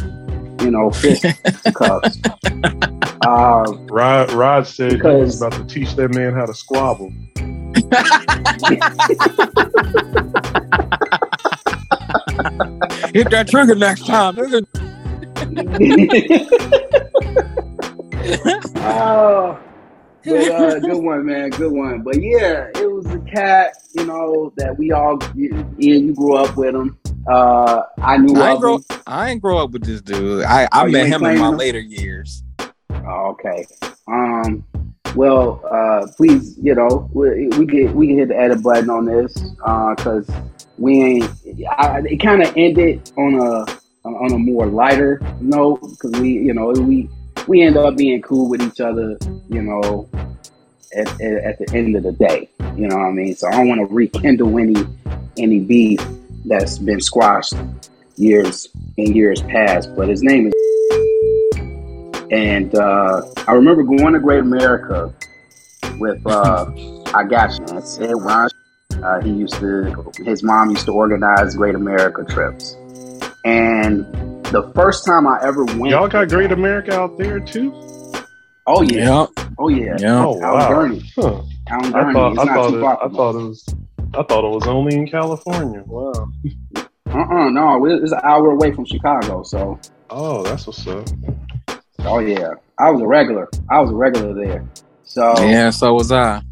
you 0.64 0.70
know, 0.70 0.90
fist 0.90 1.24
cuffs. 1.74 2.18
Uh, 3.26 3.64
Rod, 3.90 4.30
Rod 4.32 4.66
said 4.66 4.92
he 4.92 5.00
was 5.00 5.40
about 5.40 5.52
to 5.52 5.64
teach 5.64 5.96
that 5.96 6.14
man 6.14 6.34
how 6.34 6.44
to 6.44 6.52
squabble. 6.52 7.10
Hit 13.14 13.30
that 13.30 13.48
trigger 13.48 13.76
next 13.76 14.04
time. 14.04 14.36
oh, 18.76 19.58
but 20.26 20.50
uh, 20.50 20.78
good 20.80 21.02
one, 21.02 21.24
man, 21.24 21.48
good 21.48 21.72
one. 21.72 22.02
But 22.02 22.20
yeah, 22.20 22.68
it 22.74 22.92
was 22.92 23.06
a 23.06 23.20
cat, 23.20 23.72
you 23.94 24.04
know, 24.04 24.52
that 24.56 24.76
we 24.76 24.92
all, 24.92 25.18
you, 25.34 25.66
you 25.78 26.12
grew 26.12 26.36
up 26.36 26.58
with 26.58 26.74
him. 26.74 26.98
Uh, 27.26 27.82
I 27.98 28.18
knew 28.18 28.40
I 28.40 28.52
ain't, 28.52 28.60
grow. 28.60 28.80
I 29.06 29.30
ain't 29.30 29.40
grow 29.42 29.58
up 29.58 29.70
with 29.70 29.84
this 29.84 30.00
dude. 30.02 30.44
I, 30.44 30.68
I 30.72 30.84
Oh, 30.84 30.88
met 30.88 31.06
him 31.06 31.24
in 31.24 31.38
my 31.38 31.48
him? 31.48 31.56
later 31.56 31.80
years. 31.80 32.42
Oh, 32.90 33.30
okay. 33.30 33.66
Um. 34.08 34.64
Well, 35.14 35.62
uh, 35.70 36.08
please, 36.16 36.58
you 36.60 36.74
know, 36.74 37.08
we, 37.12 37.46
we 37.56 37.66
get 37.66 37.94
we 37.94 38.08
can 38.08 38.18
hit 38.18 38.28
the 38.28 38.36
edit 38.36 38.62
button 38.62 38.90
on 38.90 39.04
this 39.06 39.32
because 39.58 40.28
we 40.76 41.02
ain't. 41.02 41.30
I, 41.78 42.00
it 42.04 42.16
kind 42.18 42.42
of 42.42 42.52
ended 42.56 43.10
on 43.16 43.34
a 43.34 44.08
on 44.08 44.32
a 44.32 44.38
more 44.38 44.66
lighter 44.66 45.20
note 45.40 45.80
because 45.80 46.20
we, 46.20 46.30
you 46.32 46.52
know, 46.52 46.70
we 46.70 47.08
we 47.46 47.62
end 47.62 47.76
up 47.76 47.96
being 47.96 48.20
cool 48.22 48.48
with 48.50 48.60
each 48.60 48.80
other, 48.80 49.16
you 49.48 49.62
know, 49.62 50.08
at, 50.96 51.08
at, 51.20 51.44
at 51.44 51.58
the 51.58 51.70
end 51.74 51.94
of 51.96 52.02
the 52.02 52.12
day. 52.12 52.48
You 52.76 52.88
know 52.88 52.96
what 52.96 53.06
I 53.06 53.12
mean? 53.12 53.36
So 53.36 53.46
I 53.48 53.52
don't 53.52 53.68
want 53.68 53.80
to 53.88 53.94
rekindle 53.94 54.58
any 54.58 54.74
any 55.38 55.60
beef 55.60 56.00
that's 56.44 56.78
been 56.78 57.00
squashed 57.00 57.54
years 58.16 58.68
and 58.98 59.14
years 59.14 59.42
past. 59.42 59.94
But 59.96 60.08
his 60.08 60.22
name 60.22 60.48
is 60.48 60.54
and 62.30 62.74
uh, 62.74 63.22
I 63.46 63.52
remember 63.52 63.82
going 63.82 64.12
to 64.14 64.18
Great 64.20 64.40
America 64.40 65.12
with 65.98 66.20
uh, 66.26 66.66
I 67.14 67.24
got 67.24 67.52
you. 67.58 67.66
man. 67.74 67.82
Sid 67.82 68.10
Ron. 68.16 68.48
Uh, 69.02 69.20
he 69.20 69.30
used 69.30 69.54
to. 69.54 70.10
His 70.24 70.42
mom 70.42 70.70
used 70.70 70.86
to 70.86 70.92
organize 70.92 71.54
Great 71.56 71.74
America 71.74 72.24
trips, 72.24 72.74
and 73.44 74.04
the 74.46 74.70
first 74.74 75.04
time 75.04 75.26
I 75.26 75.38
ever 75.42 75.64
went, 75.64 75.88
Y'all 75.90 76.08
got 76.08 76.28
Great 76.28 76.52
America 76.52 76.94
out 76.94 77.18
there 77.18 77.40
too? 77.40 77.72
Oh 78.66 78.82
yeah, 78.82 79.26
oh 79.58 79.68
yeah, 79.68 79.96
Yeah. 79.98 80.24
Oh 80.24 80.42
Out 80.42 80.54
wow. 80.54 80.70
Gurnee. 80.70 81.04
Huh. 81.14 81.42
Out 81.70 81.86
in 81.86 81.94
I 81.94 82.02
Gurnee. 82.04 82.12
thought 82.14 82.38
I 82.38 82.54
thought 82.54 82.74
it, 82.74 82.82
I 82.84 83.08
thought 83.14 83.34
it 83.34 83.48
was 83.48 83.74
I 84.16 84.22
thought 84.22 84.44
it 84.44 84.54
was 84.54 84.66
only 84.66 84.96
in 84.96 85.06
California. 85.08 85.82
Wow. 85.86 86.30
Uh 87.06 87.18
uh 87.18 87.48
no, 87.50 87.84
it's 87.86 88.12
an 88.12 88.20
hour 88.22 88.52
away 88.52 88.72
from 88.72 88.84
Chicago, 88.84 89.42
so 89.42 89.78
Oh, 90.10 90.42
that's 90.44 90.66
what's 90.66 90.86
up. 90.86 91.08
Oh 92.00 92.20
yeah, 92.20 92.54
I 92.78 92.90
was 92.90 93.00
a 93.00 93.06
regular. 93.06 93.48
I 93.70 93.80
was 93.80 93.90
a 93.90 93.94
regular 93.94 94.34
there. 94.34 94.64
So 95.02 95.34
yeah, 95.40 95.70
so 95.70 95.94
was 95.94 96.12
I. 96.12 96.42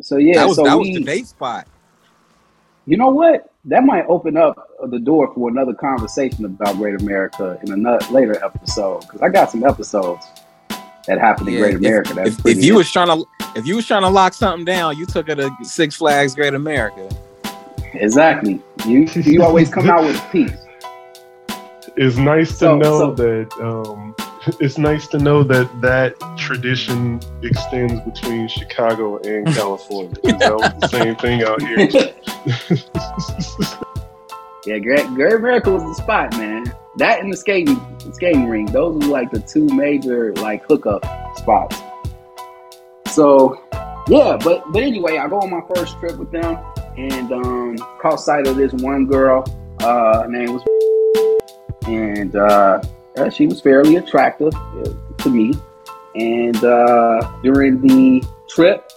So 0.00 0.16
yeah, 0.16 0.40
that 0.40 0.48
was 0.48 0.56
so 0.56 0.64
that 0.64 0.76
we, 0.76 0.90
was 0.90 0.98
the 0.98 1.04
date 1.04 1.26
spot. 1.26 1.68
You 2.86 2.96
know 2.96 3.08
what? 3.08 3.52
That 3.66 3.84
might 3.84 4.04
open 4.08 4.36
up 4.36 4.68
the 4.90 4.98
door 4.98 5.32
for 5.34 5.48
another 5.48 5.74
conversation 5.74 6.44
about 6.44 6.76
Great 6.76 7.00
America 7.00 7.58
in 7.62 7.72
another 7.72 8.04
later 8.12 8.42
episode 8.44 9.00
because 9.02 9.22
I 9.22 9.28
got 9.28 9.50
some 9.50 9.64
episodes 9.64 10.26
that 11.06 11.18
happened 11.18 11.48
in 11.48 11.54
yeah, 11.54 11.60
Great 11.60 11.76
America. 11.76 12.10
If, 12.10 12.16
That's 12.16 12.38
if, 12.40 12.58
if 12.58 12.64
you 12.64 12.76
was 12.76 12.90
trying 12.90 13.08
to 13.08 13.26
if 13.56 13.66
you 13.66 13.76
was 13.76 13.86
trying 13.86 14.02
to 14.02 14.08
lock 14.08 14.34
something 14.34 14.64
down, 14.64 14.96
you 14.96 15.06
took 15.06 15.28
it 15.28 15.36
to 15.36 15.50
Six 15.62 15.96
Flags 15.96 16.34
Great 16.34 16.54
America. 16.54 17.08
Exactly. 17.94 18.60
You 18.86 19.06
you 19.14 19.42
always 19.42 19.70
come 19.70 19.88
out 19.88 20.04
with 20.04 20.20
peace. 20.30 20.50
It's 21.96 22.16
nice 22.16 22.48
to 22.48 22.54
so, 22.54 22.76
know 22.76 22.98
so, 22.98 23.14
that 23.14 23.52
um, 23.62 24.16
it's 24.60 24.78
nice 24.78 25.06
to 25.08 25.18
know 25.18 25.42
that 25.44 25.70
that 25.80 26.14
tradition 26.36 27.20
extends 27.42 28.00
between 28.00 28.48
Chicago 28.48 29.18
and 29.18 29.46
California. 29.54 30.14
that 30.22 30.54
was 30.54 30.72
the 30.80 30.88
same 30.88 31.14
thing 31.16 31.42
out 31.44 31.62
here. 31.62 31.78
yeah, 34.66 34.78
Great, 34.78 35.06
Great 35.14 35.34
America 35.34 35.70
was 35.70 35.82
the 35.84 35.94
spot, 35.94 36.32
man. 36.36 36.74
That 36.98 37.20
and 37.20 37.32
the 37.32 37.36
skating 37.36 37.80
skating 38.12 38.48
ring. 38.48 38.66
Those 38.66 38.94
were 38.94 39.10
like 39.10 39.30
the 39.30 39.40
two 39.40 39.66
major 39.66 40.32
like 40.34 40.64
hookup 40.64 41.04
spots. 41.36 41.80
So 43.08 43.60
yeah, 44.08 44.36
but 44.42 44.64
but 44.72 44.82
anyway, 44.82 45.18
I 45.18 45.28
go 45.28 45.40
on 45.40 45.50
my 45.50 45.62
first 45.74 45.98
trip 45.98 46.16
with 46.16 46.30
them 46.30 46.58
and 46.96 47.32
um, 47.32 47.76
caught 48.00 48.20
sight 48.20 48.46
of 48.46 48.56
this 48.56 48.72
one 48.72 49.06
girl. 49.06 49.44
Uh, 49.80 50.22
her 50.22 50.28
name 50.28 50.52
was 50.52 50.62
and 51.86 52.34
uh, 52.36 52.80
she 53.30 53.46
was 53.46 53.60
fairly 53.60 53.96
attractive 53.96 54.54
uh, 54.54 54.94
to 55.18 55.30
me. 55.30 55.54
And 56.14 56.56
uh, 56.64 57.32
during 57.42 57.80
the 57.80 58.26
trip, 58.48 58.90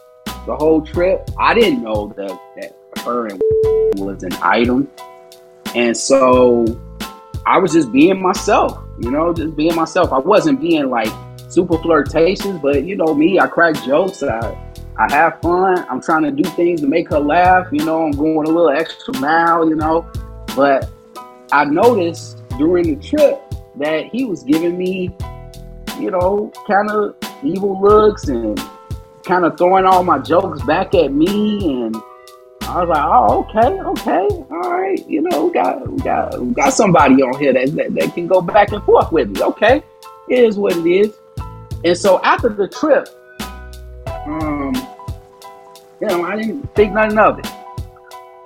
the 0.45 0.55
whole 0.55 0.81
trip, 0.81 1.29
I 1.37 1.53
didn't 1.53 1.83
know 1.83 2.13
that, 2.15 2.39
that 2.55 3.01
her 3.03 3.27
and 3.27 3.41
was 3.95 4.23
an 4.23 4.33
item. 4.41 4.89
And 5.75 5.95
so 5.95 6.65
I 7.47 7.57
was 7.59 7.71
just 7.71 7.93
being 7.93 8.21
myself, 8.21 8.77
you 8.99 9.09
know, 9.09 9.31
just 9.33 9.55
being 9.55 9.73
myself. 9.73 10.11
I 10.11 10.19
wasn't 10.19 10.59
being 10.59 10.89
like 10.89 11.07
super 11.47 11.77
flirtatious, 11.77 12.57
but 12.61 12.83
you 12.83 12.97
know 12.97 13.15
me, 13.15 13.39
I 13.39 13.47
crack 13.47 13.81
jokes. 13.85 14.21
I 14.21 14.53
I 14.97 15.09
have 15.13 15.39
fun. 15.41 15.85
I'm 15.89 16.01
trying 16.01 16.23
to 16.23 16.31
do 16.31 16.43
things 16.49 16.81
to 16.81 16.87
make 16.87 17.09
her 17.09 17.19
laugh. 17.19 17.67
You 17.71 17.85
know, 17.85 18.03
I'm 18.03 18.11
going 18.11 18.47
a 18.47 18.51
little 18.51 18.69
extra 18.69 19.17
mile. 19.19 19.69
You 19.69 19.77
know, 19.77 20.11
but 20.57 20.89
I 21.53 21.63
noticed 21.63 22.43
during 22.57 22.99
the 22.99 23.07
trip 23.07 23.41
that 23.77 24.07
he 24.11 24.25
was 24.25 24.43
giving 24.43 24.77
me, 24.77 25.15
you 26.01 26.11
know, 26.11 26.51
kind 26.67 26.91
of 26.91 27.15
evil 27.43 27.81
looks 27.81 28.27
and 28.27 28.61
kind 29.23 29.45
of 29.45 29.57
throwing 29.57 29.85
all 29.85 30.03
my 30.03 30.19
jokes 30.19 30.61
back 30.63 30.93
at 30.95 31.13
me 31.13 31.81
and 31.81 31.95
I 32.77 32.83
was 32.83 32.89
like, 32.89 33.03
oh, 33.03 33.39
okay, 33.43 33.81
okay, 33.81 34.27
all 34.51 34.71
right. 34.71 35.09
You 35.09 35.21
know, 35.21 35.45
we 35.45 35.53
got 35.53 35.87
we 35.87 35.99
got 35.99 36.39
we 36.39 36.53
got 36.53 36.73
somebody 36.73 37.15
on 37.15 37.39
here 37.39 37.53
that, 37.53 37.75
that, 37.75 37.95
that 37.95 38.13
can 38.13 38.27
go 38.27 38.41
back 38.41 38.71
and 38.71 38.83
forth 38.83 39.11
with 39.11 39.29
me. 39.29 39.41
Okay, 39.41 39.83
it 40.29 40.39
is 40.39 40.57
what 40.57 40.75
it 40.77 40.85
is. 40.85 41.13
And 41.83 41.97
so 41.97 42.21
after 42.23 42.49
the 42.49 42.67
trip, 42.67 43.07
um, 44.25 44.75
you 46.01 46.07
know, 46.07 46.23
I 46.23 46.35
didn't 46.35 46.73
think 46.75 46.93
nothing 46.93 47.17
of 47.17 47.39
it. 47.39 47.47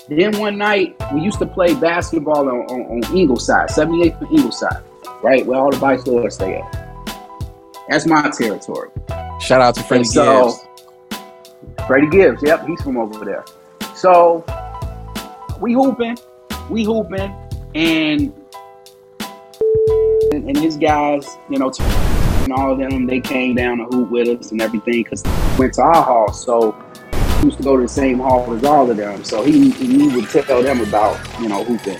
Then 0.09 0.37
one 0.39 0.57
night, 0.57 0.95
we 1.13 1.21
used 1.21 1.39
to 1.39 1.45
play 1.45 1.73
basketball 1.73 2.49
on, 2.49 2.65
on, 2.71 3.03
on 3.03 3.17
Ingleside, 3.17 3.69
78th 3.69 4.19
and 4.21 4.31
Ingleside 4.31 4.83
right? 5.21 5.45
Where 5.45 5.59
all 5.59 5.71
the 5.71 5.79
bike 5.79 5.99
stores 5.99 6.35
stay 6.35 6.55
at. 6.55 7.07
That's 7.89 8.05
my 8.05 8.29
territory. 8.29 8.89
Shout 9.39 9.61
out 9.61 9.75
to 9.75 9.83
Freddie 9.83 10.03
so, 10.05 10.55
Gibbs. 11.09 11.19
Freddie 11.87 12.09
Gibbs, 12.09 12.41
yep, 12.43 12.65
he's 12.65 12.81
from 12.81 12.97
over 12.97 13.25
there. 13.25 13.43
So 14.01 14.43
we 15.59 15.73
hooping, 15.73 16.17
we 16.71 16.83
hooping, 16.83 17.35
and 17.75 18.33
and 20.31 20.57
his 20.57 20.75
guys, 20.75 21.27
you 21.51 21.59
know, 21.59 21.71
and 21.77 22.51
all 22.51 22.71
of 22.71 22.79
them, 22.79 23.05
they 23.05 23.19
came 23.19 23.53
down 23.53 23.77
to 23.77 23.83
hoop 23.83 24.09
with 24.09 24.27
us 24.27 24.49
and 24.49 24.59
everything 24.59 25.03
because 25.03 25.23
went 25.59 25.75
to 25.75 25.83
our 25.83 26.01
hall. 26.01 26.33
So 26.33 26.71
he 27.11 27.45
used 27.45 27.57
to 27.57 27.63
go 27.63 27.75
to 27.77 27.83
the 27.83 27.87
same 27.87 28.17
hall 28.17 28.51
as 28.55 28.63
all 28.63 28.89
of 28.89 28.97
them. 28.97 29.23
So 29.23 29.43
he 29.43 29.69
he 29.69 30.07
would 30.07 30.27
tell 30.29 30.63
them 30.63 30.81
about 30.81 31.19
you 31.39 31.47
know 31.47 31.63
hooping. 31.63 31.99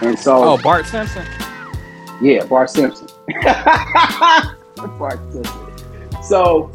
And 0.00 0.18
so 0.18 0.42
oh 0.42 0.58
Bart 0.58 0.86
Simpson. 0.86 1.24
Yeah, 2.20 2.46
Bart 2.46 2.68
Simpson. 2.68 3.06
Bart 4.98 5.20
Simpson. 5.30 6.20
So 6.20 6.72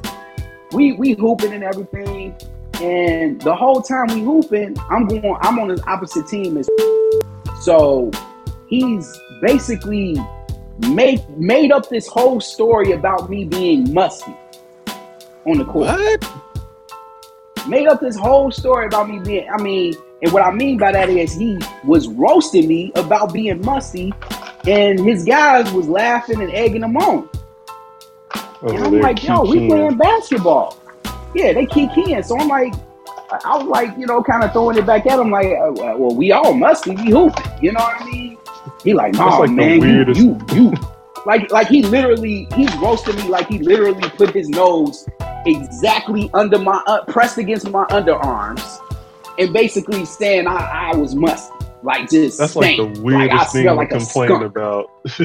we 0.71 0.93
we 0.93 1.15
hooping 1.15 1.51
and 1.51 1.65
everything, 1.65 2.33
and 2.81 3.41
the 3.41 3.55
whole 3.55 3.81
time 3.81 4.07
we 4.07 4.21
hooping, 4.21 4.77
I'm 4.89 5.07
going. 5.07 5.37
I'm 5.41 5.59
on 5.59 5.69
the 5.69 5.83
opposite 5.87 6.27
team 6.27 6.57
as. 6.57 6.69
So 7.61 8.11
he's 8.67 9.09
basically 9.41 10.17
made 10.89 11.23
made 11.37 11.71
up 11.71 11.87
this 11.87 12.07
whole 12.07 12.41
story 12.41 12.91
about 12.91 13.29
me 13.29 13.45
being 13.45 13.93
musty 13.93 14.35
on 15.45 15.59
the 15.59 15.65
court. 15.65 15.87
What? 15.87 17.67
Made 17.69 17.87
up 17.87 18.01
this 18.01 18.17
whole 18.17 18.51
story 18.51 18.87
about 18.87 19.09
me 19.09 19.19
being. 19.19 19.47
I 19.49 19.61
mean, 19.61 19.93
and 20.21 20.31
what 20.33 20.41
I 20.41 20.51
mean 20.51 20.77
by 20.77 20.91
that 20.91 21.09
is 21.09 21.33
he 21.33 21.57
was 21.85 22.07
roasting 22.09 22.67
me 22.67 22.91
about 22.95 23.31
being 23.31 23.61
musty 23.61 24.13
and 24.67 24.99
his 24.99 25.23
guys 25.23 25.71
was 25.71 25.87
laughing 25.87 26.41
and 26.41 26.51
egging 26.51 26.83
him 26.83 26.97
on. 26.97 27.29
Oh, 28.35 28.69
and 28.69 28.83
I'm 28.83 28.99
like, 29.01 29.23
yo, 29.23 29.41
we 29.43 29.67
playing 29.67 29.97
basketball. 29.97 30.77
Yeah, 31.33 31.53
they 31.53 31.65
keep 31.65 31.95
in. 31.97 32.23
So 32.23 32.37
I'm 32.37 32.47
like, 32.47 32.73
I 33.43 33.57
was 33.57 33.67
like, 33.67 33.97
you 33.97 34.05
know, 34.05 34.21
kind 34.21 34.43
of 34.43 34.51
throwing 34.51 34.77
it 34.77 34.85
back 34.85 35.05
at 35.07 35.19
him, 35.19 35.31
like, 35.31 35.47
uh, 35.47 35.71
well, 35.73 36.15
we 36.15 36.31
all 36.31 36.53
must 36.53 36.85
be 36.85 36.95
hooping. 36.95 37.45
You 37.61 37.71
know 37.71 37.79
what 37.79 38.01
I 38.01 38.05
mean? 38.05 38.37
He 38.83 38.93
like, 38.93 39.13
no, 39.13 39.27
like 39.39 39.51
man, 39.51 39.81
you, 39.81 40.13
you, 40.13 40.39
you, 40.53 40.73
like, 41.25 41.51
like 41.51 41.67
he 41.67 41.83
literally, 41.83 42.47
he's 42.55 42.73
roasting 42.77 43.15
me 43.15 43.23
like 43.23 43.47
he 43.47 43.59
literally 43.59 44.07
put 44.11 44.33
his 44.33 44.49
nose 44.49 45.07
exactly 45.45 46.29
under 46.33 46.59
my, 46.59 46.81
uh, 46.85 47.03
pressed 47.05 47.37
against 47.37 47.69
my 47.69 47.85
underarms, 47.85 48.79
and 49.39 49.53
basically 49.53 50.05
saying 50.05 50.47
I, 50.47 50.91
I 50.91 50.95
was 50.95 51.15
musty 51.15 51.52
like 51.83 52.09
just 52.09 52.37
that's 52.37 52.55
like 52.55 52.77
the 52.77 52.85
weirdest 53.01 53.37
like, 53.37 53.49
thing 53.49 53.65
to 53.65 53.73
like 53.73 53.89
complain 53.89 54.31
about. 54.31 54.89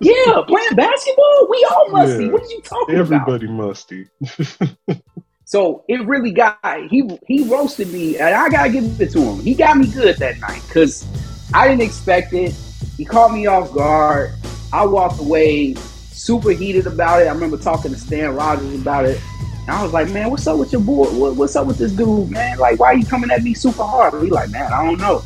yeah, 0.00 0.40
playing 0.46 0.74
basketball, 0.74 1.46
we 1.50 1.66
all 1.70 1.90
musty. 1.90 2.24
Yeah, 2.24 2.32
what 2.32 2.42
are 2.42 2.46
you 2.46 2.60
talking 2.62 2.94
everybody 2.96 3.46
about? 3.46 4.08
Everybody 4.24 4.66
musty. 4.88 5.02
so 5.44 5.84
it 5.88 6.06
really 6.06 6.32
got 6.32 6.58
he 6.88 7.18
he 7.26 7.44
roasted 7.44 7.92
me, 7.92 8.18
and 8.18 8.34
I 8.34 8.48
gotta 8.48 8.70
give 8.70 9.00
it 9.00 9.12
to 9.12 9.20
him. 9.20 9.40
He 9.40 9.54
got 9.54 9.76
me 9.76 9.86
good 9.86 10.16
that 10.16 10.40
night 10.40 10.62
because 10.66 11.06
I 11.52 11.68
didn't 11.68 11.82
expect 11.82 12.32
it. 12.32 12.54
He 12.96 13.04
caught 13.04 13.32
me 13.32 13.46
off 13.46 13.72
guard. 13.74 14.32
I 14.72 14.86
walked 14.86 15.20
away 15.20 15.74
super 15.74 16.50
heated 16.50 16.86
about 16.86 17.20
it. 17.20 17.26
I 17.26 17.32
remember 17.32 17.58
talking 17.58 17.92
to 17.92 17.98
Stan 17.98 18.34
Rogers 18.34 18.80
about 18.80 19.04
it. 19.04 19.20
And 19.62 19.70
I 19.70 19.82
was 19.82 19.92
like, 19.92 20.10
man, 20.10 20.30
what's 20.30 20.46
up 20.46 20.58
with 20.58 20.72
your 20.72 20.80
boy? 20.80 21.06
What, 21.10 21.36
what's 21.36 21.54
up 21.54 21.66
with 21.66 21.78
this 21.78 21.92
dude, 21.92 22.30
man? 22.30 22.58
Like, 22.58 22.80
why 22.80 22.88
are 22.88 22.96
you 22.96 23.04
coming 23.04 23.30
at 23.30 23.42
me 23.42 23.54
super 23.54 23.84
hard? 23.84 24.20
He 24.22 24.30
like, 24.30 24.50
man, 24.50 24.72
I 24.72 24.84
don't 24.84 24.98
know. 24.98 25.22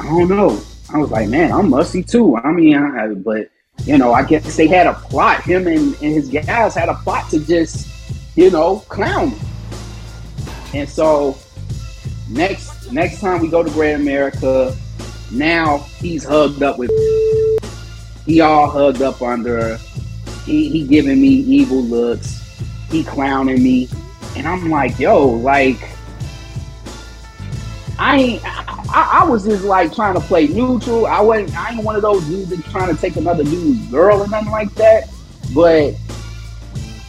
I 0.00 0.04
don't 0.04 0.28
know. 0.28 0.60
I 0.92 0.98
was 0.98 1.10
like, 1.10 1.28
man, 1.28 1.52
I'm 1.52 1.70
musty 1.70 2.02
too. 2.02 2.36
I 2.36 2.50
mean, 2.52 2.76
I, 2.76 3.08
but 3.08 3.50
you 3.84 3.98
know, 3.98 4.12
I 4.12 4.24
guess 4.24 4.56
they 4.56 4.66
had 4.66 4.86
a 4.86 4.94
plot. 4.94 5.42
Him 5.42 5.66
and, 5.66 5.94
and 6.02 6.14
his 6.14 6.28
guys 6.28 6.74
had 6.74 6.88
a 6.88 6.94
plot 6.94 7.30
to 7.30 7.38
just, 7.38 7.88
you 8.34 8.50
know, 8.50 8.80
clown 8.88 9.30
me. 9.30 9.38
And 10.74 10.88
so 10.88 11.36
next 12.28 12.90
next 12.90 13.20
time 13.20 13.40
we 13.40 13.48
go 13.48 13.62
to 13.62 13.70
Great 13.70 13.92
America, 13.92 14.74
now 15.30 15.78
he's 15.98 16.24
hugged 16.24 16.62
up 16.62 16.78
with 16.78 16.90
he 18.24 18.40
all 18.40 18.70
hugged 18.70 19.02
up 19.02 19.20
under 19.20 19.76
he 20.44 20.70
he 20.70 20.86
giving 20.86 21.20
me 21.20 21.28
evil 21.28 21.82
looks, 21.82 22.62
he 22.90 23.04
clowning 23.04 23.62
me, 23.62 23.88
and 24.36 24.46
I'm 24.48 24.70
like, 24.70 24.98
yo, 24.98 25.26
like 25.26 25.78
I 28.00 28.16
ain't 28.16 28.42
I, 28.92 29.20
I, 29.20 29.24
was 29.28 29.44
just 29.44 29.62
like 29.62 29.94
trying 29.94 30.14
to 30.14 30.20
play 30.20 30.48
neutral. 30.48 31.06
I 31.06 31.20
wasn't. 31.20 31.56
I 31.56 31.74
ain't 31.74 31.84
one 31.84 31.96
of 31.96 32.02
those 32.02 32.24
dudes 32.24 32.48
that's 32.48 32.72
trying 32.72 32.94
to 32.94 33.00
take 33.00 33.16
another 33.16 33.44
dude's 33.44 33.86
girl 33.88 34.22
or 34.22 34.26
nothing 34.26 34.50
like 34.50 34.74
that. 34.76 35.08
But 35.54 35.94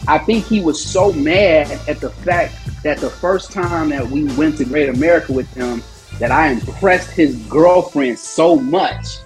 I 0.06 0.18
think 0.18 0.44
he 0.44 0.60
was 0.60 0.84
so 0.84 1.12
mad 1.12 1.70
at 1.88 2.00
the 2.00 2.10
fact 2.10 2.54
that 2.82 2.98
the 2.98 3.08
first 3.08 3.52
time 3.52 3.88
that 3.88 4.06
we 4.06 4.24
went 4.36 4.58
to 4.58 4.64
Great 4.64 4.90
America 4.90 5.32
with 5.32 5.52
him, 5.54 5.82
that 6.18 6.30
I 6.30 6.48
impressed 6.48 7.10
his 7.10 7.36
girlfriend 7.46 8.18
so 8.18 8.56
much 8.56 9.16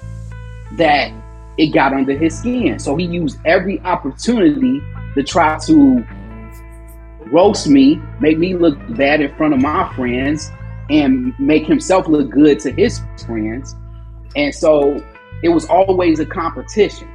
that 0.77 1.13
it 1.59 1.75
got 1.75 1.93
under 1.93 2.17
his 2.17 2.39
skin. 2.39 2.79
So 2.79 2.97
he 2.97 3.07
used 3.07 3.39
every 3.45 3.81
opportunity 3.81 4.81
to 5.15 5.23
try 5.23 5.59
to 5.67 6.07
roast 7.33 7.67
me, 7.67 8.01
make 8.21 8.39
me 8.39 8.55
look 8.55 8.79
bad 8.97 9.21
in 9.21 9.35
front 9.35 9.53
of 9.53 9.61
my 9.61 9.93
friends, 9.95 10.51
and 10.91 11.39
make 11.39 11.67
himself 11.67 12.07
look 12.09 12.31
good 12.31 12.61
to 12.61 12.73
his 12.73 13.01
friends. 13.27 13.75
And 14.35 14.55
so 14.55 15.03
it 15.43 15.49
was 15.49 15.67
always 15.67 16.21
a 16.21 16.27
competition. 16.27 17.09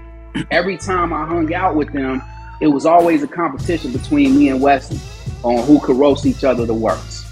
Every 0.50 0.78
time 0.78 1.14
I 1.14 1.26
hung 1.26 1.54
out 1.54 1.76
with 1.76 1.92
them, 1.94 2.22
it 2.62 2.68
was 2.68 2.86
always 2.86 3.24
a 3.24 3.28
competition 3.28 3.92
between 3.92 4.38
me 4.38 4.50
and 4.50 4.62
Wesley 4.62 5.00
on 5.44 5.66
who 5.66 5.80
could 5.80 5.98
roast 5.98 6.26
each 6.26 6.44
other 6.44 6.66
the 6.66 6.74
worst. 6.74 7.28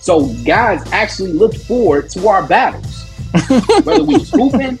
So 0.00 0.26
guys 0.44 0.82
actually 0.92 1.32
looked 1.32 1.58
forward 1.58 2.10
to 2.10 2.28
our 2.28 2.46
battles, 2.46 3.04
whether 3.84 4.04
we 4.04 4.18
was 4.18 4.30
hooping, 4.30 4.76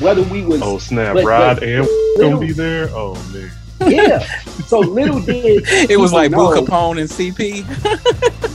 whether 0.00 0.22
we 0.24 0.44
was 0.44 0.60
oh 0.62 0.78
snap, 0.78 1.14
but, 1.14 1.24
Rod 1.24 1.60
but 1.60 1.68
and 1.68 1.88
gonna 2.18 2.40
be 2.40 2.52
there. 2.52 2.88
Oh 2.90 3.14
man, 3.32 3.52
yeah. 3.88 4.18
So 4.66 4.80
little 4.80 5.20
did 5.20 5.64
it 5.90 5.98
was 5.98 6.12
like 6.12 6.30
Boo 6.30 6.54
Capone 6.54 7.00
and 7.00 7.08
CP. 7.08 7.64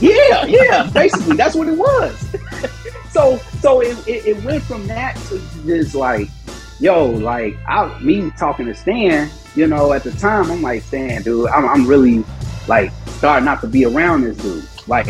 yeah, 0.00 0.44
yeah. 0.46 0.90
Basically, 0.90 1.36
that's 1.36 1.54
what 1.54 1.68
it 1.68 1.76
was. 1.76 2.18
so 3.10 3.38
so 3.60 3.80
it, 3.80 3.96
it, 4.08 4.26
it 4.26 4.44
went 4.44 4.62
from 4.64 4.86
that 4.86 5.16
to 5.28 5.40
just 5.64 5.94
like, 5.94 6.28
yo, 6.80 7.06
like 7.06 7.56
I 7.66 7.98
me 8.00 8.30
talking 8.38 8.66
to 8.66 8.74
Stan, 8.74 9.30
you 9.54 9.66
know, 9.66 9.92
at 9.92 10.04
the 10.04 10.12
time 10.12 10.50
I'm 10.50 10.62
like, 10.62 10.82
Stan, 10.82 11.22
dude, 11.22 11.48
I'm, 11.48 11.68
I'm 11.68 11.86
really 11.86 12.24
like 12.66 12.92
starting 13.06 13.44
not 13.44 13.60
to 13.62 13.66
be 13.66 13.84
around 13.84 14.22
this 14.22 14.36
dude. 14.38 14.64
Like 14.86 15.08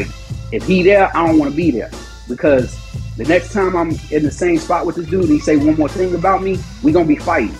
if 0.53 0.67
he 0.67 0.83
there, 0.83 1.15
I 1.17 1.27
don't 1.27 1.39
want 1.39 1.51
to 1.51 1.57
be 1.57 1.71
there 1.71 1.91
because 2.29 2.77
the 3.17 3.25
next 3.25 3.53
time 3.53 3.77
I'm 3.77 3.91
in 4.11 4.23
the 4.23 4.31
same 4.31 4.59
spot 4.59 4.87
with 4.87 4.97
this 4.97 5.07
dude, 5.07 5.29
he 5.29 5.41
say 5.41 5.57
one 5.57 5.77
more 5.77 5.89
thing 5.89 6.15
about 6.15 6.43
me, 6.43 6.59
we 6.83 6.93
gonna 6.93 7.07
be 7.07 7.17
fighting. 7.17 7.57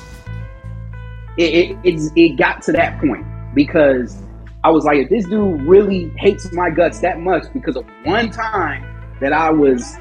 It 1.39 1.55
it, 1.55 1.79
it, 1.85 2.13
it 2.17 2.37
got 2.37 2.63
to 2.63 2.73
that 2.73 3.01
point 3.01 3.27
because 3.55 4.21
I 4.65 4.71
was 4.71 4.85
like, 4.85 4.99
if 4.99 5.09
this 5.09 5.25
dude 5.25 5.63
really 5.63 6.11
hates 6.19 6.53
my 6.53 6.69
guts 6.69 7.01
that 7.01 7.21
much 7.21 7.45
because 7.53 7.77
of 7.77 7.87
one 8.05 8.31
time 8.31 8.85
that 9.21 9.33
I 9.33 9.51
was 9.51 9.97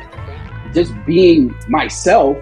just 0.73 0.93
being 1.05 1.55
myself 1.69 2.37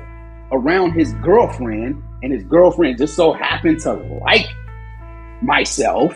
around 0.51 0.93
his 0.93 1.13
girlfriend, 1.15 2.01
and 2.23 2.33
his 2.33 2.43
girlfriend 2.43 2.97
just 2.97 3.15
so 3.15 3.33
happened 3.33 3.79
to 3.81 3.93
like 3.93 4.47
myself, 5.41 6.15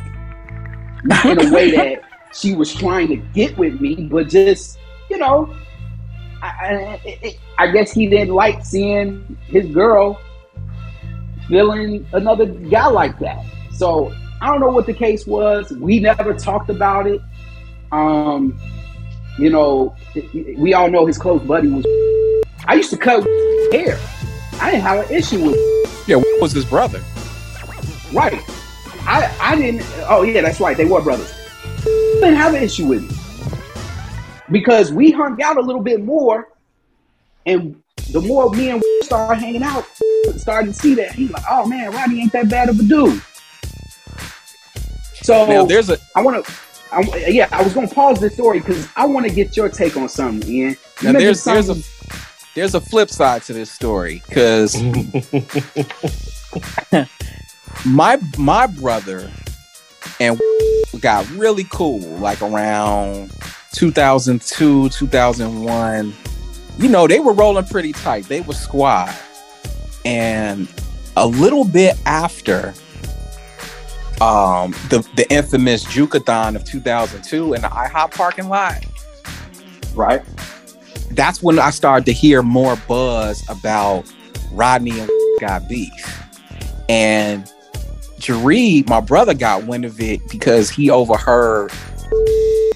not 1.04 1.26
in 1.26 1.48
a 1.48 1.54
way 1.54 1.72
that 1.76 2.02
she 2.34 2.56
was 2.56 2.74
trying 2.74 3.08
to 3.10 3.18
get 3.18 3.58
with 3.58 3.80
me, 3.80 4.08
but 4.12 4.28
just, 4.30 4.80
you 5.10 5.18
know, 5.18 5.54
I, 6.42 7.00
I, 7.04 7.38
I 7.58 7.72
guess 7.72 7.92
he 7.92 8.08
didn't 8.08 8.34
like 8.34 8.66
seeing 8.66 9.38
his 9.48 9.68
girl 9.68 10.20
feeling 11.50 12.08
another 12.14 12.46
guy 12.46 12.88
like 12.88 13.20
that. 13.20 13.44
So 13.74 14.14
I 14.42 14.48
don't 14.48 14.62
know 14.62 14.70
what 14.70 14.86
the 14.86 14.94
case 14.94 15.28
was. 15.28 15.72
We 15.72 16.00
never 16.00 16.34
talked 16.34 16.70
about 16.70 17.08
it. 17.08 17.22
Um, 17.92 18.58
you 19.38 19.50
know, 19.50 19.96
we 20.58 20.74
all 20.74 20.90
know 20.90 21.06
his 21.06 21.18
close 21.18 21.42
buddy 21.42 21.68
was. 21.70 21.86
I 22.66 22.76
used 22.76 22.92
to 22.92 22.98
cut 22.98 23.24
hair. 23.72 24.00
I 24.62 24.72
didn't 24.72 24.84
have 24.84 25.10
an 25.10 25.16
issue 25.16 25.44
with. 25.44 26.08
Yeah, 26.08 26.18
what 26.18 26.42
was 26.42 26.52
his 26.52 26.66
brother? 26.66 27.02
Right. 28.14 28.42
I 29.02 29.36
I 29.42 29.56
didn't. 29.56 29.84
Oh 30.08 30.24
yeah, 30.24 30.42
that's 30.42 30.60
right. 30.60 30.78
They 30.78 30.86
were 30.86 31.02
brothers. 31.02 31.34
didn't 31.84 32.36
have 32.36 32.54
an 32.54 32.64
issue 32.64 32.86
with 32.86 33.10
me 33.10 33.20
because 34.52 34.92
we 34.92 35.12
hung 35.12 35.42
out 35.42 35.58
a 35.58 35.62
little 35.62 35.82
bit 35.82 36.04
more, 36.04 36.50
and 37.46 37.82
the 38.12 38.22
more 38.22 38.50
me 38.52 38.70
and 38.70 38.84
started 39.04 39.40
hanging 39.40 39.64
out, 39.64 39.86
started 40.38 40.74
to 40.74 40.80
see 40.80 40.96
that 40.96 41.14
he's 41.14 41.32
like, 41.32 41.44
oh 41.50 41.68
man, 41.68 41.92
Rodney 41.92 42.22
ain't 42.22 42.32
that 42.34 42.50
bad 42.50 42.70
of 42.70 42.80
a 42.80 42.84
dude. 42.84 43.22
So 45.22 45.46
now 45.46 45.66
there's 45.66 45.90
a. 45.90 45.98
I 46.16 46.22
want 46.22 46.46
to. 46.46 46.54
I, 46.92 47.02
yeah, 47.28 47.48
I 47.52 47.62
was 47.62 47.74
going 47.74 47.88
to 47.88 47.94
pause 47.94 48.20
this 48.20 48.34
story 48.34 48.60
because 48.60 48.88
I 48.96 49.06
want 49.06 49.28
to 49.28 49.32
get 49.34 49.56
your 49.56 49.70
take 49.70 49.96
on 49.96 50.10
something, 50.10 50.50
Ian. 50.50 50.76
You 51.02 51.14
now 51.14 51.20
there's 51.20 51.42
something... 51.42 51.66
there's 51.66 51.86
a 51.86 52.00
there's 52.56 52.76
a 52.76 52.82
flip 52.82 53.10
side 53.10 53.44
to 53.44 53.54
this 53.54 53.72
story 53.72 54.24
because 54.28 54.76
my 57.86 58.20
my 58.38 58.66
brother 58.68 59.32
and 60.20 60.40
got 61.00 61.30
really 61.32 61.66
cool 61.66 62.00
like 62.18 62.42
around 62.42 63.32
2002 63.74 64.90
2001 64.90 66.14
you 66.80 66.90
know 66.90 67.08
they 67.08 67.20
were 67.20 67.34
rolling 67.34 67.66
pretty 67.66 67.92
tight 67.92 68.26
they 68.26 68.42
were 68.42 68.54
squad 68.54 69.14
and 70.06 70.68
a 71.18 71.28
little 71.28 71.66
bit 71.66 71.96
after 72.06 72.74
um, 74.22 74.72
the 74.90 75.08
the 75.16 75.26
infamous 75.32 75.86
Jukeathon 75.86 76.56
of 76.56 76.64
2002 76.66 77.54
in 77.54 77.62
the 77.62 77.68
IHOP 77.68 78.12
parking 78.12 78.50
lot. 78.50 78.84
Right. 79.94 80.22
That's 81.12 81.42
when 81.42 81.58
I 81.58 81.70
started 81.70 82.06
to 82.06 82.14
hear 82.14 82.42
more 82.44 82.76
buzz 82.88 83.44
about 83.50 84.12
Rodney 84.52 85.00
and 85.00 85.10
got 85.40 85.68
beef. 85.68 86.24
And 86.88 87.46
Jareed, 88.20 88.90
my 88.90 89.00
brother, 89.00 89.34
got 89.34 89.66
wind 89.66 89.86
of 89.86 90.00
it 90.02 90.28
because 90.30 90.70
he 90.70 90.90
overheard 90.90 91.72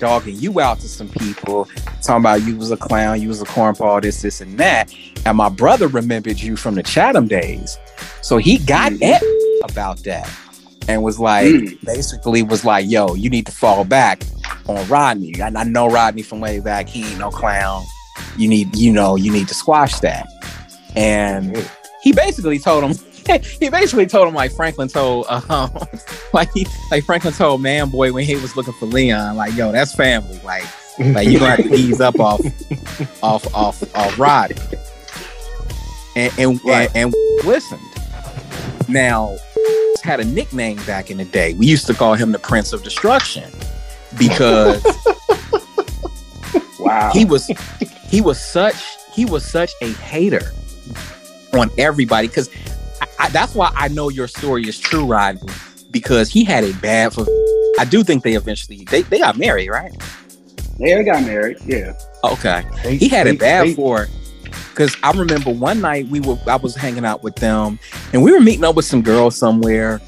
dogging 0.03 0.38
you 0.38 0.59
out 0.59 0.81
to 0.81 0.89
some 0.89 1.07
people, 1.07 1.63
talking 2.01 2.23
about 2.23 2.41
you 2.41 2.57
was 2.57 2.71
a 2.71 2.75
clown, 2.75 3.21
you 3.21 3.30
was 3.30 3.41
a 3.41 3.45
cornball, 3.45 4.01
this, 4.01 4.21
this, 4.21 4.41
and 4.41 4.57
that. 4.59 4.93
And 5.25 5.38
my 5.38 5.47
brother 5.47 5.88
remembered 5.88 6.41
you 6.41 6.57
from 6.57 6.75
the 6.75 6.84
Chatham 6.84 7.25
days. 7.25 7.77
So 8.21 8.35
he 8.35 8.57
got 8.57 8.91
mm-hmm. 8.91 9.03
at 9.03 9.71
about 9.71 10.03
that 10.03 10.30
and 10.89 11.01
was 11.03 11.21
like 11.21 11.47
mm. 11.47 11.85
basically 11.85 12.43
was 12.43 12.65
like, 12.65 12.85
yo, 12.89 13.15
you 13.15 13.30
need 13.30 13.45
to 13.45 13.53
fall 13.53 13.85
back 13.85 14.23
on 14.67 14.85
Rodney. 14.89 15.41
I, 15.41 15.47
I 15.47 15.63
know 15.63 15.88
Rodney 15.88 16.21
from 16.21 16.41
way 16.41 16.59
back. 16.59 16.89
He 16.89 17.05
ain't 17.05 17.19
no 17.19 17.31
clown. 17.31 17.85
You 18.38 18.49
need, 18.49 18.75
you 18.75 18.91
know, 18.91 19.15
you 19.15 19.31
need 19.31 19.47
to 19.47 19.53
squash 19.53 20.01
that. 20.01 20.27
And 20.97 21.65
he 22.01 22.11
basically 22.11 22.59
told 22.59 22.84
him, 22.84 23.12
he 23.27 23.69
basically 23.69 24.05
told 24.05 24.27
him 24.27 24.33
like 24.33 24.51
Franklin 24.51 24.87
told, 24.87 25.25
um, 25.27 25.71
like 26.33 26.51
he, 26.53 26.67
like 26.91 27.03
Franklin 27.05 27.33
told 27.33 27.61
Man 27.61 27.89
Boy 27.89 28.11
when 28.11 28.25
he 28.25 28.35
was 28.35 28.55
looking 28.55 28.73
for 28.73 28.85
Leon, 28.85 29.35
like, 29.35 29.53
yo, 29.55 29.71
that's 29.71 29.93
family. 29.95 30.39
Like, 30.43 30.65
like 30.99 31.27
you 31.27 31.39
gonna 31.39 31.55
have 31.55 31.65
to 31.65 31.73
ease 31.73 32.01
up 32.01 32.19
off, 32.19 32.41
off, 33.23 33.53
off, 33.55 33.95
off 33.95 34.19
Rodney. 34.19 34.57
And 36.15 36.31
and, 36.37 36.65
right. 36.65 36.89
and 36.95 37.13
and 37.13 37.45
listened. 37.47 37.81
Now 38.87 39.37
had 40.03 40.19
a 40.19 40.25
nickname 40.25 40.77
back 40.85 41.09
in 41.09 41.17
the 41.17 41.25
day. 41.25 41.53
We 41.53 41.65
used 41.65 41.87
to 41.87 41.93
call 41.93 42.13
him 42.15 42.31
the 42.31 42.39
Prince 42.39 42.73
of 42.73 42.83
Destruction 42.83 43.49
because 44.17 44.83
wow, 46.79 47.11
he 47.13 47.25
was 47.25 47.47
he 48.09 48.21
was 48.21 48.39
such 48.39 48.75
he 49.13 49.25
was 49.25 49.45
such 49.45 49.71
a 49.81 49.91
hater 49.93 50.51
on 51.53 51.71
everybody. 51.77 52.27
Because 52.27 52.49
that's 53.31 53.56
why 53.56 53.72
I 53.76 53.88
know 53.88 54.10
your 54.10 54.27
story 54.27 54.68
is 54.68 54.80
true, 54.80 55.06
Rodney, 55.06 55.41
because 55.91 56.30
he 56.30 56.44
had 56.44 56.64
a 56.64 56.73
bad 56.73 57.14
for. 57.14 57.26
I 57.80 57.85
do 57.85 58.03
think 58.03 58.23
they 58.23 58.34
eventually 58.34 58.85
they, 58.85 59.02
they 59.03 59.19
got 59.19 59.38
married, 59.38 59.69
right? 59.69 59.91
Yeah, 60.77 60.98
they 60.98 61.03
got 61.03 61.23
married. 61.23 61.57
Yeah. 61.65 61.94
Okay. 62.23 62.64
They, 62.84 62.98
he 62.98 63.07
had 63.07 63.27
they, 63.27 63.31
it 63.31 63.40
bad 63.40 63.68
they, 63.68 63.73
for 63.73 64.07
because 64.69 64.95
I 65.03 65.11
remember 65.11 65.52
one 65.52 65.81
night 65.81 66.07
we 66.07 66.19
were 66.19 66.38
I 66.48 66.56
was 66.56 66.76
hanging 66.76 67.06
out 67.06 67.23
with 67.23 67.35
them 67.35 67.80
and 68.11 68.23
we 68.23 68.31
were 68.31 68.40
meeting 68.40 68.64
up 68.64 68.76
with 68.76 68.85
some 68.85 69.02
girls 69.02 69.35
somewhere 69.38 70.02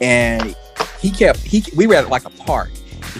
and 0.00 0.56
he 1.00 1.10
kept 1.10 1.40
he 1.40 1.64
we 1.76 1.86
were 1.86 1.94
at 1.94 2.08
like 2.08 2.24
a 2.24 2.30
park. 2.30 2.70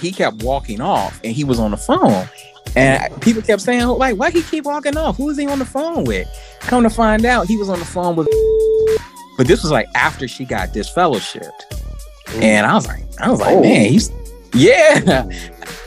He 0.00 0.12
kept 0.12 0.42
walking 0.42 0.80
off 0.80 1.20
and 1.24 1.32
he 1.32 1.44
was 1.44 1.58
on 1.58 1.70
the 1.70 1.76
phone. 1.76 2.28
And 2.76 3.22
people 3.22 3.42
kept 3.42 3.62
saying, 3.62 3.82
oh, 3.82 3.94
like, 3.94 4.16
why 4.18 4.30
he 4.30 4.42
keep 4.42 4.64
walking 4.64 4.96
off? 4.96 5.16
Who 5.16 5.30
is 5.30 5.38
he 5.38 5.46
on 5.46 5.58
the 5.58 5.64
phone 5.64 6.04
with? 6.04 6.28
Come 6.60 6.82
to 6.82 6.90
find 6.90 7.24
out, 7.24 7.46
he 7.46 7.56
was 7.56 7.68
on 7.70 7.78
the 7.78 7.84
phone 7.84 8.14
with. 8.14 8.28
But 9.38 9.46
this 9.46 9.62
was 9.62 9.70
like 9.70 9.88
after 9.94 10.26
she 10.26 10.44
got 10.44 10.70
disfellowshipped, 10.70 12.42
and 12.42 12.66
I 12.66 12.74
was 12.74 12.88
like, 12.88 13.04
I 13.20 13.30
was 13.30 13.40
like, 13.40 13.56
oh. 13.56 13.62
man, 13.62 13.88
he's 13.88 14.12
yeah. 14.52 15.28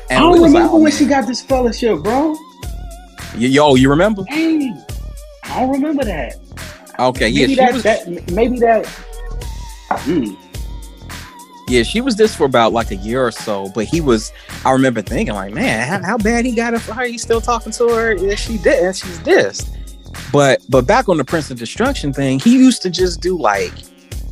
And 0.10 0.18
I 0.18 0.20
don't 0.20 0.42
remember 0.42 0.74
like, 0.74 0.82
when 0.84 0.92
she 0.92 1.06
got 1.06 1.28
disfellowship, 1.28 2.00
bro. 2.02 2.36
Yo, 3.36 3.76
you 3.76 3.90
remember? 3.90 4.24
Hey, 4.28 4.74
I 5.44 5.60
don't 5.60 5.72
remember 5.72 6.06
that. 6.06 6.36
Okay, 6.98 7.32
maybe 7.32 7.54
yeah, 7.54 7.66
that, 7.66 7.74
was, 7.74 7.84
that, 7.84 8.32
maybe 8.32 8.60
that. 8.60 8.86
Hmm. 9.90 10.34
Yeah, 11.68 11.84
she 11.84 12.00
was 12.00 12.16
this 12.16 12.34
for 12.34 12.46
about 12.46 12.72
like 12.72 12.92
a 12.92 12.98
year 12.98 13.26
or 13.26 13.32
so, 13.32 13.70
but 13.76 13.86
he 13.86 14.00
was. 14.00 14.32
I 14.64 14.72
remember 14.72 15.02
thinking 15.02 15.36
like, 15.36 15.54
man, 15.54 15.88
how, 15.88 16.06
how 16.06 16.18
bad 16.18 16.46
he 16.46 16.56
got 16.56 16.74
it 16.74 16.80
for 16.80 16.94
her? 16.94 17.04
He's 17.04 17.22
still 17.22 17.42
talking 17.42 17.74
to 17.74 17.88
her? 17.90 18.16
Yeah, 18.16 18.36
she 18.36 18.58
did, 18.58 18.84
and 18.84 18.96
she's 18.96 19.20
this. 19.24 19.70
But 20.32 20.62
but 20.70 20.88
back 20.88 21.10
on 21.10 21.18
the 21.18 21.26
Prince 21.26 21.52
of 21.52 21.60
Destruction 21.60 22.14
thing, 22.14 22.40
he 22.40 22.58
used 22.58 22.82
to 22.84 22.90
just 22.90 23.22
do 23.22 23.38
like 23.38 23.74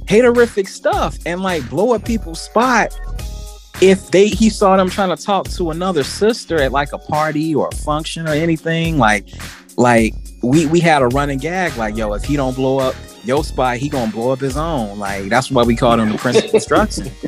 haterific 0.05 0.67
stuff 0.67 1.17
and 1.25 1.41
like 1.41 1.67
blow 1.69 1.93
up 1.93 2.03
people's 2.03 2.41
spot 2.41 2.97
if 3.81 4.11
they 4.11 4.27
he 4.27 4.49
saw 4.49 4.75
them 4.75 4.89
trying 4.89 5.15
to 5.15 5.21
talk 5.21 5.47
to 5.49 5.71
another 5.71 6.03
sister 6.03 6.61
at 6.61 6.71
like 6.71 6.91
a 6.93 6.97
party 6.97 7.53
or 7.53 7.67
a 7.67 7.75
function 7.75 8.27
or 8.27 8.31
anything. 8.31 8.97
Like 8.97 9.27
like 9.77 10.13
we 10.41 10.65
we 10.67 10.79
had 10.79 11.01
a 11.01 11.07
running 11.07 11.37
gag 11.39 11.75
like 11.77 11.95
yo 11.95 12.13
if 12.13 12.23
he 12.23 12.35
don't 12.35 12.55
blow 12.55 12.79
up 12.79 12.95
your 13.25 13.43
spot 13.43 13.77
he 13.77 13.89
gonna 13.89 14.11
blow 14.11 14.31
up 14.31 14.39
his 14.39 14.57
own. 14.57 14.99
Like 14.99 15.29
that's 15.29 15.51
why 15.51 15.63
we 15.63 15.75
called 15.75 15.99
him 15.99 16.11
the 16.11 16.17
prince 16.17 16.43
of 16.43 16.51
destruction. 16.51 17.11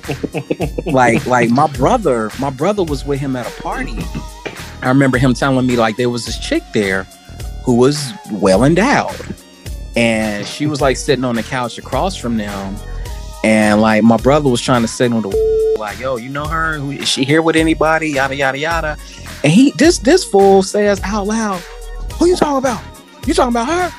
Like 0.85 1.25
like 1.25 1.49
my 1.49 1.67
brother 1.67 2.31
my 2.39 2.49
brother 2.49 2.83
was 2.83 3.05
with 3.05 3.19
him 3.19 3.35
at 3.35 3.47
a 3.47 3.61
party. 3.61 3.97
I 4.81 4.89
remember 4.89 5.17
him 5.17 5.33
telling 5.33 5.67
me 5.67 5.75
like 5.75 5.95
there 5.95 6.09
was 6.09 6.25
this 6.25 6.39
chick 6.39 6.63
there 6.73 7.07
who 7.63 7.75
was 7.75 8.13
well 8.31 8.63
endowed 8.63 9.35
and 9.95 10.45
she 10.45 10.67
was 10.67 10.81
like 10.81 10.97
sitting 10.97 11.25
on 11.25 11.35
the 11.35 11.43
couch 11.43 11.77
across 11.77 12.15
from 12.15 12.37
them, 12.37 12.75
and 13.43 13.81
like 13.81 14.03
my 14.03 14.17
brother 14.17 14.49
was 14.49 14.61
trying 14.61 14.81
to 14.81 14.87
signal 14.87 15.21
to 15.21 15.75
like, 15.79 15.99
"Yo, 15.99 16.17
you 16.17 16.29
know 16.29 16.45
her? 16.45 16.75
Is 16.91 17.09
she 17.09 17.23
here 17.25 17.41
with 17.41 17.55
anybody?" 17.55 18.11
Yada 18.11 18.35
yada 18.35 18.57
yada. 18.57 18.97
And 19.43 19.51
he 19.51 19.71
this 19.77 19.97
this 19.97 20.23
fool 20.23 20.63
says 20.63 21.01
out 21.03 21.27
loud, 21.27 21.59
"Who 22.15 22.27
you 22.27 22.35
talking 22.35 22.57
about? 22.57 22.81
You 23.27 23.33
talking 23.33 23.53
about 23.53 23.67
her? 23.67 23.97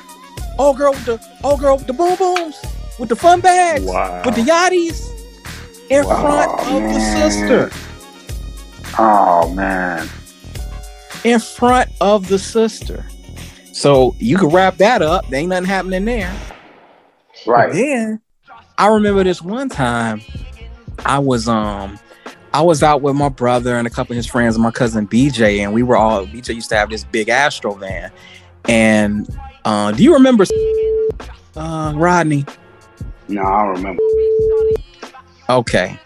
Old 0.58 0.78
girl 0.78 0.92
with 0.92 1.04
the 1.04 1.38
old 1.44 1.60
girl 1.60 1.76
with 1.76 1.86
the 1.86 1.92
boom 1.92 2.16
booms, 2.16 2.60
with 2.98 3.08
the 3.08 3.16
fun 3.16 3.40
bags, 3.40 3.84
wow. 3.84 4.22
with 4.24 4.34
the 4.34 4.42
yachties, 4.42 5.10
in 5.90 6.04
wow, 6.04 6.20
front 6.22 6.60
of 6.60 6.82
man. 6.82 6.94
the 6.94 7.30
sister." 7.30 7.70
Oh 8.98 9.52
man. 9.54 10.08
In 11.24 11.38
front 11.38 11.90
of 12.00 12.28
the 12.28 12.38
sister. 12.38 13.06
So 13.72 14.14
you 14.18 14.36
can 14.36 14.48
wrap 14.48 14.76
that 14.78 15.02
up. 15.02 15.26
There 15.28 15.40
ain't 15.40 15.48
nothing 15.48 15.66
happening 15.66 16.04
there. 16.04 16.32
Right. 17.46 17.68
But 17.68 17.74
then 17.74 18.20
I 18.78 18.88
remember 18.88 19.24
this 19.24 19.42
one 19.42 19.68
time 19.68 20.20
I 21.04 21.18
was 21.18 21.48
um 21.48 21.98
I 22.54 22.60
was 22.60 22.82
out 22.82 23.00
with 23.00 23.16
my 23.16 23.30
brother 23.30 23.76
and 23.76 23.86
a 23.86 23.90
couple 23.90 24.12
of 24.12 24.16
his 24.16 24.26
friends 24.26 24.56
and 24.56 24.62
my 24.62 24.70
cousin 24.70 25.08
BJ, 25.08 25.60
and 25.60 25.72
we 25.72 25.82
were 25.82 25.96
all 25.96 26.26
BJ 26.26 26.54
used 26.54 26.68
to 26.68 26.76
have 26.76 26.90
this 26.90 27.04
big 27.04 27.28
Astro 27.28 27.74
van. 27.74 28.12
And 28.68 29.26
uh, 29.64 29.92
do 29.92 30.02
you 30.02 30.12
remember 30.12 30.44
uh, 31.56 31.94
Rodney? 31.96 32.44
No, 33.28 33.42
I 33.42 33.62
don't 33.64 33.74
remember. 33.76 34.02
Okay. 35.48 35.98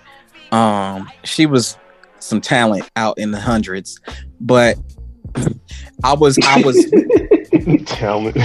Um, 0.52 1.10
she 1.24 1.46
was 1.46 1.76
some 2.20 2.40
talent 2.40 2.88
out 2.94 3.18
in 3.18 3.32
the 3.32 3.40
hundreds, 3.40 3.98
but 4.40 4.78
I 6.04 6.14
was 6.14 6.38
I 6.44 6.62
was 6.62 6.76
talent. 7.86 8.36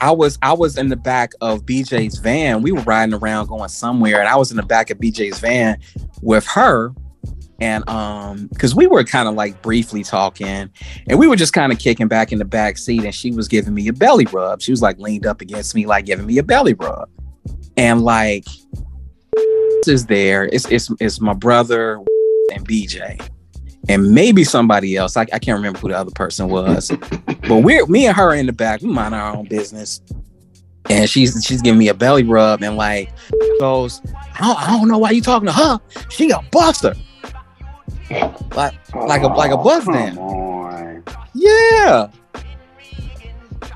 I 0.00 0.10
was 0.10 0.38
I 0.42 0.52
was 0.52 0.76
in 0.76 0.88
the 0.88 0.96
back 0.96 1.32
of 1.40 1.64
BJ's 1.64 2.18
van. 2.18 2.62
We 2.62 2.72
were 2.72 2.82
riding 2.82 3.14
around 3.14 3.48
going 3.48 3.68
somewhere, 3.68 4.20
and 4.20 4.28
I 4.28 4.36
was 4.36 4.50
in 4.50 4.56
the 4.56 4.62
back 4.62 4.90
of 4.90 4.98
BJ's 4.98 5.38
van 5.38 5.78
with 6.22 6.46
her. 6.46 6.92
And 7.58 7.88
um, 7.88 8.48
because 8.48 8.74
we 8.74 8.86
were 8.86 9.02
kind 9.02 9.28
of 9.28 9.34
like 9.34 9.62
briefly 9.62 10.04
talking, 10.04 10.70
and 11.08 11.18
we 11.18 11.26
were 11.26 11.36
just 11.36 11.54
kind 11.54 11.72
of 11.72 11.78
kicking 11.78 12.06
back 12.08 12.30
in 12.30 12.38
the 12.38 12.44
back 12.44 12.76
seat, 12.76 13.04
and 13.04 13.14
she 13.14 13.30
was 13.30 13.48
giving 13.48 13.72
me 13.72 13.88
a 13.88 13.92
belly 13.92 14.26
rub. 14.26 14.60
She 14.60 14.70
was 14.70 14.82
like 14.82 14.98
leaned 14.98 15.24
up 15.24 15.40
against 15.40 15.74
me, 15.74 15.86
like 15.86 16.04
giving 16.04 16.26
me 16.26 16.38
a 16.38 16.42
belly 16.42 16.74
rub. 16.74 17.08
And 17.78 18.02
like 18.02 18.44
this 19.34 19.88
is 19.88 20.06
there. 20.06 20.44
It's 20.52 20.66
it's 20.70 20.90
it's 21.00 21.20
my 21.20 21.32
brother 21.32 21.96
and 22.54 22.68
BJ. 22.68 23.26
And 23.88 24.12
maybe 24.12 24.44
somebody 24.44 24.96
else. 24.96 25.16
I, 25.16 25.22
I 25.22 25.38
can't 25.38 25.56
remember 25.56 25.78
who 25.78 25.88
the 25.88 25.96
other 25.96 26.10
person 26.10 26.48
was. 26.48 26.90
but 27.48 27.62
we're 27.62 27.86
me 27.86 28.06
and 28.06 28.16
her 28.16 28.34
in 28.34 28.46
the 28.46 28.52
back, 28.52 28.82
we 28.82 28.88
mind 28.88 29.14
our 29.14 29.36
own 29.36 29.46
business. 29.46 30.00
And 30.88 31.10
she's 31.10 31.44
she's 31.44 31.62
giving 31.62 31.78
me 31.78 31.88
a 31.88 31.94
belly 31.94 32.22
rub 32.22 32.62
and 32.62 32.76
like 32.76 33.10
goes, 33.58 34.00
I 34.38 34.46
don't, 34.46 34.62
I 34.62 34.66
don't 34.78 34.88
know 34.88 34.98
why 34.98 35.10
you 35.10 35.20
talking 35.20 35.46
to 35.46 35.52
her. 35.52 35.80
She 36.10 36.30
a 36.30 36.40
buster. 36.52 36.94
Like 38.54 38.74
like 38.94 39.22
a 39.22 39.26
like 39.26 39.50
a 39.50 39.56
bus 39.56 39.84
down. 39.86 41.02
Yeah. 41.34 42.08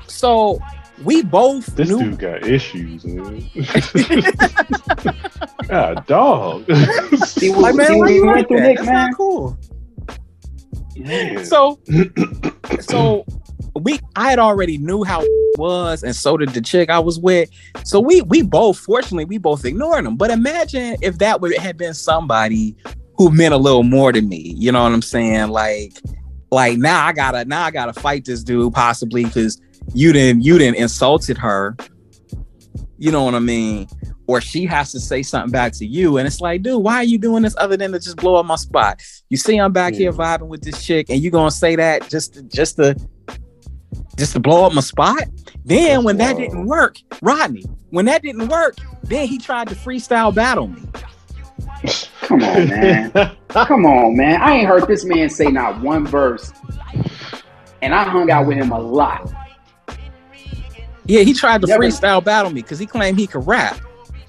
So 0.07 0.59
we 1.03 1.23
both 1.23 1.65
this 1.75 1.89
knew- 1.89 1.99
dude 1.99 2.19
got 2.19 2.45
issues, 2.45 3.03
man. 3.05 3.49
God, 5.67 6.05
dog. 6.05 6.65
See, 7.25 7.53
like, 7.53 7.75
man, 7.75 7.97
why 7.97 8.09
you 8.09 8.25
like 8.25 8.47
that? 8.49 8.75
That's 8.77 8.87
not 8.87 9.15
cool. 9.15 9.57
So, 11.45 11.79
so 12.79 13.25
we, 13.75 13.99
I 14.15 14.29
had 14.29 14.39
already 14.39 14.77
knew 14.77 15.03
how 15.03 15.21
it 15.21 15.59
was, 15.59 16.03
and 16.03 16.15
so 16.15 16.37
did 16.37 16.49
the 16.49 16.61
chick 16.61 16.89
I 16.89 16.99
was 16.99 17.19
with. 17.19 17.49
So 17.83 17.99
we, 17.99 18.21
we 18.21 18.41
both, 18.41 18.79
fortunately, 18.79 19.25
we 19.25 19.37
both 19.37 19.65
ignored 19.65 20.05
him. 20.05 20.17
But 20.17 20.31
imagine 20.31 20.97
if 21.01 21.17
that 21.19 21.41
would 21.41 21.55
had 21.57 21.77
been 21.77 21.93
somebody 21.93 22.75
who 23.17 23.31
meant 23.31 23.53
a 23.53 23.57
little 23.57 23.83
more 23.83 24.11
to 24.11 24.21
me. 24.21 24.53
You 24.57 24.71
know 24.71 24.83
what 24.83 24.91
I'm 24.91 25.01
saying? 25.01 25.49
Like, 25.49 25.93
like 26.51 26.77
now 26.77 27.05
I 27.05 27.13
gotta, 27.13 27.45
now 27.45 27.63
I 27.63 27.71
gotta 27.71 27.93
fight 27.93 28.25
this 28.25 28.43
dude 28.43 28.73
possibly 28.73 29.25
because 29.25 29.61
you 29.93 30.13
didn't 30.13 30.43
you 30.43 30.57
didn't 30.57 30.77
insulted 30.77 31.37
her 31.37 31.75
you 32.97 33.11
know 33.11 33.23
what 33.23 33.35
i 33.35 33.39
mean 33.39 33.87
or 34.31 34.39
she 34.39 34.65
has 34.65 34.93
to 34.93 34.99
say 34.99 35.21
something 35.21 35.51
back 35.51 35.73
to 35.73 35.85
you 35.85 36.17
and 36.17 36.25
it's 36.25 36.39
like 36.39 36.61
dude 36.61 36.81
why 36.81 36.95
are 36.95 37.03
you 37.03 37.17
doing 37.17 37.43
this 37.43 37.53
other 37.57 37.75
than 37.75 37.91
to 37.91 37.99
just 37.99 38.15
blow 38.15 38.35
up 38.35 38.45
my 38.45 38.55
spot 38.55 39.01
you 39.29 39.35
see 39.35 39.57
i'm 39.57 39.73
back 39.73 39.91
yeah. 39.91 39.99
here 39.99 40.13
vibing 40.13 40.47
with 40.47 40.61
this 40.61 40.85
chick 40.85 41.09
and 41.09 41.21
you 41.21 41.29
gonna 41.29 41.51
say 41.51 41.75
that 41.75 42.07
just 42.09 42.33
to, 42.33 42.43
just 42.43 42.77
to 42.77 42.95
just 44.15 44.31
to 44.31 44.39
blow 44.39 44.65
up 44.65 44.73
my 44.73 44.79
spot 44.79 45.23
then 45.65 45.83
That's 45.85 46.05
when 46.05 46.17
wild. 46.17 46.19
that 46.19 46.37
didn't 46.37 46.65
work 46.65 46.95
rodney 47.21 47.65
when 47.89 48.05
that 48.05 48.21
didn't 48.21 48.47
work 48.47 48.77
then 49.03 49.27
he 49.27 49.37
tried 49.37 49.67
to 49.67 49.75
freestyle 49.75 50.33
battle 50.33 50.67
me 50.67 50.81
come 52.21 52.41
on 52.41 52.69
man 52.69 53.11
come 53.49 53.85
on 53.85 54.15
man 54.15 54.41
i 54.41 54.53
ain't 54.53 54.67
heard 54.67 54.87
this 54.87 55.03
man 55.03 55.29
say 55.29 55.51
not 55.51 55.81
one 55.81 56.07
verse 56.07 56.53
and 57.81 57.93
i 57.93 58.05
hung 58.05 58.31
out 58.31 58.47
with 58.47 58.55
him 58.55 58.71
a 58.71 58.79
lot 58.79 59.29
yeah, 61.05 61.23
he 61.23 61.33
tried 61.33 61.59
to 61.61 61.67
Never. 61.67 61.83
freestyle 61.83 62.23
battle 62.23 62.51
me 62.51 62.61
because 62.61 62.79
he 62.79 62.85
claimed 62.85 63.19
he 63.19 63.27
could 63.27 63.45
rap. 63.45 63.77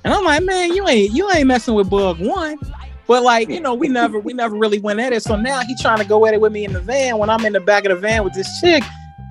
And 0.05 0.13
I'm 0.13 0.25
like, 0.25 0.43
man, 0.43 0.73
you 0.73 0.87
ain't 0.89 1.13
you 1.13 1.31
ain't 1.31 1.47
messing 1.47 1.75
with 1.75 1.89
Bug 1.89 2.19
One. 2.21 2.59
But 3.07 3.23
like, 3.23 3.49
you 3.49 3.61
know, 3.61 3.75
we 3.75 3.89
never 3.89 4.19
we 4.19 4.33
never 4.33 4.57
really 4.57 4.79
went 4.79 5.01
at 5.01 5.13
it. 5.13 5.23
So 5.23 5.37
now 5.37 5.61
he 5.61 5.77
trying 5.77 5.99
to 5.99 6.05
go 6.05 6.27
at 6.27 6.35
it 6.35 6.41
with 6.41 6.53
me 6.53 6.65
in 6.65 6.73
the 6.73 6.81
van 6.81 7.19
when 7.19 7.31
I'm 7.31 7.45
in 7.45 7.53
the 7.53 7.61
back 7.61 7.85
of 7.85 7.91
the 7.91 7.97
van 7.97 8.25
with 8.25 8.35
this 8.35 8.49
chick. 8.61 8.83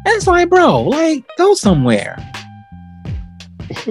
And 0.06 0.15
it's 0.15 0.27
like, 0.27 0.49
bro, 0.49 0.81
like, 0.81 1.23
go 1.38 1.53
somewhere. 1.53 2.18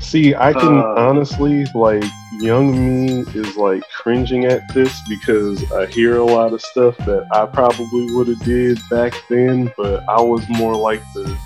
See, 0.00 0.34
I 0.34 0.52
can 0.52 0.78
uh, 0.78 0.94
honestly 0.96 1.66
like 1.74 2.02
young 2.40 2.72
me 2.72 3.20
is 3.34 3.56
like 3.56 3.82
cringing 3.90 4.46
at 4.46 4.62
this 4.74 4.98
because 5.08 5.70
I 5.72 5.86
hear 5.86 6.16
a 6.16 6.24
lot 6.24 6.52
of 6.52 6.60
stuff 6.62 6.96
that 6.98 7.26
I 7.32 7.46
probably 7.46 8.12
would 8.14 8.28
have 8.28 8.40
did 8.40 8.80
back 8.90 9.14
then, 9.28 9.72
but 9.76 10.02
I 10.08 10.20
was 10.20 10.48
more 10.48 10.74
like 10.74 11.02
the 11.14 11.38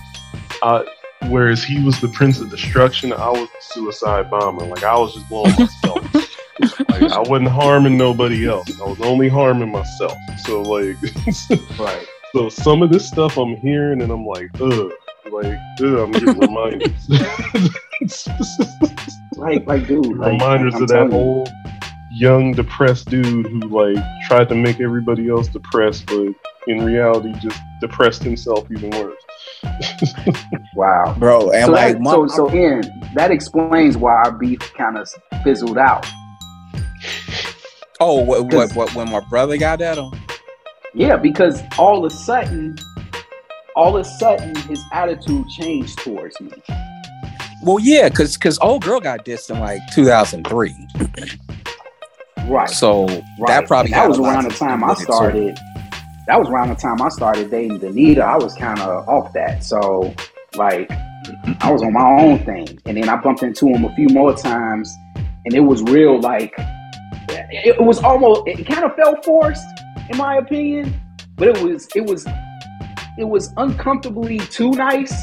uh, 0.63 0.85
whereas 1.31 1.63
he 1.63 1.83
was 1.83 2.01
the 2.01 2.09
prince 2.09 2.41
of 2.41 2.51
destruction, 2.51 3.13
I 3.13 3.31
was 3.31 3.49
the 3.49 3.61
suicide 3.61 4.31
bomber. 4.31 4.67
Like 4.67 4.85
I 4.85 4.97
was 4.99 5.15
just 5.15 5.29
blowing 5.29 5.53
myself. 5.59 6.15
like 6.89 7.13
I 7.13 7.21
wasn't 7.21 7.49
harming 7.49 7.97
nobody 7.97 8.47
else. 8.47 8.81
I 8.81 8.85
was 8.85 9.01
only 9.01 9.29
harming 9.29 9.71
myself. 9.71 10.17
So 10.45 10.63
like 10.63 10.97
right. 11.79 12.07
So 12.35 12.49
some 12.49 12.83
of 12.83 12.91
this 12.91 13.07
stuff 13.07 13.39
I'm 13.39 13.57
hearing 13.57 14.03
and 14.03 14.11
I'm 14.11 14.27
like, 14.27 14.51
ugh. 14.61 14.93
Like, 15.31 15.59
ugh, 15.81 15.99
I'm 15.99 16.13
getting 16.13 16.39
reminders. 16.39 17.09
like, 19.37 19.67
like, 19.67 19.87
dude, 19.87 20.19
like, 20.19 20.33
reminders 20.33 20.75
of 20.75 20.89
that 20.89 21.09
old 21.13 21.49
young 22.15 22.53
depressed 22.53 23.09
dude 23.09 23.47
who 23.47 23.61
like 23.61 23.97
tried 24.27 24.49
to 24.49 24.55
make 24.55 24.81
everybody 24.81 25.29
else 25.29 25.49
depressed, 25.49 26.07
but 26.07 26.33
in 26.67 26.85
reality 26.85 27.33
just 27.41 27.61
depressed 27.81 28.23
himself 28.23 28.71
even 28.71 28.91
worse. 28.91 29.24
wow, 30.75 31.15
bro. 31.19 31.51
And 31.51 31.67
so 31.67 31.73
like, 31.73 31.95
that, 31.95 32.01
my, 32.01 32.11
so 32.13 32.27
so 32.27 32.49
in 32.49 32.83
that 33.15 33.31
explains 33.31 33.97
why 33.97 34.13
our 34.13 34.33
beef 34.33 34.61
kind 34.75 34.97
of 34.97 35.09
fizzled 35.43 35.79
out. 35.79 36.07
Oh, 38.01 38.21
what, 38.23 38.53
what, 38.53 38.75
what, 38.75 38.95
when 38.95 39.11
my 39.11 39.21
brother 39.31 39.57
got 39.57 39.79
that 39.79 39.99
on? 39.99 40.19
Yeah, 40.95 41.17
because 41.17 41.63
all 41.79 42.05
of 42.05 42.13
a 42.13 42.15
sudden, 42.15 42.77
all 43.77 43.97
of 43.97 44.05
a 44.05 44.09
sudden, 44.09 44.55
his 44.69 44.83
attitude 44.93 45.47
changed 45.59 45.99
towards 45.99 46.41
me. 46.41 46.51
Well, 47.63 47.79
yeah, 47.81 48.09
because 48.09 48.37
because 48.37 48.59
old 48.59 48.85
girl 48.85 49.01
got 49.01 49.25
dissed 49.25 49.51
in 49.51 49.59
like 49.59 49.81
2003. 49.95 50.75
Right. 52.47 52.69
So 52.69 53.07
right. 53.07 53.25
that 53.47 53.67
probably 53.67 53.93
that 53.93 54.09
was 54.09 54.19
around 54.19 54.45
the 54.45 54.51
time 54.51 54.85
I 54.85 54.95
started. 54.95 55.59
That 56.27 56.39
was 56.39 56.49
around 56.49 56.71
the 56.71 56.75
time 56.75 57.03
I 57.03 57.09
started 57.11 57.51
dating 57.51 57.81
Danita. 57.81 58.21
I 58.21 58.37
was 58.37 58.55
kind 58.55 58.81
of 58.81 59.09
off 59.09 59.33
that. 59.35 59.63
So 59.63 60.15
like 60.57 60.91
I 61.61 61.71
was 61.71 61.83
on 61.83 61.93
my 61.93 62.21
own 62.21 62.39
thing, 62.45 62.79
and 62.87 62.97
then 62.97 63.09
I 63.09 63.17
bumped 63.17 63.43
into 63.43 63.69
him 63.69 63.85
a 63.85 63.95
few 63.95 64.09
more 64.09 64.35
times, 64.35 64.95
and 65.17 65.55
it 65.55 65.61
was 65.61 65.83
real. 65.83 66.21
Like 66.21 66.55
it, 67.29 67.77
it 67.79 67.83
was 67.83 68.03
almost. 68.03 68.43
It 68.47 68.67
kind 68.67 68.85
of 68.85 68.95
felt 68.97 69.25
forced, 69.25 69.67
in 70.11 70.17
my 70.17 70.37
opinion, 70.37 70.99
but 71.37 71.49
it 71.49 71.63
was. 71.63 71.89
It 71.95 72.05
was. 72.05 72.27
It 73.17 73.25
was 73.25 73.53
uncomfortably 73.57 74.39
too 74.39 74.73
nice 74.73 75.15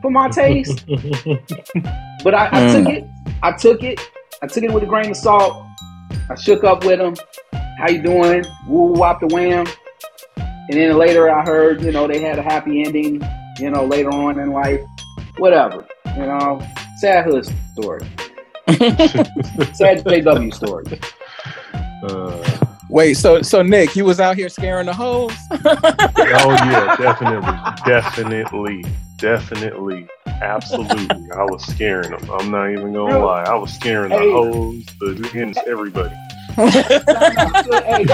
for 0.00 0.10
my 0.10 0.28
taste. 0.28 0.86
but 2.24 2.34
I, 2.34 2.46
I 2.46 2.60
mm. 2.60 2.72
took 2.72 2.92
it. 2.94 3.04
I 3.42 3.52
took 3.52 3.82
it. 3.82 4.00
I 4.42 4.46
took 4.46 4.64
it 4.64 4.72
with 4.72 4.82
a 4.82 4.86
grain 4.86 5.10
of 5.10 5.16
salt. 5.16 5.66
I 6.30 6.34
shook 6.34 6.64
up 6.64 6.84
with 6.84 7.00
him. 7.00 7.14
How 7.78 7.90
you 7.90 8.02
doing? 8.02 8.44
Woo 8.66 8.92
wop 8.92 9.20
the 9.20 9.26
wham. 9.26 9.66
And 10.70 10.78
then 10.78 10.96
later 10.96 11.30
I 11.30 11.44
heard, 11.44 11.82
you 11.82 11.92
know, 11.92 12.06
they 12.06 12.20
had 12.20 12.38
a 12.38 12.42
happy 12.42 12.82
ending, 12.84 13.22
you 13.58 13.70
know, 13.70 13.84
later 13.84 14.10
on 14.10 14.38
in 14.38 14.50
life. 14.50 14.80
Whatever. 15.38 15.86
You 16.16 16.26
know, 16.26 16.66
sad 16.98 17.24
hood 17.24 17.46
story. 17.72 18.06
sad 19.74 20.04
JW 20.04 20.54
story. 20.54 20.84
Uh, 22.02 22.64
Wait, 22.90 23.14
so 23.14 23.42
so 23.42 23.62
Nick, 23.62 23.96
you 23.96 24.04
was 24.04 24.20
out 24.20 24.36
here 24.36 24.48
scaring 24.48 24.86
the 24.86 24.94
hoes? 24.94 25.32
oh 25.50 25.60
yeah, 25.64 26.94
definitely, 27.00 27.58
definitely, 27.84 28.84
definitely, 29.16 30.06
absolutely. 30.26 31.30
I 31.32 31.42
was 31.44 31.64
scaring 31.66 32.10
them. 32.10 32.30
I'm 32.30 32.50
not 32.50 32.70
even 32.70 32.92
gonna 32.92 33.18
lie. 33.18 33.42
I 33.42 33.54
was 33.54 33.72
scaring 33.72 34.10
the 34.10 34.18
hoes, 34.18 34.86
the 35.00 35.28
hens, 35.32 35.58
everybody. 35.66 36.14
Hey, 36.54 38.04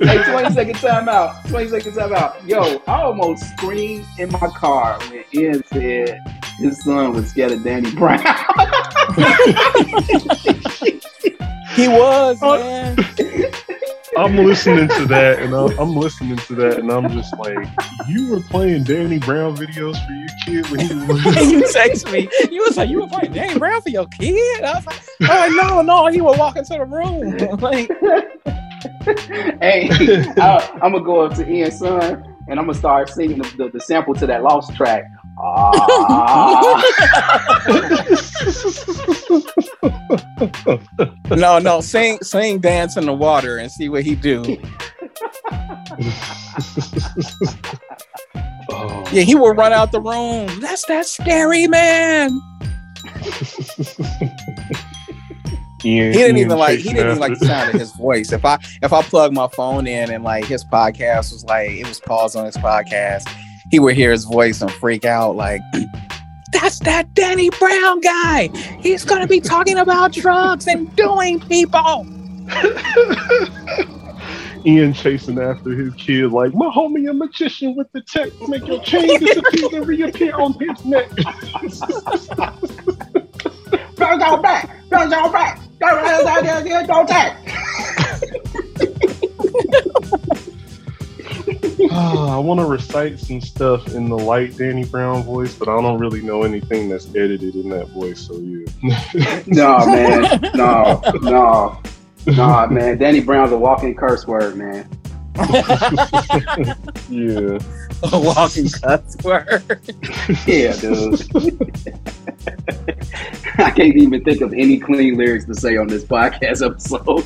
hey, 0.00 0.24
20 0.30 0.54
second 0.54 0.74
time 0.76 1.08
out. 1.08 1.44
20 1.48 1.68
second 1.68 1.94
time 1.94 2.12
out. 2.14 2.46
Yo, 2.46 2.82
I 2.86 3.02
almost 3.02 3.44
screamed 3.50 4.04
in 4.18 4.30
my 4.32 4.48
car 4.48 4.98
when 5.10 5.24
Ian 5.32 5.62
said 5.66 6.20
his 6.58 6.82
son 6.82 7.12
was 7.12 7.30
scared 7.30 7.52
of 7.52 7.62
Danny 7.62 7.94
Brown. 7.94 8.18
he 11.74 11.86
was, 11.88 12.40
man. 12.42 12.96
I'm 14.16 14.36
listening 14.36 14.88
to 14.88 15.06
that, 15.06 15.40
and 15.40 15.54
I'm, 15.54 15.78
I'm, 15.78 15.94
listening 15.94 16.36
to 16.36 16.54
that, 16.56 16.78
and 16.78 16.90
I'm 16.90 17.10
just 17.10 17.36
like, 17.38 17.68
you 18.08 18.30
were 18.30 18.40
playing 18.40 18.84
Danny 18.84 19.18
Brown 19.18 19.56
videos 19.56 19.96
for 20.06 20.12
your 20.12 20.28
kid 20.44 20.70
when 20.70 20.80
he 20.80 20.94
was. 21.06 21.24
you 21.50 21.72
text 21.72 22.10
me. 22.10 22.28
You 22.50 22.62
was 22.62 22.76
like, 22.76 22.88
you 22.88 23.00
were 23.00 23.06
playing 23.06 23.32
Danny 23.32 23.58
Brown 23.58 23.82
for 23.82 23.90
your 23.90 24.06
kid. 24.06 24.64
I 24.64 24.74
was 24.74 24.86
like, 24.86 25.00
oh 25.22 25.48
no, 25.60 25.82
no, 25.82 26.06
he 26.06 26.20
would 26.20 26.38
walk 26.38 26.56
into 26.56 26.74
the 26.74 26.84
room. 26.84 27.36
like, 27.60 27.90
hey, 29.60 29.88
I, 30.36 30.78
am 30.82 30.92
gonna 30.92 31.04
go 31.04 31.20
up 31.20 31.34
to 31.34 31.48
Ian's 31.48 31.78
son, 31.78 32.36
and 32.48 32.58
I'm 32.58 32.66
gonna 32.66 32.74
start 32.74 33.10
singing 33.10 33.38
the, 33.38 33.54
the, 33.56 33.70
the 33.70 33.80
sample 33.80 34.14
to 34.14 34.26
that 34.26 34.42
lost 34.42 34.74
track. 34.74 35.04
Ah. 35.40 36.82
no, 41.36 41.58
no, 41.58 41.80
sing, 41.80 42.18
sing, 42.22 42.58
dance 42.58 42.96
in 42.96 43.06
the 43.06 43.12
water, 43.14 43.58
and 43.58 43.70
see 43.70 43.88
what 43.88 44.02
he 44.02 44.14
do. 44.14 44.58
oh. 48.70 49.04
Yeah, 49.12 49.22
he 49.22 49.34
will 49.34 49.54
run 49.54 49.72
out 49.72 49.90
the 49.90 50.00
room. 50.00 50.60
That's 50.60 50.84
that 50.86 51.06
scary 51.06 51.66
man. 51.66 52.30
Ian, 55.84 56.12
he 56.12 56.18
didn't 56.18 56.36
even 56.38 56.58
like 56.58 56.78
he 56.78 56.90
didn't 56.90 57.06
even 57.06 57.18
like 57.18 57.38
the 57.38 57.46
sound 57.46 57.72
of 57.72 57.80
his 57.80 57.92
voice. 57.92 58.32
If 58.32 58.44
I 58.44 58.58
if 58.82 58.92
I 58.92 59.00
plug 59.02 59.32
my 59.32 59.48
phone 59.48 59.86
in 59.86 60.10
and 60.10 60.24
like 60.24 60.44
his 60.44 60.64
podcast 60.64 61.32
was 61.32 61.44
like 61.44 61.70
it 61.70 61.86
was 61.86 62.00
paused 62.00 62.36
on 62.36 62.44
his 62.44 62.56
podcast 62.56 63.26
he 63.70 63.78
would 63.78 63.94
hear 63.96 64.10
his 64.10 64.24
voice 64.24 64.60
and 64.60 64.70
freak 64.72 65.04
out 65.04 65.36
like 65.36 65.60
that's 66.52 66.78
that 66.80 67.12
Danny 67.14 67.50
Brown 67.50 68.00
guy. 68.00 68.48
He's 68.80 69.04
gonna 69.04 69.26
be 69.26 69.40
talking 69.40 69.76
about 69.78 70.12
drugs 70.12 70.66
and 70.66 70.94
doing 70.96 71.40
people. 71.40 72.06
Ian 74.64 74.92
chasing 74.92 75.38
after 75.38 75.70
his 75.70 75.94
kid, 75.94 76.32
like 76.32 76.52
my 76.54 76.66
homie, 76.66 77.08
a 77.08 77.12
magician 77.12 77.76
with 77.76 77.90
the 77.92 78.00
tech, 78.02 78.28
make 78.48 78.66
your 78.66 78.82
chain 78.82 79.20
disappear 79.20 79.68
and 79.72 79.86
reappear 79.88 80.34
on 80.36 80.52
his 80.54 80.84
neck. 80.84 81.08
Don't 83.96 84.18
go 84.18 84.36
back! 84.42 84.70
Don't 84.90 85.10
go 85.10 85.30
back! 85.30 85.60
Don't 85.78 86.86
go 86.86 87.04
back! 87.04 87.47
Uh, 91.98 92.36
I 92.36 92.38
want 92.38 92.60
to 92.60 92.66
recite 92.66 93.18
some 93.18 93.40
stuff 93.40 93.88
in 93.88 94.08
the 94.08 94.16
light 94.16 94.56
Danny 94.56 94.84
Brown 94.84 95.24
voice, 95.24 95.52
but 95.54 95.68
I 95.68 95.80
don't 95.80 95.98
really 95.98 96.22
know 96.22 96.44
anything 96.44 96.88
that's 96.88 97.08
edited 97.08 97.56
in 97.56 97.68
that 97.70 97.88
voice. 97.88 98.20
So 98.20 98.38
yeah. 98.38 99.42
no 99.46 99.84
man, 99.84 100.40
no, 100.54 101.02
no, 101.22 101.82
no 102.26 102.66
man. 102.68 102.98
Danny 102.98 103.18
Brown's 103.20 103.50
a 103.50 103.58
walking 103.58 103.96
curse 103.96 104.28
word, 104.28 104.56
man. 104.56 104.88
yeah. 107.08 107.58
A 108.12 108.20
walking 108.20 108.68
curse 108.68 109.16
word. 109.24 109.80
yeah, 110.46 110.76
dude. 110.76 111.20
I 113.58 113.70
can't 113.70 113.96
even 113.96 114.22
think 114.22 114.40
of 114.40 114.52
any 114.52 114.78
clean 114.78 115.16
lyrics 115.16 115.46
to 115.46 115.54
say 115.54 115.76
on 115.76 115.88
this 115.88 116.04
podcast 116.04 116.64
episode. 116.64 117.24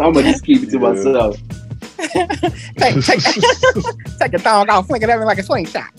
I'm 0.00 0.14
gonna 0.14 0.32
just 0.32 0.46
keep 0.46 0.62
it 0.62 0.70
to 0.70 0.78
yeah. 0.78 0.92
myself 0.92 1.36
take, 1.98 3.04
take, 3.04 3.20
take 4.18 4.32
your 4.32 4.40
thong 4.40 4.68
off, 4.70 4.86
flick 4.86 5.02
it 5.02 5.08
at 5.08 5.18
me 5.18 5.24
like 5.24 5.38
a 5.38 5.42
slingshot. 5.42 5.88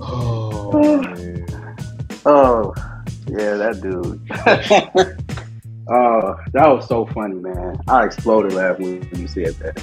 oh, 0.00 1.02
man. 1.02 1.46
oh, 2.24 2.72
yeah, 3.28 3.56
that 3.56 3.80
dude. 3.82 4.20
oh, 5.88 6.36
that 6.52 6.68
was 6.68 6.86
so 6.88 7.06
funny, 7.06 7.34
man. 7.34 7.76
I 7.88 8.04
exploded 8.04 8.52
laughing 8.52 9.00
when 9.10 9.20
you 9.20 9.28
said 9.28 9.54
that 9.56 9.82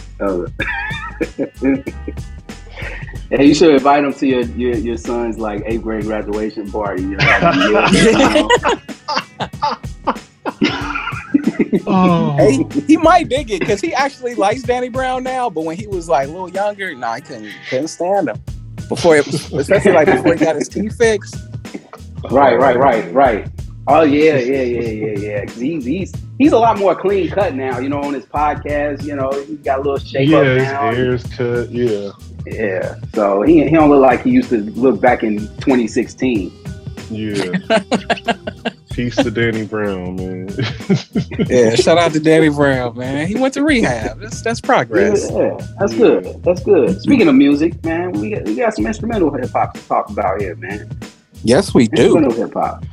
and 3.31 3.43
you 3.43 3.53
should 3.53 3.73
invite 3.73 4.03
him 4.03 4.13
to 4.13 4.27
your, 4.27 4.41
your, 4.41 4.75
your 4.75 4.97
son's 4.97 5.37
like 5.37 5.61
eighth 5.65 5.83
grade 5.83 6.03
graduation 6.05 6.71
party. 6.71 7.03
You 7.03 7.17
know, 7.17 7.17
oh. 11.87 12.35
hey, 12.37 12.65
he 12.87 12.97
might 12.97 13.29
dig 13.29 13.51
it 13.51 13.59
because 13.59 13.81
he 13.81 13.93
actually 13.93 14.35
likes 14.35 14.63
Danny 14.63 14.89
Brown 14.89 15.23
now. 15.23 15.49
But 15.49 15.61
when 15.65 15.77
he 15.77 15.87
was 15.87 16.09
like 16.09 16.27
a 16.27 16.31
little 16.31 16.49
younger, 16.49 16.93
no, 16.93 16.99
nah, 16.99 17.11
I 17.13 17.19
couldn't 17.19 17.53
couldn't 17.69 17.87
stand 17.89 18.29
him. 18.29 18.41
Before, 18.87 19.17
it, 19.17 19.27
especially 19.27 19.91
like 19.91 20.07
before 20.07 20.33
he 20.33 20.39
got 20.43 20.55
his 20.55 20.67
teeth 20.67 20.97
fixed. 20.97 21.35
Right, 22.31 22.57
right, 22.57 22.77
right, 22.77 23.13
right. 23.13 23.47
Oh 23.87 24.01
yeah, 24.03 24.37
yeah, 24.37 24.61
yeah, 24.61 24.81
yeah, 24.81 25.17
yeah. 25.17 25.51
He's 25.51 25.85
he's 25.85 26.13
he's 26.37 26.51
a 26.51 26.57
lot 26.57 26.77
more 26.77 26.95
clean 26.95 27.29
cut 27.29 27.55
now. 27.55 27.79
You 27.79 27.89
know, 27.89 28.01
on 28.01 28.13
his 28.13 28.25
podcast, 28.25 29.03
you 29.03 29.15
know, 29.15 29.31
he 29.31 29.55
got 29.57 29.79
a 29.79 29.81
little 29.81 29.99
shape 29.99 30.29
yeah, 30.29 30.37
up 30.37 30.43
now. 30.45 30.89
his 30.89 30.97
hair's 30.97 31.23
cut. 31.35 31.71
Yeah. 31.71 32.11
Yeah. 32.45 32.95
So 33.13 33.41
he, 33.41 33.63
he 33.63 33.71
don't 33.71 33.89
look 33.89 34.01
like 34.01 34.23
he 34.23 34.31
used 34.31 34.49
to 34.49 34.63
look 34.71 34.99
back 35.01 35.23
in 35.23 35.39
2016. 35.39 36.51
Yeah. 37.09 37.51
Peace 38.91 39.15
to 39.15 39.31
Danny 39.31 39.65
Brown, 39.65 40.15
man. 40.15 40.49
yeah, 41.47 41.75
shout 41.75 41.97
out 41.97 42.11
to 42.13 42.19
Danny 42.19 42.49
Brown, 42.49 42.97
man. 42.97 43.27
He 43.27 43.35
went 43.35 43.53
to 43.53 43.63
rehab. 43.63 44.19
That's 44.19 44.41
that's 44.41 44.59
progress. 44.59 45.31
Yeah, 45.31 45.57
that's 45.79 45.93
yeah. 45.93 45.99
good. 45.99 46.43
That's 46.43 46.61
good. 46.61 47.01
Speaking 47.01 47.27
of 47.27 47.35
music, 47.35 47.81
man, 47.83 48.11
we 48.11 48.31
got, 48.31 48.43
we 48.43 48.55
got 48.55 48.75
some 48.75 48.85
instrumental 48.85 49.31
hip 49.33 49.51
hop 49.51 49.73
to 49.75 49.87
talk 49.87 50.09
about 50.09 50.41
here, 50.41 50.55
man. 50.55 50.89
Yes, 51.43 51.73
we 51.73 51.87
do. 51.87 52.17
Instrumental 52.17 52.45
hip 52.45 52.53
hop. 52.53 52.83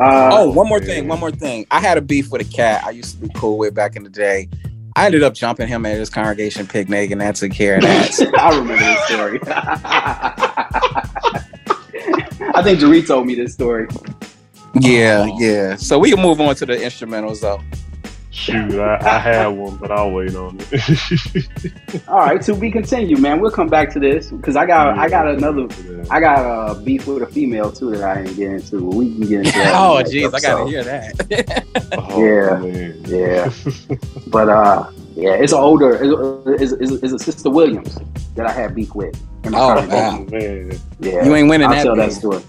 Uh, 0.00 0.30
oh, 0.32 0.50
one 0.50 0.68
more 0.68 0.80
thing. 0.80 1.08
One 1.08 1.18
more 1.18 1.32
thing. 1.32 1.66
I 1.70 1.80
had 1.80 1.98
a 1.98 2.02
beef 2.02 2.30
with 2.30 2.40
a 2.40 2.52
cat 2.52 2.84
I 2.84 2.90
used 2.90 3.16
to 3.16 3.26
be 3.26 3.32
cool 3.34 3.58
with 3.58 3.74
back 3.74 3.96
in 3.96 4.04
the 4.04 4.10
day. 4.10 4.48
I 4.98 5.06
ended 5.06 5.22
up 5.22 5.32
jumping 5.32 5.68
him 5.68 5.86
at 5.86 5.96
his 5.96 6.10
congregation 6.10 6.66
picnic, 6.66 7.12
and 7.12 7.20
that 7.20 7.36
took 7.36 7.52
care 7.52 7.76
of 7.76 7.82
that. 7.82 8.34
I 8.38 8.48
remember 8.50 8.76
this 8.76 9.04
story. 9.06 9.38
I 12.52 12.62
think 12.64 12.80
Jeree 12.80 13.06
told 13.06 13.28
me 13.28 13.36
this 13.36 13.52
story. 13.52 13.86
Yeah, 14.74 15.26
yeah. 15.38 15.76
So 15.76 16.00
we 16.00 16.10
can 16.10 16.20
move 16.20 16.40
on 16.40 16.56
to 16.56 16.66
the 16.66 16.74
instrumentals, 16.74 17.40
though. 17.40 17.60
Shoot, 18.38 18.78
I, 18.78 18.98
I 19.04 19.18
had 19.18 19.48
one, 19.48 19.76
but 19.78 19.90
I'll 19.90 20.12
wait 20.12 20.36
on 20.36 20.58
it. 20.60 22.04
All 22.08 22.18
right, 22.18 22.40
to 22.42 22.54
be 22.54 22.70
continued, 22.70 23.20
man. 23.20 23.40
We'll 23.40 23.50
come 23.50 23.66
back 23.66 23.90
to 23.94 23.98
this 23.98 24.30
because 24.30 24.54
I 24.54 24.64
got 24.64 24.94
yeah, 24.94 25.02
I 25.02 25.08
got 25.08 25.26
another 25.26 25.66
I 26.08 26.20
got 26.20 26.70
a 26.70 26.80
beef 26.80 27.08
with 27.08 27.22
a 27.22 27.26
female 27.26 27.72
too 27.72 27.90
that 27.90 28.04
I 28.04 28.22
didn't 28.22 28.36
get 28.36 28.52
into. 28.52 28.84
We 28.84 29.10
can 29.10 29.20
get 29.22 29.38
into 29.40 29.50
that. 29.58 29.74
oh, 29.74 30.02
jeez, 30.04 30.32
I 30.32 30.40
gotta 30.40 30.70
hear 30.70 30.84
that. 30.84 31.66
oh, 31.98 32.24
yeah, 32.24 32.58
man. 32.60 33.02
yeah. 33.06 33.96
but 34.28 34.48
uh, 34.48 34.88
yeah, 35.16 35.34
it's 35.34 35.52
an 35.52 35.58
older, 35.58 35.98
it's, 36.60 36.72
it's, 36.72 36.92
it's, 36.92 37.12
a 37.12 37.18
sister 37.18 37.50
Williams 37.50 37.98
that 38.36 38.46
I 38.46 38.52
had 38.52 38.72
beef 38.72 38.94
with. 38.94 39.20
oh, 39.46 39.84
wow. 39.88 40.24
man. 40.30 40.70
Yeah, 41.00 41.24
you 41.24 41.34
ain't 41.34 41.48
winning 41.48 41.66
I'll 41.66 41.74
that. 41.74 41.82
tell 41.82 41.96
that 41.96 42.12
story. 42.12 42.44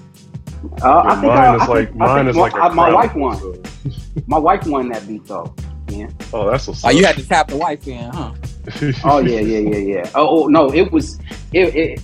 Uh, 0.84 1.00
I 1.00 1.16
think 1.16 1.34
mine 1.34 1.38
I, 1.38 1.56
is 1.56 1.62
I 1.62 1.66
like 1.66 1.88
think, 1.88 1.96
mine 1.96 2.18
think 2.18 2.30
is 2.30 2.36
like 2.36 2.54
my, 2.54 2.70
my 2.70 2.94
wife 2.94 3.16
won. 3.16 3.38
So. 3.40 3.64
my 4.28 4.38
wife 4.38 4.68
won 4.68 4.90
that 4.90 5.08
beat 5.08 5.26
though. 5.26 5.52
Yeah. 5.90 6.10
Oh, 6.34 6.50
that's 6.50 6.68
what's 6.68 6.86
Oh, 6.86 6.90
you 6.90 7.06
had 7.06 7.16
to 7.18 7.28
tap 7.28 7.48
the 7.48 7.58
wife 7.58 7.88
in, 7.88 8.10
huh? 8.12 8.34
oh 9.04 9.20
yeah, 9.20 9.40
yeah, 9.40 9.60
yeah, 9.60 9.78
yeah. 9.78 10.12
Oh, 10.16 10.44
oh 10.44 10.48
no, 10.48 10.72
it 10.74 10.92
was 10.92 11.20
it 11.54 11.76
it. 11.76 11.76
it 11.76 12.02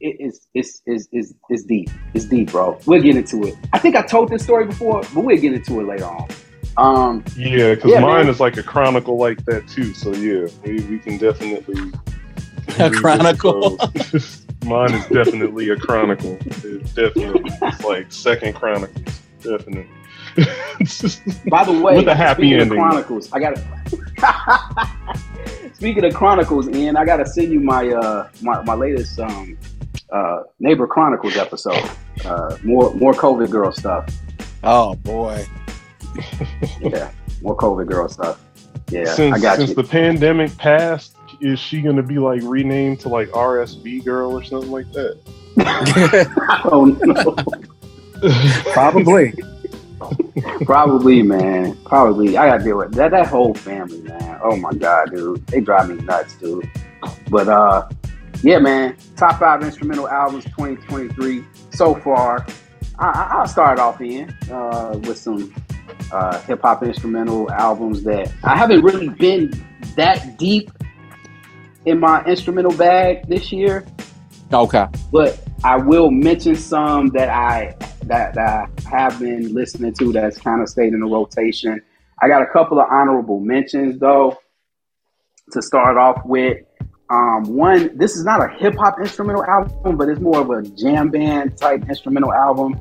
it's, 0.00 0.48
it's, 0.52 0.82
it's, 0.84 1.08
it's, 1.12 1.32
it's 1.48 1.64
deep. 1.64 1.88
It's 2.12 2.26
deep, 2.26 2.50
bro. 2.50 2.78
We'll 2.84 3.00
get 3.00 3.16
into 3.16 3.44
it. 3.44 3.54
I 3.72 3.78
think 3.78 3.96
I 3.96 4.02
told 4.02 4.28
this 4.28 4.42
story 4.42 4.66
before, 4.66 5.00
but 5.14 5.24
we'll 5.24 5.38
get 5.38 5.54
into 5.54 5.80
it 5.80 5.86
later 5.86 6.04
on. 6.04 6.28
Um, 6.76 7.24
yeah, 7.36 7.74
because 7.74 7.90
yeah, 7.90 8.00
mine 8.00 8.24
man. 8.24 8.28
is 8.28 8.40
like 8.40 8.56
a 8.56 8.62
chronicle 8.62 9.16
like 9.18 9.44
that 9.44 9.68
too. 9.68 9.92
So 9.94 10.12
yeah, 10.12 10.48
we, 10.64 10.80
we 10.84 10.98
can 10.98 11.18
definitely 11.18 11.92
a 12.78 12.90
chronicle. 12.90 13.78
mine 14.64 14.94
is 14.94 15.06
definitely 15.06 15.70
a 15.70 15.76
chronicle. 15.76 16.38
It's 16.46 16.94
definitely 16.94 17.50
it's 17.62 17.84
like 17.84 18.10
second 18.12 18.54
chronicles. 18.54 19.20
Definitely. 19.42 19.88
By 21.48 21.64
the 21.64 21.80
way, 21.82 21.96
with 21.96 22.08
a 22.08 22.14
happy 22.14 22.54
ending. 22.54 22.78
Chronicles, 22.78 23.30
I 23.32 23.40
got. 23.40 23.58
Speaking 25.74 26.04
of 26.04 26.14
Chronicles, 26.14 26.68
Ian, 26.68 26.96
I 26.96 27.04
gotta 27.04 27.26
send 27.26 27.52
you 27.52 27.60
my 27.60 27.88
uh 27.88 28.28
my, 28.40 28.62
my 28.62 28.74
latest 28.74 29.18
um 29.18 29.58
uh, 30.12 30.42
Neighbor 30.60 30.86
Chronicles 30.86 31.36
episode. 31.36 31.90
Uh, 32.24 32.56
more 32.62 32.94
more 32.94 33.12
COVID 33.12 33.50
girl 33.50 33.72
stuff. 33.72 34.08
Oh 34.62 34.94
boy. 34.94 35.44
yeah, 36.80 37.10
more 37.40 37.56
COVID 37.56 37.86
girl 37.86 38.08
stuff. 38.08 38.40
Yeah, 38.90 39.14
since, 39.14 39.36
I 39.36 39.40
got 39.40 39.56
since 39.56 39.70
you. 39.70 39.76
the 39.76 39.84
pandemic 39.84 40.56
passed, 40.58 41.16
is 41.40 41.58
she 41.58 41.80
gonna 41.80 42.02
be 42.02 42.18
like 42.18 42.42
renamed 42.42 43.00
to 43.00 43.08
like 43.08 43.28
RSV 43.30 44.04
girl 44.04 44.32
or 44.32 44.44
something 44.44 44.70
like 44.70 44.92
that? 44.92 45.18
oh 46.70 46.84
no. 47.02 47.34
Probably. 48.72 49.32
Probably, 50.64 51.22
man. 51.22 51.76
Probably. 51.84 52.36
I 52.36 52.46
gotta 52.46 52.64
deal 52.64 52.78
with 52.78 52.94
that. 52.94 53.10
That 53.10 53.26
whole 53.26 53.54
family, 53.54 54.00
man. 54.02 54.40
Oh 54.42 54.56
my 54.56 54.72
god, 54.72 55.10
dude. 55.10 55.46
They 55.46 55.60
drive 55.60 55.88
me 55.88 55.96
nuts, 56.04 56.36
dude. 56.36 56.68
But 57.30 57.48
uh, 57.48 57.88
yeah, 58.42 58.58
man. 58.58 58.96
Top 59.16 59.38
five 59.38 59.62
instrumental 59.62 60.08
albums 60.08 60.44
2023 60.44 61.44
so 61.70 61.94
far. 61.94 62.46
I, 62.98 63.28
I'll 63.32 63.48
start 63.48 63.78
off 63.78 64.00
in 64.00 64.30
uh, 64.50 64.98
with 65.02 65.18
some 65.18 65.54
uh, 66.12 66.40
hip 66.42 66.62
hop 66.62 66.82
instrumental 66.82 67.50
albums 67.50 68.02
that 68.04 68.32
I 68.44 68.56
haven't 68.56 68.82
really 68.82 69.08
been 69.08 69.52
that 69.96 70.38
deep 70.38 70.70
in 71.84 71.98
my 71.98 72.24
instrumental 72.24 72.72
bag 72.72 73.26
this 73.28 73.52
year. 73.52 73.86
Okay. 74.52 74.86
But 75.10 75.40
I 75.64 75.76
will 75.76 76.10
mention 76.10 76.56
some 76.56 77.08
that 77.10 77.28
I 77.28 77.76
that, 78.04 78.34
that 78.34 78.68
I 78.86 78.88
have 78.88 79.18
been 79.20 79.54
listening 79.54 79.94
to 79.94 80.12
that's 80.12 80.38
kind 80.38 80.60
of 80.60 80.68
stayed 80.68 80.92
in 80.92 81.00
the 81.00 81.06
rotation. 81.06 81.80
I 82.20 82.28
got 82.28 82.42
a 82.42 82.46
couple 82.46 82.80
of 82.80 82.86
honorable 82.90 83.38
mentions 83.40 83.98
though 83.98 84.38
to 85.52 85.62
start 85.62 85.96
off 85.96 86.22
with. 86.24 86.58
Um, 87.10 87.44
one, 87.44 87.96
this 87.98 88.16
is 88.16 88.24
not 88.24 88.42
a 88.42 88.48
hip 88.56 88.74
hop 88.76 88.98
instrumental 88.98 89.44
album, 89.44 89.96
but 89.98 90.08
it's 90.08 90.20
more 90.20 90.40
of 90.40 90.50
a 90.50 90.62
jam 90.62 91.10
band 91.10 91.58
type 91.58 91.82
instrumental 91.88 92.32
album, 92.32 92.80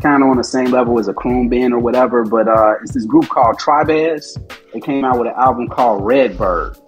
kind 0.00 0.22
of 0.22 0.30
on 0.30 0.38
the 0.38 0.44
same 0.44 0.70
level 0.70 0.98
as 0.98 1.08
a 1.08 1.12
Khruangbin 1.12 1.70
or 1.72 1.78
whatever. 1.78 2.24
But 2.24 2.48
uh, 2.48 2.74
it's 2.82 2.94
this 2.94 3.04
group 3.04 3.28
called 3.28 3.56
Tribez. 3.58 4.38
They 4.72 4.80
came 4.80 5.04
out 5.04 5.18
with 5.18 5.28
an 5.28 5.34
album 5.36 5.68
called 5.68 6.04
Redbird. 6.04 6.78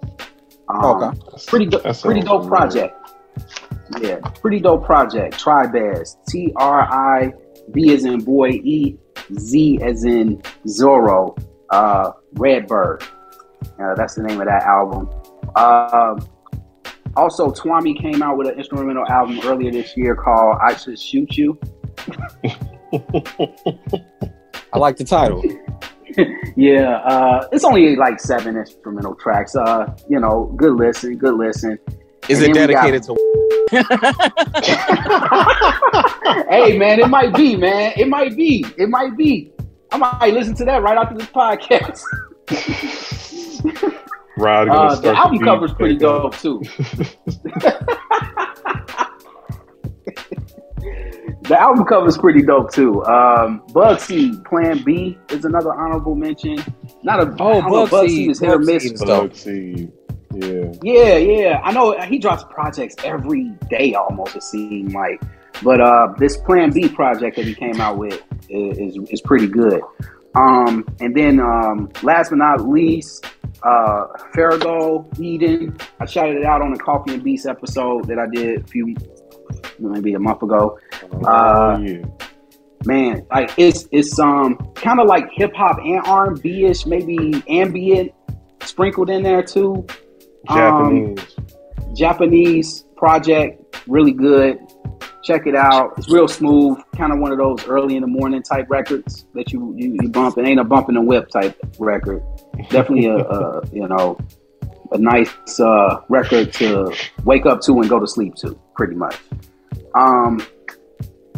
Um, 0.67 0.83
Okay. 1.03 1.19
pretty 1.45 1.65
do- 1.67 1.79
pretty 2.01 2.21
dope 2.21 2.47
project. 2.47 2.97
Yeah, 4.01 4.19
pretty 4.41 4.59
dope 4.59 4.85
project. 4.85 5.35
Tribez. 5.43 6.15
T 6.27 6.51
R 6.55 6.81
I 6.81 7.33
B 7.71 7.93
as 7.93 8.05
in 8.05 8.19
boy, 8.21 8.49
E 8.49 8.97
Z 9.37 9.79
as 9.81 10.03
in 10.03 10.41
Zorro. 10.67 11.37
Uh, 11.69 12.11
Redbird. 12.33 13.03
Uh, 13.79 13.95
that's 13.95 14.15
the 14.15 14.23
name 14.23 14.39
of 14.39 14.47
that 14.47 14.63
album. 14.63 15.09
Um 15.55 16.27
also, 17.15 17.51
Twami 17.51 17.99
came 17.99 18.23
out 18.23 18.37
with 18.37 18.47
an 18.47 18.57
instrumental 18.57 19.05
album 19.07 19.39
earlier 19.43 19.71
this 19.71 19.95
year 19.95 20.15
called 20.15 20.57
"I 20.61 20.75
Should 20.75 20.99
Shoot 20.99 21.37
You." 21.37 21.59
I 24.73 24.77
like 24.79 24.97
the 24.97 25.05
title. 25.07 25.43
yeah, 26.55 26.97
uh, 26.97 27.47
it's 27.51 27.63
only 27.63 27.95
like 27.95 28.19
seven 28.19 28.57
instrumental 28.57 29.15
tracks. 29.15 29.55
Uh, 29.55 29.95
you 30.09 30.19
know, 30.19 30.51
good 30.57 30.73
listen, 30.73 31.17
good 31.17 31.35
listen. 31.35 31.77
Is 32.29 32.39
And 32.41 32.49
it 32.49 32.53
then 32.53 32.67
we 32.69 32.73
got- 32.73 32.85
dedicated 32.87 33.03
to 33.03 33.15
hey 36.49 36.77
man, 36.77 36.99
it 36.99 37.09
might 37.09 37.33
be, 37.33 37.55
man. 37.55 37.93
It 37.97 38.07
might 38.07 38.35
be. 38.37 38.63
It 38.77 38.87
might 38.89 39.17
be. 39.17 39.51
I 39.91 39.97
might 39.97 40.31
listen 40.33 40.53
to 40.55 40.65
that 40.65 40.81
right 40.83 40.95
after 40.97 41.15
this 41.17 41.25
podcast. 41.27 42.01
Rod 44.37 44.67
gonna 44.67 44.79
Uh, 44.79 44.95
the 45.01 45.15
album 45.17 45.39
beat 45.39 45.45
cover's 45.45 45.73
pretty 45.73 45.95
back 45.95 46.07
up. 46.09 46.21
dope 46.33 46.37
too. 46.37 46.61
the 51.43 51.59
album 51.59 51.85
cover's 51.85 52.17
pretty 52.17 52.41
dope 52.41 52.71
too. 52.73 53.03
Um, 53.05 53.61
Bugseed 53.69 54.43
Plan 54.45 54.81
B 54.83 55.17
is 55.29 55.45
another 55.45 55.73
honorable 55.73 56.15
mention. 56.15 56.57
Not 57.03 57.19
a 57.21 57.35
Oh, 57.39 57.59
I 57.59 57.61
don't 57.61 57.71
know, 57.71 57.85
Bugseed. 57.87 58.31
is 58.31 58.39
hit 58.39 58.49
or 58.49 58.59
miss. 58.59 58.91
Bugseed 59.01 59.91
is 60.35 60.47
dope. 60.47 60.81
Bug 60.81 60.81
seed. 60.81 60.83
Yeah. 60.83 61.17
Yeah, 61.17 61.17
yeah. 61.17 61.61
I 61.63 61.71
know 61.71 61.99
he 62.01 62.19
drops 62.19 62.43
projects 62.49 62.95
every 63.03 63.49
day 63.69 63.93
almost, 63.93 64.35
it 64.35 64.43
seemed 64.43 64.93
like. 64.93 65.21
But 65.61 65.81
uh, 65.81 66.13
this 66.17 66.37
Plan 66.37 66.71
B 66.71 66.89
project 66.89 67.37
that 67.37 67.45
he 67.45 67.53
came 67.53 67.79
out 67.79 67.97
with 67.97 68.21
is, 68.49 68.97
is, 69.09 69.21
pretty 69.21 69.47
good. 69.47 69.81
Um, 70.35 70.85
and 70.99 71.15
then 71.15 71.39
um, 71.39 71.91
last 72.01 72.29
but 72.29 72.37
not 72.37 72.67
least, 72.67 73.25
uh, 73.63 74.07
Farrago 74.33 75.09
Eden. 75.19 75.77
I 75.99 76.05
shouted 76.05 76.37
it 76.37 76.45
out 76.45 76.61
on 76.61 76.73
the 76.73 76.79
Coffee 76.79 77.13
and 77.13 77.23
Beast 77.23 77.45
episode 77.45 78.07
that 78.07 78.19
I 78.19 78.25
did 78.27 78.61
a 78.61 78.67
few, 78.67 78.95
maybe 79.79 80.13
a 80.15 80.19
month 80.19 80.41
ago. 80.41 80.79
Uh, 81.25 81.77
oh, 81.77 81.81
yeah. 81.81 82.05
Man, 82.85 83.25
like 83.31 83.51
it's 83.57 83.87
it's 83.91 84.19
um 84.19 84.57
kind 84.75 84.99
of 84.99 85.07
like 85.07 85.29
hip 85.31 85.53
hop 85.55 85.77
and 85.77 86.01
R 86.05 86.31
and 86.31 86.41
B 86.41 86.65
ish, 86.65 86.85
maybe 86.85 87.41
ambient 87.47 88.11
sprinkled 88.61 89.09
in 89.09 89.23
there 89.23 89.41
too. 89.41 89.87
Um, 90.47 91.15
Japanese. 91.15 91.35
Japanese 91.95 92.83
project, 92.97 93.83
really 93.87 94.11
good. 94.11 94.59
Check 95.23 95.47
it 95.47 95.55
out. 95.55 95.93
It's 95.97 96.09
real 96.09 96.27
smooth, 96.27 96.79
kind 96.97 97.13
of 97.13 97.19
one 97.19 97.31
of 97.31 97.37
those 97.37 97.65
early 97.65 97.95
in 97.95 98.01
the 98.01 98.07
morning 98.07 98.43
type 98.43 98.65
records 98.69 99.25
that 99.33 99.53
you 99.53 99.73
you, 99.77 99.97
you 100.01 100.09
bump. 100.09 100.37
It 100.37 100.45
ain't 100.45 100.59
a 100.59 100.65
bump 100.65 100.89
in 100.89 100.95
the 100.95 101.01
whip 101.01 101.29
type 101.29 101.57
record. 101.79 102.21
Definitely 102.69 103.05
a, 103.05 103.17
a 103.17 103.61
you 103.73 103.87
know 103.87 104.17
a 104.91 104.97
nice 104.97 105.59
uh, 105.59 106.01
record 106.09 106.53
to 106.53 106.93
wake 107.23 107.45
up 107.45 107.61
to 107.61 107.79
and 107.79 107.89
go 107.89 107.99
to 107.99 108.07
sleep 108.07 108.35
to, 108.35 108.59
pretty 108.75 108.95
much. 108.95 109.17
Um, 109.95 110.45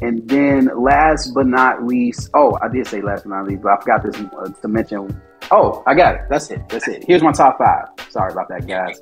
and 0.02 0.28
then 0.28 0.70
last 0.78 1.34
but 1.34 1.48
not 1.48 1.86
least, 1.86 2.30
oh, 2.34 2.58
I 2.62 2.68
did 2.68 2.86
say 2.88 3.02
last 3.02 3.24
but 3.24 3.30
not 3.30 3.48
least, 3.48 3.62
but 3.62 3.72
I 3.72 3.80
forgot 3.82 4.04
this 4.04 4.16
uh, 4.16 4.50
to 4.62 4.68
mention. 4.68 5.22
Oh, 5.52 5.84
I 5.86 5.94
got 5.94 6.16
it. 6.16 6.22
That's 6.30 6.50
it. 6.50 6.68
That's 6.70 6.88
it. 6.88 7.04
Here's 7.06 7.22
my 7.22 7.32
top 7.32 7.58
five. 7.58 7.88
Sorry 8.10 8.32
about 8.32 8.50
that, 8.50 8.68
guys. 8.68 9.00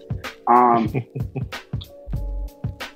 Um, 0.48 0.94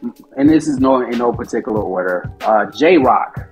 and 0.37 0.49
this 0.49 0.67
is 0.67 0.79
no 0.79 1.01
in 1.01 1.17
no 1.17 1.31
particular 1.31 1.81
order. 1.81 2.31
Uh, 2.41 2.65
J 2.71 2.97
Rock 2.97 3.47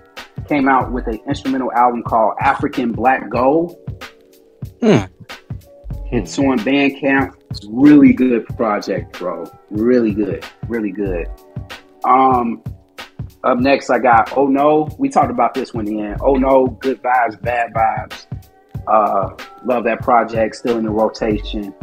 came 0.47 0.67
out 0.67 0.91
with 0.91 1.07
an 1.07 1.19
instrumental 1.27 1.71
album 1.73 2.03
called 2.03 2.35
African 2.39 2.91
Black 2.91 3.29
Gold. 3.29 3.77
Hmm. 4.81 5.05
It's 6.11 6.37
on 6.37 6.59
Bandcamp. 6.59 7.33
It's 7.49 7.65
really 7.69 8.13
good 8.13 8.45
project, 8.57 9.17
bro. 9.17 9.51
Really 9.69 10.13
good. 10.13 10.45
Really 10.67 10.91
good. 10.91 11.27
Um, 12.03 12.61
up 13.43 13.59
next, 13.59 13.89
I 13.89 13.99
got 13.99 14.35
Oh 14.37 14.47
No. 14.47 14.89
We 14.99 15.09
talked 15.09 15.31
about 15.31 15.53
this 15.53 15.73
one 15.73 15.87
in 15.87 16.15
Oh 16.21 16.35
No, 16.35 16.67
Good 16.67 17.01
Vibes, 17.01 17.41
Bad 17.41 17.73
Vibes. 17.73 18.25
Uh, 18.87 19.35
love 19.63 19.83
that 19.85 20.01
project. 20.01 20.55
Still 20.55 20.77
in 20.77 20.85
the 20.85 20.91
rotation. 20.91 21.73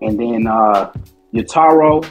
And 0.00 0.18
then 0.18 0.46
uh, 0.46 0.92
Yotaro, 1.32 2.04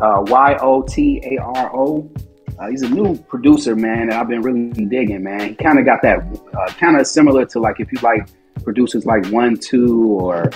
uh, 0.00 0.22
Y 0.26 0.56
O 0.60 0.82
T 0.82 1.20
A 1.24 1.42
R 1.42 1.76
O. 1.76 2.10
Uh, 2.58 2.68
he's 2.68 2.82
a 2.82 2.88
new 2.88 3.16
producer, 3.24 3.74
man, 3.74 4.08
that 4.08 4.20
I've 4.20 4.28
been 4.28 4.42
really 4.42 4.68
digging, 4.86 5.22
man. 5.22 5.48
He 5.48 5.54
kind 5.54 5.78
of 5.78 5.86
got 5.86 6.02
that, 6.02 6.18
uh, 6.54 6.72
kind 6.74 7.00
of 7.00 7.06
similar 7.06 7.46
to 7.46 7.60
like 7.60 7.80
if 7.80 7.90
you 7.90 7.98
like 8.02 8.28
producers 8.62 9.06
like 9.06 9.26
One 9.28 9.56
Two 9.56 10.04
or 10.20 10.50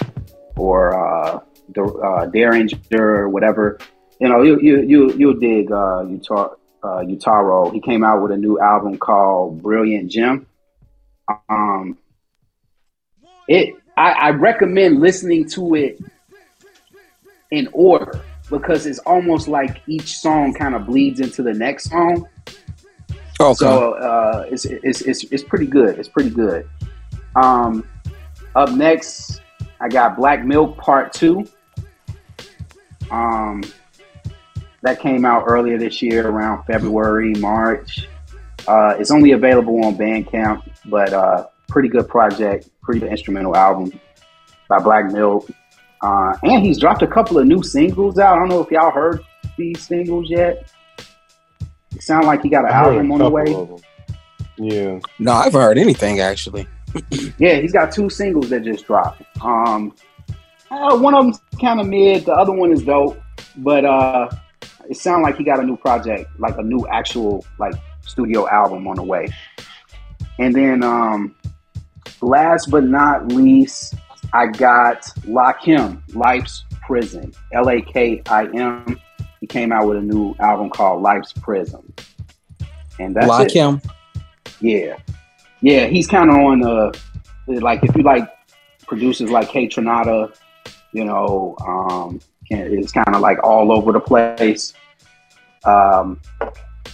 or 0.57 0.95
uh, 0.95 1.41
uh, 1.79 2.27
Derringer 2.27 2.79
or 2.99 3.29
whatever. 3.29 3.79
You 4.21 4.29
know, 4.29 4.43
you 4.43 4.59
you 4.61 4.83
you 4.83 5.13
you'll 5.15 5.39
dig 5.39 5.71
uh, 5.71 6.05
Yotaro. 6.05 6.57
Uh, 6.83 6.99
Yotaro. 6.99 7.73
He 7.73 7.81
came 7.81 8.05
out 8.05 8.23
with 8.23 8.31
a 8.31 8.37
new 8.37 8.61
album 8.61 8.99
called 8.99 9.63
Brilliant 9.63 10.11
Gem. 10.11 10.47
Um, 11.49 11.99
it 13.49 13.75
I, 13.97 14.11
I 14.11 14.31
recommend 14.31 15.01
listening 15.01 15.49
to 15.51 15.75
it 15.75 15.99
in 17.51 17.69
order 17.73 18.21
because 18.51 18.87
it's 18.87 18.99
almost 19.01 19.49
like 19.49 19.83
each 19.87 20.19
song 20.19 20.53
kind 20.53 20.75
of 20.75 20.87
bleeds 20.87 21.21
into 21.21 21.43
the 21.43 21.55
next 21.55 21.91
song. 21.91 22.29
Okay. 23.41 23.55
So 23.55 23.93
uh, 23.95 24.47
it's, 24.51 24.65
it's 24.65 25.03
it's 25.03 25.25
it's 25.25 25.43
pretty 25.43 25.67
good. 25.67 25.99
It's 25.99 26.09
pretty 26.09 26.31
good. 26.31 26.69
Um, 27.35 27.87
up 28.55 28.71
next, 28.71 29.41
I 29.81 29.89
got 29.89 30.17
Black 30.17 30.45
Milk 30.45 30.77
Part 30.79 31.13
Two. 31.13 31.47
Um, 33.11 33.63
that 34.83 35.01
came 35.01 35.25
out 35.25 35.45
earlier 35.47 35.79
this 35.79 36.01
year, 36.01 36.29
around 36.29 36.65
February, 36.65 37.33
March. 37.35 38.09
Uh, 38.67 38.97
it's 38.99 39.11
only 39.11 39.33
available 39.33 39.85
on 39.85 39.97
Bandcamp, 39.97 40.63
but 40.87 41.13
uh, 41.13 41.47
pretty 41.69 41.89
good 41.89 42.09
project, 42.09 42.69
pretty 42.83 43.01
good 43.01 43.11
instrumental 43.11 43.57
album 43.57 43.93
by 44.69 44.79
Black 44.79 45.13
Milk. 45.13 45.49
Uh, 46.03 46.35
and 46.43 46.65
he's 46.65 46.79
dropped 46.79 47.03
a 47.03 47.07
couple 47.07 47.39
of 47.39 47.47
new 47.47 47.63
singles 47.63 48.19
out. 48.19 48.37
I 48.37 48.39
don't 48.39 48.49
know 48.49 48.63
if 48.63 48.71
y'all 48.71 48.91
heard 48.91 49.25
these 49.57 49.87
singles 49.87 50.29
yet. 50.29 50.71
It 51.95 52.03
sounds 52.03 52.27
like 52.27 52.43
he 52.43 52.49
got 52.49 52.65
an 52.65 52.73
I 52.73 52.85
album 52.85 53.13
on 53.13 53.19
the 53.19 53.31
way. 53.31 53.81
Yeah. 54.59 55.01
no, 55.19 55.33
I've 55.33 55.53
heard 55.53 55.79
anything 55.79 56.21
actually. 56.21 56.67
Yeah, 57.39 57.57
he's 57.61 57.73
got 57.73 57.93
two 57.93 58.09
singles 58.09 58.49
that 58.49 58.65
just 58.65 58.87
dropped. 58.87 59.23
Um, 59.43 59.95
uh, 60.71 60.97
one 60.97 61.15
of 61.15 61.25
them's 61.25 61.41
kind 61.61 61.79
of 61.79 61.87
mid. 61.87 62.25
The 62.25 62.33
other 62.33 62.53
one 62.53 62.73
is 62.73 62.83
dope, 62.83 63.21
but 63.59 63.85
uh, 63.85 64.31
it 64.89 64.97
sounds 64.97 65.23
like 65.23 65.37
he 65.37 65.45
got 65.45 65.61
a 65.61 65.63
new 65.63 65.77
project, 65.77 66.31
like 66.39 66.57
a 66.57 66.63
new 66.63 66.87
actual 66.89 67.45
like 67.59 67.75
studio 68.01 68.49
album 68.49 68.87
on 68.89 68.97
the 68.97 69.03
way. 69.03 69.29
And 70.39 70.55
then 70.55 70.83
um 70.83 71.35
last 72.27 72.71
but 72.71 72.85
not 72.85 73.29
least, 73.29 73.95
I 74.33 74.47
got 74.47 75.03
Lakim, 75.23 76.03
Life's 76.15 76.65
Prison. 76.87 77.33
L 77.53 77.71
A 77.71 77.81
K 77.81 78.23
I 78.29 78.47
M. 78.47 79.01
He 79.41 79.47
came 79.47 79.73
out 79.73 79.87
with 79.87 79.99
a 79.99 80.03
new 80.03 80.35
album 80.41 80.71
called 80.71 81.03
Life's 81.03 81.33
Prison. 81.33 81.93
And 82.99 83.15
that's 83.15 83.29
Lakim. 83.29 83.85
Yeah. 84.61 84.97
Yeah, 85.61 85.87
he's 85.87 86.07
kind 86.07 86.31
of 86.31 86.37
on 86.37 86.61
the 86.61 86.99
like 87.47 87.83
if 87.83 87.95
you 87.97 88.03
like 88.03 88.29
producers 88.87 89.31
like 89.31 89.49
Kaytranada, 89.49 90.35
you 90.93 91.05
know, 91.05 91.57
um, 91.67 92.21
it's 92.49 92.93
kind 92.93 93.15
of 93.15 93.21
like 93.21 93.43
all 93.43 93.73
over 93.73 93.93
the 93.93 94.01
place. 94.01 94.75
Um, 95.65 96.21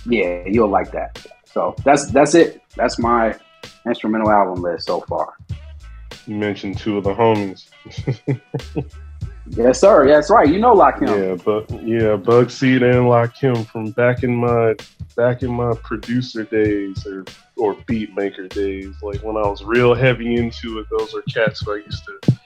yeah, 0.07 0.45
you'll 0.47 0.69
like 0.69 0.93
that. 0.93 1.25
So 1.45 1.75
that's 1.85 2.11
that's 2.13 2.35
it. 2.35 2.63
That's 2.77 2.99
my 2.99 3.39
instrumental 3.87 4.31
album 4.31 4.63
list 4.63 4.87
so 4.87 5.01
far. 5.03 5.35
You 6.27 6.37
mentioned 6.37 6.79
two 6.79 6.99
of 6.99 7.05
the 7.05 7.15
homies. 7.15 7.69
yes, 9.49 9.81
sir. 9.81 10.07
That's 10.07 10.31
right. 10.31 10.49
You 10.49 10.61
know 10.61 10.75
Lakim. 10.75 11.09
Yeah, 11.09 11.43
but 11.43 11.71
yeah, 11.83 12.17
Bugseed 12.17 12.83
and 12.83 13.07
Lakim 13.07 13.67
from 13.67 13.91
back 13.93 14.23
in 14.23 14.37
my 14.37 14.75
back 15.17 15.43
in 15.43 15.51
my 15.51 15.75
producer 15.83 16.45
days 16.45 17.07
or 17.07 17.25
or 17.57 17.77
beat 17.87 18.15
maker 18.15 18.47
days. 18.49 18.95
Like 19.03 19.23
when 19.23 19.37
I 19.37 19.49
was 19.49 19.65
real 19.65 19.95
heavy 19.95 20.37
into 20.37 20.79
it, 20.79 20.87
those 20.91 21.15
are 21.15 21.23
cats 21.23 21.61
who 21.61 21.75
I 21.75 21.77
used 21.85 22.05
to 22.05 22.39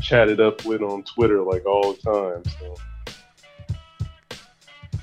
chat 0.00 0.28
it 0.28 0.40
up 0.40 0.64
with 0.64 0.82
on 0.82 1.02
Twitter 1.02 1.42
like 1.42 1.66
all 1.66 1.92
the 1.92 1.98
time. 2.02 2.42
So. 2.60 2.76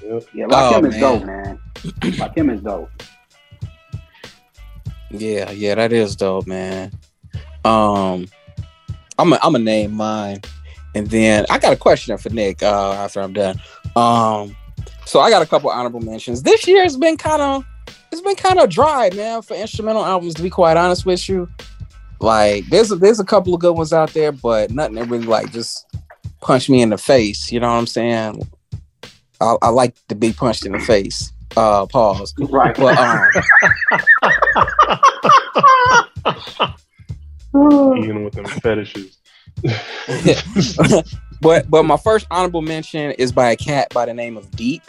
Yep. 0.03 0.23
Yeah, 0.33 0.45
Lock 0.47 0.83
oh, 0.83 0.85
is 0.85 0.97
dope, 0.97 1.25
man. 1.25 1.59
Lakim 1.75 2.53
is 2.53 2.61
dope. 2.61 2.89
Yeah, 5.13 5.51
yeah, 5.51 5.75
that 5.75 5.91
is 5.91 6.15
dope, 6.15 6.47
man. 6.47 6.91
Um, 7.65 8.27
I'm 9.19 9.33
a, 9.33 9.39
I'm 9.43 9.53
gonna 9.53 9.59
name 9.59 9.91
mine, 9.91 10.41
and 10.95 11.07
then 11.07 11.45
I 11.49 11.59
got 11.59 11.73
a 11.73 11.77
question 11.77 12.17
for 12.17 12.29
Nick 12.29 12.63
uh, 12.63 12.93
after 12.93 13.21
I'm 13.21 13.33
done. 13.33 13.61
Um, 13.95 14.55
so 15.05 15.19
I 15.19 15.29
got 15.29 15.41
a 15.41 15.45
couple 15.45 15.69
honorable 15.69 15.99
mentions. 15.99 16.43
This 16.43 16.67
year 16.67 16.83
has 16.83 16.97
been 16.97 17.17
kind 17.17 17.41
of 17.41 17.65
it's 18.11 18.21
been 18.21 18.35
kind 18.35 18.59
of 18.59 18.69
dry, 18.69 19.09
man, 19.13 19.41
for 19.41 19.55
instrumental 19.55 20.05
albums. 20.05 20.33
To 20.35 20.43
be 20.43 20.49
quite 20.49 20.77
honest 20.77 21.05
with 21.05 21.27
you, 21.29 21.49
like 22.19 22.65
there's 22.67 22.91
a, 22.91 22.95
there's 22.95 23.19
a 23.19 23.25
couple 23.25 23.53
of 23.53 23.61
good 23.61 23.75
ones 23.75 23.93
out 23.93 24.13
there, 24.13 24.31
but 24.31 24.71
nothing 24.71 24.95
that 24.95 25.09
really 25.09 25.25
like 25.25 25.51
just 25.51 25.85
punch 26.41 26.69
me 26.69 26.81
in 26.81 26.89
the 26.89 26.97
face. 26.97 27.51
You 27.51 27.59
know 27.59 27.67
what 27.67 27.77
I'm 27.77 27.87
saying? 27.87 28.47
I, 29.39 29.55
I 29.61 29.69
like 29.69 29.95
to 30.07 30.15
be 30.15 30.33
punched 30.33 30.65
in 30.65 30.71
the 30.71 30.79
face. 30.79 31.31
Uh, 31.57 31.85
pause. 31.85 32.33
Right. 32.39 32.75
But, 32.75 32.97
um, 32.97 33.29
Even 37.97 38.23
with 38.23 38.33
them 38.33 38.45
fetishes. 38.45 39.17
but 41.41 41.69
but 41.69 41.83
my 41.83 41.97
first 41.97 42.25
honorable 42.31 42.61
mention 42.61 43.11
is 43.11 43.31
by 43.31 43.51
a 43.51 43.55
cat 43.55 43.93
by 43.93 44.05
the 44.05 44.13
name 44.13 44.37
of 44.37 44.49
Deep. 44.51 44.83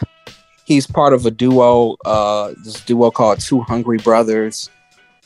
He's 0.65 0.87
part 0.87 1.13
of 1.13 1.25
a 1.25 1.31
duo, 1.31 1.97
uh, 2.05 2.53
this 2.63 2.79
duo 2.81 3.11
called 3.11 3.41
Two 3.41 3.61
Hungry 3.61 3.97
Brothers. 3.97 4.69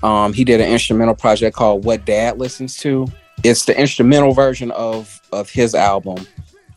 Um, 0.02 0.34
he 0.34 0.44
did 0.44 0.60
an 0.62 0.68
instrumental 0.72 1.16
project 1.16 1.56
called 1.56 1.86
What 1.86 2.06
Dad 2.06 2.40
Listens 2.40 2.78
to. 2.78 3.08
It's 3.44 3.66
the 3.66 3.80
instrumental 3.80 4.34
version 4.34 4.72
of 4.72 5.22
of 5.32 5.50
his 5.50 5.76
album. 5.76 6.26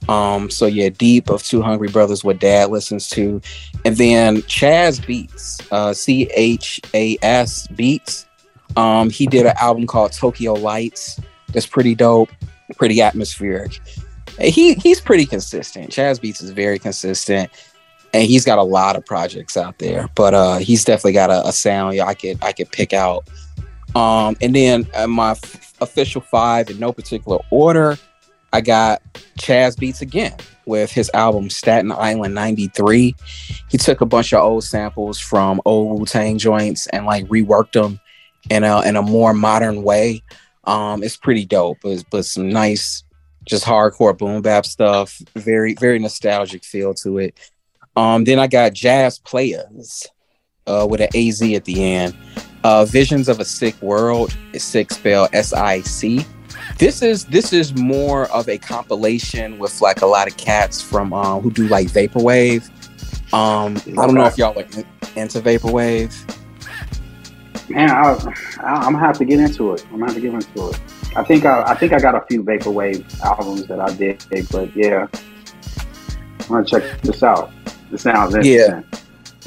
Um, 0.08 0.50
so 0.50 0.66
yeah, 0.66 0.88
Deep 0.88 1.30
of 1.30 1.42
Two 1.42 1.62
Hungry 1.62 1.88
Brothers, 1.88 2.24
What 2.24 2.40
Dad 2.40 2.70
Listens 2.70 3.08
to, 3.10 3.40
and 3.84 3.96
then 3.96 4.42
Chas 4.42 4.98
Beats, 4.98 5.60
uh, 5.70 5.92
C 5.92 6.28
H 6.34 6.80
A 6.94 7.16
S 7.22 7.66
Beats. 7.68 8.26
Um, 8.76 9.10
he 9.10 9.26
did 9.26 9.46
an 9.46 9.54
album 9.60 9.86
called 9.86 10.12
Tokyo 10.12 10.54
Lights. 10.54 11.20
That's 11.52 11.66
pretty 11.66 11.94
dope, 11.94 12.30
pretty 12.76 13.00
atmospheric. 13.00 13.80
He 14.40 14.74
he's 14.74 15.00
pretty 15.00 15.26
consistent. 15.26 15.90
Chas 15.90 16.18
Beats 16.18 16.40
is 16.40 16.50
very 16.50 16.78
consistent 16.78 17.50
and 18.12 18.24
he's 18.24 18.44
got 18.44 18.58
a 18.58 18.62
lot 18.62 18.96
of 18.96 19.04
projects 19.04 19.56
out 19.56 19.78
there. 19.78 20.08
But 20.14 20.34
uh, 20.34 20.56
he's 20.58 20.84
definitely 20.84 21.12
got 21.12 21.30
a, 21.30 21.46
a 21.46 21.52
sound 21.52 22.00
I 22.00 22.14
could 22.14 22.42
I 22.42 22.52
could 22.52 22.70
pick 22.70 22.92
out. 22.92 23.28
Um, 23.94 24.36
and 24.40 24.54
then 24.54 24.86
uh, 24.94 25.06
my 25.06 25.32
f- 25.32 25.74
official 25.80 26.20
five 26.20 26.70
in 26.70 26.78
no 26.78 26.92
particular 26.92 27.38
order, 27.50 27.98
I 28.52 28.60
got 28.60 29.02
Chas 29.38 29.76
Beats 29.76 30.00
again 30.00 30.34
with 30.66 30.90
his 30.90 31.10
album 31.14 31.50
Staten 31.50 31.92
Island 31.92 32.34
'93. 32.34 33.14
He 33.68 33.78
took 33.78 34.00
a 34.00 34.06
bunch 34.06 34.32
of 34.32 34.42
old 34.42 34.64
samples 34.64 35.18
from 35.18 35.60
old 35.64 36.00
Wu 36.00 36.06
Tang 36.06 36.38
joints 36.38 36.86
and 36.88 37.06
like 37.06 37.26
reworked 37.26 37.72
them 37.72 38.00
in 38.48 38.64
a 38.64 38.80
in 38.82 38.96
a 38.96 39.02
more 39.02 39.32
modern 39.34 39.82
way. 39.82 40.22
Um, 40.64 41.02
it's 41.02 41.16
pretty 41.16 41.44
dope, 41.46 41.78
but, 41.82 42.04
but 42.10 42.24
some 42.24 42.50
nice, 42.50 43.02
just 43.44 43.64
hardcore 43.64 44.16
boom 44.16 44.42
bap 44.42 44.66
stuff. 44.66 45.20
Very 45.34 45.74
very 45.74 45.98
nostalgic 45.98 46.64
feel 46.64 46.94
to 46.94 47.18
it. 47.18 47.38
Um, 47.96 48.24
then 48.24 48.38
I 48.38 48.46
got 48.46 48.72
Jazz 48.72 49.18
Players 49.18 50.06
uh, 50.66 50.86
with 50.88 51.00
an 51.00 51.08
AZ 51.14 51.42
at 51.42 51.64
the 51.64 51.84
end. 51.84 52.16
Uh, 52.62 52.84
Visions 52.84 53.28
of 53.28 53.40
a 53.40 53.44
Sick 53.44 53.80
World 53.80 54.36
sick 54.54 54.90
spelled 54.90 55.30
S 55.32 55.52
I 55.52 55.80
C. 55.80 56.24
This 56.78 57.02
is 57.02 57.26
this 57.26 57.52
is 57.52 57.74
more 57.74 58.30
of 58.30 58.48
a 58.48 58.58
compilation 58.58 59.58
with 59.58 59.80
like 59.80 60.02
a 60.02 60.06
lot 60.06 60.28
of 60.28 60.36
cats 60.36 60.80
from 60.80 61.12
um, 61.12 61.42
who 61.42 61.50
do 61.50 61.68
like 61.68 61.88
vaporwave. 61.88 62.68
Um, 63.32 63.76
I 63.98 64.06
don't 64.06 64.14
know 64.14 64.24
if 64.24 64.38
y'all 64.38 64.58
are 64.58 64.64
into 65.16 65.40
vaporwave. 65.40 66.14
Man, 67.68 67.90
I, 67.90 68.12
am 68.84 68.92
gonna 68.92 68.98
have 68.98 69.18
to 69.18 69.24
get 69.24 69.38
into 69.38 69.72
it. 69.74 69.84
I'm 69.92 70.00
gonna 70.00 70.06
have 70.06 70.14
to 70.14 70.20
get 70.20 70.34
into 70.34 70.70
it. 70.70 70.80
I 71.16 71.22
think 71.22 71.44
I, 71.44 71.62
I 71.62 71.74
think 71.74 71.92
I 71.92 72.00
got 72.00 72.14
a 72.14 72.24
few 72.28 72.42
vaporwave 72.42 73.20
albums 73.20 73.66
that 73.66 73.80
I 73.80 73.94
did, 73.94 74.24
but 74.50 74.74
yeah, 74.76 75.06
I'm 76.40 76.48
gonna 76.48 76.64
check 76.64 77.00
this 77.02 77.22
out. 77.22 77.52
It 77.92 77.98
sounds 77.98 78.34
interesting. 78.34 78.84
Yeah. 78.92 79.00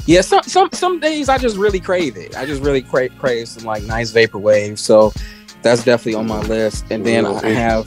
Yeah, 0.06 0.20
some 0.20 0.42
some 0.42 0.68
some 0.72 1.00
days 1.00 1.30
I 1.30 1.38
just 1.38 1.56
really 1.56 1.80
crave 1.80 2.16
it. 2.16 2.36
I 2.36 2.44
just 2.44 2.62
really 2.62 2.82
crave, 2.82 3.12
crave 3.18 3.48
some 3.48 3.64
like 3.64 3.82
nice 3.84 4.12
vaporwave. 4.12 4.78
So 4.78 5.12
that's 5.64 5.82
definitely 5.82 6.14
on 6.14 6.28
my 6.28 6.40
list. 6.42 6.84
And 6.90 7.04
then 7.04 7.26
I 7.26 7.48
have 7.48 7.86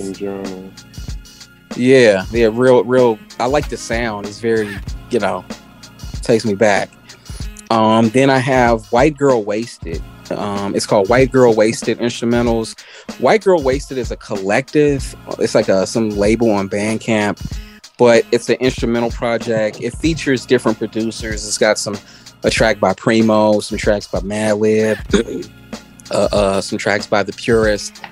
Yeah, 1.75 2.25
yeah, 2.31 2.49
real 2.51 2.83
real 2.83 3.17
I 3.39 3.45
like 3.45 3.69
the 3.69 3.77
sound. 3.77 4.25
It's 4.25 4.39
very, 4.39 4.75
you 5.11 5.19
know, 5.19 5.45
takes 6.21 6.43
me 6.43 6.55
back. 6.55 6.89
Um, 7.69 8.09
then 8.09 8.29
I 8.29 8.39
have 8.39 8.85
White 8.91 9.17
Girl 9.17 9.43
Wasted. 9.43 10.01
Um, 10.31 10.75
it's 10.75 10.85
called 10.85 11.07
White 11.07 11.31
Girl 11.31 11.53
Wasted 11.53 11.99
Instrumentals. 11.99 12.77
White 13.19 13.43
Girl 13.43 13.61
Wasted 13.61 13.97
is 13.97 14.11
a 14.11 14.17
collective. 14.17 15.15
It's 15.39 15.55
like 15.55 15.69
a 15.69 15.87
some 15.87 16.09
label 16.09 16.49
on 16.51 16.69
Bandcamp 16.69 17.39
but 17.97 18.23
it's 18.31 18.47
an 18.49 18.57
instrumental 18.57 19.09
project. 19.09 19.81
It 19.81 19.91
features 19.91 20.45
different 20.45 20.77
producers. 20.77 21.47
It's 21.47 21.57
got 21.57 21.77
some 21.77 21.97
a 22.43 22.49
track 22.51 22.79
by 22.79 22.93
Primo, 22.93 23.59
some 23.59 23.77
tracks 23.77 24.07
by 24.07 24.19
Madlib, 24.19 25.51
uh, 26.11 26.27
uh, 26.31 26.61
some 26.61 26.77
tracks 26.77 27.07
by 27.07 27.23
The 27.23 27.33
Purist. 27.33 28.03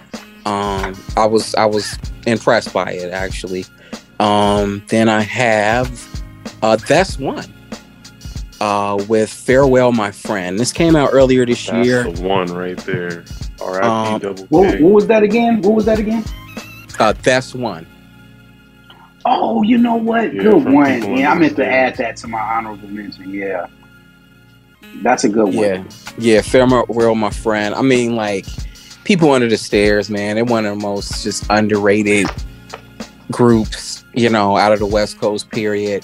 Um, 0.45 0.95
I 1.17 1.25
was 1.25 1.55
I 1.55 1.65
was 1.65 1.97
impressed 2.27 2.73
by 2.73 2.91
it 2.91 3.11
actually. 3.11 3.65
Um, 4.19 4.83
then 4.87 5.09
I 5.09 5.21
have 5.21 5.89
uh, 6.61 6.77
Thes 6.77 7.17
One 7.19 7.51
uh, 8.61 9.03
with 9.07 9.29
Farewell 9.29 9.91
My 9.91 10.11
Friend. 10.11 10.57
This 10.57 10.71
came 10.71 10.95
out 10.95 11.09
earlier 11.11 11.45
this 11.45 11.65
that's 11.65 11.85
year. 11.85 12.11
The 12.11 12.21
one 12.21 12.47
right 12.47 12.77
there. 12.79 13.25
R.I.P. 13.61 13.87
Um, 13.87 14.19
double. 14.19 14.45
What, 14.47 14.79
what 14.81 14.93
was 14.93 15.07
that 15.07 15.23
again? 15.23 15.61
What 15.61 15.75
was 15.75 15.85
that 15.85 15.99
again? 15.99 16.23
Uh, 16.99 17.13
Thes 17.13 17.55
One. 17.55 17.87
Oh, 19.25 19.63
you 19.63 19.77
know 19.77 19.95
what? 19.95 20.33
Yeah, 20.33 20.43
good 20.43 20.65
one. 20.65 21.17
Yeah, 21.17 21.31
I 21.31 21.35
meant 21.35 21.55
to 21.55 21.65
add 21.65 21.97
that 21.97 22.17
to 22.17 22.27
my 22.27 22.39
honorable 22.39 22.87
mention. 22.87 23.31
Yeah. 23.31 23.67
That's 25.01 25.23
a 25.23 25.29
good 25.29 25.45
one. 25.45 25.53
Yeah. 25.53 25.83
Yeah, 26.17 26.41
farewell, 26.41 27.15
my 27.15 27.29
friend. 27.29 27.75
I 27.75 27.81
mean, 27.81 28.15
like, 28.15 28.45
people 29.03 29.31
under 29.31 29.47
the 29.47 29.57
stairs, 29.57 30.09
man. 30.09 30.35
They're 30.35 30.45
one 30.45 30.65
of 30.65 30.77
the 30.77 30.81
most 30.81 31.23
just 31.23 31.45
underrated 31.49 32.27
groups, 33.31 34.03
you 34.13 34.29
know, 34.29 34.57
out 34.57 34.71
of 34.71 34.79
the 34.79 34.85
West 34.85 35.19
Coast 35.19 35.49
period. 35.51 36.03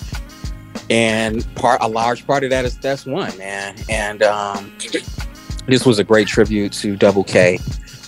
And 0.90 1.46
part 1.56 1.82
a 1.82 1.88
large 1.88 2.26
part 2.28 2.44
of 2.44 2.50
that 2.50 2.66
is 2.66 2.76
Thes 2.76 3.06
One, 3.06 3.38
man. 3.38 3.76
And 3.90 4.24
um 4.24 4.72
this 5.68 5.86
was 5.86 6.00
a 6.00 6.04
great 6.04 6.28
tribute 6.28 6.74
to 6.74 6.96
Double 6.96 7.24
K. 7.24 7.60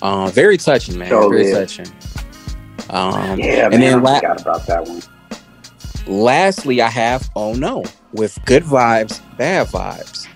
Um, 0.02 0.32
very 0.32 0.58
touching, 0.58 0.98
man. 0.98 1.14
Oh, 1.14 1.30
very 1.30 1.48
yeah. 1.50 1.60
touching. 1.60 1.88
Um, 2.90 3.40
yeah, 3.40 3.66
and 3.66 3.80
man, 3.80 3.80
then 3.80 4.04
la- 4.04 4.20
forgot 4.20 4.42
about 4.42 4.68
that 4.68 4.86
one. 4.86 5.02
Lastly, 6.06 6.82
I 6.82 6.90
have 6.90 7.30
Oh 7.36 7.54
No 7.54 7.86
with 8.12 8.38
Good 8.46 8.64
Vibes, 8.64 9.22
Bad 9.38 9.68
Vibes. 9.68 10.28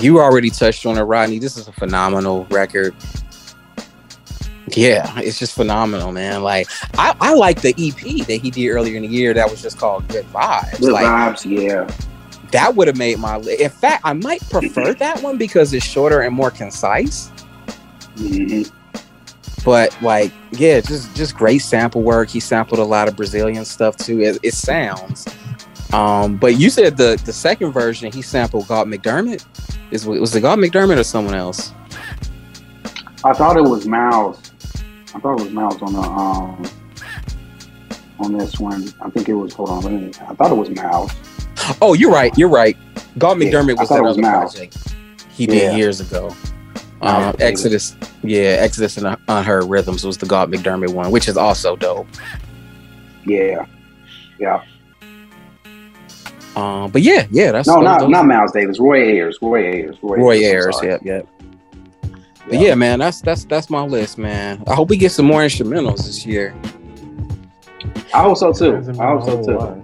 You 0.00 0.20
already 0.20 0.50
touched 0.50 0.86
on 0.86 0.96
it, 0.96 1.02
Rodney. 1.02 1.38
This 1.38 1.56
is 1.56 1.66
a 1.66 1.72
phenomenal 1.72 2.46
record. 2.50 2.94
Yeah, 4.76 5.18
it's 5.18 5.38
just 5.38 5.54
phenomenal, 5.54 6.12
man. 6.12 6.42
Like 6.42 6.68
I, 6.96 7.16
I 7.20 7.34
like 7.34 7.62
the 7.62 7.74
EP 7.78 8.26
that 8.26 8.40
he 8.40 8.50
did 8.50 8.68
earlier 8.68 8.96
in 8.96 9.02
the 9.02 9.08
year 9.08 9.34
that 9.34 9.50
was 9.50 9.62
just 9.62 9.78
called 9.78 10.06
Good 10.08 10.26
Vibes. 10.26 10.80
Good 10.80 10.92
like, 10.92 11.04
vibes, 11.04 11.44
yeah. 11.44 11.90
That 12.52 12.76
would 12.76 12.86
have 12.86 12.96
made 12.96 13.18
my 13.18 13.36
in 13.38 13.70
fact, 13.70 14.02
I 14.04 14.12
might 14.12 14.46
prefer 14.50 14.94
that 14.94 15.22
one 15.22 15.36
because 15.36 15.72
it's 15.72 15.84
shorter 15.84 16.20
and 16.20 16.34
more 16.34 16.50
concise. 16.50 17.30
Mm-hmm. 18.16 18.74
But 19.64 20.00
like, 20.02 20.32
yeah, 20.52 20.80
just 20.80 21.14
just 21.16 21.34
great 21.34 21.58
sample 21.58 22.02
work. 22.02 22.28
He 22.28 22.40
sampled 22.40 22.80
a 22.80 22.84
lot 22.84 23.08
of 23.08 23.16
Brazilian 23.16 23.64
stuff 23.64 23.96
too. 23.96 24.20
It, 24.20 24.38
it 24.42 24.54
sounds. 24.54 25.26
Um, 25.92 26.36
but 26.36 26.56
you 26.56 26.70
said 26.70 26.96
the 26.96 27.20
the 27.24 27.32
second 27.32 27.72
version 27.72 28.12
he 28.12 28.22
sampled 28.22 28.68
Galt 28.68 28.88
MacDermot. 28.88 29.44
Is 29.90 30.06
was 30.06 30.34
it 30.34 30.40
Galt 30.42 30.58
MacDermot 30.58 30.98
or 30.98 31.04
someone 31.04 31.34
else? 31.34 31.72
I 33.24 33.32
thought 33.32 33.56
it 33.56 33.62
was 33.62 33.86
Miles. 33.86 34.52
I 35.14 35.18
thought 35.20 35.40
it 35.40 35.44
was 35.44 35.52
Miles 35.52 35.82
on 35.82 35.92
the 35.92 36.00
um 36.00 36.62
on 38.20 38.36
this 38.36 38.58
one. 38.58 38.92
I 39.00 39.10
think 39.10 39.28
it 39.28 39.34
was. 39.34 39.54
Hold 39.54 39.70
on, 39.70 39.80
let 39.82 39.92
me. 39.92 40.08
I 40.28 40.34
thought 40.34 40.50
it 40.50 40.56
was 40.56 40.70
Miles. 40.70 41.12
Oh, 41.80 41.94
you're 41.94 42.10
right. 42.12 42.36
You're 42.38 42.48
right. 42.48 42.76
Galt 43.18 43.38
MacDermot 43.38 43.76
Yeah, 43.76 43.80
I 43.80 43.80
was 43.80 43.88
that 43.88 44.02
was 44.02 44.16
project 44.18 44.76
he 45.30 45.46
did 45.46 45.62
Yeah. 45.72 45.76
years 45.76 46.00
ago. 46.00 46.34
Um. 47.00 47.34
Exodus, 47.38 47.96
yeah, 48.24 48.56
Exodus 48.58 48.96
and 48.96 49.16
Unheard 49.28 49.64
Rhythms 49.64 50.04
was 50.04 50.18
the 50.18 50.26
Galt 50.26 50.50
MacDermot 50.50 50.92
one, 50.92 51.10
which 51.10 51.28
is 51.28 51.36
also 51.36 51.76
dope. 51.76 52.08
Yeah, 53.24 53.66
yeah. 54.38 54.62
Um, 56.58 56.90
but 56.90 57.02
yeah, 57.02 57.26
yeah, 57.30 57.52
that's 57.52 57.68
No, 57.68 57.74
those- 57.76 57.84
not 57.84 58.00
those- 58.00 58.08
not 58.10 58.26
Miles 58.26 58.52
Davis. 58.52 58.80
Roy 58.80 59.00
Ayers. 59.00 59.38
Roy 59.40 59.64
Ayers. 59.64 59.96
Roy 60.02 60.36
I'm 60.38 60.42
Ayers. 60.42 60.76
Yep, 60.82 61.00
yep. 61.04 61.26
But 62.48 62.58
yeah, 62.60 62.74
man, 62.74 62.98
that's 62.98 63.20
that's 63.20 63.44
that's 63.44 63.68
my 63.70 63.82
list, 63.82 64.18
man. 64.18 64.62
I 64.66 64.74
hope 64.74 64.88
we 64.88 64.96
get 64.96 65.12
some 65.12 65.26
more 65.26 65.42
instrumentals 65.42 65.98
this 66.06 66.24
year. 66.26 66.54
I 68.14 68.22
hope 68.22 68.38
so 68.38 68.52
too. 68.52 68.76
I 68.98 69.06
hope 69.06 69.24
so 69.24 69.44
too. 69.44 69.58
lot. 69.58 69.78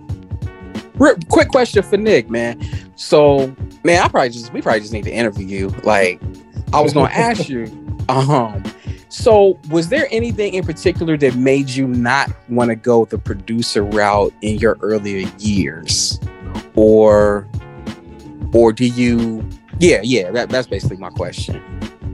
Re- 0.96 1.14
quick 1.28 1.48
question 1.48 1.82
for 1.82 1.96
Nick, 1.96 2.30
man. 2.30 2.60
So, 2.96 3.54
man, 3.84 4.02
I 4.02 4.08
probably 4.08 4.30
just 4.30 4.52
we 4.52 4.62
probably 4.62 4.80
just 4.80 4.92
need 4.92 5.04
to 5.04 5.12
interview 5.12 5.46
you. 5.46 5.68
Like, 5.84 6.20
I 6.72 6.80
was 6.80 6.92
gonna 6.94 7.12
ask 7.12 7.48
you, 7.50 7.66
um, 8.08 8.62
so 9.10 9.58
was 9.70 9.90
there 9.90 10.08
anything 10.10 10.54
in 10.54 10.64
particular 10.64 11.16
that 11.18 11.34
made 11.36 11.68
you 11.68 11.86
not 11.86 12.30
want 12.48 12.70
to 12.70 12.76
go 12.76 13.04
the 13.04 13.18
producer 13.18 13.82
route 13.84 14.32
in 14.40 14.56
your 14.58 14.78
earlier 14.80 15.28
years, 15.38 16.18
or, 16.74 17.48
or 18.52 18.72
do 18.72 18.86
you? 18.86 19.46
Yeah, 19.80 20.00
yeah. 20.02 20.30
That, 20.30 20.48
that's 20.48 20.66
basically 20.66 20.96
my 20.96 21.10
question. 21.10 21.62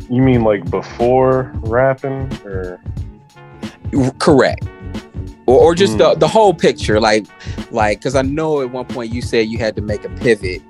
You 0.08 0.22
mean 0.22 0.42
like 0.42 0.68
before 0.70 1.52
rapping, 1.56 2.32
or 2.44 2.80
Correct. 4.18 4.66
Or, 5.46 5.58
or 5.60 5.74
just 5.74 5.98
the, 5.98 6.14
Hmm. 6.14 6.18
the 6.18 6.28
whole 6.28 6.54
picture, 6.54 7.00
like, 7.00 7.26
like, 7.70 7.98
because 7.98 8.14
I 8.14 8.22
know 8.22 8.60
at 8.62 8.70
one 8.70 8.86
point 8.86 9.12
you 9.12 9.22
said 9.22 9.48
you 9.48 9.58
had 9.58 9.74
to 9.76 9.82
make 9.82 10.04
a 10.04 10.08
pivot, 10.10 10.62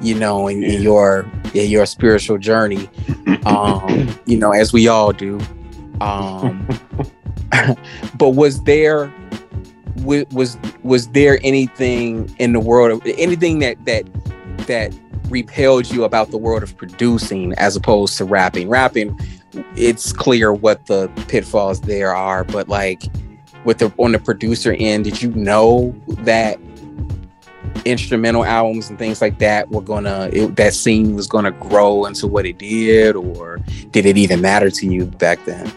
you 0.00 0.14
know, 0.14 0.48
in, 0.48 0.62
in 0.64 0.82
your 0.82 1.30
in 1.54 1.70
your 1.70 1.86
spiritual 1.86 2.38
journey, 2.38 2.88
um, 3.44 4.08
you 4.26 4.36
know, 4.36 4.52
as 4.52 4.72
we 4.72 4.88
all 4.88 5.12
do. 5.12 5.40
Um, 6.00 6.66
but 8.14 8.30
was 8.30 8.62
there 8.62 9.12
wa- 9.98 10.24
was 10.32 10.58
was 10.82 11.08
there 11.08 11.38
anything 11.42 12.34
in 12.38 12.52
the 12.52 12.60
world 12.60 13.02
anything 13.18 13.58
that 13.60 13.84
that 13.84 14.04
that 14.66 14.94
repelled 15.28 15.90
you 15.90 16.04
about 16.04 16.30
the 16.30 16.38
world 16.38 16.62
of 16.62 16.76
producing 16.76 17.52
as 17.54 17.76
opposed 17.76 18.16
to 18.18 18.24
rapping? 18.24 18.68
Rapping, 18.68 19.18
it's 19.76 20.12
clear 20.12 20.52
what 20.52 20.86
the 20.86 21.08
pitfalls 21.28 21.80
there 21.82 22.14
are, 22.14 22.44
but 22.44 22.68
like 22.68 23.04
with 23.64 23.78
the 23.78 23.92
on 23.98 24.12
the 24.12 24.18
producer 24.18 24.74
end, 24.78 25.04
did 25.04 25.22
you 25.22 25.30
know 25.32 25.94
that 26.08 26.58
instrumental 27.84 28.44
albums 28.44 28.90
and 28.90 28.98
things 28.98 29.20
like 29.20 29.38
that 29.38 29.70
were 29.70 29.80
gonna 29.80 30.28
it, 30.32 30.56
that 30.56 30.74
scene 30.74 31.14
was 31.14 31.26
gonna 31.26 31.52
grow 31.52 32.04
into 32.04 32.26
what 32.26 32.46
it 32.46 32.58
did, 32.58 33.16
or 33.16 33.58
did 33.90 34.06
it 34.06 34.16
even 34.16 34.40
matter 34.40 34.70
to 34.70 34.86
you 34.86 35.06
back 35.06 35.44
then? 35.44 35.72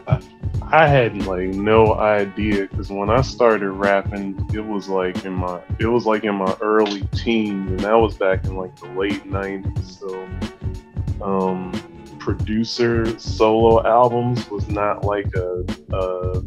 I 0.73 0.87
had 0.87 1.25
like 1.27 1.49
no 1.49 1.93
idea 1.95 2.67
because 2.67 2.89
when 2.89 3.09
I 3.09 3.21
started 3.21 3.69
rapping, 3.69 4.43
it 4.53 4.65
was 4.65 4.89
like 4.89 5.23
in 5.23 5.33
my 5.33 5.61
it 5.79 5.85
was 5.85 6.05
like 6.05 6.23
in 6.23 6.35
my 6.35 6.55
early 6.61 7.01
teens, 7.11 7.69
and 7.69 7.79
that 7.81 7.93
was 7.93 8.15
back 8.15 8.45
in 8.45 8.55
like 8.55 8.75
the 8.79 8.87
late 8.87 9.23
'90s. 9.23 9.99
So, 9.99 11.23
um, 11.23 11.71
producer 12.19 13.19
solo 13.19 13.85
albums 13.85 14.49
was 14.49 14.67
not 14.67 15.05
like 15.05 15.27
a, 15.35 15.63
a. 15.91 16.43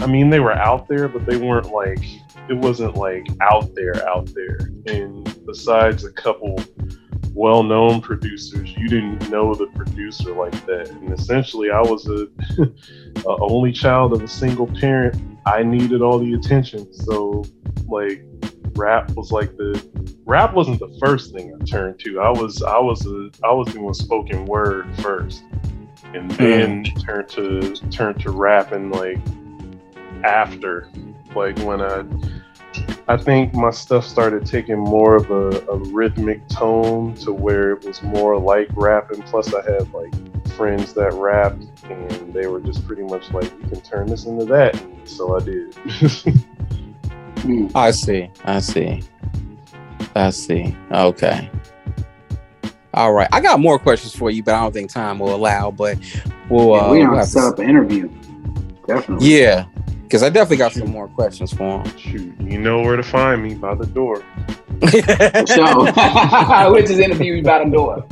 I 0.00 0.06
mean, 0.06 0.30
they 0.30 0.40
were 0.40 0.52
out 0.52 0.88
there, 0.88 1.08
but 1.08 1.24
they 1.24 1.36
weren't 1.36 1.70
like 1.70 2.04
it 2.48 2.54
wasn't 2.54 2.96
like 2.96 3.26
out 3.40 3.74
there, 3.74 4.06
out 4.08 4.30
there. 4.34 4.58
And 4.86 5.24
besides 5.46 6.04
a 6.04 6.12
couple 6.12 6.58
well-known 7.34 8.00
producers, 8.00 8.70
you 8.76 8.88
didn't 8.88 9.30
know 9.30 9.54
the 9.54 9.66
producer 9.68 10.34
like 10.34 10.66
that. 10.66 10.90
And 10.90 11.12
essentially, 11.12 11.70
I 11.70 11.80
was 11.80 12.06
a 12.08 12.28
a 13.28 13.36
only 13.40 13.72
child 13.72 14.12
of 14.12 14.22
a 14.22 14.28
single 14.28 14.66
parent, 14.66 15.20
I 15.46 15.62
needed 15.62 16.02
all 16.02 16.18
the 16.18 16.34
attention. 16.34 16.92
So, 16.92 17.44
like, 17.88 18.24
rap 18.74 19.10
was 19.12 19.32
like 19.32 19.56
the 19.56 20.18
rap 20.24 20.54
wasn't 20.54 20.78
the 20.78 20.96
first 21.04 21.34
thing 21.34 21.54
I 21.54 21.64
turned 21.64 21.98
to. 22.00 22.20
I 22.20 22.30
was 22.30 22.62
I 22.62 22.78
was 22.78 23.06
a 23.06 23.30
I 23.44 23.52
was 23.52 23.72
doing 23.72 23.92
spoken 23.94 24.46
word 24.46 24.94
first, 25.00 25.42
and 26.14 26.30
then 26.32 26.84
mm. 26.84 27.04
turned 27.04 27.28
to 27.30 27.74
turned 27.90 28.20
to 28.20 28.30
rapping 28.30 28.90
like 28.90 29.18
after, 30.24 30.88
like 31.34 31.58
when 31.60 31.80
I. 31.80 32.04
I 33.08 33.16
think 33.18 33.52
my 33.52 33.70
stuff 33.70 34.06
started 34.06 34.46
taking 34.46 34.78
more 34.78 35.16
of 35.16 35.30
a, 35.30 35.50
a 35.68 35.76
rhythmic 35.76 36.46
tone 36.48 37.14
to 37.16 37.32
where 37.32 37.72
it 37.72 37.84
was 37.84 38.02
more 38.02 38.38
like 38.38 38.68
rapping. 38.74 39.22
Plus, 39.22 39.52
I 39.52 39.62
had 39.70 39.92
like 39.92 40.14
friends 40.52 40.94
that 40.94 41.12
rapped, 41.12 41.64
and 41.90 42.32
they 42.32 42.46
were 42.46 42.60
just 42.60 42.86
pretty 42.86 43.02
much 43.02 43.30
like, 43.32 43.44
"You 43.44 43.68
can 43.68 43.80
turn 43.82 44.06
this 44.06 44.24
into 44.24 44.44
that." 44.46 44.80
So 45.04 45.36
I 45.36 45.40
did. 45.40 45.76
I 47.74 47.90
see. 47.90 48.30
I 48.44 48.60
see. 48.60 49.02
I 50.14 50.30
see. 50.30 50.76
Okay. 50.92 51.50
All 52.94 53.12
right. 53.12 53.28
I 53.32 53.40
got 53.40 53.58
more 53.58 53.78
questions 53.78 54.14
for 54.14 54.30
you, 54.30 54.42
but 54.42 54.54
I 54.54 54.60
don't 54.60 54.72
think 54.72 54.90
time 54.90 55.18
will 55.18 55.34
allow. 55.34 55.70
But 55.70 55.98
we'll. 56.48 56.68
Yeah, 56.68 56.82
uh, 56.82 56.90
we 56.90 56.98
we'll 56.98 57.06
don't 57.08 57.16
have 57.16 57.24
to 57.24 57.30
set 57.30 57.44
up 57.44 57.58
an 57.58 57.68
interview. 57.68 58.08
Definitely. 58.86 59.38
Yeah, 59.38 59.64
because 60.12 60.22
I 60.22 60.28
definitely 60.28 60.58
got 60.58 60.72
some 60.72 60.90
more 60.90 61.08
questions 61.08 61.54
for 61.54 61.82
him. 61.82 61.96
Shoot, 61.96 62.38
you 62.42 62.58
know 62.58 62.82
where 62.82 62.96
to 62.96 63.02
find 63.02 63.42
me 63.42 63.54
by 63.54 63.74
the 63.74 63.86
door. 63.86 64.22
So, 64.82 66.72
which 66.72 66.90
is 66.90 66.98
interview 66.98 67.34
you 67.34 67.40
about 67.40 67.64
the 67.64 67.70
door. 67.70 68.04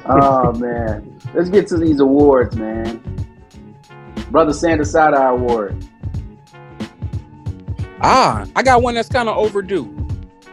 oh 0.06 0.52
man, 0.54 1.20
let's 1.34 1.48
get 1.50 1.68
to 1.68 1.78
these 1.78 2.00
awards, 2.00 2.56
man. 2.56 3.00
Brother 4.32 4.52
Sanders 4.52 4.90
Side 4.90 5.14
Eye 5.14 5.30
Award. 5.30 5.86
ah, 8.00 8.44
I 8.56 8.62
got 8.64 8.82
one 8.82 8.96
that's 8.96 9.08
kind 9.08 9.28
of 9.28 9.36
overdue. 9.38 9.84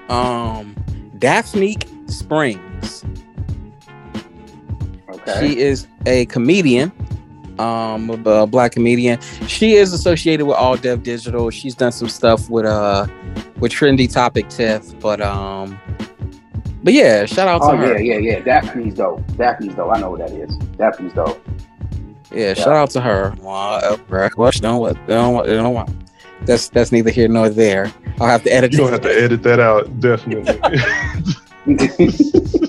Um, 0.10 0.76
Daphne 1.18 1.76
Springs. 2.06 3.04
Okay. 5.38 5.48
She 5.54 5.60
is 5.60 5.88
a 6.06 6.26
comedian, 6.28 6.92
um, 7.60 8.10
a, 8.10 8.30
a 8.30 8.48
black 8.48 8.72
comedian. 8.74 9.20
She 9.48 9.74
is 9.74 9.94
associated 9.94 10.46
with 10.46 10.56
All 10.58 10.78
Dev 10.78 11.04
Digital. 11.04 11.50
She's 11.50 11.76
done 11.76 11.92
some 11.92 12.10
stuff 12.10 12.50
with 12.50 12.66
uh 12.66 13.08
with 13.60 13.72
Trendy 13.72 14.12
Topic 14.12 14.48
Tiff, 14.50 14.98
but 15.00 15.22
um, 15.22 15.80
but 16.84 16.94
yeah, 16.94 17.26
shout 17.26 17.48
out 17.48 17.60
to 17.60 17.68
oh 17.68 17.78
her. 17.78 18.00
yeah, 18.00 18.18
yeah, 18.18 18.38
yeah. 18.38 18.40
Daphne's 18.40 18.96
dope. 18.96 19.26
Daphne's 19.36 19.76
dope. 19.76 19.92
I 19.94 20.00
know 20.00 20.12
what 20.12 20.20
that 20.20 20.32
is. 20.32 20.56
Daphne's 20.78 21.14
dope. 21.14 21.46
Yeah, 22.32 22.54
shout 22.54 22.70
out 22.76 22.90
to 22.92 23.02
her. 23.02 23.34
Well, 23.42 23.98
question 24.30 24.66
on 24.66 24.78
what? 24.78 24.96
Don't, 25.08 25.34
what- 25.34 25.48
don't 25.48 25.74
what- 25.74 25.90
That's 26.46 26.70
that's 26.70 26.92
neither 26.92 27.10
here 27.10 27.28
nor 27.28 27.50
there. 27.50 27.92
I'll 28.22 28.28
have 28.28 28.44
to 28.44 28.54
edit. 28.54 28.72
You 28.72 28.80
don't 28.80 28.92
have 28.92 29.02
to 29.02 29.14
edit 29.22 29.44
that 29.44 29.60
out, 29.60 30.00
definitely. 30.00 30.56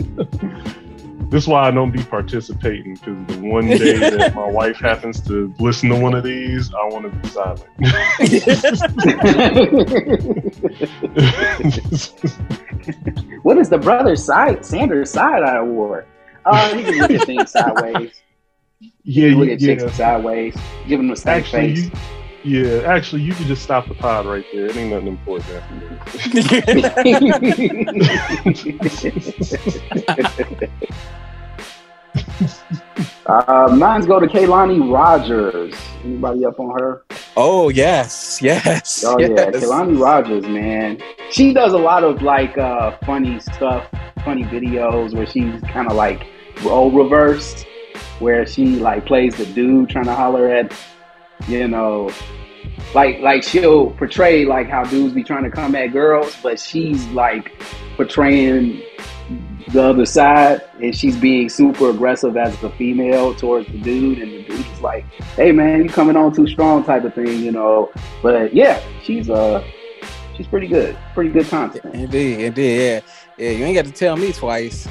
this 1.30 1.44
is 1.44 1.48
why 1.48 1.68
I 1.68 1.70
don't 1.70 1.90
be 1.90 2.02
participating 2.02 2.94
because 2.94 3.26
the 3.26 3.38
one 3.40 3.66
day 3.66 3.98
that 3.98 4.34
my 4.42 4.50
wife 4.50 4.76
happens 4.76 5.20
to 5.22 5.54
listen 5.58 5.88
to 5.90 5.98
one 5.98 6.14
of 6.14 6.24
these, 6.24 6.72
I 6.74 6.84
want 6.86 7.04
to 7.04 7.10
be 7.16 7.28
silent. 7.28 7.66
what 13.42 13.58
is 13.58 13.68
the 13.68 13.78
brother 13.78 14.16
side 14.16 14.64
Sanders 14.64 15.10
Side 15.10 15.42
Eye 15.42 15.58
Award? 15.58 16.06
Uh, 16.44 16.74
he 16.74 16.82
can 16.82 16.98
look 16.98 17.10
at 17.10 17.26
things 17.26 17.52
sideways. 17.52 18.22
yeah, 19.04 19.36
Look 19.36 19.48
you, 19.48 19.52
at 19.52 19.60
chicks 19.60 19.82
yeah. 19.82 19.90
sideways. 19.92 20.56
Give 20.88 21.00
him 21.00 21.10
a 21.10 21.16
Actually, 21.26 21.76
face. 21.76 21.84
you, 21.84 21.90
Yeah, 22.42 22.82
actually, 22.86 23.20
you 23.22 23.34
can 23.34 23.46
just 23.46 23.62
stop 23.62 23.86
the 23.86 23.94
pod 23.94 24.24
right 24.24 24.46
there. 24.52 24.66
It 24.66 24.76
ain't 24.76 24.92
nothing 24.92 25.08
important 25.08 25.50
after 25.50 25.74
uh, 33.26 33.76
mine's 33.76 34.06
go 34.06 34.18
to 34.18 34.26
Kaylani 34.26 34.90
Rogers. 34.90 35.74
Anybody 36.02 36.46
up 36.46 36.58
on 36.58 36.80
her? 36.80 37.04
Oh 37.36 37.68
yes, 37.68 38.40
yes. 38.40 39.04
Oh 39.06 39.18
yes. 39.18 39.30
yeah, 39.30 39.50
Kaylani 39.50 40.00
Rogers, 40.00 40.44
man. 40.44 40.98
She 41.30 41.52
does 41.52 41.74
a 41.74 41.78
lot 41.78 42.04
of 42.04 42.22
like 42.22 42.56
uh, 42.56 42.96
funny 43.04 43.38
stuff, 43.40 43.86
funny 44.24 44.44
videos 44.44 45.14
where 45.14 45.26
she's 45.26 45.60
kind 45.62 45.90
of 45.90 45.94
like 45.94 46.26
role 46.62 46.90
reversed, 46.90 47.66
where 48.18 48.46
she 48.46 48.76
like 48.76 49.04
plays 49.04 49.36
the 49.36 49.44
dude 49.46 49.90
trying 49.90 50.06
to 50.06 50.14
holler 50.14 50.50
at 50.50 50.74
you 51.48 51.68
know, 51.68 52.10
like 52.94 53.20
like 53.20 53.42
she'll 53.42 53.90
portray 53.92 54.44
like 54.44 54.68
how 54.68 54.84
dudes 54.84 55.14
be 55.14 55.22
trying 55.22 55.44
to 55.44 55.50
come 55.50 55.74
at 55.74 55.88
girls, 55.88 56.36
but 56.42 56.58
she's 56.58 57.06
like 57.08 57.52
portraying 57.96 58.82
the 59.68 59.82
other 59.82 60.06
side 60.06 60.62
and 60.82 60.96
she's 60.96 61.16
being 61.16 61.48
super 61.48 61.90
aggressive 61.90 62.36
as 62.36 62.56
the 62.60 62.70
female 62.70 63.34
towards 63.34 63.68
the 63.68 63.78
dude 63.78 64.18
and 64.18 64.32
the 64.32 64.42
dude 64.42 64.66
is 64.66 64.80
like, 64.80 65.04
Hey 65.36 65.52
man, 65.52 65.84
you 65.84 65.88
coming 65.88 66.16
on 66.16 66.34
too 66.34 66.48
strong 66.48 66.84
type 66.84 67.04
of 67.04 67.14
thing, 67.14 67.40
you 67.42 67.52
know. 67.52 67.92
But 68.22 68.54
yeah, 68.54 68.82
she's 69.02 69.30
uh 69.30 69.64
she's 70.36 70.48
pretty 70.48 70.66
good. 70.66 70.96
Pretty 71.14 71.30
good 71.30 71.46
content. 71.46 71.94
Indeed, 71.94 72.40
indeed, 72.40 72.78
yeah. 72.78 73.00
Yeah, 73.38 73.50
you 73.52 73.64
ain't 73.64 73.74
got 73.74 73.86
to 73.86 73.92
tell 73.92 74.16
me 74.16 74.32
twice. 74.32 74.86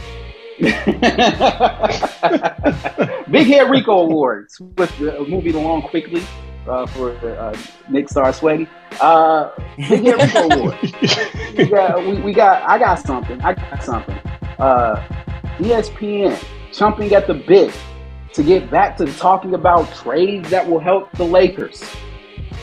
Big 3.32 3.48
Head 3.48 3.70
Rico 3.70 4.02
Awards 4.02 4.60
with 4.60 4.98
the 5.00 5.26
movie 5.28 5.52
The 5.52 5.60
Long 5.60 5.82
Quickly 5.82 6.22
uh, 6.68 6.86
for 6.88 7.12
uh, 7.12 7.56
Nick 7.90 8.10
Star 8.10 8.34
Sweaty. 8.34 8.68
Uh, 9.00 9.52
Big 9.78 10.04
Head 10.04 10.22
Rico 10.22 10.50
Awards. 10.50 10.94
we 11.58 11.66
got, 11.66 12.06
we, 12.06 12.22
we, 12.22 12.34
got, 12.34 12.70
I 12.70 12.78
got 12.78 13.00
something. 13.00 13.40
I 13.42 13.54
got 13.54 13.84
something. 13.84 14.18
Uh, 14.58 15.02
ESPN 15.60 16.38
jumping 16.74 17.14
at 17.14 17.28
the 17.28 17.36
bit 17.36 17.74
to 18.34 18.44
get 18.44 18.70
back 18.70 18.98
to 18.98 19.06
talking 19.14 19.54
about 19.54 19.94
trades 19.96 20.50
that 20.50 20.68
will 20.68 20.80
help 20.80 21.10
the 21.14 21.24
Lakers. 21.24 21.82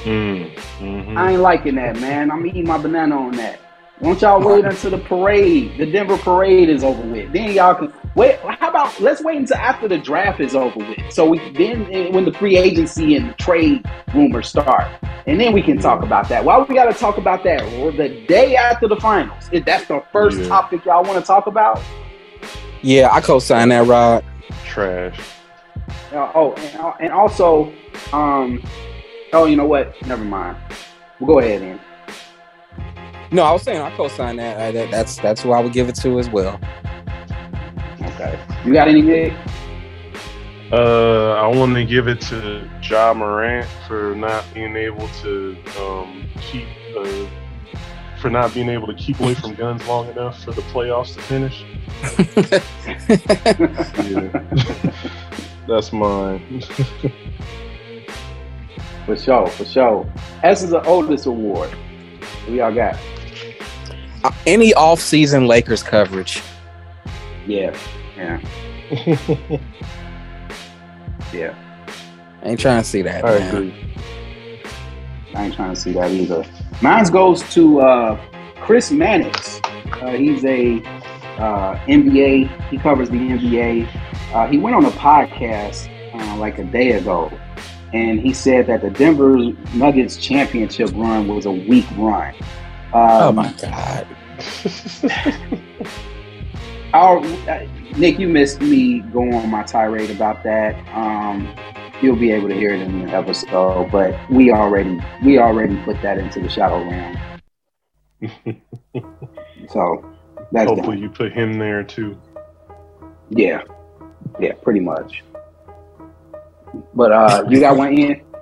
Mm, 0.04 0.54
mm-hmm. 0.54 1.18
I 1.18 1.32
ain't 1.32 1.40
liking 1.40 1.74
that, 1.76 1.98
man. 1.98 2.30
I'm 2.30 2.46
eating 2.46 2.66
my 2.66 2.78
banana 2.78 3.16
on 3.16 3.32
that. 3.32 3.60
Won't 4.00 4.20
y'all 4.20 4.46
wait 4.46 4.66
until 4.66 4.90
the 4.90 4.98
parade, 4.98 5.78
the 5.78 5.90
Denver 5.90 6.18
parade 6.18 6.68
is 6.68 6.84
over 6.84 7.00
with? 7.00 7.32
Then 7.32 7.52
y'all 7.52 7.74
can 7.74 7.94
wait. 8.14 8.38
How 8.40 8.68
about 8.68 9.00
let's 9.00 9.22
wait 9.22 9.38
until 9.38 9.56
after 9.56 9.88
the 9.88 9.96
draft 9.96 10.38
is 10.38 10.54
over 10.54 10.78
with? 10.78 10.98
So 11.10 11.30
we 11.30 11.38
then 11.52 11.88
eh, 11.90 12.10
when 12.10 12.26
the 12.26 12.32
free 12.32 12.58
agency 12.58 13.16
and 13.16 13.30
the 13.30 13.34
trade 13.34 13.86
rumors 14.12 14.48
start, 14.48 14.86
and 15.26 15.40
then 15.40 15.54
we 15.54 15.62
can 15.62 15.78
talk 15.78 16.02
about 16.02 16.28
that. 16.28 16.44
Why 16.44 16.58
we 16.58 16.74
got 16.74 16.92
to 16.92 16.98
talk 16.98 17.16
about 17.16 17.42
that 17.44 17.62
or 17.78 17.90
the 17.90 18.26
day 18.26 18.54
after 18.54 18.86
the 18.86 18.96
finals? 18.96 19.48
If 19.50 19.64
that's 19.64 19.86
the 19.86 20.02
first 20.12 20.40
yeah. 20.40 20.48
topic 20.48 20.84
y'all 20.84 21.02
want 21.02 21.18
to 21.18 21.26
talk 21.26 21.46
about. 21.46 21.80
Yeah, 22.82 23.08
I 23.10 23.22
co-sign 23.22 23.70
that, 23.70 23.86
Rod. 23.86 24.22
Trash. 24.66 25.18
Uh, 26.12 26.30
oh, 26.34 26.52
and, 26.52 26.80
uh, 26.80 26.92
and 27.00 27.12
also, 27.12 27.72
um, 28.12 28.62
oh, 29.32 29.46
you 29.46 29.56
know 29.56 29.66
what? 29.66 29.94
Never 30.06 30.24
mind. 30.24 30.58
We'll 31.18 31.32
go 31.32 31.38
ahead 31.38 31.62
and. 31.62 31.80
No, 33.32 33.42
I 33.42 33.52
was 33.52 33.62
saying 33.62 33.80
I 33.80 33.90
co-sign 33.96 34.36
that. 34.36 34.60
I, 34.60 34.70
that. 34.70 34.90
That's 34.90 35.16
that's 35.16 35.42
who 35.42 35.52
I 35.52 35.60
would 35.60 35.72
give 35.72 35.88
it 35.88 35.96
to 35.96 36.18
as 36.18 36.30
well. 36.30 36.60
Okay. 38.00 38.38
You 38.64 38.72
got 38.72 38.88
any 38.88 39.02
big? 39.02 39.34
Uh, 40.72 41.32
I 41.34 41.46
want 41.46 41.74
to 41.74 41.84
give 41.84 42.08
it 42.08 42.20
to 42.22 42.68
Ja 42.82 43.14
Morant 43.14 43.68
for 43.86 44.14
not 44.16 44.44
being 44.52 44.74
able 44.76 45.08
to 45.22 45.56
um, 45.80 46.28
keep 46.40 46.66
uh, 46.98 47.26
for 48.20 48.30
not 48.30 48.52
being 48.54 48.68
able 48.68 48.86
to 48.88 48.94
keep 48.94 49.20
away 49.20 49.34
from 49.34 49.54
guns 49.54 49.86
long 49.86 50.08
enough 50.08 50.42
for 50.42 50.52
the 50.52 50.62
playoffs 50.62 51.14
to 51.14 51.22
finish. 51.22 51.64
yeah, 54.10 54.30
that's 55.68 55.92
mine. 55.92 56.62
for 59.04 59.16
sure, 59.16 59.46
for 59.48 59.64
sure. 59.64 60.12
S 60.42 60.62
is 60.62 60.70
the 60.70 60.82
oldest 60.84 61.26
award. 61.26 61.70
We 62.48 62.60
all 62.60 62.72
got 62.74 62.96
any 64.46 64.74
off-season 64.74 65.46
Lakers 65.46 65.82
coverage. 65.82 66.42
Yeah, 67.46 67.76
yeah, 68.16 68.40
yeah. 71.32 71.54
I 72.42 72.48
ain't 72.50 72.60
trying 72.60 72.82
to 72.82 72.88
see 72.88 73.02
that. 73.02 73.24
I 73.24 73.38
man. 73.38 73.54
agree. 73.54 73.74
I 75.34 75.44
ain't 75.44 75.54
trying 75.54 75.74
to 75.74 75.80
see 75.80 75.92
that 75.92 76.10
either. 76.10 76.44
Mine 76.80 77.04
goes 77.06 77.42
to 77.54 77.80
uh, 77.80 78.20
Chris 78.60 78.90
Mannix. 78.90 79.60
Uh, 80.00 80.12
he's 80.12 80.44
a 80.44 80.78
uh, 81.38 81.76
NBA. 81.86 82.68
He 82.68 82.78
covers 82.78 83.10
the 83.10 83.16
NBA. 83.16 83.88
Uh, 84.32 84.46
he 84.46 84.58
went 84.58 84.76
on 84.76 84.84
a 84.84 84.90
podcast 84.90 85.88
uh, 86.14 86.36
like 86.36 86.58
a 86.58 86.64
day 86.64 86.92
ago, 86.92 87.30
and 87.92 88.20
he 88.20 88.32
said 88.32 88.66
that 88.66 88.80
the 88.80 88.90
Denver 88.90 89.36
Nuggets 89.74 90.16
championship 90.16 90.90
run 90.94 91.28
was 91.28 91.46
a 91.46 91.52
weak 91.52 91.86
run. 91.96 92.34
Um, 92.96 93.22
oh 93.22 93.32
my 93.32 93.52
god! 93.60 94.06
our, 96.94 97.18
uh, 97.18 97.66
Nick, 97.98 98.18
you 98.18 98.26
missed 98.26 98.62
me 98.62 99.00
going 99.00 99.34
on 99.34 99.50
my 99.50 99.64
tirade 99.64 100.10
about 100.10 100.42
that. 100.44 100.74
Um, 100.96 101.54
you'll 102.00 102.16
be 102.16 102.30
able 102.30 102.48
to 102.48 102.54
hear 102.54 102.72
it 102.72 102.80
in 102.80 103.04
the 103.04 103.12
episode, 103.12 103.90
but 103.92 104.18
we 104.30 104.50
already 104.50 104.98
we 105.22 105.38
already 105.38 105.76
put 105.84 106.00
that 106.00 106.16
into 106.16 106.40
the 106.40 106.48
shadow 106.48 106.82
realm. 106.88 107.18
so 109.68 110.16
that's 110.50 110.70
hopefully 110.70 110.96
done. 110.96 111.02
you 111.02 111.10
put 111.10 111.34
him 111.34 111.58
there 111.58 111.82
too. 111.84 112.18
Yeah, 113.28 113.60
yeah, 114.40 114.54
pretty 114.62 114.80
much. 114.80 115.22
But 116.94 117.12
uh 117.12 117.44
you 117.50 117.60
got 117.60 117.76
one 117.76 117.92
in. 117.92 118.22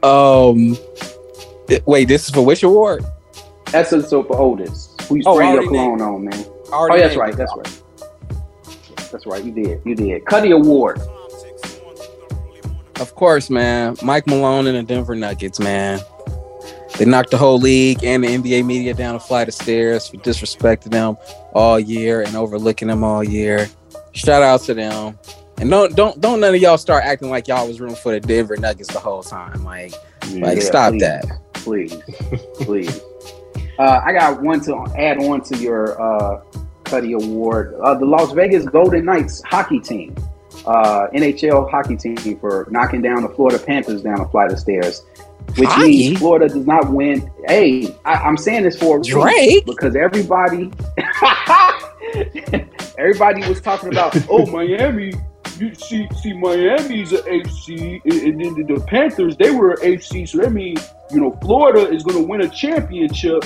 Um, 0.00 0.78
wait, 1.84 2.06
this 2.06 2.28
is 2.28 2.30
for 2.30 2.46
which 2.46 2.62
award? 2.62 3.04
That's 3.70 3.92
a, 3.92 4.02
so 4.02 4.22
for 4.22 4.36
oldest. 4.36 5.00
Who 5.02 5.16
you 5.16 5.22
oh, 5.26 5.36
spray 5.36 5.52
your 5.52 5.64
cologne 5.64 6.00
on, 6.00 6.24
man? 6.24 6.44
Oh, 6.72 6.88
that's 6.96 7.16
right. 7.16 7.36
That's 7.36 7.52
right. 7.56 7.82
That's 9.10 9.26
right. 9.26 9.44
You 9.44 9.52
did. 9.52 9.82
You 9.84 9.94
did. 9.94 10.24
Cuddy 10.26 10.50
Award. 10.50 11.00
Of 13.00 13.14
course, 13.14 13.48
man. 13.48 13.96
Mike 14.02 14.26
Malone 14.26 14.66
and 14.66 14.76
the 14.76 14.82
Denver 14.82 15.14
Nuggets, 15.14 15.60
man. 15.60 16.00
They 16.98 17.04
knocked 17.04 17.30
the 17.30 17.38
whole 17.38 17.58
league 17.58 18.02
and 18.02 18.24
the 18.24 18.28
NBA 18.28 18.64
media 18.64 18.92
down 18.92 19.14
a 19.14 19.20
flight 19.20 19.46
of 19.46 19.54
stairs 19.54 20.08
for 20.08 20.16
disrespecting 20.16 20.90
them 20.90 21.16
all 21.52 21.78
year 21.78 22.22
and 22.22 22.34
overlooking 22.34 22.88
them 22.88 23.04
all 23.04 23.22
year. 23.22 23.68
Shout 24.12 24.42
out 24.42 24.62
to 24.62 24.74
them. 24.74 25.16
And 25.58 25.70
don't 25.70 25.94
don't 25.94 26.20
don't 26.20 26.40
none 26.40 26.54
of 26.54 26.60
y'all 26.60 26.78
start 26.78 27.04
acting 27.04 27.30
like 27.30 27.46
y'all 27.46 27.66
was 27.66 27.80
rooting 27.80 27.96
for 27.96 28.12
the 28.12 28.20
Denver 28.20 28.56
Nuggets 28.56 28.92
the 28.92 28.98
whole 29.00 29.22
time. 29.22 29.62
Like, 29.64 29.92
yeah, 30.28 30.44
like 30.44 30.62
stop 30.62 30.92
please, 30.92 31.00
that. 31.00 31.26
Please. 31.54 31.94
Please. 32.60 33.00
Uh, 33.78 34.00
I 34.04 34.12
got 34.12 34.42
one 34.42 34.60
to 34.62 34.76
add 34.96 35.18
on 35.18 35.40
to 35.42 35.56
your 35.56 36.00
uh, 36.02 36.42
Cuddy 36.84 37.12
Award. 37.12 37.74
Uh, 37.80 37.94
the 37.94 38.06
Las 38.06 38.32
Vegas 38.32 38.64
Golden 38.64 39.04
Knights 39.04 39.40
hockey 39.46 39.78
team, 39.78 40.16
uh, 40.66 41.06
NHL 41.14 41.70
hockey 41.70 41.96
team, 41.96 42.16
for 42.40 42.66
knocking 42.70 43.02
down 43.02 43.22
the 43.22 43.28
Florida 43.28 43.58
Panthers 43.58 44.02
down 44.02 44.20
a 44.20 44.28
flight 44.30 44.50
of 44.50 44.58
stairs, 44.58 45.04
which 45.56 45.68
hockey? 45.68 45.86
means 45.86 46.18
Florida 46.18 46.48
does 46.48 46.66
not 46.66 46.90
win. 46.90 47.30
Hey, 47.46 47.94
I, 48.04 48.28
am 48.28 48.36
saying 48.36 48.64
this 48.64 48.76
for 48.76 49.00
Drake 49.00 49.64
because 49.64 49.94
everybody, 49.94 50.72
everybody 52.98 53.48
was 53.48 53.60
talking 53.60 53.90
about, 53.90 54.16
oh 54.28 54.44
Miami 54.46 55.12
you 55.60 55.74
see, 55.74 56.08
see, 56.20 56.32
Miami's 56.32 57.12
an 57.12 57.22
HC, 57.26 58.00
and 58.04 58.40
then 58.40 58.66
the 58.66 58.84
Panthers 58.86 59.36
they 59.36 59.50
were 59.50 59.72
an 59.74 59.94
HC, 59.94 60.28
so 60.28 60.38
that 60.38 60.52
means 60.52 60.88
you 61.10 61.20
know 61.20 61.36
Florida 61.42 61.90
is 61.90 62.02
going 62.02 62.22
to 62.22 62.28
win 62.28 62.42
a 62.42 62.48
championship 62.48 63.44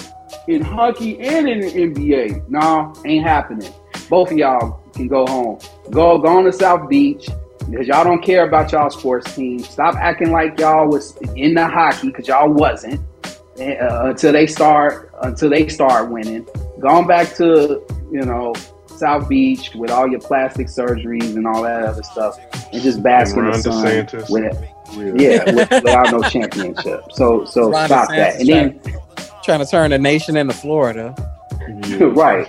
in 0.48 0.62
hockey 0.62 1.20
and 1.20 1.48
in 1.48 1.60
the 1.60 1.70
NBA. 1.70 2.48
No, 2.48 2.92
ain't 3.04 3.24
happening. 3.24 3.72
Both 4.08 4.30
of 4.30 4.38
y'all 4.38 4.80
can 4.94 5.08
go 5.08 5.26
home. 5.26 5.58
Go, 5.90 6.18
go 6.18 6.28
on 6.28 6.44
to 6.44 6.52
South 6.52 6.88
Beach 6.88 7.28
because 7.70 7.86
y'all 7.86 8.04
don't 8.04 8.22
care 8.22 8.46
about 8.46 8.72
y'all 8.72 8.90
sports 8.90 9.34
team. 9.34 9.60
Stop 9.60 9.94
acting 9.96 10.32
like 10.32 10.58
y'all 10.58 10.88
was 10.88 11.16
in 11.36 11.54
the 11.54 11.66
hockey 11.66 12.08
because 12.08 12.28
y'all 12.28 12.50
wasn't 12.50 13.00
uh, 13.60 14.06
until 14.06 14.32
they 14.32 14.46
start 14.46 15.10
until 15.22 15.50
they 15.50 15.68
start 15.68 16.10
winning. 16.10 16.46
Going 16.80 17.06
back 17.06 17.34
to 17.36 17.84
you 18.10 18.22
know 18.22 18.54
South 19.02 19.28
Beach 19.28 19.74
with 19.74 19.90
all 19.90 20.08
your 20.08 20.20
plastic 20.20 20.68
surgeries 20.68 21.34
and 21.34 21.44
all 21.44 21.64
that 21.64 21.82
other 21.82 22.04
stuff, 22.04 22.38
and 22.72 22.80
just 22.80 23.02
bask 23.02 23.36
in 23.36 23.46
the 23.46 23.60
sun 23.60 23.84
DeSantis. 23.84 24.30
with 24.30 24.44
it. 24.44 25.20
Yeah, 25.20 25.44
with, 25.54 25.70
without 25.70 26.12
no 26.12 26.22
championship. 26.22 27.02
So 27.10 27.44
so 27.44 27.68
Ron 27.70 27.86
stop 27.86 28.08
DeSantis 28.08 28.16
that. 28.16 28.40
And 28.40 28.48
then 28.48 28.80
trying 29.42 29.58
to 29.58 29.66
turn 29.66 29.92
a 29.92 29.98
nation 29.98 30.36
into 30.36 30.54
Florida. 30.54 31.16
Yeah. 31.88 31.98
right. 32.12 32.48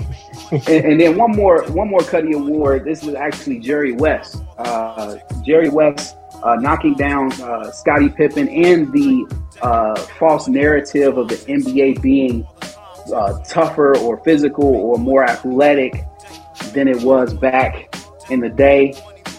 and, 0.52 0.86
and, 0.86 1.02
then 1.02 1.18
one 1.18 1.32
more 1.32 1.64
one 1.72 1.90
more 1.90 2.02
Cuddy 2.02 2.34
Award. 2.34 2.86
This 2.86 3.04
was 3.04 3.16
actually 3.16 3.58
Jerry 3.58 3.94
West. 3.94 4.44
Uh, 4.60 5.18
Jerry 5.44 5.70
West 5.70 6.16
uh, 6.44 6.56
knocking 6.56 6.94
down 6.94 7.32
uh, 7.42 7.72
Scottie 7.72 8.10
Pippen 8.10 8.48
and 8.48 8.94
the 8.94 9.44
uh, 9.64 9.96
false 10.20 10.48
narrative 10.48 11.18
of 11.18 11.30
the 11.30 11.36
NBA 11.36 12.00
being 12.04 12.46
uh, 13.12 13.40
tougher 13.44 13.98
or 13.98 14.18
physical 14.18 14.66
or 14.66 15.00
more 15.00 15.24
athletic 15.24 16.06
than 16.74 16.88
it 16.88 17.02
was 17.02 17.34
back 17.34 17.96
in 18.30 18.40
the 18.40 18.50
day. 18.50 18.94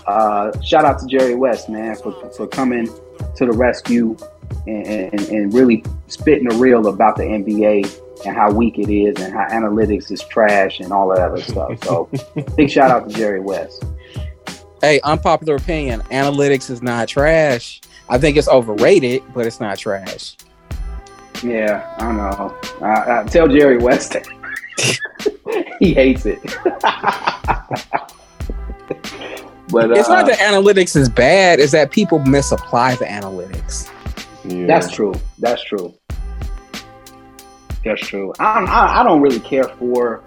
Uh, 0.07 0.59
shout 0.61 0.85
out 0.85 0.99
to 1.01 1.07
Jerry 1.07 1.35
West, 1.35 1.69
man, 1.69 1.97
for, 1.97 2.13
for 2.31 2.47
coming 2.47 2.87
to 3.37 3.47
the 3.47 3.53
rescue 3.53 4.17
and, 4.67 4.87
and, 4.87 5.21
and 5.29 5.55
really 5.55 5.85
spitting 6.09 6.49
the 6.49 6.57
real 6.57 6.87
about 6.89 7.17
the 7.17 7.23
NBA 7.23 8.27
and 8.27 8.37
how 8.37 8.51
weak 8.51 8.79
it 8.79 8.91
is 8.91 9.21
and 9.23 9.33
how 9.33 9.47
analytics 9.47 10.11
is 10.11 10.23
trash 10.25 10.81
and 10.81 10.93
all 10.93 11.09
that 11.09 11.19
other 11.19 11.41
stuff. 11.41 11.83
So 11.85 12.09
big 12.57 12.71
shout 12.71 12.91
out 12.91 13.09
to 13.09 13.15
Jerry 13.15 13.41
West. 13.41 13.85
Hey, 14.81 15.01
unpopular 15.03 15.57
opinion, 15.57 16.01
analytics 16.11 16.71
is 16.71 16.83
not 16.83 17.09
trash. 17.09 17.81
I 18.09 18.19
think 18.19 18.37
it's 18.37 18.49
overrated, 18.49 19.23
but 19.33 19.47
it's 19.47 19.61
not 19.61 19.79
trash. 19.79 20.37
Yeah, 21.43 21.95
I 21.99 22.13
know. 22.13 22.57
I, 22.87 23.21
I 23.21 23.25
tell 23.25 23.49
Jerry 23.49 23.79
West 23.79 24.17
he 25.79 25.95
hates 25.95 26.27
it. 26.27 26.41
but 29.71 29.91
it's 29.91 30.09
uh, 30.09 30.15
not 30.15 30.27
that 30.27 30.39
analytics 30.41 30.97
is 30.97 31.09
bad; 31.09 31.61
it's 31.61 31.73
that 31.73 31.91
people 31.91 32.19
misapply 32.21 32.95
the 32.97 33.05
analytics. 33.05 33.91
Yeah. 34.45 34.67
That's 34.67 34.91
true. 34.93 35.15
That's 35.39 35.65
true. 35.65 35.95
That's 37.85 38.07
true. 38.07 38.33
I 38.39 38.61
don't, 38.61 38.69
I, 38.69 39.01
I 39.01 39.03
don't 39.03 39.21
really 39.21 39.41
care 39.41 39.65
for 39.65 40.23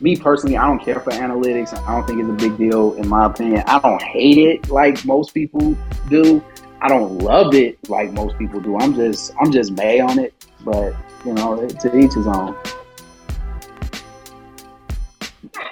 me 0.00 0.16
personally. 0.16 0.56
I 0.56 0.66
don't 0.66 0.82
care 0.82 1.00
for 1.00 1.10
analytics. 1.10 1.76
I 1.86 1.94
don't 1.94 2.06
think 2.06 2.20
it's 2.20 2.28
a 2.28 2.48
big 2.48 2.56
deal 2.58 2.94
in 2.94 3.08
my 3.08 3.26
opinion. 3.26 3.62
I 3.66 3.78
don't 3.80 4.02
hate 4.02 4.38
it 4.38 4.70
like 4.70 5.04
most 5.04 5.34
people 5.34 5.76
do. 6.08 6.42
I 6.80 6.88
don't 6.88 7.18
love 7.18 7.54
it 7.54 7.78
like 7.88 8.12
most 8.12 8.38
people 8.38 8.60
do. 8.60 8.78
I'm 8.78 8.94
just 8.94 9.32
I'm 9.40 9.50
just 9.50 9.72
may 9.72 10.00
on 10.00 10.18
it, 10.18 10.34
but 10.64 10.94
you 11.24 11.34
know, 11.34 11.66
to 11.66 11.98
each 11.98 12.14
his 12.14 12.26
own. 12.26 12.56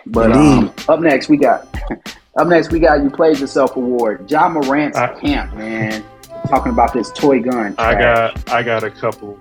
But 0.07 0.33
um, 0.33 0.73
up 0.89 1.01
next 1.01 1.29
we 1.29 1.37
got 1.37 1.67
up 2.39 2.47
next 2.47 2.71
we 2.71 2.79
got 2.79 3.03
you 3.03 3.11
played 3.11 3.39
yourself 3.39 3.77
award. 3.77 4.31
Ja 4.31 4.49
Morant's 4.49 4.97
I, 4.97 5.19
camp, 5.21 5.55
man. 5.55 6.05
Talking 6.49 6.73
about 6.73 6.93
this 6.93 7.11
toy 7.11 7.41
gun. 7.41 7.75
Trash. 7.75 7.79
I 7.79 7.99
got 7.99 8.51
I 8.51 8.63
got 8.63 8.85
a 8.85 8.91
couple. 8.91 9.39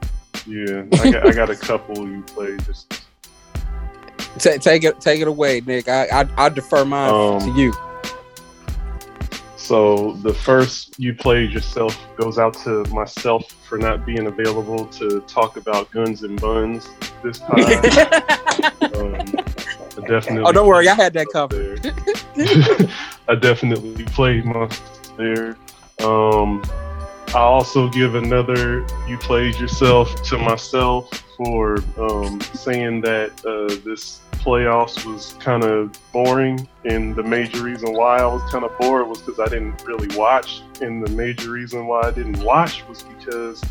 Yeah, 0.48 0.84
I 0.94 1.12
got, 1.12 1.28
I 1.28 1.32
got 1.32 1.50
a 1.50 1.56
couple 1.56 2.08
you 2.08 2.22
played 2.24 2.64
just. 2.66 3.02
Take, 4.38 4.60
take 4.60 4.84
it, 4.84 5.00
take 5.00 5.22
it 5.22 5.30
away, 5.30 5.62
Nick. 5.66 5.88
I 5.88 6.08
I, 6.08 6.28
I 6.38 6.50
defer 6.50 6.84
mine 6.84 7.10
um, 7.10 7.40
to 7.40 7.58
you. 7.58 7.74
So 9.56 10.12
the 10.22 10.34
first 10.34 11.00
you 11.00 11.16
played 11.16 11.52
yourself 11.52 11.98
goes 12.18 12.38
out 12.38 12.54
to 12.66 12.84
myself 12.94 13.50
for 13.68 13.78
not 13.78 14.06
being 14.06 14.28
available 14.28 14.86
to 14.88 15.22
talk 15.22 15.58
about 15.58 15.90
guns 15.90 16.24
and 16.24 16.40
buns 16.40 16.88
this 17.24 17.40
time. 17.40 17.64
um, 18.94 19.55
I 19.98 20.08
definitely. 20.08 20.44
Oh, 20.46 20.52
don't 20.52 20.68
worry, 20.68 20.88
I 20.90 20.94
had 20.94 21.14
that 21.14 21.28
covered. 21.32 21.86
I 23.28 23.36
definitely 23.36 24.06
played 24.06 24.46
my 24.46 24.70
there. 25.18 25.58
Um, 26.00 26.64
I 27.30 27.40
also 27.40 27.90
give 27.90 28.16
another 28.16 28.86
"You 29.08 29.18
Played 29.18 29.56
Yourself" 29.56 30.24
to 30.24 30.38
myself 30.38 31.10
for 31.38 31.78
um, 31.98 32.40
saying 32.54 33.02
that 33.02 33.32
uh, 33.46 33.76
this 33.84 34.22
playoffs 34.32 35.06
was 35.06 35.34
kind 35.40 35.64
of 35.64 35.92
boring, 36.12 36.68
and 36.86 37.16
the 37.16 37.24
major 37.24 37.64
reason 37.64 37.94
why 37.94 38.20
I 38.20 38.26
was 38.26 38.42
kind 38.52 38.64
of 38.64 38.78
bored 38.78 39.08
was 39.08 39.20
because 39.20 39.40
I 39.40 39.48
didn't 39.48 39.84
really 39.86 40.16
watch, 40.16 40.62
and 40.82 41.06
the 41.06 41.12
major 41.12 41.52
reason 41.52 41.88
why 41.88 42.02
I 42.02 42.12
didn't 42.12 42.42
watch 42.44 42.88
was 42.88 43.04
because 43.04 43.64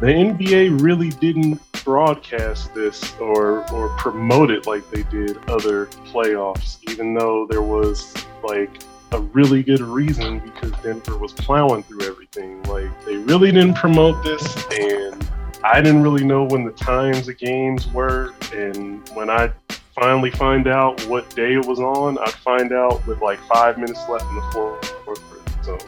the 0.00 0.06
NBA 0.06 0.80
really 0.80 1.10
didn't 1.10 1.60
broadcast 1.84 2.74
this 2.74 3.14
or 3.20 3.70
or 3.72 3.88
promote 3.96 4.50
it 4.50 4.66
like 4.66 4.88
they 4.90 5.02
did 5.04 5.38
other 5.48 5.86
playoffs, 5.86 6.78
even 6.90 7.14
though 7.14 7.46
there 7.46 7.62
was 7.62 8.14
like 8.42 8.82
a 9.12 9.20
really 9.20 9.62
good 9.62 9.80
reason 9.80 10.38
because 10.40 10.70
Denver 10.82 11.16
was 11.16 11.32
plowing 11.32 11.82
through 11.82 12.02
everything. 12.02 12.62
Like 12.64 12.90
they 13.04 13.16
really 13.16 13.50
didn't 13.50 13.74
promote 13.74 14.22
this 14.22 14.66
and 14.72 15.28
I 15.64 15.80
didn't 15.80 16.02
really 16.02 16.24
know 16.24 16.44
when 16.44 16.64
the 16.64 16.72
times 16.72 17.28
of 17.28 17.36
games 17.36 17.88
were, 17.88 18.32
and 18.54 19.06
when 19.10 19.28
I 19.28 19.52
finally 20.00 20.30
find 20.30 20.68
out 20.68 21.00
what 21.06 21.28
day 21.34 21.54
it 21.54 21.66
was 21.66 21.80
on, 21.80 22.16
I'd 22.18 22.30
find 22.30 22.72
out 22.72 23.04
with 23.06 23.20
like 23.20 23.40
five 23.52 23.76
minutes 23.76 24.00
left 24.08 24.24
in 24.26 24.36
the 24.36 24.42
fourth. 24.52 24.92
quarter. 25.04 25.20
So, 25.62 25.78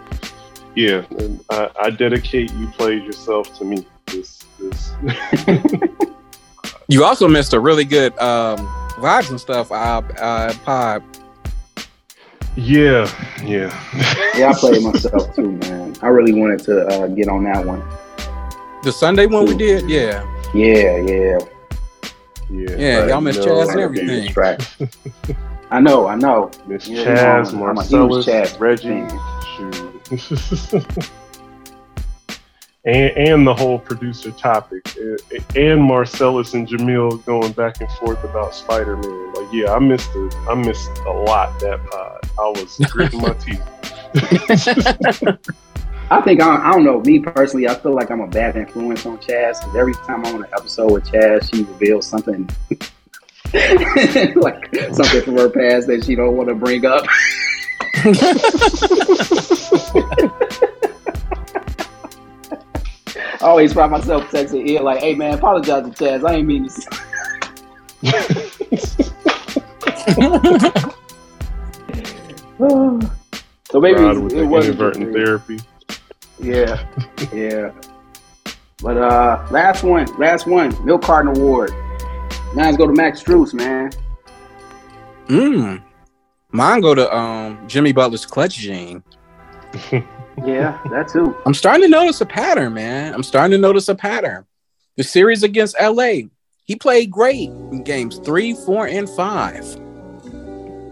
yeah, 0.74 1.04
I, 1.50 1.70
I, 1.80 1.90
dedicate 1.90 2.52
you 2.52 2.66
played 2.68 3.04
yourself 3.04 3.56
to 3.58 3.64
me. 3.64 3.86
This, 4.10 4.44
this. 4.58 4.92
you 6.88 7.04
also 7.04 7.28
missed 7.28 7.52
a 7.52 7.60
really 7.60 7.84
good 7.84 8.16
um, 8.18 8.58
vibes 8.96 9.30
and 9.30 9.40
stuff. 9.40 9.70
Uh, 9.70 10.02
uh, 10.18 10.52
pod. 10.64 11.02
Yeah, 12.56 13.08
yeah. 13.44 13.70
yeah, 14.36 14.50
I 14.50 14.54
played 14.54 14.82
myself 14.92 15.34
too, 15.34 15.52
man. 15.52 15.96
I 16.02 16.08
really 16.08 16.32
wanted 16.32 16.60
to 16.64 16.86
uh, 16.86 17.06
get 17.08 17.28
on 17.28 17.44
that 17.44 17.64
one. 17.64 17.82
The 18.82 18.92
Sunday 18.92 19.26
one 19.26 19.44
we 19.44 19.56
did, 19.56 19.88
yeah. 19.88 20.24
Yeah, 20.54 20.96
yeah. 20.98 21.38
Yeah, 22.50 22.76
yeah 22.76 23.06
y'all 23.06 23.20
miss 23.20 23.38
Chaz 23.38 23.70
and 23.70 23.80
everything. 23.80 24.34
I 25.70 25.78
know, 25.78 26.08
I 26.08 26.16
know. 26.16 26.50
Miss 26.66 26.88
Chaz, 26.88 27.54
Marcellus, 27.54 28.26
Chaz 28.26 28.58
Reggie. 28.58 29.06
And, 32.84 33.16
and 33.16 33.46
the 33.46 33.54
whole 33.54 33.78
producer 33.78 34.30
topic, 34.32 34.96
and 35.54 35.82
Marcellus 35.82 36.54
and 36.54 36.66
Jamil 36.66 37.24
going 37.24 37.52
back 37.52 37.80
and 37.80 37.90
forth 37.92 38.22
about 38.24 38.54
Spider 38.54 38.96
Man. 38.96 39.34
Like, 39.34 39.52
yeah, 39.52 39.74
I 39.74 39.78
missed 39.78 40.10
it. 40.14 40.34
I 40.48 40.54
missed 40.54 40.90
a 41.06 41.10
lot 41.10 41.58
that 41.60 41.84
pod. 41.90 42.30
I 42.38 42.48
was 42.48 42.78
gritting 42.90 43.20
my 43.20 43.34
teeth. 43.34 43.62
I 46.12 46.20
think 46.22 46.40
I, 46.40 46.56
I, 46.56 46.72
don't 46.72 46.84
know. 46.84 47.00
Me 47.02 47.20
personally, 47.20 47.68
I 47.68 47.74
feel 47.74 47.94
like 47.94 48.10
I'm 48.10 48.20
a 48.20 48.26
bad 48.26 48.56
influence 48.56 49.06
on 49.06 49.18
Chaz 49.18 49.60
because 49.60 49.76
every 49.76 49.94
time 49.94 50.26
I'm 50.26 50.34
on 50.34 50.44
an 50.44 50.50
episode 50.52 50.90
with 50.90 51.04
Chaz, 51.04 51.54
she 51.54 51.62
reveals 51.62 52.06
something 52.06 52.48
like 54.36 54.74
something 54.92 55.22
from 55.22 55.36
her 55.36 55.50
past 55.50 55.86
that 55.86 56.04
she 56.04 56.14
don't 56.14 56.36
want 56.36 56.48
to 56.48 56.54
bring 56.54 56.84
up. 56.86 57.04
I 63.40 63.46
always 63.46 63.72
find 63.72 63.90
myself 63.90 64.24
texting 64.24 64.66
here 64.66 64.80
like, 64.80 65.00
"Hey 65.00 65.14
man, 65.14 65.32
apologize 65.34 65.84
to 65.84 65.90
Chaz. 65.90 66.28
I 66.28 66.34
ain't 66.34 66.46
mean 66.46 66.68
to." 66.68 66.82
so 73.70 73.80
maybe 73.80 74.00
it 74.00 74.46
was 74.46 74.66
inadvertent 74.66 75.14
therapy. 75.14 75.58
Yeah, 76.38 76.86
yeah. 77.32 77.72
But 78.82 78.98
uh, 78.98 79.46
last 79.50 79.84
one, 79.84 80.06
last 80.18 80.46
one, 80.46 80.74
Milk 80.84 81.02
Carton 81.02 81.34
Award. 81.36 81.70
Now 82.54 82.64
let's 82.64 82.76
go 82.76 82.86
to 82.86 82.92
Max 82.92 83.22
Strus, 83.22 83.54
man. 83.54 83.90
Mmm. 85.28 85.82
Mine 86.52 86.80
go 86.80 86.94
to 86.94 87.16
um 87.16 87.58
Jimmy 87.68 87.92
Butler's 87.92 88.26
clutch 88.26 88.56
gene. 88.56 89.02
yeah, 90.46 90.80
that 90.90 91.08
too. 91.08 91.36
I'm 91.46 91.54
starting 91.54 91.82
to 91.82 91.88
notice 91.88 92.20
a 92.20 92.26
pattern, 92.26 92.74
man. 92.74 93.14
I'm 93.14 93.22
starting 93.22 93.52
to 93.52 93.58
notice 93.58 93.88
a 93.88 93.94
pattern. 93.94 94.46
The 94.96 95.04
series 95.04 95.42
against 95.42 95.76
LA, 95.80 96.28
he 96.64 96.76
played 96.76 97.10
great 97.10 97.48
in 97.48 97.82
games 97.84 98.18
three, 98.18 98.54
four, 98.54 98.86
and 98.86 99.08
five. 99.08 99.64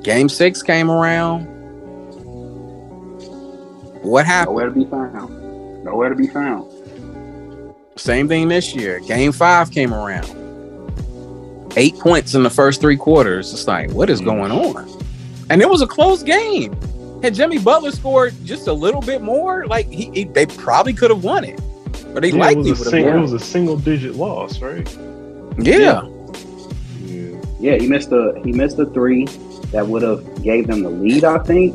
Game 0.02 0.28
six 0.28 0.62
came 0.62 0.90
around. 0.90 1.44
What 4.02 4.26
happened? 4.26 4.56
Nowhere 4.56 4.68
to 4.68 4.74
be 4.74 4.84
found 4.84 5.38
nowhere 5.88 6.08
to 6.08 6.14
be 6.14 6.26
found. 6.26 6.70
Same 7.96 8.28
thing 8.28 8.48
this 8.48 8.74
year. 8.74 9.00
Game 9.00 9.32
five 9.32 9.70
came 9.70 9.92
around. 9.92 10.34
Eight 11.76 11.98
points 11.98 12.34
in 12.34 12.42
the 12.42 12.50
first 12.50 12.80
three 12.80 12.96
quarters. 12.96 13.52
It's 13.52 13.66
like, 13.66 13.90
what 13.90 14.10
is 14.10 14.20
mm. 14.20 14.26
going 14.26 14.52
on? 14.52 14.88
And 15.50 15.62
it 15.62 15.68
was 15.68 15.82
a 15.82 15.86
close 15.86 16.22
game. 16.22 16.78
Had 17.22 17.34
Jimmy 17.34 17.58
Butler 17.58 17.90
scored 17.90 18.34
just 18.44 18.68
a 18.68 18.72
little 18.72 19.00
bit 19.00 19.22
more, 19.22 19.66
like 19.66 19.86
he, 19.88 20.10
he 20.12 20.24
they 20.24 20.46
probably 20.46 20.92
could 20.92 21.10
have 21.10 21.24
won 21.24 21.44
it. 21.44 21.60
But 22.14 22.22
they 22.22 22.30
yeah, 22.30 22.38
likely 22.38 22.70
would 22.70 22.78
have 22.78 22.86
sing- 22.88 23.06
It 23.06 23.18
was 23.18 23.32
a 23.32 23.40
single 23.40 23.76
digit 23.76 24.14
loss, 24.14 24.60
right? 24.60 24.88
Yeah. 25.58 25.78
yeah. 25.78 26.08
Yeah, 27.60 27.76
he 27.76 27.88
missed 27.88 28.12
a 28.12 28.40
he 28.44 28.52
missed 28.52 28.78
a 28.78 28.86
three 28.86 29.24
that 29.72 29.86
would 29.86 30.02
have 30.02 30.42
gave 30.42 30.68
them 30.68 30.82
the 30.82 30.90
lead, 30.90 31.24
I 31.24 31.38
think. 31.38 31.74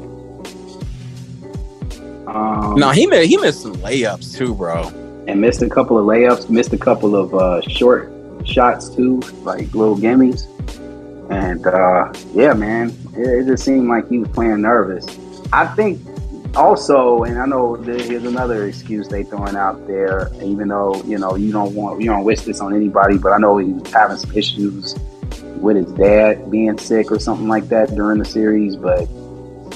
Um, 2.27 2.75
no, 2.75 2.91
he 2.91 3.05
missed 3.05 3.29
he 3.29 3.37
missed 3.37 3.61
some 3.61 3.75
layups 3.75 4.35
too, 4.35 4.55
bro. 4.55 4.87
And 5.27 5.41
missed 5.41 5.61
a 5.61 5.69
couple 5.69 5.97
of 5.97 6.05
layups, 6.05 6.49
missed 6.49 6.73
a 6.73 6.77
couple 6.77 7.15
of 7.15 7.33
uh, 7.33 7.61
short 7.61 8.11
shots 8.45 8.89
too, 8.89 9.19
like 9.43 9.73
little 9.73 9.97
gimmies. 9.97 10.47
And 11.29 11.65
uh, 11.65 12.13
yeah, 12.33 12.53
man, 12.53 12.89
it, 13.15 13.27
it, 13.27 13.45
just 13.45 13.63
seemed 13.63 13.87
like 13.87 14.09
he 14.09 14.19
was 14.19 14.29
playing 14.29 14.61
nervous. 14.61 15.05
I 15.53 15.67
think 15.75 16.01
also, 16.55 17.23
and 17.23 17.39
I 17.39 17.45
know 17.45 17.75
here's 17.75 18.25
another 18.25 18.65
excuse 18.65 19.07
they 19.07 19.23
throwing 19.23 19.55
out 19.55 19.85
there. 19.85 20.31
Even 20.41 20.69
though 20.69 20.95
you 21.03 21.19
know 21.19 21.35
you 21.35 21.51
don't 21.51 21.75
want 21.75 22.01
you 22.01 22.07
don't 22.07 22.23
wish 22.23 22.41
this 22.41 22.59
on 22.59 22.75
anybody, 22.75 23.19
but 23.19 23.33
I 23.33 23.37
know 23.37 23.57
he's 23.57 23.91
having 23.91 24.17
some 24.17 24.35
issues 24.35 24.95
with 25.57 25.77
his 25.77 25.91
dad 25.93 26.49
being 26.49 26.77
sick 26.79 27.11
or 27.11 27.19
something 27.19 27.47
like 27.47 27.69
that 27.69 27.93
during 27.95 28.17
the 28.17 28.25
series. 28.25 28.75
But 28.75 29.07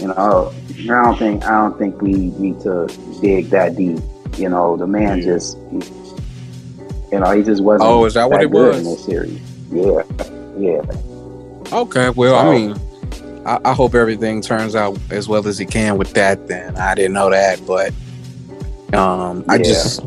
you 0.02 0.08
know, 0.08 0.52
I 0.80 1.04
don't 1.04 1.18
think 1.18 1.46
I 1.46 1.52
don't 1.62 1.78
think 1.78 2.02
we 2.02 2.14
need 2.14 2.60
to 2.62 2.88
dig 3.22 3.52
that 3.52 3.76
deep. 3.76 4.00
You 4.38 4.50
know, 4.50 4.78
the 4.78 4.88
man 4.88 5.22
just, 5.22 5.58
he, 5.72 5.78
you 7.12 7.20
know, 7.20 7.32
he 7.32 7.44
just 7.44 7.62
wasn't. 7.62 7.90
Oh, 7.90 8.06
is 8.06 8.16
that, 8.16 8.22
that 8.22 8.30
what 8.30 8.42
it 8.42 8.50
was 8.50 8.78
in 8.80 8.84
this 8.84 9.06
series? 9.06 9.40
Yeah, 9.72 10.02
yeah. 10.58 10.82
Okay, 11.72 12.10
well, 12.10 12.40
so, 12.40 12.48
I 12.48 12.52
mean, 12.52 12.87
I, 13.48 13.60
I, 13.64 13.74
hope 13.74 13.96
everything 13.96 14.42
turns 14.42 14.76
out 14.76 15.00
as 15.10 15.30
well 15.30 15.48
as 15.48 15.60
it 15.60 15.72
can 15.72 15.98
with 15.98 16.14
that. 16.14 16.48
Then 16.48 16.76
I 16.78 16.96
didn't 16.96 17.14
know 17.14 17.30
that, 17.30 17.66
but 17.66 17.94
um, 18.94 19.46
I 19.48 19.58
just. 19.58 20.02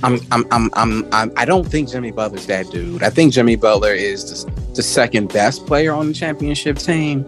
I'm, 0.00 0.20
I'm, 0.30 0.46
I'm, 0.52 0.70
I'm, 0.74 1.08
I'm, 1.12 1.32
I 1.36 1.44
don't 1.44 1.64
think 1.64 1.88
Jimmy 1.88 2.12
Butler's 2.12 2.46
that 2.46 2.70
dude. 2.70 3.02
I 3.02 3.10
think 3.10 3.32
Jimmy 3.32 3.56
Butler 3.56 3.92
is 3.92 4.44
the, 4.44 4.74
the 4.74 4.82
second 4.82 5.32
best 5.32 5.66
player 5.66 5.92
on 5.92 6.06
the 6.06 6.14
championship 6.14 6.78
team. 6.78 7.26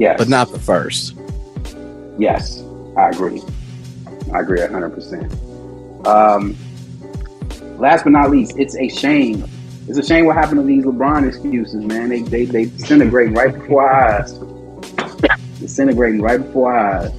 Yes. 0.00 0.18
But 0.18 0.28
not 0.28 0.50
the 0.50 0.58
first. 0.58 1.16
Yes, 2.18 2.64
I 2.96 3.10
agree. 3.10 3.40
I 4.32 4.40
agree 4.40 4.58
100%. 4.58 6.06
Um, 6.06 6.56
last 7.78 8.02
but 8.02 8.10
not 8.10 8.30
least, 8.30 8.58
it's 8.58 8.76
a 8.76 8.88
shame 8.88 9.44
it's 9.86 9.98
a 9.98 10.02
shame 10.02 10.24
what 10.24 10.36
happened 10.36 10.60
to 10.60 10.66
these 10.66 10.84
LeBron 10.84 11.28
excuses, 11.28 11.84
man. 11.84 12.08
They 12.08 12.22
they 12.22 12.44
they 12.46 12.64
disintegrating 12.66 13.34
right 13.34 13.52
before 13.52 13.90
our 13.90 14.20
eyes. 14.20 14.32
disintegrating 15.60 16.22
right 16.22 16.38
before 16.38 16.72
our 16.72 17.02
eyes. 17.02 17.12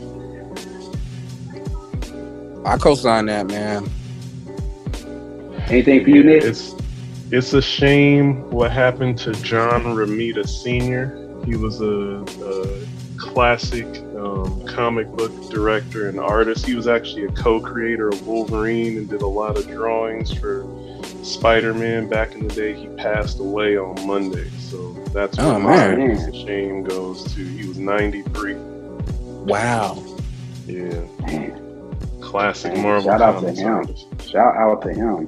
I 2.66 2.78
co-sign 2.78 3.28
that, 3.28 3.46
man. 3.46 3.88
Anything 5.68 6.04
for 6.04 6.10
you, 6.10 6.24
Nick? 6.24 6.44
It's 6.44 6.74
it's 7.32 7.54
a 7.54 7.62
shame 7.62 8.50
what 8.50 8.72
happened 8.72 9.20
to 9.20 9.34
John 9.34 9.84
Romita 9.84 10.48
Sr. 10.48 11.22
He 11.46 11.56
was 11.56 11.82
a, 11.82 12.24
a 12.44 13.20
classic 13.20 13.86
um, 14.16 14.66
comic 14.66 15.08
book 15.10 15.32
director 15.52 16.10
and 16.10 16.20
artist. 16.20 16.66
He 16.66 16.74
was 16.74 16.88
actually 16.88 17.26
a 17.26 17.32
co-creator 17.32 18.10
of 18.10 18.26
Wolverine 18.26 18.98
and 18.98 19.10
did 19.10 19.22
a 19.22 19.28
lot 19.28 19.58
of 19.58 19.68
drawings 19.68 20.34
for 20.34 20.64
Spider-Man 21.26 22.08
back 22.08 22.34
in 22.34 22.48
the 22.48 22.54
day, 22.54 22.74
he 22.74 22.88
passed 22.96 23.40
away 23.40 23.78
on 23.78 24.06
Monday. 24.06 24.50
So 24.60 24.94
that's 25.14 25.38
oh, 25.40 25.60
man. 25.60 26.16
my 26.16 26.32
shame 26.32 26.84
goes 26.84 27.24
to. 27.34 27.44
He 27.44 27.68
was 27.68 27.78
93. 27.78 28.54
Wow. 28.56 30.04
Yeah. 30.68 31.02
Classic 32.22 32.74
man, 32.74 32.84
Marvel. 32.84 33.10
Shout 33.10 33.22
out 33.22 33.42
to 33.42 33.52
him. 33.52 33.68
Artist. 33.68 34.08
Shout 34.30 34.56
out 34.56 34.82
to 34.84 34.94
him. 34.94 35.28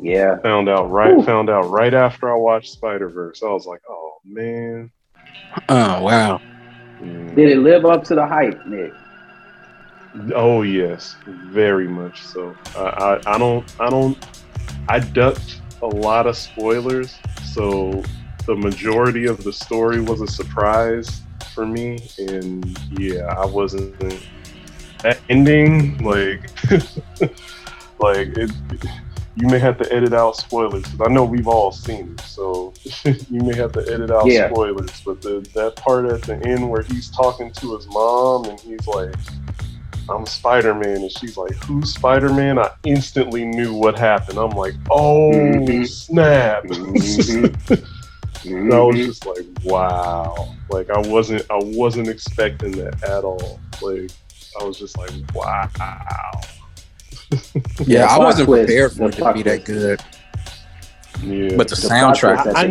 Yeah. 0.00 0.38
Found 0.40 0.68
out 0.68 0.90
right. 0.90 1.12
Ooh. 1.12 1.22
Found 1.22 1.50
out 1.50 1.70
right 1.70 1.94
after 1.94 2.30
I 2.30 2.36
watched 2.36 2.72
Spider 2.72 3.08
Verse. 3.08 3.42
I 3.42 3.46
was 3.46 3.66
like, 3.66 3.82
oh 3.88 4.20
man. 4.24 4.90
Oh 5.68 6.02
wow. 6.02 6.40
Mm. 7.00 7.34
Did 7.34 7.50
it 7.50 7.58
live 7.58 7.84
up 7.84 8.04
to 8.04 8.14
the 8.14 8.26
hype, 8.26 8.66
Nick? 8.66 8.92
Oh 10.34 10.62
yes, 10.62 11.16
very 11.26 11.88
much 11.88 12.22
so. 12.22 12.56
I, 12.76 12.80
I, 12.80 13.34
I 13.34 13.38
don't 13.38 13.74
I 13.80 13.90
don't 13.90 14.18
I 14.88 15.00
ducked 15.00 15.60
a 15.82 15.86
lot 15.86 16.26
of 16.26 16.36
spoilers, 16.36 17.18
so 17.44 18.02
the 18.46 18.56
majority 18.56 19.26
of 19.26 19.44
the 19.44 19.52
story 19.52 20.00
was 20.00 20.20
a 20.20 20.26
surprise 20.26 21.20
for 21.54 21.66
me, 21.66 21.98
and 22.18 22.78
yeah, 22.98 23.34
I 23.38 23.44
wasn't 23.44 23.98
that 25.02 25.18
ending 25.28 25.98
like 25.98 26.40
like 28.00 28.28
it. 28.36 28.50
You 29.36 29.46
may 29.46 29.60
have 29.60 29.78
to 29.78 29.92
edit 29.92 30.12
out 30.12 30.34
spoilers 30.34 30.82
because 30.82 31.00
I 31.00 31.12
know 31.12 31.24
we've 31.24 31.46
all 31.46 31.70
seen 31.70 32.16
it, 32.18 32.20
so 32.22 32.74
you 33.04 33.40
may 33.42 33.54
have 33.56 33.72
to 33.72 33.80
edit 33.92 34.10
out 34.10 34.26
yeah. 34.26 34.48
spoilers. 34.48 35.00
But 35.02 35.22
the, 35.22 35.48
that 35.54 35.76
part 35.76 36.06
at 36.06 36.22
the 36.22 36.36
end 36.44 36.68
where 36.68 36.82
he's 36.82 37.08
talking 37.10 37.52
to 37.52 37.76
his 37.76 37.86
mom 37.86 38.46
and 38.46 38.58
he's 38.58 38.86
like, 38.86 39.14
I'm 40.10 40.26
Spider 40.26 40.74
Man. 40.74 40.96
And 40.96 41.10
she's 41.10 41.36
like, 41.36 41.52
Who's 41.64 41.94
Spider 41.94 42.32
Man? 42.32 42.58
I 42.58 42.70
instantly 42.84 43.44
knew 43.44 43.74
what 43.74 43.98
happened. 43.98 44.38
I'm 44.38 44.50
like, 44.50 44.74
Oh, 44.90 45.30
mm-hmm. 45.32 45.84
snap. 45.84 46.64
Mm-hmm. 46.64 48.72
I 48.72 48.80
was 48.80 48.96
just 48.96 49.26
like, 49.26 49.46
Wow. 49.64 50.54
Like, 50.70 50.90
I 50.90 50.98
wasn't, 50.98 51.44
I 51.50 51.58
wasn't 51.62 52.08
expecting 52.08 52.72
that 52.72 53.02
at 53.04 53.24
all. 53.24 53.60
Like, 53.82 54.10
I 54.60 54.64
was 54.64 54.78
just 54.78 54.96
like, 54.96 55.10
Wow. 55.34 55.68
yeah, 57.86 58.06
I 58.06 58.18
wasn't 58.18 58.48
prepared 58.48 58.92
for 58.92 59.08
it 59.08 59.14
to 59.14 59.32
be 59.32 59.42
that 59.42 59.64
good. 59.64 60.00
Yeah. 61.22 61.56
But 61.56 61.68
the, 61.68 61.74
the 61.74 61.88
soundtrack, 61.88 62.46
I, 62.54 62.62
I 62.62 62.66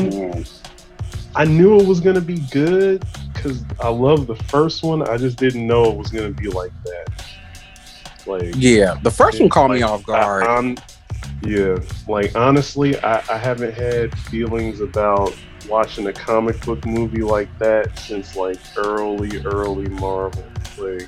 knew 1.46 1.80
it 1.80 1.86
was 1.86 2.00
gonna 2.00 2.22
be 2.22 2.40
good 2.52 3.06
because 3.34 3.64
I 3.80 3.90
love 3.90 4.28
the 4.28 4.36
first 4.36 4.84
one. 4.84 5.08
I 5.08 5.18
just 5.18 5.38
didn't 5.38 5.66
know 5.68 5.86
it 5.86 5.96
was 5.96 6.10
gonna 6.10 6.32
be 6.32 6.48
like 6.48 6.72
that. 6.84 7.26
Like, 8.26 8.54
yeah, 8.58 8.98
the 9.04 9.12
first 9.12 9.40
one 9.40 9.50
caught 9.50 9.70
like, 9.70 9.80
me 9.80 9.84
off 9.84 10.04
guard. 10.04 10.44
I, 10.44 10.76
yeah, 11.44 11.78
like 12.08 12.36
honestly, 12.36 13.00
I, 13.00 13.24
I 13.30 13.38
haven't 13.38 13.74
had 13.74 14.18
feelings 14.18 14.82
about 14.82 15.36
watching 15.70 16.08
a 16.08 16.14
comic 16.14 16.60
book 16.66 16.86
movie 16.86 17.22
like 17.22 17.56
that 17.60 17.98
since 18.00 18.36
like 18.36 18.58
early, 18.78 19.44
early 19.46 19.88
Marvel. 19.90 20.44
Like, 20.78 21.08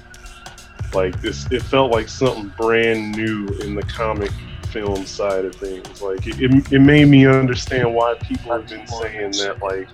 like 0.93 1.22
this, 1.22 1.49
it 1.51 1.61
felt 1.61 1.91
like 1.91 2.08
something 2.08 2.53
brand 2.58 3.16
new 3.16 3.48
in 3.61 3.75
the 3.75 3.83
comic 3.83 4.32
film 4.67 5.06
side 5.06 5.45
of 5.45 5.56
things. 5.56 6.01
Like, 6.01 6.25
it, 6.27 6.41
it, 6.41 6.72
it 6.72 6.80
made 6.80 7.08
me 7.08 7.25
understand 7.25 7.93
why 7.93 8.16
people 8.16 8.51
have 8.53 8.67
been 8.67 8.88
saying 8.88 9.32
that, 9.32 9.61
like 9.61 9.88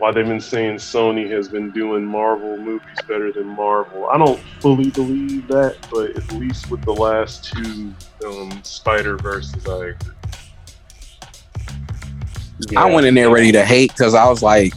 why 0.00 0.10
they've 0.10 0.26
been 0.26 0.40
saying 0.40 0.76
Sony 0.76 1.30
has 1.30 1.48
been 1.48 1.70
doing 1.70 2.04
Marvel 2.04 2.56
movies 2.56 2.96
better 3.06 3.30
than 3.32 3.46
Marvel. 3.48 4.08
I 4.08 4.16
don't 4.16 4.40
fully 4.58 4.88
believe 4.90 5.46
that, 5.48 5.76
but 5.90 6.16
at 6.16 6.32
least 6.32 6.70
with 6.70 6.82
the 6.82 6.92
last 6.92 7.52
two 7.52 7.92
um, 8.26 8.64
Spider 8.64 9.18
Verses, 9.18 9.66
I 9.66 9.88
agree. 9.88 10.14
Yeah. 12.70 12.80
I 12.80 12.92
went 12.92 13.06
in 13.06 13.14
there 13.14 13.30
ready 13.30 13.52
to 13.52 13.64
hate 13.64 13.90
because 13.92 14.14
I 14.14 14.26
was 14.28 14.42
like, 14.42 14.72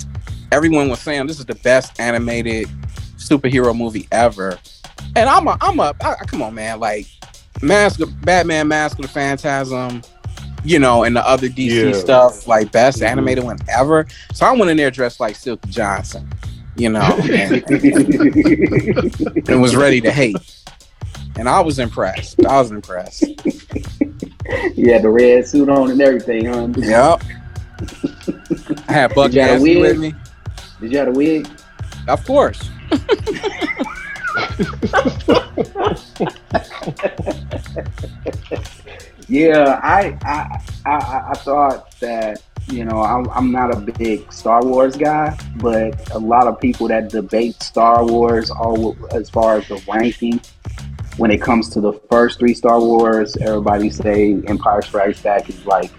everyone 0.51 0.89
was 0.89 0.99
saying 0.99 1.27
this 1.27 1.39
is 1.39 1.45
the 1.45 1.55
best 1.55 1.99
animated 2.01 2.67
superhero 3.17 3.75
movie 3.75 4.07
ever, 4.11 4.59
and 5.15 5.29
I'm 5.29 5.47
a, 5.47 5.57
I'm 5.61 5.79
a, 5.79 5.95
I, 6.01 6.15
come 6.27 6.41
on, 6.41 6.53
man, 6.53 6.81
like 6.81 7.07
Mask 7.61 8.01
of 8.01 8.21
Batman, 8.21 8.67
Mask 8.67 8.99
of 8.99 9.03
the 9.03 9.07
Phantasm, 9.07 10.01
you 10.63 10.79
know, 10.79 11.03
and 11.03 11.15
the 11.15 11.27
other 11.27 11.47
DC 11.47 11.93
yeah. 11.93 11.99
stuff, 11.99 12.47
like 12.47 12.71
best 12.71 12.97
mm-hmm. 12.97 13.07
animated 13.07 13.43
one 13.43 13.57
ever. 13.67 14.07
So 14.33 14.45
I 14.45 14.53
went 14.53 14.71
in 14.71 14.77
there 14.77 14.91
dressed 14.91 15.19
like 15.19 15.35
Silky 15.35 15.69
Johnson, 15.69 16.27
you 16.75 16.89
know, 16.89 17.01
and, 17.31 17.63
and 19.49 19.61
was 19.61 19.75
ready 19.75 20.01
to 20.01 20.11
hate. 20.11 20.37
And 21.35 21.49
I 21.49 21.61
was 21.61 21.79
impressed. 21.79 22.45
I 22.45 22.61
was 22.61 22.71
impressed. 22.71 23.23
You 24.75 24.91
had 24.91 25.01
the 25.01 25.09
red 25.09 25.47
suit 25.47 25.69
on 25.69 25.89
and 25.89 26.01
everything, 26.01 26.45
huh? 26.45 26.67
Yep. 26.77 27.23
I 28.87 28.93
had 28.93 29.15
Buck 29.15 29.33
Nasty 29.33 29.79
with 29.79 29.97
me. 29.97 30.13
Did 30.79 30.91
you 30.91 30.97
have 30.99 31.07
a 31.07 31.11
wig? 31.11 31.49
Of 32.07 32.23
course. 32.25 32.69
Yeah, 39.27 39.79
I, 39.83 40.17
I 40.23 40.61
I 40.85 41.23
I 41.31 41.33
thought 41.35 41.91
that 41.99 42.41
you 42.67 42.85
know 42.85 43.01
I'm, 43.01 43.29
I'm 43.29 43.51
not 43.51 43.73
a 43.73 43.79
big 43.79 44.31
Star 44.31 44.63
Wars 44.63 44.95
guy, 44.95 45.37
but 45.57 46.11
a 46.11 46.19
lot 46.19 46.47
of 46.47 46.59
people 46.59 46.87
that 46.89 47.09
debate 47.09 47.61
Star 47.63 48.05
Wars 48.05 48.51
all 48.51 48.97
as 49.11 49.29
far 49.29 49.57
as 49.57 49.67
the 49.67 49.81
ranking 49.87 50.41
when 51.17 51.31
it 51.31 51.41
comes 51.41 51.69
to 51.69 51.81
the 51.81 51.93
first 52.09 52.39
three 52.39 52.53
Star 52.53 52.79
Wars, 52.79 53.37
everybody 53.37 53.89
say 53.89 54.41
Empire 54.47 54.81
Strikes 54.81 55.21
Back 55.21 55.49
is 55.49 55.65
like 55.65 55.91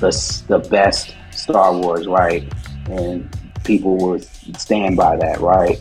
the 0.00 0.10
the 0.48 0.58
best 0.58 1.14
Star 1.30 1.76
Wars, 1.76 2.06
right? 2.06 2.50
And 2.90 3.28
people 3.64 3.96
will 3.96 4.20
stand 4.56 4.96
by 4.96 5.16
that, 5.16 5.40
right? 5.40 5.80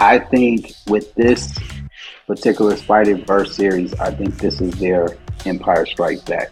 I 0.00 0.18
think 0.18 0.72
with 0.88 1.14
this 1.14 1.58
particular 2.26 2.76
Spider 2.76 3.16
Verse 3.16 3.54
series, 3.54 3.94
I 3.94 4.10
think 4.10 4.38
this 4.38 4.60
is 4.60 4.72
their 4.78 5.08
Empire 5.46 5.86
Strikes 5.86 6.22
Back. 6.22 6.50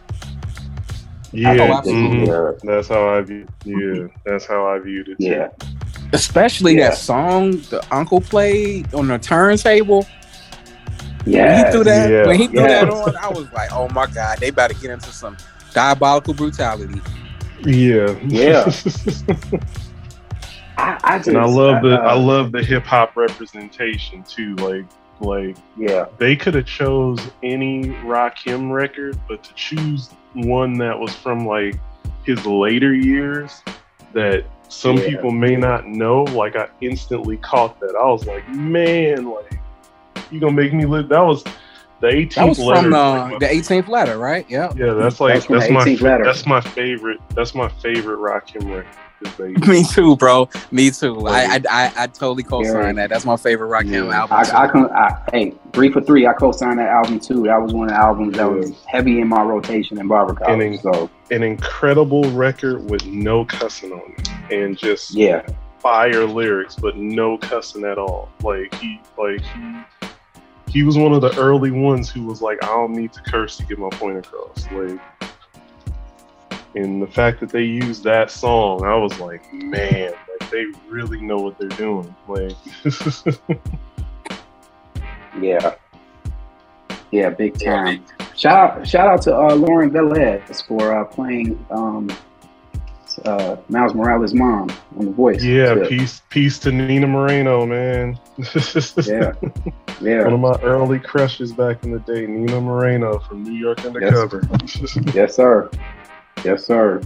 Yeah, 1.33 1.57
mm-hmm. 1.57 2.67
that's 2.67 2.89
how 2.89 3.09
I 3.09 3.23
view. 3.23 3.47
Yeah, 3.65 4.07
that's 4.27 4.45
how 4.45 4.67
I 4.67 4.79
viewed 4.81 5.09
it. 5.09 5.17
Yeah, 5.19 5.49
especially 6.13 6.77
yeah. 6.77 6.91
that 6.91 6.99
song 6.99 7.53
the 7.71 7.83
uncle 7.91 8.21
played 8.21 8.93
on 8.93 9.09
the 9.09 9.19
turntable. 9.19 10.07
Yeah, 11.25 11.57
when 11.57 11.67
he 11.67 11.73
threw 11.73 11.85
that. 11.85 12.11
Yeah. 12.11 12.27
When 12.27 12.39
he 12.39 12.47
threw 12.49 12.63
that 12.63 12.91
on, 12.91 13.17
I 13.17 13.29
was 13.31 13.51
like, 13.53 13.73
"Oh 13.73 13.89
my 13.89 14.07
god, 14.07 14.39
they 14.41 14.49
about 14.49 14.71
to 14.71 14.77
get 14.77 14.91
into 14.91 15.09
some 15.09 15.39
diabolical 15.73 16.35
brutality." 16.35 17.01
Yeah, 17.65 18.19
yeah. 18.27 18.65
I, 20.77 20.99
I 21.05 21.19
just, 21.19 21.29
and 21.29 21.39
I 21.39 21.45
love 21.45 21.83
the 21.83 22.01
uh, 22.01 22.09
I 22.09 22.15
love 22.15 22.53
the 22.53 22.63
hip 22.63 22.85
hop 22.85 23.17
representation 23.17 24.23
too. 24.25 24.55
Like 24.57 24.85
like 25.23 25.57
yeah, 25.77 26.07
they 26.19 26.37
could 26.37 26.55
have 26.55 26.67
chose 26.67 27.21
any 27.43 27.87
Rakim 28.05 28.73
record, 28.73 29.19
but 29.29 29.43
to 29.45 29.55
choose 29.55 30.11
one 30.35 30.79
that 30.79 30.99
was 30.99 31.15
from 31.15 31.47
like 31.47 31.79
his 32.25 32.45
later 32.47 32.95
years 32.95 33.63
that 34.13 34.45
some 34.69 34.97
yeah. 34.97 35.09
people 35.09 35.31
may 35.31 35.57
not 35.57 35.87
know, 35.87 36.25
like 36.25 36.57
I 36.57 36.69
instantly 36.81 37.37
caught 37.39 37.79
that. 37.81 37.95
I 37.97 38.05
was 38.07 38.27
like, 38.27 38.49
man, 38.49 39.27
like 39.27 39.59
you 40.31 40.41
gonna 40.41 40.53
make 40.53 40.73
me 40.73 40.87
live. 40.87 41.09
That 41.09 41.21
was 41.21 41.45
the 42.01 42.09
18th 42.09 42.35
that 42.35 42.49
was 42.49 42.59
letter. 42.59 42.83
From, 42.83 42.95
uh, 42.95 43.31
like 43.31 43.39
the 43.39 43.47
18th 43.47 43.89
letter, 43.89 44.19
right? 44.19 44.45
Yeah. 44.49 44.73
Yeah, 44.77 44.95
that's 44.95 45.21
like 45.21 45.35
that's, 45.35 45.47
that's 45.47 45.71
my 45.71 45.85
letter. 45.85 46.25
that's 46.25 46.47
my 46.47 46.61
favorite. 46.61 47.21
That's 47.35 47.55
my 47.55 47.69
favorite 47.69 48.19
Rakim 48.19 48.75
record. 48.75 48.97
Me 49.67 49.85
too, 49.85 50.17
bro. 50.17 50.49
Me 50.71 50.91
too. 50.91 51.27
I 51.27 51.43
I, 51.43 51.61
I, 51.71 51.93
I 51.97 52.07
totally 52.07 52.43
co-sign 52.43 52.97
that. 52.97 53.11
That's 53.11 53.25
my 53.25 53.37
favorite 53.37 53.69
Rakim 53.69 54.09
yeah. 54.09 54.21
album. 54.21 54.37
I, 54.37 54.65
I, 54.65 54.69
can. 54.69 54.87
I, 54.91 55.23
hey, 55.33 55.55
three 55.73 55.91
for 55.91 56.01
three. 56.01 56.27
I 56.27 56.33
co-signed 56.33 56.79
that 56.79 56.89
album 56.89 57.21
too. 57.21 57.45
That 57.45 57.61
was 57.61 57.73
one 57.73 57.89
of 57.89 57.95
the 57.95 58.01
albums 58.01 58.37
that 58.37 58.51
was 58.51 58.73
heavy 58.87 59.21
in 59.21 59.29
my 59.29 59.43
rotation 59.43 59.99
in 59.99 60.09
barber 60.09 60.35
college. 60.35 60.61
An, 60.61 60.79
so 60.79 61.11
an 61.31 61.43
incredible 61.43 62.25
record 62.33 62.89
with 62.91 63.05
no 63.07 63.45
cussing 63.45 63.93
on 63.93 64.15
it, 64.19 64.29
and 64.53 64.77
just 64.77 65.15
yeah, 65.15 65.47
fire 65.79 66.27
lyrics, 66.27 66.77
but 66.77 66.97
no 66.97 67.39
cussing 67.39 67.85
at 67.85 67.99
all. 67.99 68.31
Like 68.43 68.75
he, 68.75 69.01
like 69.19 69.41
he 69.41 69.83
he 70.73 70.83
was 70.83 70.97
one 70.97 71.13
of 71.13 71.21
the 71.21 71.37
early 71.39 71.71
ones 71.71 72.11
who 72.11 72.25
was 72.25 72.41
like, 72.41 72.63
I 72.65 72.69
don't 72.69 72.95
need 72.95 73.13
to 73.13 73.23
curse 73.23 73.59
to 73.59 73.67
get 73.67 73.79
my 73.79 73.91
point 73.91 74.17
across. 74.17 74.67
Like, 74.73 74.99
and 76.75 77.03
the 77.03 77.07
fact 77.07 77.41
that 77.41 77.51
they 77.51 77.65
used 77.65 78.05
that 78.05 78.31
song, 78.31 78.85
I 78.85 78.97
was 78.97 79.19
like, 79.19 79.53
man, 79.53 80.13
like 80.41 80.51
they 80.51 80.67
really 80.89 81.21
know 81.21 81.39
what 81.39 81.59
they're 81.59 81.69
doing. 81.71 82.15
Like, 82.27 82.57
yeah, 85.41 85.75
yeah, 87.11 87.31
big 87.31 87.59
time. 87.59 88.05
Shout 88.37 88.79
out, 88.79 88.89
shout 88.89 89.09
out 89.09 89.23
to 89.23 89.37
uh, 89.37 89.55
Lauren 89.55 89.91
Velez 89.91 90.67
for 90.67 90.97
uh, 90.99 91.05
playing 91.05 91.65
um, 91.71 92.09
uh, 93.25 93.57
Miles 93.69 93.95
Morales' 93.95 94.35
mom 94.35 94.71
on 94.99 95.07
The 95.07 95.11
Voice. 95.11 95.43
Yeah, 95.43 95.87
peace, 95.89 96.23
peace 96.31 96.59
to 96.61 96.73
Nina 96.73 97.07
Moreno, 97.07 97.67
man. 97.67 98.19
yeah, 99.07 99.33
yeah. 100.01 100.25
One 100.25 100.33
of 100.33 100.41
my 100.41 100.59
early 100.63 100.99
crushes 100.99 101.53
back 101.53 101.85
in 101.85 101.93
the 101.93 102.01
day, 102.01 102.27
Nina 102.27 102.61
Moreno 102.61 103.19
from 103.19 103.43
New 103.43 103.53
York 103.53 103.85
Undercover. 103.85 104.43
Yes, 104.63 104.97
yes 105.15 105.37
sir. 105.37 105.71
Yes, 106.45 106.67
sir. 106.67 107.01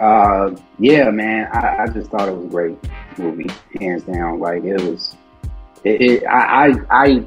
Uh, 0.00 0.56
yeah, 0.78 1.10
man. 1.10 1.48
I, 1.52 1.84
I, 1.84 1.86
just 1.86 2.10
thought 2.10 2.28
it 2.28 2.34
was 2.34 2.46
a 2.46 2.48
great 2.48 2.76
movie, 3.16 3.48
hands 3.80 4.02
down. 4.02 4.40
Like 4.40 4.64
it 4.64 4.80
was. 4.82 5.14
It, 5.84 6.00
it 6.00 6.26
I, 6.26 6.68
I, 6.68 6.74
I, 6.90 7.26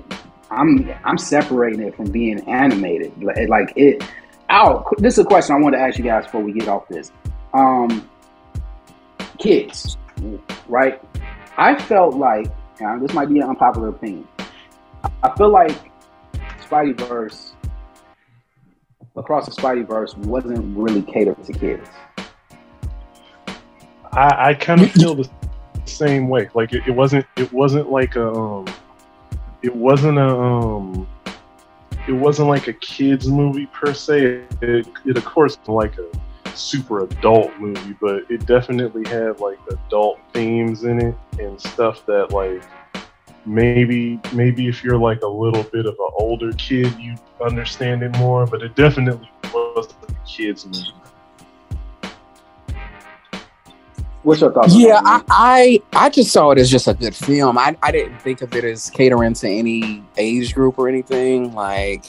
I'm, 0.51 0.93
I'm 1.05 1.17
separating 1.17 1.81
it 1.81 1.95
from 1.95 2.11
being 2.11 2.47
animated. 2.49 3.13
Like 3.23 3.73
it. 3.75 4.03
Oh, 4.49 4.83
this 4.97 5.13
is 5.13 5.19
a 5.19 5.25
question 5.25 5.55
I 5.55 5.59
want 5.59 5.75
to 5.75 5.79
ask 5.81 5.97
you 5.97 6.03
guys 6.03 6.25
before 6.25 6.41
we 6.41 6.53
get 6.53 6.67
off 6.67 6.87
this. 6.87 7.11
Um, 7.53 8.09
kids, 9.37 9.97
right? 10.67 11.01
I 11.57 11.75
felt 11.75 12.15
like 12.15 12.47
this 13.01 13.13
might 13.13 13.29
be 13.29 13.39
an 13.39 13.49
unpopular 13.49 13.89
opinion. 13.89 14.27
I 15.23 15.35
feel 15.37 15.51
like 15.51 15.91
Spideyverse 16.61 17.53
across 19.17 19.45
the 19.45 19.61
Spideyverse 19.61 20.15
wasn't 20.17 20.77
really 20.77 21.01
catered 21.01 21.43
to 21.43 21.53
kids. 21.53 21.89
I, 24.11 24.49
I 24.49 24.53
kind 24.53 24.81
of 24.81 24.91
feel 24.91 25.15
the 25.15 25.29
same 25.85 26.29
way. 26.29 26.49
Like 26.53 26.73
it, 26.73 26.87
it, 26.87 26.91
wasn't 26.91 27.25
it 27.35 27.51
wasn't 27.51 27.89
like 27.89 28.15
a 28.15 28.31
um, 28.31 28.67
it 29.61 29.75
wasn't 29.75 30.17
a 30.17 30.29
um, 30.29 31.07
it 32.07 32.13
wasn't 32.13 32.47
like 32.47 32.67
a 32.67 32.73
kids 32.73 33.27
movie 33.27 33.67
per 33.67 33.93
se. 33.93 34.43
It, 34.61 34.87
it 35.05 35.17
of 35.17 35.25
course 35.25 35.57
like 35.67 35.97
a 35.97 36.09
super 36.55 37.03
adult 37.03 37.57
movie, 37.59 37.95
but 37.99 38.29
it 38.29 38.45
definitely 38.45 39.07
had 39.07 39.39
like 39.39 39.59
adult 39.69 40.19
themes 40.33 40.83
in 40.83 41.01
it 41.01 41.15
and 41.39 41.59
stuff 41.59 42.05
that 42.05 42.31
like 42.31 42.63
maybe 43.47 44.19
maybe 44.33 44.67
if 44.67 44.83
you're 44.83 44.97
like 44.97 45.21
a 45.21 45.27
little 45.27 45.63
bit 45.63 45.85
of 45.85 45.93
an 45.93 46.09
older 46.19 46.51
kid 46.53 46.93
you 46.99 47.15
understand 47.43 48.03
it 48.03 48.15
more 48.17 48.45
but 48.45 48.61
it 48.61 48.75
definitely 48.75 49.29
was 49.53 49.93
a 50.07 50.13
kids 50.25 50.65
movie 50.65 50.93
What's 54.23 54.41
your 54.41 54.51
thoughts? 54.51 54.75
Yeah, 54.75 54.99
I, 55.05 55.23
I, 55.29 55.81
I 55.93 56.09
just 56.09 56.33
saw 56.33 56.51
it 56.51 56.57
as 56.57 56.69
just 56.69 56.89
a 56.89 56.93
good 56.93 57.15
film. 57.15 57.57
I, 57.57 57.77
I 57.81 57.93
didn't 57.93 58.19
think 58.19 58.41
of 58.41 58.53
it 58.53 58.65
as 58.65 58.89
catering 58.89 59.33
to 59.35 59.47
any 59.47 60.03
age 60.17 60.53
group 60.53 60.77
or 60.77 60.89
anything. 60.89 61.53
Like 61.53 62.03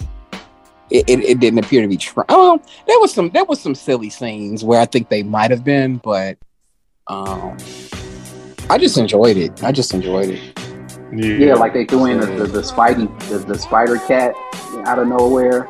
it, 0.91 1.08
it, 1.08 1.20
it 1.20 1.39
didn't 1.39 1.60
appear 1.60 1.81
to 1.81 1.86
be 1.86 1.97
trying. 1.97 2.26
Oh, 2.28 2.60
there 2.89 2.99
was 2.99 3.15
some 3.15 3.31
there 3.31 3.44
was 3.44 3.60
some 3.60 3.75
silly 3.75 4.10
scenes 4.10 4.65
where 4.65 4.81
I 4.81 4.86
think 4.86 5.10
they 5.10 5.23
might 5.23 5.52
have 5.52 5.62
been, 5.62 5.99
but 5.99 6.39
um, 7.07 7.57
I 8.68 8.78
just 8.78 8.99
enjoyed 8.99 9.36
it. 9.36 9.62
I 9.62 9.70
just 9.70 9.94
enjoyed 9.94 10.31
it. 10.31 10.68
Yeah, 11.12 11.47
yeah 11.47 11.55
like 11.55 11.73
they 11.73 11.87
threw 11.87 12.07
in 12.07 12.20
the, 12.20 12.27
the, 12.27 12.47
the 12.47 12.61
Spidey, 12.61 13.19
the, 13.28 13.39
the 13.39 13.59
Spider 13.59 13.99
Cat 13.99 14.35
out 14.87 14.99
of 14.99 15.09
nowhere. 15.09 15.69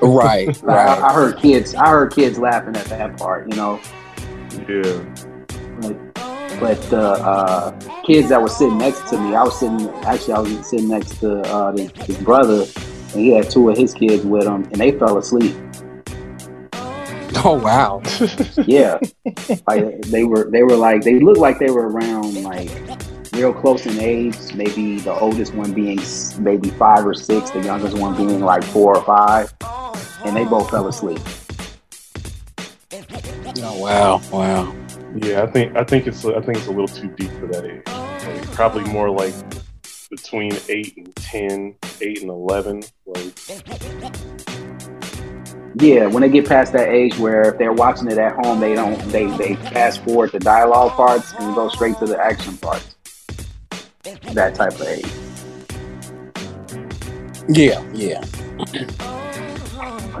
right, 0.00 0.46
right. 0.62 0.98
I, 0.98 1.08
I, 1.08 1.12
heard 1.12 1.38
kids, 1.38 1.74
I 1.74 1.88
heard 1.88 2.14
kids 2.14 2.38
laughing 2.38 2.76
at 2.76 2.86
that 2.86 3.16
part. 3.16 3.50
You 3.50 3.56
know. 3.56 3.80
Yeah. 4.68 5.04
Like, 5.80 6.14
but 6.60 6.80
the 6.90 7.00
uh, 7.00 7.78
kids 8.04 8.28
that 8.30 8.40
were 8.40 8.48
sitting 8.48 8.78
next 8.78 9.08
to 9.10 9.20
me, 9.20 9.34
I 9.34 9.42
was 9.42 9.58
sitting. 9.58 9.88
Actually, 10.04 10.34
I 10.34 10.38
was 10.40 10.68
sitting 10.68 10.88
next 10.88 11.20
to 11.20 11.40
uh, 11.42 11.72
his, 11.72 11.90
his 11.92 12.16
brother, 12.18 12.64
and 13.12 13.20
he 13.20 13.30
had 13.30 13.50
two 13.50 13.70
of 13.70 13.76
his 13.76 13.94
kids 13.94 14.24
with 14.24 14.44
him, 14.44 14.64
and 14.64 14.76
they 14.76 14.92
fell 14.92 15.18
asleep. 15.18 15.56
Oh 17.44 17.54
wow! 17.56 18.02
yeah, 18.66 18.98
like 19.68 20.00
they 20.06 20.24
were. 20.24 20.50
They 20.50 20.64
were 20.64 20.74
like 20.74 21.02
they 21.02 21.20
looked 21.20 21.38
like 21.38 21.60
they 21.60 21.70
were 21.70 21.88
around 21.88 22.42
like 22.42 22.68
real 23.32 23.52
close 23.52 23.86
in 23.86 23.98
age. 24.00 24.54
Maybe 24.54 24.98
the 24.98 25.12
oldest 25.12 25.54
one 25.54 25.72
being 25.72 26.00
maybe 26.38 26.70
five 26.70 27.06
or 27.06 27.14
six, 27.14 27.50
the 27.50 27.62
youngest 27.62 27.96
one 27.96 28.16
being 28.16 28.40
like 28.40 28.64
four 28.64 28.96
or 28.96 29.04
five, 29.04 29.52
and 30.24 30.36
they 30.36 30.44
both 30.44 30.70
fell 30.70 30.88
asleep. 30.88 31.20
Oh 33.60 33.80
wow! 33.80 34.20
Wow. 34.32 34.74
Yeah, 35.16 35.42
I 35.42 35.46
think 35.46 35.76
I 35.76 35.84
think 35.84 36.06
it's 36.06 36.24
I 36.24 36.40
think 36.40 36.58
it's 36.58 36.66
a 36.66 36.70
little 36.70 36.88
too 36.88 37.08
deep 37.16 37.30
for 37.32 37.46
that 37.46 37.64
age. 37.64 37.86
Like, 37.86 38.52
probably 38.52 38.84
more 38.92 39.10
like 39.10 39.34
between 40.10 40.52
eight 40.68 40.96
and 40.96 41.14
10, 41.16 41.74
8 42.00 42.20
and 42.22 42.30
eleven. 42.30 42.82
Like 43.06 43.38
yeah, 45.80 46.06
when 46.06 46.22
they 46.22 46.28
get 46.28 46.48
past 46.48 46.72
that 46.72 46.88
age 46.88 47.16
where 47.18 47.52
if 47.52 47.58
they're 47.58 47.72
watching 47.72 48.10
it 48.10 48.18
at 48.18 48.32
home, 48.44 48.60
they 48.60 48.74
don't 48.74 48.98
they 49.10 49.26
they 49.36 49.54
fast 49.56 50.02
forward 50.04 50.32
the 50.32 50.40
dialogue 50.40 50.92
parts 50.92 51.32
and 51.38 51.54
go 51.54 51.68
straight 51.68 51.96
to 51.98 52.06
the 52.06 52.18
action 52.20 52.56
parts 52.58 52.96
that 54.32 54.54
type 54.54 54.74
of 54.74 54.82
age. 54.82 55.06
Yeah, 57.48 57.82
yeah. 57.92 58.24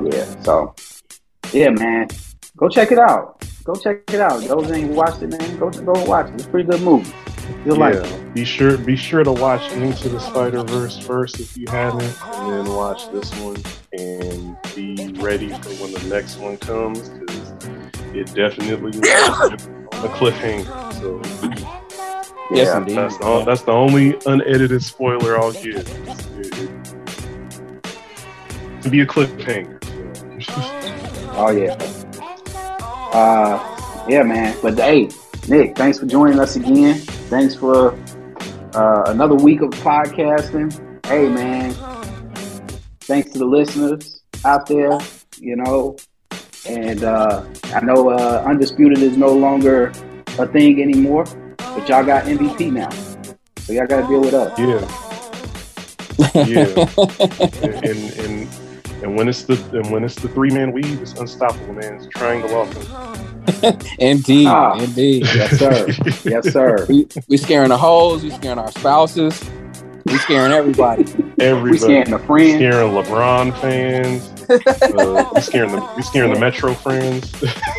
yeah, 0.02 0.42
so 0.42 0.74
yeah, 1.52 1.70
man. 1.70 2.08
Go 2.56 2.68
check 2.68 2.90
it 2.90 2.98
out. 2.98 3.44
Go 3.64 3.74
check 3.74 4.12
it 4.12 4.20
out. 4.20 4.40
Those 4.42 4.70
ain't 4.72 4.90
watched 4.90 5.22
it, 5.22 5.28
man. 5.28 5.58
Go 5.58 5.70
go 5.70 5.92
watch 6.04 6.28
it. 6.28 6.34
It's 6.34 6.44
a 6.46 6.48
pretty 6.48 6.68
good 6.68 6.80
movie. 6.82 7.12
You'll 7.64 7.78
yeah, 7.78 8.00
like 8.00 8.34
be 8.34 8.44
sure 8.44 8.76
be 8.78 8.96
sure 8.96 9.24
to 9.24 9.32
watch 9.32 9.70
Into 9.72 10.08
the 10.08 10.18
Spider 10.18 10.62
Verse 10.64 10.98
first 10.98 11.40
if 11.40 11.56
you 11.56 11.66
haven't, 11.68 12.16
and 12.22 12.66
then 12.66 12.74
watch 12.74 13.10
this 13.12 13.30
one 13.40 13.62
and 13.92 14.56
be 14.74 15.12
ready 15.20 15.48
for 15.48 15.70
when 15.82 15.92
the 15.92 16.04
next 16.08 16.38
one 16.38 16.56
comes 16.58 17.08
because 17.08 17.52
it 18.14 18.34
definitely 18.34 18.98
on 18.98 19.52
a 19.92 20.08
cliffhanger. 20.08 20.92
So 20.94 21.87
Yes, 22.50 22.68
yeah, 22.68 22.78
indeed. 22.78 22.96
That's 22.96 23.18
the, 23.18 23.44
that's 23.44 23.62
the 23.62 23.72
only 23.72 24.18
unedited 24.26 24.82
spoiler 24.82 25.38
I'll 25.38 25.52
give. 25.52 25.84
to 28.82 28.90
be 28.90 29.00
a 29.00 29.06
cliffhanger. 29.06 29.78
oh 31.34 31.50
yeah. 31.50 31.76
Uh, 33.12 34.06
yeah, 34.08 34.22
man. 34.22 34.56
But 34.62 34.78
hey, 34.78 35.10
Nick, 35.48 35.76
thanks 35.76 35.98
for 35.98 36.06
joining 36.06 36.38
us 36.38 36.56
again. 36.56 36.96
Thanks 37.28 37.54
for 37.54 37.92
uh, 38.74 39.04
another 39.06 39.34
week 39.34 39.60
of 39.60 39.70
podcasting. 39.70 40.72
Hey, 41.06 41.28
man. 41.28 41.72
Thanks 43.00 43.30
to 43.32 43.38
the 43.38 43.44
listeners 43.44 44.22
out 44.44 44.66
there. 44.66 44.98
You 45.38 45.56
know, 45.56 45.96
and 46.66 47.04
uh, 47.04 47.44
I 47.74 47.80
know 47.80 48.10
uh, 48.10 48.42
Undisputed 48.46 48.98
is 48.98 49.16
no 49.16 49.32
longer 49.32 49.92
a 50.38 50.46
thing 50.46 50.80
anymore. 50.82 51.24
But 51.78 51.88
y'all 51.88 52.04
got 52.04 52.24
MVP 52.24 52.72
now. 52.72 52.90
So 53.58 53.72
y'all 53.72 53.86
got 53.86 54.00
to 54.00 54.08
deal 54.08 54.20
with 54.20 54.34
us. 54.34 54.58
Yeah. 54.58 55.04
Yeah. 56.34 56.74
and, 57.84 58.18
and, 58.18 58.48
And 59.02 59.16
when 59.16 59.28
it's 59.28 59.44
the 59.44 59.54
and 59.72 59.92
when 59.92 60.02
it's 60.02 60.16
the 60.16 60.28
three 60.28 60.50
man 60.50 60.72
weave, 60.72 61.00
it's 61.00 61.12
unstoppable, 61.12 61.74
man. 61.74 61.94
It's 61.94 62.06
triangle 62.08 62.62
offense. 62.62 63.86
indeed, 63.98 64.48
ah, 64.48 64.76
indeed. 64.78 65.22
Yes, 65.32 65.58
sir. 65.58 65.86
yes, 66.28 66.52
sir. 66.52 66.84
We 66.88 67.06
we 67.28 67.36
scaring 67.36 67.68
the 67.68 67.78
hoes. 67.78 68.24
We 68.24 68.30
scaring 68.30 68.58
our 68.58 68.72
spouses. 68.72 69.42
We 70.06 70.18
scaring 70.18 70.50
everybody. 70.50 71.02
Everybody. 71.38 71.70
We 71.70 71.78
scaring 71.78 72.10
the 72.10 72.18
friends. 72.18 72.54
Scaring 72.54 72.92
LeBron 72.92 73.60
fans. 73.60 74.37
Uh, 74.50 75.30
we 75.34 75.40
scaring 75.40 75.72
the 75.72 75.92
we 75.96 76.02
scaring 76.02 76.32
the 76.32 76.40
Metro 76.40 76.74
friends. 76.74 77.30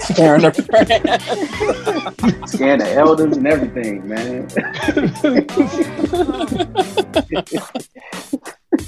scaring 0.02 0.42
the 0.42 0.52
friends. 0.54 2.52
scaring 2.52 2.80
the 2.80 2.94
elders 2.94 3.38
and 3.38 3.48
everything, 3.48 4.08
man. 4.08 4.48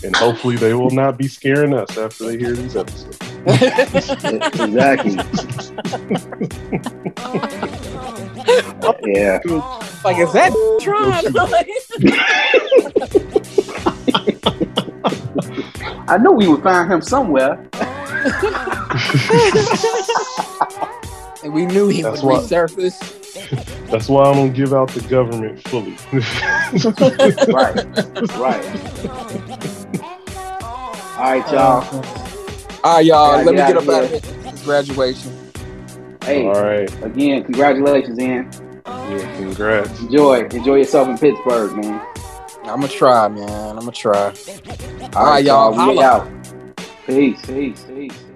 and 0.03 0.15
hopefully 0.15 0.55
they 0.57 0.73
will 0.73 0.91
not 0.91 1.17
be 1.17 1.27
scaring 1.27 1.73
us 1.73 1.97
after 1.97 2.25
they 2.25 2.37
hear 2.37 2.53
these 2.53 2.75
episodes. 2.75 3.17
exactly. 3.45 5.15
yeah. 9.05 9.39
Like, 10.03 10.17
is 10.17 10.33
that 10.33 10.51
Tron? 10.81 11.23
I 15.03 16.17
knew 16.17 16.31
we 16.31 16.47
would 16.47 16.63
find 16.63 16.91
him 16.91 17.01
somewhere. 17.01 17.53
and 21.43 21.53
we 21.53 21.65
knew 21.65 21.87
he 21.87 22.01
That's 22.01 22.21
would 22.21 22.29
why, 22.29 22.39
resurface. 22.39 22.99
That's 23.89 24.09
why 24.09 24.23
I 24.23 24.33
don't 24.33 24.53
give 24.53 24.73
out 24.73 24.89
the 24.89 25.01
government 25.01 25.61
fully. 25.67 25.95
right. 27.53 27.75
Right. 28.37 28.65
All 31.17 31.31
right, 31.31 31.51
y'all. 31.51 31.81
Uh, 31.81 32.01
all 32.83 32.95
right, 32.95 33.05
y'all. 33.05 33.43
Let 33.43 33.45
me 33.45 33.51
get 33.53 33.77
up 33.77 33.87
out 33.87 34.03
of 34.03 34.09
here. 34.09 34.21
Graduation. 34.63 35.31
Hey. 36.23 36.45
All 36.45 36.61
right. 36.61 37.03
Again, 37.03 37.43
congratulations, 37.43 38.19
Ian. 38.19 38.49
Yeah, 38.85 39.37
congrats. 39.37 39.99
Enjoy. 39.99 40.43
Enjoy 40.45 40.75
yourself 40.75 41.07
in 41.09 41.17
Pittsburgh, 41.17 41.75
man. 41.77 42.01
I'm 42.63 42.81
gonna 42.81 42.87
try, 42.89 43.27
man. 43.27 43.77
I'm 43.77 43.79
gonna 43.79 43.91
try. 43.91 44.33
All, 45.15 45.25
All 45.25 45.25
right, 45.25 45.45
y'all. 45.45 45.73
We 45.73 46.01
out. 46.01 46.31
Peace. 47.07 47.41
Peace. 47.45 47.83
Peace. 47.85 48.30